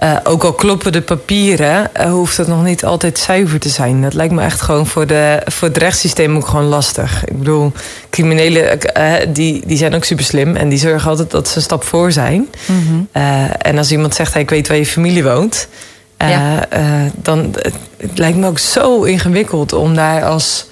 Uh, 0.04 0.16
ook 0.24 0.44
al 0.44 0.52
kloppen 0.52 0.92
de 0.92 1.00
papieren, 1.00 1.90
uh, 2.00 2.10
hoeft 2.10 2.36
het 2.36 2.46
nog 2.46 2.64
niet 2.64 2.84
altijd 2.84 3.18
zuiver 3.18 3.60
te 3.60 3.68
zijn. 3.68 4.02
Dat 4.02 4.14
lijkt 4.14 4.32
me 4.32 4.42
echt 4.42 4.60
gewoon 4.60 4.86
voor, 4.86 5.06
de, 5.06 5.42
voor 5.44 5.68
het 5.68 5.76
rechtssysteem 5.76 6.36
ook 6.36 6.46
gewoon 6.46 6.64
lastig. 6.64 7.24
Ik 7.24 7.38
bedoel, 7.38 7.72
criminelen 8.10 8.78
uh, 8.96 9.12
die, 9.28 9.62
die 9.66 9.76
zijn 9.76 9.94
ook 9.94 10.04
super 10.04 10.24
slim 10.24 10.56
en 10.56 10.68
die 10.68 10.78
zorgen 10.78 11.10
altijd 11.10 11.30
dat 11.30 11.48
ze 11.48 11.56
een 11.56 11.62
stap 11.62 11.84
voor 11.84 12.12
zijn. 12.12 12.48
Mm 12.66 12.86
-hmm. 12.86 13.08
en 13.58 13.78
als 13.78 13.92
iemand 13.92 14.14
zegt, 14.14 14.32
hey, 14.32 14.42
ik 14.42 14.50
weet 14.50 14.68
waar 14.68 14.76
je 14.76 14.86
familie 14.86 15.22
woont, 15.22 15.68
eh, 16.20 16.30
Ja. 16.30 16.68
eh, 16.68 16.82
dan 17.14 17.38
het, 17.38 17.74
het 17.96 18.18
lijkt 18.18 18.36
me 18.36 18.46
ook 18.46 18.58
zo 18.58 19.02
ingewikkeld 19.02 19.72
om 19.72 19.94
daar 19.94 20.24
als, 20.24 20.66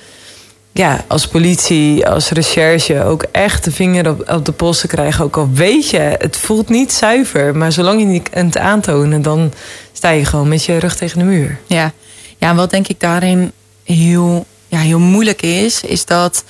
ja, 0.79 1.05
als 1.07 1.27
politie, 1.29 2.07
als 2.07 2.31
recherche 2.31 3.05
ook 3.05 3.23
echt 3.33 3.65
de 3.65 3.71
vinger 3.71 4.11
op, 4.11 4.31
op 4.31 4.45
de 4.45 4.53
pols 4.53 4.81
te 4.81 4.87
krijgen. 4.87 5.25
Ook 5.25 5.37
al 5.37 5.51
weet 5.53 5.91
je, 5.91 5.99
het 5.99 6.37
voelt 6.37 6.69
niet 6.69 6.93
zuiver, 6.93 7.57
maar 7.57 7.73
zolang 7.73 8.01
je 8.01 8.07
niet 8.07 8.31
kunt 8.31 8.59
aantonen, 8.59 9.23
dan 9.23 9.53
sta 9.93 10.11
je 10.11 10.25
gewoon 10.25 10.49
met 10.49 10.65
je 10.65 10.79
rug 10.79 10.97
tegen 10.97 11.19
de 11.19 11.25
muur. 11.25 11.59
Ja. 11.67 11.93
ja, 12.37 12.55
wat 12.55 12.71
denk 12.71 12.89
ik 12.89 13.01
daarin 13.01 13.53
heel, 13.85 14.47
ja, 14.69 14.79
heel 14.79 14.99
moeilijk 14.99 15.43
is, 15.43 15.83
is 15.83 16.05
dat 16.05 16.45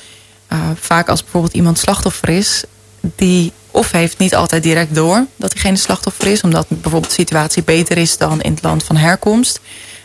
eh, 0.46 0.58
vaak 0.80 1.08
als 1.08 1.22
bijvoorbeeld 1.22 1.54
iemand 1.54 1.78
slachtoffer 1.78 2.28
is, 2.28 2.64
die 3.00 3.52
of 3.70 3.90
heeft 3.90 4.18
niet 4.18 4.34
altijd 4.34 4.62
direct 4.62 4.94
door 4.94 5.26
dat 5.36 5.52
diegene 5.52 5.76
slachtoffer 5.76 6.26
is, 6.26 6.40
omdat 6.40 6.66
bijvoorbeeld 6.68 7.04
de 7.04 7.22
situatie 7.22 7.62
beter 7.62 7.98
is 7.98 8.16
dan 8.16 8.40
in 8.40 8.52
het 8.52 8.62
land 8.62 8.82
van 8.84 8.96
herkomst. 8.96 9.60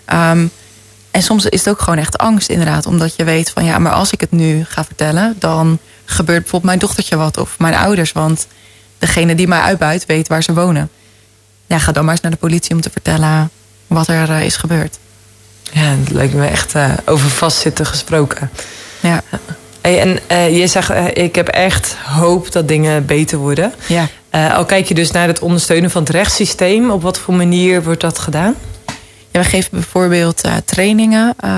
Ehm, 0.06 0.46
en 1.14 1.24
soms 1.24 1.46
is 1.46 1.60
het 1.60 1.70
ook 1.70 1.82
gewoon 1.82 2.00
echt 2.00 2.18
angst, 2.18 2.50
inderdaad, 2.50 2.86
omdat 2.86 3.16
je 3.16 3.24
weet 3.24 3.50
van 3.50 3.66
ja, 3.66 3.78
maar 3.80 3.92
als 3.92 4.12
ik 4.12 4.22
het 4.22 4.32
nu 4.32 4.66
ga 4.70 4.84
vertellen, 4.84 5.36
dan 5.40 5.80
gebeurt 6.06 6.42
bijvoorbeeld 6.42 6.64
mijn 6.64 6.80
dochtertje 6.80 7.16
wat 7.16 7.38
of 7.38 7.60
mijn 7.60 7.76
ouders, 7.76 8.12
want 8.12 8.48
degene 9.00 9.36
die 9.36 9.48
mij 9.48 9.60
uitbuit 9.60 10.06
weet 10.06 10.28
waar 10.28 10.44
ze 10.44 10.54
wonen. 10.54 10.90
Ja, 11.66 11.80
ga 11.80 11.92
dan 11.92 12.04
maar 12.04 12.14
eens 12.14 12.22
naar 12.22 12.32
de 12.32 12.38
politie 12.38 12.76
om 12.76 12.82
te 12.82 12.90
vertellen 12.90 13.50
wat 13.88 14.08
er 14.08 14.30
eh, 14.30 14.46
is 14.46 14.56
gebeurd. 14.56 14.98
Ja, 15.72 15.82
het 15.82 16.10
lijkt 16.10 16.34
me 16.34 16.48
echt 16.48 16.76
eh, 16.76 16.92
over 17.06 17.30
vastzitten 17.30 17.86
gesproken. 17.86 18.50
Ja, 19.00 19.22
Hey, 19.82 20.00
en 20.00 20.20
eh, 20.28 20.58
je 20.58 20.68
zegt, 20.68 20.92
ik 21.14 21.36
heb 21.36 21.48
echt 21.48 21.96
hoop 21.96 22.52
dat 22.52 22.68
dingen 22.68 23.06
beter 23.06 23.38
worden. 23.38 23.74
ja. 23.88 24.08
Al 24.32 24.66
kijk 24.66 24.88
je 24.88 24.94
dus 24.94 25.12
naar 25.12 25.28
het 25.28 25.40
ondersteunen 25.40 25.92
van 25.92 26.02
het 26.02 26.12
rechtssysteem. 26.12 26.92
Op 26.92 27.02
wat 27.02 27.20
voor 27.20 27.34
manier 27.34 27.84
wordt 27.84 28.02
dat 28.02 28.20
gedaan? 28.20 28.56
We 29.34 29.44
geven 29.44 29.70
bijvoorbeeld 29.72 30.42
eh, 30.42 30.54
trainingen 30.66 31.34
eh, 31.40 31.50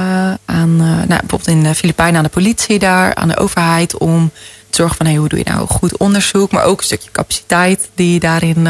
aan, 0.46 0.80
eh, 0.80 0.86
nou, 0.86 1.08
bijvoorbeeld 1.08 1.48
in 1.48 1.64
de 1.64 1.76
Filipijnen 1.76 2.18
aan 2.18 2.24
de 2.24 2.30
politie 2.30 2.80
daar, 2.80 3.16
aan 3.16 3.28
de 3.28 3.38
overheid, 3.38 3.98
om 3.98 4.32
te 4.70 4.76
zorgen 4.76 4.98
van 4.98 5.06
hey, 5.06 5.16
hoe 5.16 5.28
doe 5.28 5.40
je 5.40 5.50
nou 5.50 5.68
goed 5.68 5.98
onderzoek, 5.98 6.52
maar 6.52 6.64
ook 6.64 6.78
een 6.78 6.86
stukje 6.86 7.12
capaciteit 7.12 7.90
die 7.96 8.20
daarin 8.20 8.68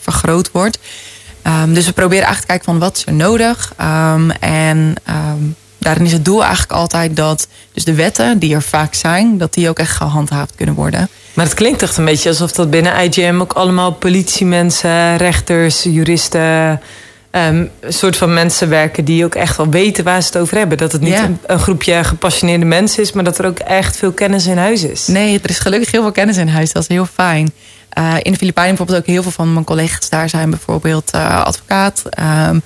vergroot 0.00 0.50
wordt. 0.50 0.78
Ehm, 1.42 1.72
dus 1.72 1.86
we 1.86 1.92
proberen 1.92 2.24
eigenlijk 2.24 2.40
te 2.40 2.46
kijken 2.46 2.64
van 2.64 2.78
wat 2.78 2.96
is 2.96 3.06
er 3.06 3.12
nodig. 3.12 3.72
Ehm, 3.76 4.30
en 4.30 4.94
ehm, 5.04 5.42
daarin 5.78 6.04
is 6.04 6.12
het 6.12 6.24
doel 6.24 6.40
eigenlijk 6.42 6.72
altijd 6.72 7.16
dat 7.16 7.48
dus 7.72 7.84
de 7.84 7.94
wetten 7.94 8.38
die 8.38 8.54
er 8.54 8.62
vaak 8.62 8.94
zijn, 8.94 9.38
dat 9.38 9.54
die 9.54 9.68
ook 9.68 9.78
echt 9.78 9.96
gehandhaafd 9.96 10.54
kunnen 10.54 10.74
worden. 10.74 11.08
Maar 11.34 11.44
het 11.44 11.54
klinkt 11.54 11.82
echt 11.82 11.96
een 11.96 12.04
beetje 12.04 12.28
alsof 12.28 12.52
dat 12.52 12.70
binnen 12.70 13.04
IGM 13.04 13.40
ook 13.40 13.52
allemaal 13.52 13.92
politiemensen, 13.92 15.16
rechters, 15.16 15.82
juristen, 15.82 16.80
ehm, 17.32 17.66
een 17.80 17.92
soort 17.92 18.16
van 18.16 18.34
mensen 18.34 18.68
werken 18.68 19.04
die 19.04 19.24
ook 19.24 19.34
echt 19.34 19.56
wel 19.56 19.68
weten 19.70 20.04
waar 20.04 20.20
ze 20.20 20.26
het 20.26 20.36
over 20.36 20.56
hebben. 20.56 20.78
Dat 20.78 20.92
het 20.92 21.00
niet 21.00 21.12
Ja. 21.12 21.24
een, 21.24 21.38
een 21.46 21.58
groepje 21.58 22.04
gepassioneerde 22.04 22.64
mensen 22.64 23.02
is, 23.02 23.12
maar 23.12 23.24
dat 23.24 23.38
er 23.38 23.46
ook 23.46 23.58
echt 23.58 23.96
veel 23.96 24.12
kennis 24.12 24.46
in 24.46 24.58
huis 24.58 24.82
is. 24.84 25.06
Nee, 25.06 25.40
er 25.42 25.50
is 25.50 25.58
gelukkig 25.58 25.90
heel 25.90 26.02
veel 26.02 26.12
kennis 26.12 26.36
in 26.36 26.48
huis. 26.48 26.72
Dat 26.72 26.82
is 26.82 26.88
heel 26.88 27.06
fijn. 27.14 27.52
Eh, 27.88 28.14
in 28.22 28.32
de 28.32 28.38
Filipijnen 28.38 28.74
bijvoorbeeld 28.76 28.98
ook 28.98 29.14
heel 29.14 29.22
veel 29.22 29.30
van 29.30 29.52
mijn 29.52 29.64
collega's 29.64 30.08
daar 30.08 30.28
zijn 30.28 30.50
bijvoorbeeld 30.50 31.10
eh, 31.10 31.44
advocaat, 31.44 32.02
ehm, 32.10 32.58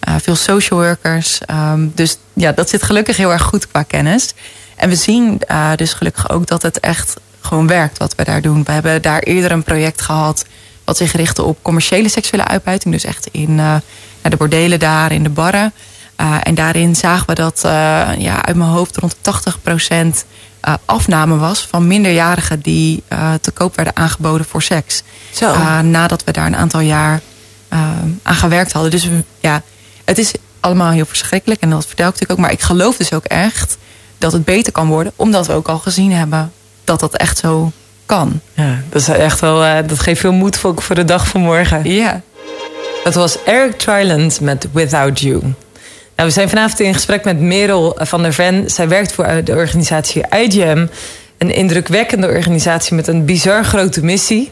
eh, 0.00 0.14
veel 0.22 0.36
social 0.36 0.80
workers. 0.80 1.38
Ehm, 1.46 1.86
dus 1.94 2.18
ja, 2.32 2.52
dat 2.52 2.68
zit 2.68 2.82
gelukkig 2.82 3.16
heel 3.16 3.32
erg 3.32 3.42
goed 3.42 3.68
qua 3.68 3.82
kennis. 3.82 4.34
En 4.76 4.88
we 4.88 4.94
zien 4.94 5.40
dus 5.76 5.92
gelukkig 5.92 6.30
ook 6.30 6.46
dat 6.46 6.62
het 6.62 6.80
echt 6.80 7.14
gewoon 7.40 7.66
werkt 7.66 7.98
wat 7.98 8.14
we 8.14 8.24
daar 8.24 8.42
doen. 8.42 8.64
We 8.64 8.72
hebben 8.72 9.02
daar 9.02 9.18
eerder 9.20 9.50
een 9.52 9.62
project 9.62 10.00
gehad 10.00 10.44
wat 10.90 10.98
zich 10.98 11.12
richtte 11.12 11.42
op 11.42 11.58
commerciële 11.62 12.08
seksuele 12.08 12.46
uitbuiting. 12.46 12.94
Dus 12.94 13.04
echt 13.04 13.28
in 13.32 13.58
eh, 13.58 13.76
de 14.22 14.36
bordelen 14.36 14.78
daar, 14.78 15.12
in 15.12 15.22
de 15.22 15.28
barren. 15.28 15.72
Uh, 16.20 16.36
en 16.42 16.54
daarin 16.54 16.96
zagen 16.96 17.26
we 17.26 17.34
dat 17.34 17.62
uh, 17.64 17.70
ja, 18.18 18.44
uit 18.44 18.56
mijn 18.56 18.70
hoofd 18.70 18.96
rond 18.96 19.16
80% 19.16 19.18
uh, 20.68 20.74
afname 20.84 21.36
was 21.36 21.66
van 21.66 21.86
minderjarigen 21.86 22.60
die 22.60 23.02
te 23.40 23.50
koop 23.50 23.76
werden 23.76 23.96
aangeboden 23.96 24.46
voor 24.46 24.62
seks. 24.62 25.02
Zo. 25.32 25.54
nadat 25.82 26.24
we 26.24 26.32
daar 26.32 26.46
een 26.46 26.56
aantal 26.56 26.80
jaar 26.80 27.20
aan 28.22 28.34
gewerkt 28.34 28.72
hadden. 28.72 28.90
Dus 28.90 29.08
ja, 29.40 29.62
het 30.04 30.18
is 30.18 30.32
allemaal 30.60 30.90
heel 30.90 31.06
verschrikkelijk 31.06 31.60
en 31.60 31.70
dat 31.70 31.86
vertel 31.86 32.06
ik 32.06 32.12
natuurlijk 32.12 32.40
ook. 32.40 32.46
Maar 32.46 32.54
ik 32.54 32.62
geloof 32.62 32.96
dus 32.96 33.12
ook 33.12 33.24
echt 33.24 33.78
dat 34.18 34.32
het 34.32 34.44
beter 34.44 34.72
kan 34.72 34.88
worden, 34.88 35.12
omdat 35.16 35.46
we 35.46 35.52
ook 35.52 35.68
al 35.68 35.78
gezien 35.78 36.12
hebben 36.12 36.52
dat 36.84 37.00
dat 37.00 37.16
echt 37.16 37.38
zo 37.38 37.72
kan. 38.10 38.40
Ja, 38.54 38.82
dat 38.88 39.00
is 39.00 39.08
echt 39.08 39.40
wel, 39.40 39.64
uh, 39.64 39.76
dat 39.86 39.98
geeft 39.98 40.20
veel 40.20 40.32
moed 40.32 40.56
voor, 40.56 40.82
voor 40.82 40.94
de 40.94 41.04
dag 41.04 41.28
van 41.28 41.40
morgen. 41.40 41.90
Ja. 41.90 42.20
Dat 43.04 43.14
was 43.14 43.42
Eric 43.44 43.78
Tryland 43.78 44.40
met 44.40 44.68
Without 44.72 45.20
You. 45.20 45.40
Nou, 46.16 46.28
we 46.28 46.30
zijn 46.30 46.48
vanavond 46.48 46.80
in 46.80 46.94
gesprek 46.94 47.24
met 47.24 47.40
Merel 47.40 47.96
van 47.98 48.22
der 48.22 48.32
Ven. 48.32 48.70
Zij 48.70 48.88
werkt 48.88 49.12
voor 49.12 49.40
de 49.44 49.54
organisatie 49.54 50.22
IGM. 50.30 50.86
Een 51.38 51.54
indrukwekkende 51.54 52.26
organisatie 52.26 52.94
met 52.94 53.06
een 53.06 53.24
bizar 53.24 53.64
grote 53.64 54.04
missie. 54.04 54.50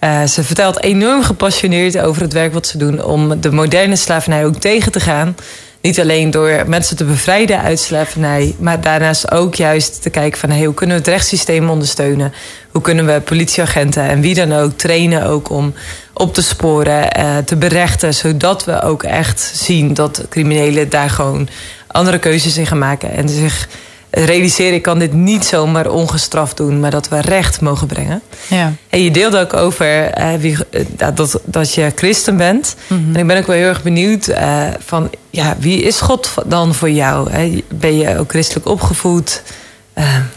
Uh, 0.00 0.24
ze 0.24 0.44
vertelt 0.44 0.82
enorm 0.82 1.22
gepassioneerd 1.22 1.98
over 1.98 2.22
het 2.22 2.32
werk 2.32 2.52
wat 2.52 2.66
ze 2.66 2.78
doen... 2.78 3.04
om 3.04 3.40
de 3.40 3.50
moderne 3.50 3.96
slavernij 3.96 4.46
ook 4.46 4.56
tegen 4.56 4.92
te 4.92 5.00
gaan. 5.00 5.36
Niet 5.80 6.00
alleen 6.00 6.30
door 6.30 6.64
mensen 6.66 6.96
te 6.96 7.04
bevrijden 7.04 7.60
uit 7.60 7.78
slavernij... 7.78 8.54
maar 8.58 8.80
daarnaast 8.80 9.30
ook 9.30 9.54
juist 9.54 10.02
te 10.02 10.10
kijken 10.10 10.38
van... 10.38 10.50
Hey, 10.50 10.64
hoe 10.64 10.74
kunnen 10.74 10.96
we 10.96 11.02
het 11.02 11.10
rechtssysteem 11.10 11.70
ondersteunen? 11.70 12.32
Hoe 12.70 12.82
kunnen 12.82 13.06
we 13.06 13.20
politieagenten 13.20 14.02
en 14.02 14.20
wie 14.20 14.34
dan 14.34 14.52
ook 14.52 14.72
trainen 14.72 15.26
ook 15.26 15.50
om 15.50 15.74
op 16.12 16.34
te 16.34 16.42
sporen, 16.42 17.18
uh, 17.18 17.36
te 17.36 17.56
berechten... 17.56 18.14
zodat 18.14 18.64
we 18.64 18.82
ook 18.82 19.02
echt 19.02 19.40
zien 19.54 19.94
dat 19.94 20.26
criminelen 20.28 20.88
daar 20.88 21.10
gewoon 21.10 21.48
andere 21.86 22.18
keuzes 22.18 22.56
in 22.56 22.66
gaan 22.66 22.78
maken... 22.78 23.10
en 23.10 23.28
zich 23.28 23.68
realiseren, 24.10 24.74
ik 24.74 24.82
kan 24.82 24.98
dit 24.98 25.12
niet 25.12 25.44
zomaar 25.44 25.90
ongestraft 25.90 26.56
doen... 26.56 26.80
maar 26.80 26.90
dat 26.90 27.08
we 27.08 27.20
recht 27.20 27.60
mogen 27.60 27.86
brengen. 27.86 28.22
Ja. 28.48 28.72
En 28.88 29.02
je 29.02 29.10
deelde 29.10 29.40
ook 29.40 29.54
over 29.54 30.18
uh, 30.18 30.34
wie, 30.34 30.56
uh, 30.70 30.84
dat, 31.14 31.40
dat 31.44 31.74
je 31.74 31.92
christen 31.94 32.36
bent. 32.36 32.76
Mm 32.86 33.04
-hmm. 33.04 33.14
En 33.14 33.20
ik 33.20 33.26
ben 33.26 33.36
ook 33.36 33.46
wel 33.46 33.56
heel 33.56 33.68
erg 33.68 33.82
benieuwd 33.82 34.28
uh, 34.28 34.66
van... 34.78 35.10
Ja, 35.30 35.56
wie 35.58 35.82
is 35.82 36.00
God 36.00 36.34
dan 36.46 36.74
voor 36.74 36.90
jou? 36.90 37.30
Hè? 37.30 37.62
Ben 37.68 37.96
je 37.96 38.18
ook 38.18 38.30
christelijk 38.30 38.66
opgevoed? 38.66 39.42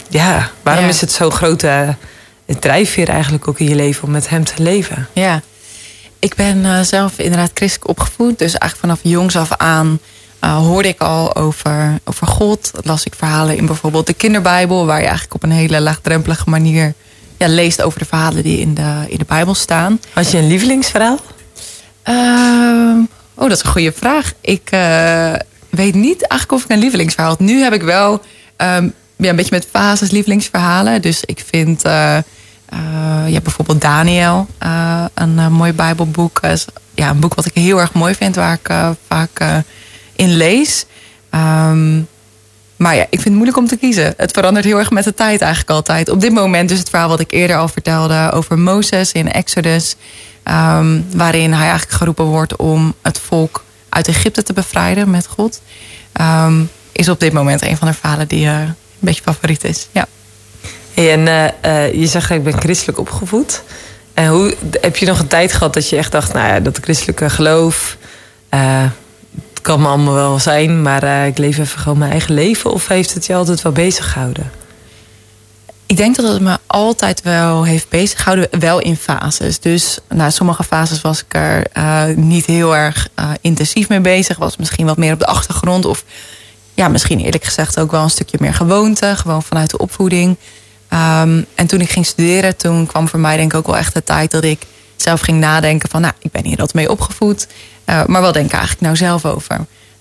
ja, 0.08 0.50
waarom 0.62 0.84
Ja. 0.84 0.90
is 0.90 1.00
het 1.00 1.12
zo'n 1.12 1.30
grote 1.30 1.94
drijfveer 2.58 3.08
eigenlijk 3.08 3.48
ook 3.48 3.58
in 3.58 3.68
je 3.68 3.74
leven... 3.74 4.04
om 4.04 4.10
met 4.10 4.28
hem 4.28 4.44
te 4.44 4.62
leven? 4.62 5.08
Ja, 5.12 5.40
ik 6.18 6.34
ben 6.34 6.86
zelf 6.86 7.18
inderdaad 7.18 7.50
christelijk 7.54 7.88
opgevoed. 7.88 8.38
Dus 8.38 8.58
eigenlijk 8.58 8.76
vanaf 8.80 8.98
jongs 9.02 9.36
af 9.36 9.52
aan 9.56 9.98
uh, 10.44 10.56
hoorde 10.56 10.88
ik 10.88 11.00
al 11.00 11.36
over, 11.36 11.98
over 12.04 12.26
God. 12.26 12.70
Las 12.80 13.04
ik 13.04 13.14
verhalen 13.14 13.56
in 13.56 13.66
bijvoorbeeld 13.66 14.06
de 14.06 14.14
kinderbijbel... 14.14 14.86
waar 14.86 14.98
je 14.98 15.04
eigenlijk 15.04 15.34
op 15.34 15.42
een 15.42 15.50
hele 15.50 15.80
laagdrempelige 15.80 16.50
manier 16.50 16.94
ja, 17.36 17.48
leest 17.48 17.82
over 17.82 17.98
de 17.98 18.04
verhalen 18.04 18.42
die 18.42 18.58
in 18.58 18.74
de, 18.74 19.04
in 19.08 19.18
de 19.18 19.24
Bijbel 19.24 19.54
staan. 19.54 20.00
Had 20.12 20.30
je 20.30 20.38
een 20.38 20.46
lievelingsverhaal? 20.46 21.18
Uh, 22.08 22.98
oh, 23.34 23.48
dat 23.48 23.50
is 23.50 23.62
een 23.62 23.70
goede 23.70 23.92
vraag. 23.92 24.32
Ik 24.40 24.70
uh, 24.74 25.32
weet 25.70 25.94
niet 25.94 26.26
eigenlijk 26.26 26.52
of 26.52 26.64
ik 26.64 26.76
een 26.76 26.82
lievelingsverhaal 26.82 27.30
had. 27.30 27.40
Nu 27.40 27.62
heb 27.62 27.72
ik 27.72 27.82
wel 27.82 28.12
um, 28.12 28.94
ja, 29.16 29.28
een 29.30 29.36
beetje 29.36 29.56
met 29.56 29.68
fases 29.70 30.10
lievelingsverhalen. 30.10 31.02
Dus 31.02 31.24
ik 31.24 31.44
vind... 31.50 31.86
Uh, 31.86 32.18
uh, 32.72 33.32
ja, 33.32 33.40
bijvoorbeeld 33.40 33.80
Daniel, 33.80 34.46
uh, 34.62 35.04
een 35.14 35.36
uh, 35.36 35.48
mooi 35.48 35.72
Bijbelboek. 35.72 36.40
ja, 36.94 37.10
een 37.10 37.20
boek 37.20 37.34
wat 37.34 37.46
ik 37.46 37.54
heel 37.54 37.80
erg 37.80 37.92
mooi 37.92 38.14
vind, 38.14 38.36
waar 38.36 38.58
ik 38.62 38.96
vaak 39.06 39.64
in 40.22 40.36
lees. 40.36 40.86
Um, 41.30 42.08
maar 42.76 42.96
ja, 42.96 43.02
ik 43.02 43.08
vind 43.08 43.24
het 43.24 43.32
moeilijk 43.32 43.56
om 43.58 43.66
te 43.66 43.76
kiezen. 43.76 44.14
Het 44.16 44.30
verandert 44.30 44.64
heel 44.64 44.78
erg 44.78 44.90
met 44.90 45.04
de 45.04 45.14
tijd 45.14 45.40
eigenlijk 45.40 45.70
altijd. 45.70 46.08
Op 46.08 46.20
dit 46.20 46.32
moment 46.32 46.68
dus 46.68 46.78
het 46.78 46.88
verhaal 46.88 47.08
wat 47.08 47.20
ik 47.20 47.30
eerder 47.30 47.56
al 47.56 47.68
vertelde 47.68 48.30
over 48.32 48.58
Mozes 48.58 49.12
in 49.12 49.32
Exodus. 49.32 49.96
Um, 50.44 51.06
waarin 51.14 51.52
hij 51.52 51.68
eigenlijk 51.68 51.92
geroepen 51.92 52.24
wordt 52.24 52.56
om 52.56 52.94
het 53.02 53.18
volk 53.18 53.64
uit 53.88 54.08
Egypte 54.08 54.42
te 54.42 54.52
bevrijden 54.52 55.10
met 55.10 55.26
God. 55.26 55.60
Um, 56.20 56.70
is 56.92 57.08
op 57.08 57.20
dit 57.20 57.32
moment 57.32 57.62
een 57.62 57.76
van 57.76 57.88
de 57.88 57.94
verhalen 57.94 58.28
die 58.28 58.46
een 58.46 58.74
beetje 58.98 59.22
favoriet 59.22 59.64
is. 59.64 59.88
Ja. 59.92 60.06
En 60.94 61.20
uh, 61.20 61.44
uh, 61.44 61.94
je 61.94 62.06
zegt, 62.06 62.30
ik 62.30 62.44
ben 62.44 62.60
christelijk 62.60 62.98
opgevoed. 62.98 63.62
En 64.14 64.28
hoe, 64.28 64.54
heb 64.80 64.96
je 64.96 65.06
nog 65.06 65.18
een 65.18 65.26
tijd 65.26 65.52
gehad 65.52 65.74
dat 65.74 65.88
je 65.88 65.96
echt 65.96 66.12
dacht... 66.12 66.32
nou 66.32 66.48
ja, 66.48 66.60
dat 66.60 66.78
christelijke 66.82 67.30
geloof... 67.30 67.96
kan 69.62 69.80
me 69.80 69.88
allemaal 69.88 70.14
wel 70.14 70.38
zijn... 70.38 70.82
maar 70.82 71.26
ik 71.26 71.38
leef 71.38 71.58
even 71.58 71.78
gewoon 71.78 71.98
mijn 71.98 72.10
eigen 72.10 72.34
leven... 72.34 72.72
of 72.72 72.88
heeft 72.88 73.14
het 73.14 73.26
je 73.26 73.34
altijd 73.34 73.62
wel 73.62 73.72
bezig 73.72 74.12
gehouden? 74.12 74.50
Ik 75.86 75.96
denk 75.96 76.16
dat 76.16 76.32
het 76.32 76.42
me 76.42 76.58
altijd 76.66 77.22
wel 77.22 77.64
heeft 77.64 77.88
bezig 77.88 78.18
gehouden. 78.18 78.60
Wel 78.60 78.78
in 78.78 78.96
fases. 78.96 79.60
Dus 79.60 79.98
nou, 80.08 80.30
sommige 80.30 80.64
fases 80.64 81.00
was 81.00 81.20
ik 81.20 81.34
er 81.34 81.66
niet 82.16 82.46
heel 82.46 82.76
erg 82.76 83.08
intensief 83.40 83.88
mee 83.88 84.00
bezig. 84.00 84.36
Was 84.36 84.56
misschien 84.56 84.86
wat 84.86 84.96
meer 84.96 85.12
op 85.12 85.18
de 85.18 85.26
achtergrond. 85.26 85.84
Of 85.84 86.04
ja, 86.74 86.88
misschien 86.88 87.20
eerlijk 87.20 87.44
gezegd 87.44 87.80
ook 87.80 87.90
wel 87.90 88.02
een 88.02 88.10
stukje 88.10 88.36
meer 88.40 88.54
gewoonte. 88.54 89.12
Gewoon 89.16 89.42
vanuit 89.42 89.70
de 89.70 89.78
opvoeding... 89.78 90.36
Um, 90.92 91.46
en 91.54 91.66
toen 91.66 91.80
ik 91.80 91.90
ging 91.90 92.06
studeren, 92.06 92.56
toen 92.56 92.86
kwam 92.86 93.08
voor 93.08 93.20
mij 93.20 93.36
denk 93.36 93.52
ik 93.52 93.58
ook 93.58 93.66
wel 93.66 93.76
echt 93.76 93.94
de 93.94 94.04
tijd 94.04 94.30
dat 94.30 94.44
ik 94.44 94.66
zelf 95.02 95.20
ging 95.20 95.38
nadenken 95.38 95.88
van, 95.88 96.00
nou, 96.00 96.14
ik 96.18 96.30
ben 96.30 96.44
hier 96.44 96.56
dat 96.56 96.74
mee 96.74 96.90
opgevoed. 96.90 97.46
Uh, 97.86 98.04
maar 98.04 98.20
wat 98.20 98.34
denk 98.34 98.46
ik 98.46 98.52
eigenlijk 98.52 98.82
nou 98.82 98.96
zelf 98.96 99.24
over? 99.24 99.60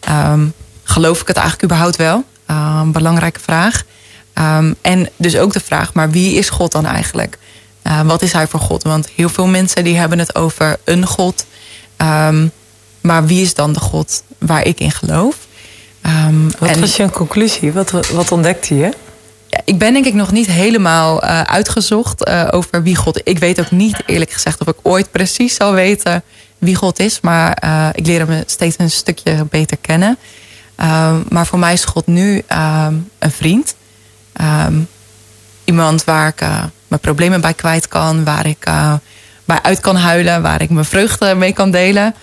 Um, 0.09 0.53
geloof 0.83 1.21
ik 1.21 1.27
het 1.27 1.37
eigenlijk 1.37 1.65
überhaupt 1.65 1.95
wel? 1.95 2.23
Um, 2.47 2.91
belangrijke 2.91 3.39
vraag. 3.39 3.83
Um, 4.33 4.75
en 4.81 5.09
dus 5.15 5.37
ook 5.37 5.53
de 5.53 5.59
vraag, 5.59 5.93
maar 5.93 6.11
wie 6.11 6.33
is 6.33 6.49
God 6.49 6.71
dan 6.71 6.85
eigenlijk? 6.85 7.37
Uh, 7.83 8.01
wat 8.01 8.21
is 8.21 8.33
hij 8.33 8.47
voor 8.47 8.59
God? 8.59 8.83
Want 8.83 9.09
heel 9.15 9.29
veel 9.29 9.47
mensen 9.47 9.83
die 9.83 9.97
hebben 9.97 10.19
het 10.19 10.35
over 10.35 10.77
een 10.83 11.05
God. 11.05 11.45
maar 13.01 13.25
wie 13.25 13.41
is 13.41 13.53
dan 13.53 13.73
de 13.73 13.79
God 13.79 14.23
waar 14.37 14.65
ik 14.65 14.79
in 14.79 14.91
geloof? 14.91 15.35
wat 16.59 16.69
en, 16.69 16.79
was 16.79 16.95
je 16.95 17.09
conclusie? 17.09 17.73
Wat, 17.73 17.91
wat 17.91 18.31
ontdekte 18.31 18.75
je? 18.75 18.93
Ik 19.65 19.77
ben 19.77 19.93
denk 19.93 20.05
ik 20.05 20.13
nog 20.13 20.31
niet 20.31 20.47
helemaal 20.47 21.23
uh, 21.23 21.41
uitgezocht 21.41 22.27
uh, 22.27 22.47
over 22.51 22.83
wie 22.83 22.95
God. 22.95 23.21
Ik 23.23 23.39
weet 23.39 23.59
ook 23.59 23.71
niet 23.71 24.03
eerlijk 24.05 24.31
gezegd 24.31 24.61
of 24.61 24.67
ik 24.67 24.75
ooit 24.81 25.11
precies 25.11 25.55
zal 25.55 25.73
weten 25.73 26.23
wie 26.57 26.75
God 26.75 26.99
is. 26.99 27.21
Maar 27.21 27.63
uh, 27.63 27.87
ik 27.93 28.05
leer 28.05 28.27
hem 28.27 28.43
steeds 28.45 28.75
een 28.77 28.91
stukje 28.91 29.45
beter 29.49 29.77
kennen. 29.77 30.17
Um, 30.77 31.25
maar 31.29 31.45
voor 31.45 31.59
mij 31.59 31.73
is 31.73 31.85
God 31.85 32.07
nu 32.07 32.35
um, 32.35 33.09
een 33.19 33.31
vriend. 33.31 33.75
Um, 34.41 34.87
iemand 35.63 36.03
waar 36.03 36.27
ik 36.27 36.39
mijn 36.87 37.01
problemen 37.01 37.41
bij 37.41 37.53
kwijt 37.53 37.87
kan. 37.87 38.23
Waar 38.23 38.45
ik 38.45 38.65
bij 39.45 39.61
uit 39.61 39.79
kan 39.79 39.95
huilen. 39.95 40.41
Waar 40.41 40.61
ik 40.61 40.69
mijn 40.69 40.85
vreugde 40.85 41.35
mee 41.35 41.53
kan 41.53 41.71
delen. 41.71 42.15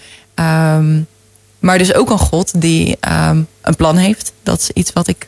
maar 1.59 1.79
dus 1.79 1.95
ook 1.95 2.11
een 2.11 2.19
God 2.19 2.61
die 2.61 2.97
een 3.01 3.77
plan 3.77 3.97
heeft. 3.97 4.33
Dat 4.43 4.61
is 4.61 4.71
iets 4.71 4.93
wat 4.93 5.09
ik 5.09 5.27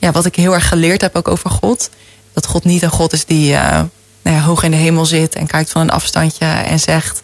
ja, 0.00 0.10
wat 0.12 0.24
ik 0.24 0.36
heel 0.36 0.54
erg 0.54 0.68
geleerd 0.68 1.00
heb 1.00 1.16
ook 1.16 1.28
over 1.28 1.50
God. 1.50 1.90
Dat 2.32 2.46
God 2.46 2.64
niet 2.64 2.82
een 2.82 2.90
God 2.90 3.12
is 3.12 3.24
die 3.24 3.52
uh, 3.52 3.80
nou 4.22 4.36
ja, 4.36 4.40
hoog 4.40 4.62
in 4.62 4.70
de 4.70 4.76
hemel 4.76 5.04
zit 5.04 5.34
en 5.34 5.46
kijkt 5.46 5.70
van 5.70 5.82
een 5.82 5.90
afstandje 5.90 6.44
en 6.44 6.80
zegt: 6.80 7.22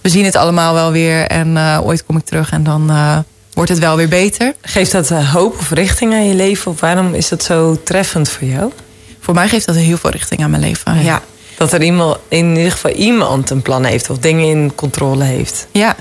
We 0.00 0.08
zien 0.08 0.24
het 0.24 0.36
allemaal 0.36 0.74
wel 0.74 0.90
weer 0.90 1.26
en 1.26 1.48
uh, 1.48 1.80
ooit 1.82 2.04
kom 2.06 2.16
ik 2.16 2.24
terug 2.24 2.50
en 2.50 2.64
dan 2.64 2.90
uh, 2.90 3.18
wordt 3.52 3.70
het 3.70 3.78
wel 3.78 3.96
weer 3.96 4.08
beter. 4.08 4.54
Geeft 4.62 4.92
dat 4.92 5.08
hoop 5.08 5.58
of 5.58 5.70
richting 5.70 6.12
aan 6.12 6.28
je 6.28 6.34
leven? 6.34 6.70
Of 6.70 6.80
waarom 6.80 7.14
is 7.14 7.28
dat 7.28 7.42
zo 7.42 7.82
treffend 7.82 8.28
voor 8.28 8.48
jou? 8.48 8.72
Voor 9.20 9.34
mij 9.34 9.48
geeft 9.48 9.66
dat 9.66 9.74
heel 9.74 9.96
veel 9.96 10.10
richting 10.10 10.42
aan 10.42 10.50
mijn 10.50 10.62
leven. 10.62 11.02
Ja. 11.02 11.22
Dat 11.56 11.72
er 11.72 11.82
iemand, 11.82 12.18
in 12.28 12.56
ieder 12.56 12.72
geval 12.72 12.90
iemand 12.90 13.50
een 13.50 13.62
plan 13.62 13.84
heeft 13.84 14.10
of 14.10 14.18
dingen 14.18 14.48
in 14.48 14.74
controle 14.74 15.24
heeft. 15.24 15.66
Ja, 15.70 15.96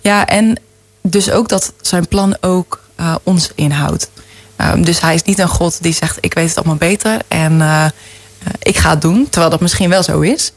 ja 0.00 0.26
en 0.26 0.60
dus 1.02 1.30
ook 1.30 1.48
dat 1.48 1.72
zijn 1.80 2.08
plan 2.08 2.36
ook 2.40 2.84
ons 3.22 3.50
inhoudt. 3.54 4.10
Um, 4.60 4.84
dus 4.84 5.00
hij 5.00 5.14
is 5.14 5.22
niet 5.22 5.38
een 5.38 5.48
God 5.48 5.82
die 5.82 5.94
zegt: 5.94 6.18
Ik 6.20 6.34
weet 6.34 6.48
het 6.48 6.56
allemaal 6.56 6.76
beter 6.76 7.18
en 7.28 7.52
uh, 7.52 7.84
ik 8.58 8.76
ga 8.76 8.90
het 8.90 9.00
doen. 9.00 9.28
Terwijl 9.28 9.50
dat 9.50 9.60
misschien 9.60 9.88
wel 9.88 10.02
zo 10.02 10.20
is. 10.20 10.52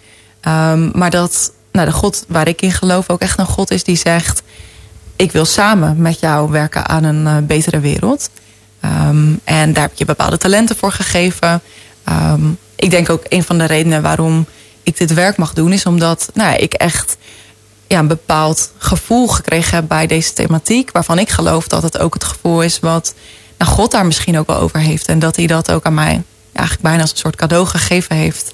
Um, 0.47 0.91
maar 0.93 1.10
dat 1.10 1.52
nou, 1.72 1.86
de 1.86 1.93
God 1.93 2.26
waar 2.28 2.47
ik 2.47 2.62
in 2.62 2.72
geloof 2.72 3.10
ook 3.10 3.22
echt 3.22 3.39
een 3.39 3.45
God 3.45 3.72
is 3.72 3.84
die 3.84 3.97
zegt: 3.97 4.41
Ik 5.16 5.32
wil 5.32 5.45
samen 5.45 6.02
met 6.02 6.20
jou 6.20 6.52
werken 6.52 6.88
aan 6.88 7.04
een 7.04 7.26
uh, 7.26 7.47
betere 7.47 7.80
wereld. 7.80 8.30
Um, 8.86 9.39
en 9.43 9.74
daar 9.74 9.84
heb 9.84 9.97
je 9.97 10.06
bepaalde 10.06 10.38
talenten 10.38 10.76
voor 10.76 10.91
gegeven. 10.91 11.62
ik 12.76 12.91
denk 12.91 13.10
ook 13.10 13.24
een 13.30 13.43
van 13.43 13.58
de 13.58 13.66
redenen 13.66 14.02
waarom 14.02 14.45
ik 14.84 14.97
dit 14.97 15.14
werk 15.14 15.38
mag 15.38 15.54
doen, 15.54 15.74
is 15.74 15.86
omdat 15.86 16.30
nou, 16.34 16.56
ik 16.56 16.74
echt 16.74 17.18
ja, 17.89 18.00
een 18.00 18.08
bepaald 18.08 18.72
gevoel 18.78 19.28
gekregen 19.28 19.76
heb 19.76 19.88
bij 19.88 20.08
deze 20.08 20.34
thematiek. 20.34 20.91
Waarvan 20.91 21.20
ik 21.20 21.30
geloof 21.30 21.68
dat 21.68 21.84
het 21.84 21.97
ook 21.97 22.14
het 22.14 22.24
gevoel 22.24 22.64
is 22.64 22.80
wat 22.80 23.14
nou, 23.60 23.72
God 23.72 23.91
daar 23.91 24.05
misschien 24.05 24.38
ook 24.38 24.47
wel 24.47 24.57
over 24.57 24.80
heeft. 24.80 25.07
En 25.07 25.20
dat 25.20 25.36
hij 25.36 25.47
dat 25.47 25.72
ook 25.72 25.86
aan 25.86 25.93
mij 25.93 26.22
eigenlijk 26.51 26.82
bijna 26.82 27.01
als 27.01 27.12
een 27.12 27.18
soort 27.18 27.36
cadeau 27.36 27.66
gegeven 27.66 28.16
heeft. 28.16 28.53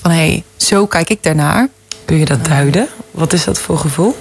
Van 0.00 0.10
hé, 0.10 0.16
hey, 0.16 0.44
zo 0.56 0.86
kijk 0.86 1.10
ik 1.10 1.22
daarnaar. 1.22 1.68
Kun 2.04 2.16
je 2.16 2.24
dat 2.24 2.44
duiden? 2.44 2.88
Wat 3.10 3.32
is 3.32 3.44
dat 3.44 3.58
voor 3.58 3.78
gevoel? 3.78 4.16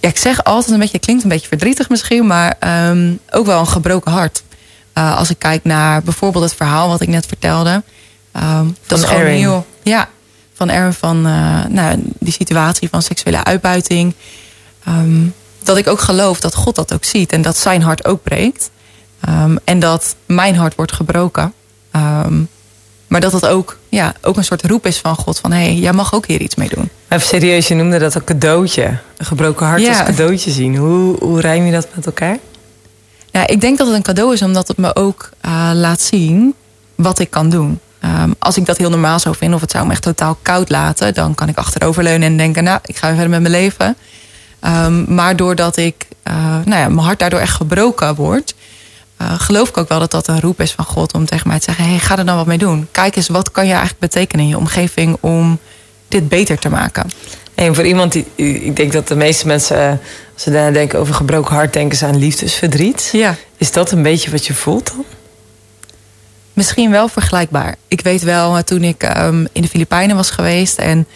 Ja, 0.00 0.08
ik 0.08 0.16
zeg 0.16 0.44
altijd 0.44 0.72
een 0.72 0.78
beetje, 0.78 0.96
het 0.96 1.04
klinkt 1.04 1.22
een 1.22 1.28
beetje 1.28 1.48
verdrietig 1.48 1.88
misschien, 1.88 2.26
maar 2.26 2.56
um, 2.88 3.18
ook 3.30 3.46
wel 3.46 3.60
een 3.60 3.66
gebroken 3.66 4.12
hart. 4.12 4.42
Uh, 4.94 5.16
als 5.18 5.30
ik 5.30 5.38
kijk 5.38 5.64
naar 5.64 6.02
bijvoorbeeld 6.02 6.44
het 6.44 6.54
verhaal 6.54 6.88
wat 6.88 7.00
ik 7.00 7.08
net 7.08 7.26
vertelde. 7.26 7.82
Um, 8.32 8.76
dat 8.86 8.98
is 8.98 9.04
gewoon 9.04 9.24
heel. 9.24 9.66
Ja, 9.82 10.08
van 10.54 10.72
Aaron 10.72 10.92
van 10.92 11.26
uh, 11.26 11.64
nou, 11.64 12.02
die 12.18 12.32
situatie 12.32 12.88
van 12.88 13.02
seksuele 13.02 13.44
uitbuiting. 13.44 14.14
Um, 14.88 15.34
dat 15.62 15.76
ik 15.76 15.86
ook 15.86 16.00
geloof 16.00 16.40
dat 16.40 16.54
God 16.54 16.74
dat 16.74 16.92
ook 16.92 17.04
ziet 17.04 17.32
en 17.32 17.42
dat 17.42 17.56
zijn 17.56 17.82
hart 17.82 18.04
ook 18.04 18.22
breekt. 18.22 18.70
Um, 19.28 19.58
en 19.64 19.78
dat 19.78 20.16
mijn 20.26 20.56
hart 20.56 20.74
wordt 20.74 20.92
gebroken. 20.92 21.52
Um, 21.96 22.48
maar 23.06 23.20
dat 23.20 23.32
het 23.32 23.46
ook, 23.46 23.78
ja, 23.88 24.14
ook 24.22 24.36
een 24.36 24.44
soort 24.44 24.66
roep 24.66 24.86
is 24.86 24.98
van 24.98 25.16
God. 25.16 25.38
Van 25.38 25.52
hé, 25.52 25.64
hey, 25.64 25.74
jij 25.74 25.92
mag 25.92 26.14
ook 26.14 26.26
hier 26.26 26.40
iets 26.40 26.54
mee 26.54 26.68
doen. 26.68 26.90
Even 27.08 27.26
serieus, 27.26 27.68
je 27.68 27.74
noemde 27.74 27.98
dat 27.98 28.14
een 28.14 28.24
cadeautje. 28.24 28.98
Een 29.16 29.26
gebroken 29.26 29.66
hart 29.66 29.88
als 29.88 30.02
cadeautje 30.02 30.50
zien. 30.50 30.76
Hoe, 30.76 31.16
hoe 31.18 31.40
rijm 31.40 31.64
je 31.64 31.72
dat 31.72 31.88
met 31.94 32.06
elkaar? 32.06 32.38
Ja, 33.30 33.46
ik 33.46 33.60
denk 33.60 33.78
dat 33.78 33.86
het 33.86 33.96
een 33.96 34.02
cadeau 34.02 34.32
is 34.32 34.42
omdat 34.42 34.68
het 34.68 34.76
me 34.76 34.94
ook 34.94 35.30
uh, 35.46 35.70
laat 35.74 36.00
zien 36.00 36.54
wat 36.94 37.18
ik 37.18 37.30
kan 37.30 37.50
doen. 37.50 37.80
Um, 38.04 38.34
als 38.38 38.56
ik 38.56 38.66
dat 38.66 38.76
heel 38.76 38.90
normaal 38.90 39.18
zou 39.18 39.36
vinden 39.36 39.56
of 39.56 39.62
het 39.62 39.70
zou 39.70 39.86
me 39.86 39.92
echt 39.92 40.02
totaal 40.02 40.38
koud 40.42 40.70
laten... 40.70 41.14
dan 41.14 41.34
kan 41.34 41.48
ik 41.48 41.56
achteroverleunen 41.56 42.28
en 42.28 42.36
denken, 42.36 42.64
nou, 42.64 42.78
ik 42.84 42.96
ga 42.96 43.06
weer 43.06 43.16
verder 43.16 43.40
met 43.40 43.50
mijn 43.50 43.62
leven. 43.62 43.96
Um, 44.84 45.14
maar 45.14 45.36
doordat 45.36 45.76
ik, 45.76 46.06
uh, 46.28 46.34
nou 46.64 46.80
ja, 46.80 46.88
mijn 46.88 47.06
hart 47.06 47.18
daardoor 47.18 47.40
echt 47.40 47.54
gebroken 47.54 48.14
wordt... 48.14 48.54
Uh, 49.22 49.32
geloof 49.40 49.68
ik 49.68 49.76
ook 49.76 49.88
wel 49.88 49.98
dat 49.98 50.10
dat 50.10 50.28
een 50.28 50.40
roep 50.40 50.60
is 50.60 50.72
van 50.72 50.84
God 50.84 51.14
om 51.14 51.26
tegen 51.26 51.48
mij 51.48 51.58
te 51.58 51.64
zeggen: 51.64 51.84
hey, 51.84 51.98
ga 51.98 52.18
er 52.18 52.26
dan 52.26 52.36
wat 52.36 52.46
mee 52.46 52.58
doen. 52.58 52.88
Kijk 52.90 53.16
eens, 53.16 53.28
wat 53.28 53.50
kan 53.50 53.64
je 53.64 53.70
eigenlijk 53.70 54.00
betekenen 54.00 54.44
in 54.44 54.50
je 54.50 54.58
omgeving 54.58 55.16
om 55.20 55.58
dit 56.08 56.28
beter 56.28 56.58
te 56.58 56.68
maken? 56.68 57.10
En 57.54 57.74
voor 57.74 57.86
iemand 57.86 58.12
die, 58.12 58.26
ik 58.64 58.76
denk 58.76 58.92
dat 58.92 59.08
de 59.08 59.16
meeste 59.16 59.46
mensen, 59.46 59.78
eh, 59.78 59.90
als 60.34 60.42
ze 60.42 60.50
daarna 60.50 60.70
denken 60.70 60.98
over 60.98 61.14
gebroken 61.14 61.54
hart, 61.54 61.72
denken 61.72 61.98
ze 61.98 62.06
aan 62.06 62.16
liefdesverdriet. 62.16 63.08
Ja. 63.12 63.36
Is 63.56 63.72
dat 63.72 63.90
een 63.90 64.02
beetje 64.02 64.30
wat 64.30 64.46
je 64.46 64.54
voelt 64.54 64.86
dan? 64.86 65.04
Misschien 66.52 66.90
wel 66.90 67.08
vergelijkbaar. 67.08 67.76
Ik 67.88 68.00
weet 68.00 68.22
wel, 68.22 68.56
eh, 68.56 68.62
toen 68.62 68.82
ik 68.82 69.16
um, 69.18 69.46
in 69.52 69.62
de 69.62 69.68
Filipijnen 69.68 70.16
was 70.16 70.30
geweest 70.30 70.78
en 70.78 71.06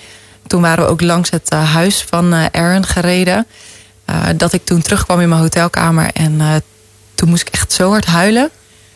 toen 0.47 0.63
waren 0.63 0.85
we 0.85 0.91
ook 0.91 1.01
langs 1.01 1.31
het 1.31 1.53
uh, 1.53 1.73
huis 1.73 2.05
van 2.09 2.35
uh, 2.35 2.45
Aaron 2.53 2.87
gereden. 2.87 3.47
Uh, 4.11 4.27
dat 4.37 4.53
ik 4.53 4.65
toen 4.65 4.83
terugkwam 4.83 5.21
in 5.21 5.29
mijn 5.29 5.41
hotelkamer 5.41 6.11
en 6.13 6.63
toen 7.21 7.29
moest 7.29 7.47
ik 7.47 7.55
echt 7.55 7.73
zo 7.73 7.91
hard 7.91 8.07
huilen. 8.07 8.51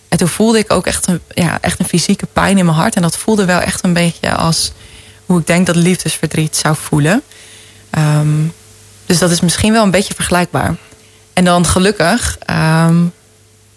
En 0.09 0.19
toen 0.19 0.29
voelde 0.29 0.59
ik 0.59 0.73
ook 0.73 0.87
echt 0.87 1.07
een, 1.07 1.21
ja, 1.29 1.59
echt 1.61 1.81
een 1.81 1.87
fysieke 1.87 2.27
pijn 2.33 2.59
in 2.59 2.65
mijn 2.65 2.77
hart. 2.77 2.95
En 2.95 3.03
dat 3.03 3.17
voelde 3.17 3.45
wel 3.45 3.61
echt 3.61 3.85
een 3.85 3.93
beetje 3.93 4.35
als 4.35 4.73
hoe 5.27 5.41
ik 5.41 5.47
denk 5.47 5.67
dat 5.67 5.77
liefdesverdriet 5.77 6.57
zou 6.57 6.77
voelen. 6.77 7.23
Um, 7.99 8.53
dus 9.07 9.19
dat 9.19 9.31
is 9.31 9.41
misschien 9.41 9.73
wel 9.73 9.83
een 9.83 9.91
beetje 9.91 10.15
vergelijkbaar. 10.15 10.77
En 11.33 11.45
dan 11.45 11.67
gelukkig 11.67 12.39
um, 12.51 13.13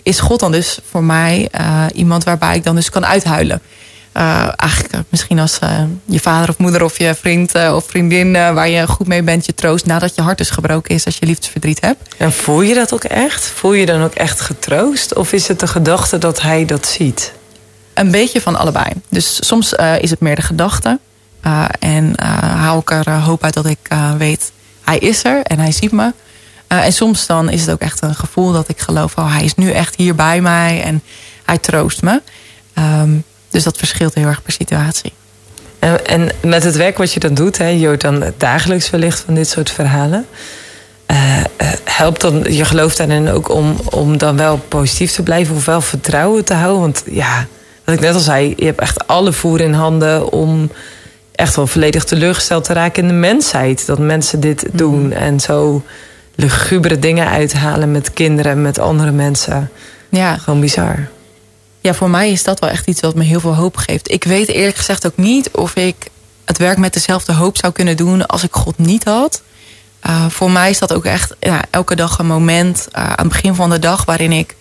is 0.03 0.19
God 0.19 0.39
dan 0.39 0.51
dus 0.51 0.79
voor 0.89 1.03
mij 1.03 1.49
uh, 1.59 1.85
iemand 1.93 2.23
waarbij 2.23 2.55
ik 2.55 2.63
dan 2.63 2.75
dus 2.75 2.89
kan 2.89 3.05
uithuilen. 3.05 3.61
Uh, 4.17 4.47
eigenlijk 4.55 4.93
uh, 4.93 4.99
misschien 5.09 5.39
als 5.39 5.59
uh, 5.63 5.81
je 6.05 6.19
vader 6.19 6.49
of 6.49 6.57
moeder 6.57 6.83
of 6.83 6.97
je 6.97 7.15
vriend 7.15 7.55
of 7.55 7.85
vriendin 7.87 8.31
waar 8.31 8.69
je 8.69 8.87
goed 8.87 9.07
mee 9.07 9.23
bent, 9.23 9.45
je 9.45 9.53
troost 9.53 9.85
nadat 9.85 10.15
je 10.15 10.21
hart 10.21 10.37
dus 10.37 10.49
gebroken 10.49 10.95
is 10.95 11.05
als 11.05 11.17
je 11.17 11.25
liefdesverdriet 11.25 11.81
hebt. 11.81 12.15
En 12.17 12.33
voel 12.33 12.61
je 12.61 12.73
dat 12.73 12.93
ook 12.93 13.03
echt? 13.03 13.45
Voel 13.45 13.73
je 13.73 13.85
dan 13.85 14.03
ook 14.03 14.13
echt 14.13 14.41
getroost? 14.41 15.13
Of 15.13 15.33
is 15.33 15.47
het 15.47 15.59
de 15.59 15.67
gedachte 15.67 16.17
dat 16.17 16.41
hij 16.41 16.65
dat 16.65 16.87
ziet? 16.87 17.33
Een 17.93 18.11
beetje 18.11 18.41
van 18.41 18.55
allebei. 18.55 18.85
Dus 19.09 19.47
soms 19.47 19.73
is 19.99 20.09
het 20.09 20.19
meer 20.19 20.35
de 20.35 20.41
gedachte. 20.41 20.99
en 21.79 22.13
haal 22.41 22.79
ik 22.79 22.91
er 22.91 23.11
hoop 23.11 23.43
uit 23.43 23.53
dat 23.53 23.65
ik 23.65 23.89
weet, 24.17 24.51
hij 24.83 24.97
is 24.97 25.23
er 25.23 25.41
en 25.43 25.59
hij 25.59 25.71
ziet 25.71 25.91
me. 25.91 26.13
en 26.67 26.93
soms 26.93 27.25
dan 27.25 27.49
is 27.49 27.61
het 27.61 27.71
ook 27.71 27.81
echt 27.81 28.01
een 28.01 28.15
gevoel 28.15 28.51
dat 28.51 28.69
ik 28.69 28.79
geloof, 28.79 29.15
oh, 29.15 29.33
hij 29.33 29.43
is 29.43 29.55
nu 29.55 29.71
echt 29.71 29.95
hier 29.95 30.15
bij 30.15 30.41
mij 30.41 30.83
en 30.83 31.03
hij 31.45 31.57
troost 31.57 32.01
me. 32.01 32.21
Um, 32.73 33.23
dus 33.57 33.65
dat 33.65 33.77
verschilt 33.77 34.13
heel 34.13 34.25
erg 34.25 34.41
per 34.41 34.53
situatie. 34.53 35.13
En, 35.79 36.05
en 36.05 36.29
met 36.41 36.63
het 36.63 36.75
werk 36.75 36.97
wat 36.97 37.13
je 37.13 37.19
dan 37.19 37.33
doet, 37.33 37.57
hè, 37.57 37.67
je 37.67 37.87
hoort 37.87 38.01
dan 38.01 38.33
dagelijks 38.37 38.89
wellicht 38.89 39.19
van 39.19 39.33
dit 39.33 39.49
soort 39.49 39.69
verhalen. 39.69 40.25
Uh, 41.11 41.43
helpt 41.83 42.21
dan 42.21 42.45
je 42.49 42.65
geloof 42.65 42.95
daarin 42.95 43.29
ook 43.29 43.49
om, 43.49 43.75
om 43.89 44.17
dan 44.17 44.37
wel 44.37 44.57
positief 44.57 45.11
te 45.11 45.23
blijven 45.23 45.55
of 45.55 45.65
wel 45.65 45.81
vertrouwen 45.81 46.45
te 46.45 46.53
houden? 46.53 46.81
Want 46.81 47.03
ja, 47.05 47.47
wat 47.83 47.95
ik 47.95 48.01
net 48.01 48.13
al 48.13 48.19
zei, 48.19 48.53
je 48.57 48.65
hebt 48.65 48.79
echt 48.79 49.07
alle 49.07 49.33
voer 49.33 49.61
in 49.61 49.73
handen 49.73 50.31
om 50.31 50.71
echt 51.31 51.55
wel 51.55 51.67
volledig 51.67 52.03
teleurgesteld 52.03 52.63
te 52.63 52.73
raken 52.73 53.01
in 53.01 53.07
de 53.07 53.13
mensheid. 53.13 53.85
Dat 53.85 53.99
mensen 53.99 54.39
dit 54.39 54.63
mm. 54.63 54.77
doen 54.77 55.11
en 55.11 55.39
zo 55.39 55.83
lugubere 56.35 56.99
dingen 56.99 57.27
uithalen 57.27 57.91
met 57.91 58.13
kinderen, 58.13 58.61
met 58.61 58.79
andere 58.79 59.11
mensen. 59.11 59.69
Ja. 60.09 60.37
Gewoon 60.37 60.59
bizar 60.59 61.07
ja, 61.87 61.93
voor 61.93 62.09
mij 62.09 62.31
is 62.31 62.43
dat 62.43 62.59
wel 62.59 62.69
echt 62.69 62.87
iets 62.87 63.01
wat 63.01 63.15
me 63.15 63.23
heel 63.23 63.39
veel 63.39 63.55
hoop 63.55 63.77
geeft. 63.77 64.11
Ik 64.11 64.23
weet 64.23 64.47
eerlijk 64.47 64.77
gezegd 64.77 65.05
ook 65.05 65.17
niet 65.17 65.51
of 65.51 65.75
ik 65.75 65.95
het 66.45 66.57
werk 66.57 66.77
met 66.77 66.93
dezelfde 66.93 67.33
hoop 67.33 67.57
zou 67.57 67.73
kunnen 67.73 67.97
doen 67.97 68.25
als 68.25 68.43
ik 68.43 68.53
God 68.53 68.77
niet 68.77 69.03
had. 69.03 69.41
Uh, 70.07 70.25
voor 70.29 70.51
mij 70.51 70.69
is 70.69 70.79
dat 70.79 70.93
ook 70.93 71.05
echt 71.05 71.35
ja, 71.39 71.61
elke 71.69 71.95
dag 71.95 72.19
een 72.19 72.27
moment 72.27 72.87
uh, 72.91 73.03
aan 73.03 73.15
het 73.17 73.27
begin 73.27 73.55
van 73.55 73.69
de 73.69 73.79
dag 73.79 74.05
waarin 74.05 74.31
ik 74.31 74.55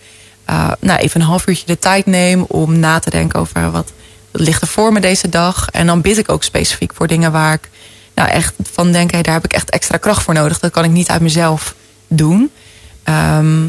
uh, 0.49 0.71
nou, 0.79 0.99
even 0.99 1.21
een 1.21 1.27
half 1.27 1.47
uurtje 1.47 1.65
de 1.65 1.79
tijd 1.79 2.05
neem 2.05 2.45
om 2.47 2.79
na 2.79 2.99
te 2.99 3.09
denken 3.09 3.39
over 3.39 3.71
wat 3.71 3.91
ligt 4.31 4.61
er 4.61 4.67
voor 4.67 4.93
me 4.93 4.99
deze 4.99 5.29
dag. 5.29 5.69
En 5.71 5.87
dan 5.87 6.01
bid 6.01 6.17
ik 6.17 6.31
ook 6.31 6.43
specifiek 6.43 6.91
voor 6.93 7.07
dingen 7.07 7.31
waar 7.31 7.53
ik 7.53 7.69
nou, 8.13 8.29
echt 8.29 8.53
van 8.71 8.91
denken, 8.91 9.13
hey, 9.13 9.23
daar 9.23 9.33
heb 9.33 9.45
ik 9.45 9.53
echt 9.53 9.69
extra 9.69 9.97
kracht 9.97 10.23
voor 10.23 10.33
nodig. 10.33 10.59
Dat 10.59 10.71
kan 10.71 10.83
ik 10.83 10.91
niet 10.91 11.09
uit 11.09 11.21
mezelf 11.21 11.75
doen. 12.07 12.51
Ehm, 13.03 13.65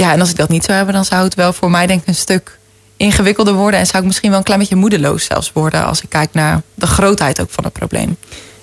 ja, 0.00 0.12
en 0.12 0.20
als 0.20 0.30
ik 0.30 0.36
dat 0.36 0.48
niet 0.48 0.64
zou 0.64 0.76
hebben, 0.76 0.94
dan 0.94 1.04
zou 1.04 1.24
het 1.24 1.34
wel 1.34 1.52
voor 1.52 1.70
mij 1.70 1.86
denk 1.86 2.00
ik 2.00 2.06
een 2.06 2.14
stuk 2.14 2.58
ingewikkelder 2.96 3.54
worden. 3.54 3.80
En 3.80 3.86
zou 3.86 3.98
ik 3.98 4.04
misschien 4.04 4.28
wel 4.28 4.38
een 4.38 4.44
klein 4.44 4.60
beetje 4.60 4.76
moedeloos 4.76 5.24
zelfs 5.24 5.52
worden 5.52 5.84
als 5.84 6.02
ik 6.02 6.08
kijk 6.08 6.28
naar 6.32 6.62
de 6.74 6.86
grootheid 6.86 7.40
ook 7.40 7.50
van 7.50 7.64
het 7.64 7.72
probleem. 7.72 8.16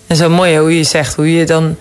En 0.07 0.15
zo 0.15 0.29
mooi 0.29 0.53
hè, 0.53 0.59
hoe 0.59 0.77
je 0.77 0.83
zegt, 0.83 1.15
hoe 1.15 1.33
je 1.33 1.45
dan 1.45 1.75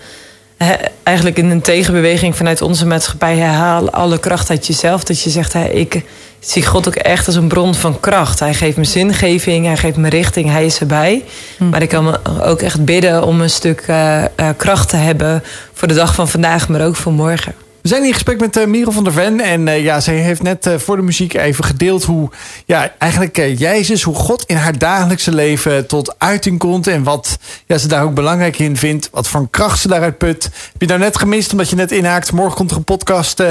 eigenlijk 1.03 1.37
in 1.37 1.49
een 1.49 1.61
tegenbeweging 1.61 2.35
vanuit 2.35 2.61
onze 2.61 2.85
maatschappij 2.85 3.37
herhaal 3.37 3.89
alle 3.89 4.19
kracht 4.19 4.49
uit 4.49 4.67
jezelf. 4.67 5.03
Dat 5.03 5.21
je 5.21 5.29
zegt, 5.29 5.53
hè, 5.53 5.65
ik 5.65 6.03
zie 6.39 6.65
God 6.65 6.87
ook 6.87 6.95
echt 6.95 7.27
als 7.27 7.35
een 7.35 7.47
bron 7.47 7.75
van 7.75 7.99
kracht. 7.99 8.39
Hij 8.39 8.53
geeft 8.53 8.77
me 8.77 8.83
zingeving, 8.83 9.65
hij 9.65 9.77
geeft 9.77 9.97
me 9.97 10.09
richting, 10.09 10.49
hij 10.49 10.65
is 10.65 10.79
erbij. 10.79 11.23
Maar 11.57 11.81
ik 11.81 11.89
kan 11.89 12.03
me 12.03 12.19
ook 12.43 12.61
echt 12.61 12.85
bidden 12.85 13.23
om 13.23 13.41
een 13.41 13.49
stuk 13.49 13.83
eh, 13.87 14.23
eh, 14.23 14.29
kracht 14.57 14.89
te 14.89 14.97
hebben 14.97 15.43
voor 15.73 15.87
de 15.87 15.93
dag 15.93 16.15
van 16.15 16.27
vandaag, 16.27 16.69
maar 16.69 16.85
ook 16.85 16.95
voor 16.95 17.13
morgen. 17.13 17.66
We 17.87 17.93
zijn 17.93 18.05
in 18.05 18.13
gesprek 18.13 18.39
met 18.39 18.57
uh, 18.57 18.85
van 18.87 19.03
der 19.03 19.13
Ven. 19.13 19.39
En 19.39 19.67
uh, 19.67 19.83
ja, 19.83 19.99
zij 19.99 20.15
heeft 20.15 20.43
net 20.43 20.65
uh, 20.65 20.75
voor 20.77 20.95
de 20.95 21.01
muziek 21.01 21.33
even 21.33 21.63
gedeeld 21.63 22.03
hoe 22.03 22.29
ja, 22.65 22.93
eigenlijk 22.97 23.35
Jezus, 23.37 24.03
hoe 24.03 24.15
God 24.15 24.43
in 24.43 24.55
haar 24.55 24.77
dagelijkse 24.77 25.33
leven 25.33 25.87
tot 25.87 26.15
uiting 26.17 26.59
komt. 26.59 26.87
En 26.87 27.03
wat 27.03 27.37
ja, 27.65 27.77
ze 27.77 27.87
daar 27.87 28.03
ook 28.03 28.13
belangrijk 28.13 28.59
in 28.59 28.77
vindt. 28.77 29.09
Wat 29.11 29.27
voor 29.27 29.47
kracht 29.49 29.79
ze 29.79 29.87
daaruit 29.87 30.17
put. 30.17 30.43
Heb 30.43 30.81
je 30.81 30.87
nou 30.87 30.99
net 30.99 31.17
gemist 31.17 31.51
omdat 31.51 31.69
je 31.69 31.75
net 31.75 31.91
inhaakt? 31.91 32.31
Morgen 32.31 32.55
komt 32.55 32.71
er 32.71 32.77
een 32.77 32.83
podcast 32.83 33.43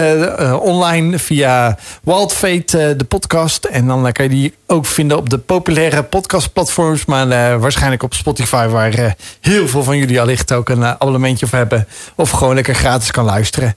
online 0.61 1.19
via 1.19 1.79
Wild 2.03 2.33
Fate, 2.33 2.95
de 2.97 3.05
podcast. 3.05 3.65
En 3.65 3.87
dan 3.87 4.13
kan 4.13 4.25
je 4.25 4.31
die 4.31 4.55
ook 4.67 4.87
vinden 4.87 5.17
op 5.17 5.31
de 5.31 5.39
populaire 5.39 6.03
podcastplatforms. 6.03 7.05
Maar 7.05 7.59
waarschijnlijk 7.59 8.03
op 8.03 8.15
Spotify, 8.15 8.67
waar 8.67 9.17
heel 9.41 9.69
veel 9.69 9.83
van 9.83 9.99
jullie 9.99 10.21
allicht 10.21 10.53
ook 10.53 10.69
een 10.69 10.85
abonnementje 10.85 11.47
voor 11.47 11.59
hebben. 11.59 11.87
Of 12.15 12.31
gewoon 12.31 12.55
lekker 12.55 12.75
gratis 12.75 13.11
kan 13.11 13.25
luisteren. 13.25 13.77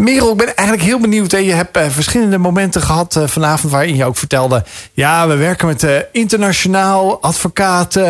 Merel, 0.00 0.30
ik 0.30 0.36
ben 0.36 0.56
eigenlijk 0.56 0.88
heel 0.88 0.98
benieuwd. 0.98 1.30
Hè. 1.30 1.38
Je 1.38 1.52
hebt 1.52 1.76
uh, 1.76 1.88
verschillende 1.88 2.38
momenten 2.38 2.82
gehad 2.82 3.16
uh, 3.16 3.26
vanavond 3.26 3.72
waarin 3.72 3.96
je 3.96 4.04
ook 4.04 4.16
vertelde... 4.16 4.64
ja, 4.92 5.28
we 5.28 5.36
werken 5.36 5.66
met 5.66 5.82
uh, 5.82 5.96
internationaal 6.12 7.22
advocaten, 7.22 8.02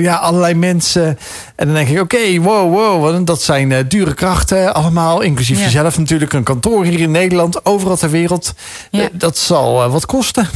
ja, 0.00 0.14
allerlei 0.16 0.54
mensen. 0.54 1.18
En 1.56 1.66
dan 1.66 1.74
denk 1.74 1.88
ik, 1.88 2.00
oké, 2.00 2.16
okay, 2.16 2.40
wow, 2.40 2.72
wow, 2.72 3.26
dat 3.26 3.42
zijn 3.42 3.88
dure 3.88 4.14
krachten 4.14 4.74
allemaal. 4.74 5.20
Inclusief 5.20 5.58
ja. 5.58 5.64
jezelf 5.64 5.98
natuurlijk, 5.98 6.32
een 6.32 6.42
kantoor 6.42 6.84
hier 6.84 7.00
in 7.00 7.10
Nederland, 7.10 7.64
overal 7.64 7.96
ter 7.96 8.10
wereld. 8.10 8.54
Ja. 8.90 9.08
dat 9.12 9.38
zal 9.38 9.88
wat 9.88 10.06
kosten. 10.06 10.48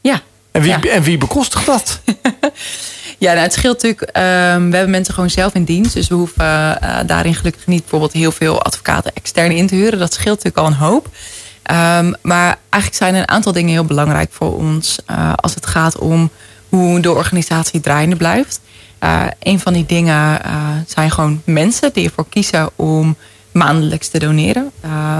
Ja. 0.00 0.20
En 0.50 0.62
wie, 0.62 0.70
ja. 0.70 0.80
en 0.80 1.02
wie 1.02 1.18
bekostigt 1.18 1.66
dat? 1.66 2.00
Ja, 3.18 3.32
nou, 3.32 3.42
het 3.42 3.52
scheelt 3.52 3.82
natuurlijk. 3.82 4.02
Um, 4.02 4.70
we 4.70 4.76
hebben 4.76 4.90
mensen 4.90 5.14
gewoon 5.14 5.30
zelf 5.30 5.54
in 5.54 5.64
dienst. 5.64 5.94
Dus 5.94 6.08
we 6.08 6.14
hoeven 6.14 6.78
uh, 6.82 6.98
daarin 7.06 7.34
gelukkig 7.34 7.66
niet 7.66 7.80
bijvoorbeeld 7.80 8.12
heel 8.12 8.32
veel 8.32 8.62
advocaten 8.62 9.12
extern 9.14 9.50
in 9.50 9.66
te 9.66 9.74
huren. 9.74 9.98
Dat 9.98 10.12
scheelt 10.12 10.44
natuurlijk 10.44 10.58
al 10.58 10.66
een 10.66 10.88
hoop. 10.88 11.06
Um, 11.06 12.14
maar 12.22 12.58
eigenlijk 12.70 13.02
zijn 13.02 13.14
een 13.14 13.28
aantal 13.28 13.52
dingen 13.52 13.70
heel 13.70 13.84
belangrijk 13.84 14.32
voor 14.32 14.56
ons. 14.56 14.98
Uh, 15.10 15.32
als 15.36 15.54
het 15.54 15.66
gaat 15.66 15.98
om 15.98 16.30
hoe 16.68 17.00
de 17.00 17.12
organisatie 17.12 17.80
draaiende 17.80 18.16
blijft. 18.16 18.60
Uh, 19.00 19.22
een 19.42 19.60
van 19.60 19.72
die 19.72 19.86
dingen 19.86 20.40
zijn 20.86 21.10
gewoon 21.10 21.42
mensen 21.44 21.92
die 21.92 22.04
ervoor 22.04 22.28
kiezen 22.28 22.70
om 22.76 23.16
maandelijks 23.52 24.08
te 24.08 24.18
doneren. 24.18 24.70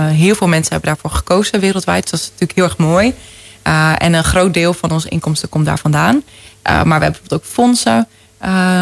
heel 0.08 0.34
veel 0.34 0.48
mensen 0.48 0.72
hebben 0.72 0.90
daarvoor 0.90 1.10
gekozen 1.10 1.60
wereldwijd. 1.60 2.02
Dus 2.02 2.10
dat 2.10 2.20
is 2.20 2.26
natuurlijk 2.26 2.58
heel 2.58 2.64
erg 2.64 2.76
mooi. 2.76 3.14
en 3.98 4.12
een 4.12 4.24
groot 4.24 4.54
deel 4.54 4.74
van 4.74 4.90
onze 4.90 5.08
inkomsten 5.08 5.48
komt 5.48 5.66
daar 5.66 5.78
vandaan. 5.78 6.22
Uh, 6.68 6.82
maar 6.82 6.98
we 6.98 7.04
hebben 7.04 7.10
bijvoorbeeld 7.10 7.42
ook 7.42 7.48
fondsen 7.52 8.08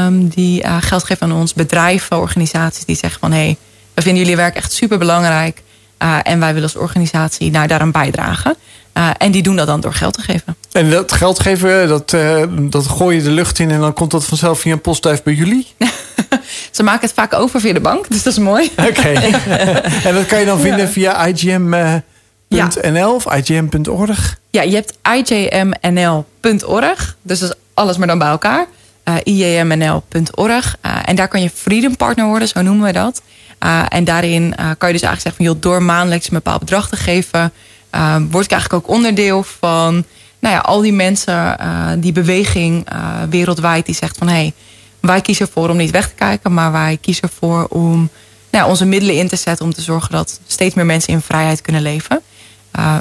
um, 0.06 0.28
die 0.28 0.62
uh, 0.62 0.76
geld 0.80 1.04
geven 1.04 1.30
aan 1.30 1.36
ons, 1.36 1.54
bedrijven, 1.54 2.18
organisaties 2.18 2.84
die 2.84 2.96
zeggen 2.96 3.20
van 3.20 3.32
hé, 3.32 3.38
hey, 3.38 3.56
we 3.94 4.02
vinden 4.02 4.22
jullie 4.22 4.36
werk 4.36 4.56
echt 4.56 4.72
super 4.72 4.98
belangrijk 4.98 5.62
uh, 5.98 6.18
en 6.22 6.40
wij 6.40 6.54
willen 6.54 6.68
als 6.68 6.82
organisatie 6.82 7.50
nou, 7.50 7.66
daaraan 7.66 7.90
bijdragen. 7.90 8.56
en 9.18 9.30
die 9.30 9.42
doen 9.42 9.56
dat 9.56 9.66
dan 9.66 9.80
door 9.80 9.94
geld 9.94 10.14
te 10.14 10.22
geven. 10.22 10.56
En 10.72 10.90
dat 10.90 11.12
geld 11.12 11.40
geven, 11.40 11.88
dat, 11.88 12.16
dat 12.60 12.86
gooi 12.86 13.16
je 13.16 13.22
de 13.22 13.30
lucht 13.30 13.58
in 13.58 13.70
en 13.70 13.80
dan 13.80 13.92
komt 13.92 14.10
dat 14.10 14.24
vanzelf 14.24 14.60
via 14.60 14.72
een 14.72 14.80
postduif 14.80 15.22
bij 15.22 15.34
jullie? 15.34 15.66
Ze 16.70 16.82
maken 16.82 17.00
het 17.00 17.12
vaak 17.12 17.34
over 17.34 17.60
via 17.60 17.72
de 17.72 17.80
bank, 17.80 18.08
dus 18.08 18.22
dat 18.22 18.32
is 18.32 18.38
mooi. 18.38 18.70
Oké. 18.76 18.88
Okay. 18.88 19.14
en 20.06 20.14
dat 20.14 20.26
kan 20.26 20.38
je 20.38 20.44
dan 20.44 20.60
vinden 20.60 20.88
via 20.88 21.26
IGM. 21.26 22.00
Ja. 22.48 22.68
.nl 22.82 23.14
of 23.14 23.34
igm.org? 23.34 24.38
Ja, 24.50 24.62
je 24.62 24.74
hebt 24.74 24.94
igmnl.org. 25.28 26.36
Dus 27.22 27.38
dat 27.38 27.50
is 27.50 27.56
alles 27.74 27.96
maar 27.96 28.06
dan 28.06 28.18
bij 28.18 28.28
elkaar. 28.28 28.66
Uh, 30.86 30.96
en 31.04 31.16
daar 31.16 31.28
kan 31.28 31.42
je 31.42 31.50
Freedom 31.50 31.96
Partner 31.96 32.26
worden, 32.26 32.48
zo 32.48 32.62
noemen 32.62 32.86
we 32.86 32.92
dat. 32.92 33.22
Uh, 33.64 33.82
en 33.88 34.04
daarin 34.04 34.54
kan 34.56 34.88
je 34.88 34.94
dus 34.94 35.02
eigenlijk 35.02 35.20
zeggen 35.20 35.34
van... 35.34 35.44
Joh, 35.44 35.60
door 35.60 35.82
maandelijks 35.82 36.26
een 36.26 36.34
bepaald 36.34 36.60
bedrag 36.60 36.88
te 36.88 36.96
geven... 36.96 37.52
word 38.30 38.44
ik 38.44 38.50
eigenlijk 38.50 38.72
ook 38.72 38.88
onderdeel 38.94 39.42
van... 39.42 40.04
Nou 40.38 40.54
ja, 40.54 40.60
al 40.60 40.80
die 40.80 40.92
mensen, 40.92 41.56
die 42.00 42.12
beweging 42.12 42.86
wereldwijd... 43.30 43.86
die 43.86 43.94
zegt 43.94 44.18
van... 44.18 44.28
hé, 44.28 44.34
hey, 44.34 44.52
wij 45.00 45.20
kiezen 45.20 45.46
ervoor 45.46 45.68
om 45.68 45.76
niet 45.76 45.90
weg 45.90 46.08
te 46.08 46.14
kijken... 46.14 46.54
maar 46.54 46.72
wij 46.72 46.98
kiezen 47.00 47.22
ervoor 47.22 47.66
om 47.68 48.10
nou, 48.50 48.68
onze 48.68 48.84
middelen 48.84 49.16
in 49.16 49.28
te 49.28 49.36
zetten... 49.36 49.64
om 49.64 49.72
te 49.72 49.82
zorgen 49.82 50.12
dat 50.12 50.40
steeds 50.46 50.74
meer 50.74 50.86
mensen 50.86 51.12
in 51.12 51.20
vrijheid 51.20 51.60
kunnen 51.60 51.82
leven. 51.82 52.20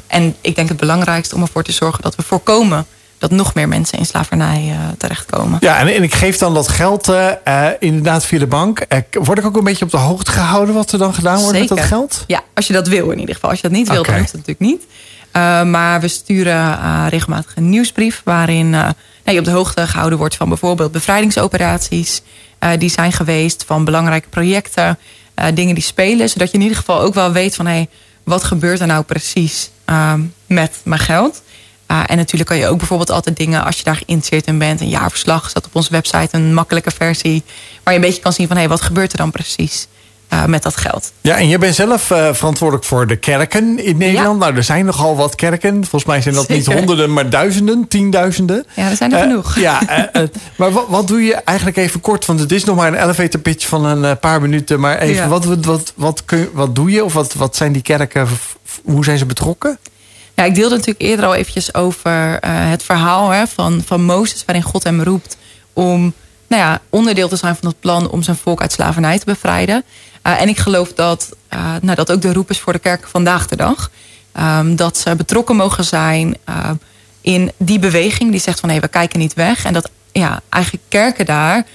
en 0.07 0.36
ik 0.41 0.55
denk 0.55 0.69
het 0.69 0.78
belangrijkste 0.78 1.36
om 1.36 1.41
ervoor 1.41 1.63
te 1.63 1.72
zorgen... 1.72 2.01
dat 2.01 2.15
we 2.15 2.22
voorkomen 2.22 2.86
dat 3.22 3.32
nog 3.32 3.53
meer 3.53 3.67
mensen 3.67 3.97
in 3.97 4.05
slavernij 4.05 4.67
uh, 4.69 4.78
terechtkomen. 4.97 5.57
Ja, 5.59 5.78
en, 5.78 5.88
en, 5.88 6.03
ik 6.03 6.13
geef 6.13 6.38
dan 6.38 6.53
dat 6.53 6.67
geld 6.67 7.09
uh, 7.09 7.67
inderdaad 7.80 8.26
via 8.26 8.39
de 8.39 8.47
bank. 8.47 8.86
Word 9.11 9.38
ik 9.38 9.45
ook 9.45 9.57
een 9.57 9.63
beetje 9.63 9.86
op 9.86 9.91
de 9.91 9.97
hoogte 9.97 10.32
gehouden 10.32 10.76
wat 10.76 10.91
er 10.91 10.99
dan 10.99 11.13
gedaan 11.13 11.39
wordt 11.39 11.57
Zeker. 11.57 11.76
met 11.76 11.78
dat 11.78 11.88
geld? 11.88 12.24
Ja, 12.28 12.43
als 12.53 12.67
je 12.67 12.74
dat 12.74 12.88
wil 12.88 13.11
in 13.11 13.19
ieder 13.19 13.36
geval. 13.36 13.49
Als 13.49 13.61
je 13.61 13.67
dat 13.67 13.78
niet 13.78 13.89
wil, 13.89 13.99
okay. 13.99 14.11
dan 14.11 14.22
hoeft 14.22 14.36
het 14.36 14.47
natuurlijk 14.47 14.72
niet. 14.72 15.72
maar 15.72 16.01
we 16.01 16.07
sturen 16.07 17.09
regelmatig 17.09 17.55
een 17.55 17.69
nieuwsbrief 17.69 18.22
waarin 18.24 18.69
nou, 18.69 18.93
je 19.24 19.39
op 19.39 19.45
de 19.45 19.51
hoogte 19.51 19.88
gehouden 19.88 20.17
wordt 20.17 20.36
van 20.36 20.49
bijvoorbeeld 20.49 20.91
bevrijdingsoperaties 20.91 22.22
die 22.78 22.89
zijn 22.89 23.11
geweest, 23.11 23.63
van 23.67 23.86
belangrijke 23.86 24.30
projecten, 24.30 24.99
dingen 25.53 25.76
die 25.76 25.84
spelen, 25.84 26.30
zodat 26.30 26.51
je 26.51 26.57
in 26.57 26.63
ieder 26.63 26.78
geval 26.78 27.01
ook 27.01 27.13
wel 27.13 27.32
weet 27.32 27.55
van 27.55 27.65
hé, 27.65 27.74
hey, 27.74 27.88
wat 28.24 28.43
gebeurt 28.43 28.80
er 28.80 28.88
nou 28.88 29.03
precies 29.03 29.69
met 30.45 30.76
mijn 30.84 31.01
geld? 31.01 31.41
Uh, 31.92 32.04
en 32.06 32.18
natuurlijk 32.18 32.50
kan 32.50 32.60
je 32.60 32.68
ook 32.68 32.78
bijvoorbeeld 32.78 33.12
altijd 33.12 33.38
dingen, 33.38 33.64
als 33.64 33.78
je 33.78 33.84
daar 33.84 33.96
geïnteresseerd 33.96 34.48
in 34.48 34.58
bent, 34.58 34.82
een 34.82 34.89
jaarverslag 34.89 35.50
staat 35.50 35.66
op 35.66 35.76
onze 35.76 35.92
website, 35.92 36.28
een 36.32 36.54
makkelijke 36.54 36.92
versie, 36.92 37.44
waar 37.84 37.94
je 37.94 38.00
een 38.00 38.06
beetje 38.06 38.22
kan 38.22 38.34
zien 38.34 38.48
van 38.48 38.56
hé, 38.56 38.62
hey, 38.62 38.72
wat 38.72 38.82
gebeurt 38.82 39.12
er 39.12 39.18
dan 39.18 39.32
precies 39.32 39.88
uh, 40.34 40.46
met 40.46 40.64
dat 40.64 40.78
geld. 40.78 41.12
Ja, 41.22 41.38
en 41.38 41.48
je 41.48 41.58
bent 41.58 41.76
zelf 41.76 42.10
uh, 42.10 42.34
verantwoordelijk 42.34 42.88
voor 42.88 43.08
de 43.08 43.16
kerken 43.16 43.86
in 43.86 43.98
Nederland. 43.98 44.39
Ja. 44.39 44.46
Nou, 44.46 44.56
er 44.58 44.64
zijn 44.64 44.86
nogal 44.86 45.16
wat 45.16 45.36
kerken. 45.36 45.74
Volgens 45.74 46.06
mij 46.06 46.22
zijn 46.22 46.36
dat 46.36 46.46
Zeker. 46.46 46.56
niet 46.56 46.78
honderden, 46.78 47.14
maar 47.14 47.30
duizenden, 47.30 47.88
tienduizenden. 47.88 48.66
Ja, 48.76 48.89
er 48.89 48.96
zijn 48.96 49.14
er 49.14 49.20
genoeg. 49.20 49.56
Ja, 49.60 49.82
maar 50.56 50.72
wat, 50.72 50.86
wat, 50.88 51.08
doe 51.08 51.24
je 51.24 51.36
eigenlijk 51.36 51.78
even 51.78 52.02
kort? 52.02 52.26
Want 52.26 52.39
het 52.39 52.52
is 52.52 52.64
nog 52.64 52.76
maar 52.76 52.88
een 52.88 53.04
elevator 53.04 53.39
pitch 53.39 53.68
van 53.68 53.86
een 53.86 54.20
paar 54.20 54.42
minuten. 54.42 54.80
Maar 54.80 54.98
even, 54.98 55.24
ja. 55.24 55.28
wat, 55.28 55.46
wat, 55.46 55.66
wat, 55.66 55.94
wat, 55.96 56.26
kun, 56.26 56.50
wat 56.54 56.76
doe 56.76 56.92
je? 56.92 57.04
Of 57.04 57.14
wat, 57.14 57.34
wat 57.34 57.56
zijn 57.56 57.72
die 57.72 57.82
kerken? 57.82 58.28
Hoe 58.84 59.04
zijn 59.04 59.18
ze 59.18 59.26
betrokken? 59.26 59.80
Ik 60.46 60.56
deelde 60.56 60.76
natuurlijk 60.76 61.06
eerder 61.06 61.26
al 61.26 61.36
eventjes 61.36 61.74
over 61.74 62.32
uh, 62.32 62.38
het 62.70 62.84
verhaal 62.84 63.30
hè, 63.30 63.48
van, 63.48 63.82
van 63.86 64.04
Mozes... 64.04 64.46
waarin 64.46 64.64
God 64.64 64.84
hem 64.84 65.02
roept 65.02 65.38
om 65.74 66.14
nou 66.48 66.62
ja, 66.62 66.82
onderdeel 66.89 67.28
te 67.28 67.36
zijn 67.36 67.56
van 67.56 67.68
het 67.68 67.80
plan... 67.80 68.10
om 68.10 68.24
zijn 68.24 68.38
volk 68.38 68.62
uit 68.62 68.72
slavernij 68.72 69.20
te 69.20 69.26
bevrijden. 69.26 69.84
Uh, 70.28 70.42
en 70.42 70.50
ik 70.50 70.58
geloof 70.58 70.94
dat 70.94 71.36
uh, 71.54 71.76
nou, 71.82 71.96
dat 71.96 72.12
ook 72.12 72.22
de 72.22 72.34
roep 72.34 72.50
is 72.50 72.60
voor 72.60 72.74
de 72.74 72.80
kerk 72.80 73.08
vandaag 73.08 73.47
de 73.47 73.55
dag. 73.55 73.92
Um, 74.39 74.76
dat 74.76 74.97
ze 74.97 75.16
betrokken 75.16 75.55
mogen 75.55 75.84
zijn 75.84 76.38
in 77.22 77.51
die 77.58 77.80
beweging 77.80 78.32
die 78.32 78.39
zegt 78.39 78.59
van... 78.59 78.70
hé, 78.70 78.76
hey, 78.76 78.84
we 78.84 78.92
kijken 78.92 79.20
niet 79.20 79.34
weg. 79.34 79.66
En 79.66 79.74
dat 79.74 79.89
ja, 80.12 80.42
eigenlijk 80.50 80.84
kerken 80.89 81.26
daar 81.26 81.66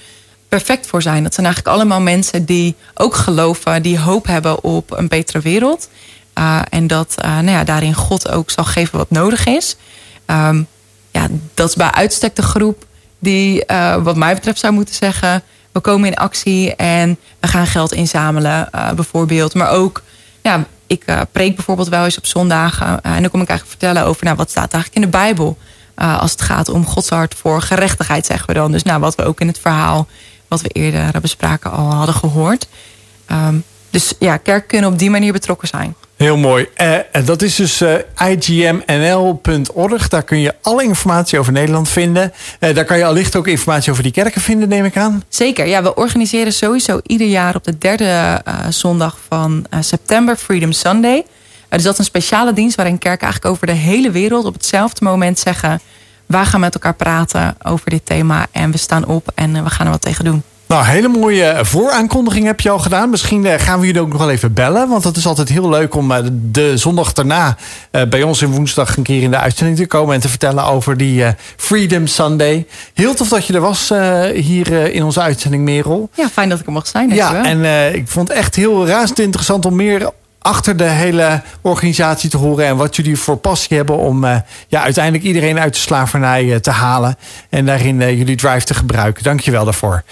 perfect 0.49 0.87
voor 0.87 1.01
zijn. 1.01 1.23
Dat 1.23 1.33
zijn 1.33 1.45
eigenlijk 1.45 1.75
allemaal 1.75 2.01
mensen 2.01 2.45
die 2.45 2.75
ook 2.93 3.15
geloven... 3.15 3.81
die 3.81 3.99
hoop 3.99 4.25
hebben 4.25 4.63
op 4.63 4.91
een 4.91 5.07
betere 5.07 5.39
wereld... 5.39 5.89
Uh, 6.37 6.61
en 6.69 6.87
dat 6.87 7.15
uh, 7.25 7.31
nou 7.31 7.49
ja, 7.49 7.63
daarin 7.63 7.93
God 7.93 8.31
ook 8.31 8.49
zal 8.49 8.63
geven 8.63 8.97
wat 8.97 9.09
nodig 9.09 9.45
is. 9.45 9.75
Um, 10.25 10.67
ja, 11.11 11.27
dat 11.53 11.69
is 11.69 11.75
bij 11.75 11.91
uitstek 11.91 12.35
de 12.35 12.41
groep 12.41 12.85
die, 13.19 13.63
uh, 13.67 13.95
wat 13.95 14.15
mij 14.15 14.33
betreft, 14.33 14.59
zou 14.59 14.73
moeten 14.73 14.95
zeggen: 14.95 15.43
we 15.71 15.79
komen 15.79 16.09
in 16.09 16.15
actie 16.15 16.75
en 16.75 17.17
we 17.39 17.47
gaan 17.47 17.67
geld 17.67 17.93
inzamelen, 17.93 18.69
bijvoorbeeld. 18.95 19.53
Maar 19.53 19.69
ook, 19.69 20.03
ja, 20.41 20.65
ik 20.87 21.05
preek 21.31 21.55
bijvoorbeeld 21.55 21.87
wel 21.87 22.03
eens 22.03 22.17
op 22.17 22.25
zondagen. 22.25 23.01
en 23.01 23.21
dan 23.21 23.31
kom 23.31 23.41
ik 23.41 23.49
eigenlijk 23.49 23.79
vertellen 23.79 24.05
over 24.05 24.25
nou, 24.25 24.37
wat 24.37 24.49
staat 24.49 24.73
eigenlijk 24.73 24.95
in 24.95 25.11
de 25.11 25.17
Bijbel. 25.17 25.57
als 25.95 26.31
het 26.31 26.41
gaat 26.41 26.69
om 26.69 26.85
Gods 26.85 27.09
hart 27.09 27.35
voor 27.35 27.61
gerechtigheid, 27.61 28.25
zeggen 28.25 28.47
we 28.47 28.53
dan. 28.53 28.71
Dus 28.71 28.83
nou, 28.83 28.99
wat 28.99 29.15
we 29.15 29.23
ook 29.23 29.39
in 29.39 29.47
het 29.47 29.59
verhaal, 29.59 30.07
wat 30.47 30.61
we 30.61 30.69
eerder 30.69 31.21
bespraken, 31.21 31.71
al 31.71 31.93
hadden 31.93 32.15
gehoord. 32.15 32.67
Um, 33.31 33.63
dus 33.89 34.13
ja, 34.19 34.37
kerk 34.37 34.67
kunnen 34.67 34.91
op 34.91 34.99
die 34.99 35.09
manier 35.09 35.33
betrokken 35.33 35.67
zijn. 35.67 35.95
Heel 36.17 36.37
mooi. 36.37 36.67
Eh, 36.73 36.95
en 37.11 37.25
dat 37.25 37.41
is 37.41 37.55
dus 37.55 37.81
eh, 37.81 37.95
igmnl.org. 38.29 40.07
Daar 40.07 40.23
kun 40.23 40.39
je 40.39 40.55
alle 40.61 40.83
informatie 40.83 41.39
over 41.39 41.51
Nederland 41.51 41.89
vinden. 41.89 42.33
Eh, 42.59 42.75
daar 42.75 42.85
kan 42.85 42.97
je 42.97 43.05
allicht 43.05 43.35
ook 43.35 43.47
informatie 43.47 43.91
over 43.91 44.03
die 44.03 44.11
kerken 44.11 44.41
vinden, 44.41 44.69
neem 44.69 44.85
ik 44.85 44.97
aan. 44.97 45.23
Zeker, 45.29 45.65
ja. 45.65 45.83
We 45.83 45.95
organiseren 45.95 46.53
sowieso 46.53 46.99
ieder 47.03 47.27
jaar 47.27 47.55
op 47.55 47.63
de 47.63 47.77
derde 47.77 48.41
zondag 48.69 49.17
van 49.27 49.65
september 49.79 50.35
Freedom 50.35 50.71
Sunday. 50.71 51.25
Dus 51.69 51.83
dat 51.83 51.93
is 51.93 51.99
een 51.99 52.05
speciale 52.05 52.53
dienst 52.53 52.75
waarin 52.75 52.97
kerken 52.97 53.23
eigenlijk 53.23 53.53
over 53.53 53.67
de 53.67 53.73
hele 53.73 54.11
wereld 54.11 54.45
op 54.45 54.53
hetzelfde 54.53 55.05
moment 55.05 55.39
zeggen... 55.39 55.81
wij 56.25 56.45
gaan 56.45 56.59
met 56.59 56.73
elkaar 56.73 56.95
praten 56.95 57.55
over 57.63 57.89
dit 57.89 58.05
thema 58.05 58.47
en 58.51 58.71
we 58.71 58.77
staan 58.77 59.05
op 59.05 59.31
en 59.35 59.63
we 59.63 59.69
gaan 59.69 59.85
er 59.85 59.91
wat 59.91 60.01
tegen 60.01 60.25
doen. 60.25 60.43
Nou, 60.67 60.85
hele 60.85 61.07
mooie 61.07 61.59
vooraankondiging 61.61 62.45
heb 62.45 62.59
je 62.59 62.69
al 62.69 62.79
gedaan. 62.79 63.09
Misschien 63.09 63.45
eh, 63.45 63.59
gaan 63.59 63.79
we 63.79 63.85
jullie 63.85 64.01
ook 64.01 64.07
nog 64.07 64.17
wel 64.17 64.29
even 64.29 64.53
bellen. 64.53 64.89
Want 64.89 65.03
het 65.03 65.17
is 65.17 65.25
altijd 65.25 65.49
heel 65.49 65.69
leuk 65.69 65.95
om 65.95 66.11
eh, 66.11 66.23
de 66.31 66.77
zondag 66.77 67.13
daarna 67.13 67.57
eh, 67.91 68.01
bij 68.09 68.23
ons 68.23 68.41
in 68.41 68.51
woensdag 68.51 68.97
een 68.97 69.03
keer 69.03 69.21
in 69.21 69.31
de 69.31 69.37
uitzending 69.37 69.77
te 69.77 69.85
komen 69.85 70.15
en 70.15 70.21
te 70.21 70.29
vertellen 70.29 70.63
over 70.63 70.97
die 70.97 71.25
Freedom 71.55 72.07
Sunday. 72.07 72.67
Heel 72.93 73.13
tof 73.13 73.29
dat 73.29 73.47
je 73.47 73.53
er 73.53 73.61
was 73.61 73.91
hier 74.33 74.93
in 74.93 75.03
onze 75.03 75.21
uitzending, 75.21 75.63
Merel. 75.63 76.09
Ja, 76.13 76.29
fijn 76.29 76.49
dat 76.49 76.59
ik 76.59 76.65
er 76.65 76.71
mocht 76.71 76.87
zijn. 76.87 77.09
Ja, 77.09 77.31
dankjewel. 77.31 77.65
en 77.65 77.95
ik 77.95 78.07
vond 78.07 78.27
het 78.27 78.37
echt 78.37 78.55
heel 78.55 78.87
razend 78.87 79.19
interessant 79.19 79.65
om 79.65 79.75
meer 79.75 80.11
achter 80.39 80.77
de 80.77 80.83
hele 80.83 81.41
organisatie 81.61 82.29
te 82.29 82.37
horen. 82.37 82.65
En 82.65 82.77
wat 82.77 82.95
jullie 82.95 83.17
voor 83.17 83.37
passie 83.37 83.77
hebben 83.77 83.97
om 83.97 84.25
ja, 84.67 84.83
uiteindelijk 84.83 85.23
iedereen 85.23 85.59
uit 85.59 85.73
de 85.73 85.79
slavernij 85.79 86.59
te 86.59 86.71
halen. 86.71 87.17
En 87.49 87.65
daarin 87.65 87.97
jullie 87.97 88.35
drive 88.35 88.65
te 88.65 88.73
gebruiken. 88.73 89.23
Dank 89.23 89.39
je 89.39 89.51
wel 89.51 89.65
daarvoor. 89.65 90.03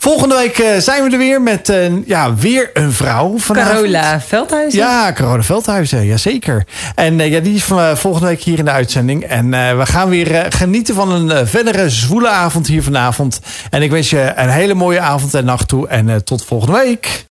Volgende 0.00 0.34
week 0.34 0.58
eh, 0.58 0.78
zijn 0.78 1.04
we 1.04 1.10
er 1.10 1.18
weer 1.18 1.42
met 1.42 1.68
eh, 1.68 2.06
ja, 2.06 2.34
weer 2.34 2.70
een 2.72 2.92
vrouw. 2.92 3.38
vanavond. 3.38 3.76
Carola 3.76 4.20
Veldhuizen. 4.20 4.78
Ja, 4.78 5.12
Carola 5.12 5.42
Veldhuizen, 5.42 6.06
jazeker. 6.06 6.66
En 6.94 7.20
eh, 7.20 7.30
ja, 7.30 7.40
die 7.40 7.54
is 7.54 7.64
van, 7.64 7.96
volgende 7.96 8.26
week 8.26 8.40
hier 8.40 8.58
in 8.58 8.64
de 8.64 8.70
uitzending. 8.70 9.24
En 9.24 9.50
we 9.50 9.86
gaan 9.86 10.08
weer 10.08 10.46
genieten 10.48 10.94
van 10.94 11.12
een 11.12 11.46
verdere 11.46 11.90
zwoele 11.90 12.28
avond 12.28 12.66
hier 12.66 12.82
vanavond. 12.82 13.40
En 13.70 13.82
ik 13.82 13.90
wens 13.90 14.10
je 14.10 14.32
een 14.36 14.48
hele 14.48 14.74
mooie 14.74 15.00
avond 15.00 15.34
en 15.34 15.44
nacht 15.44 15.68
toe. 15.68 15.88
En 15.88 16.24
tot 16.24 16.44
volgende 16.44 16.78
week. 16.78 17.27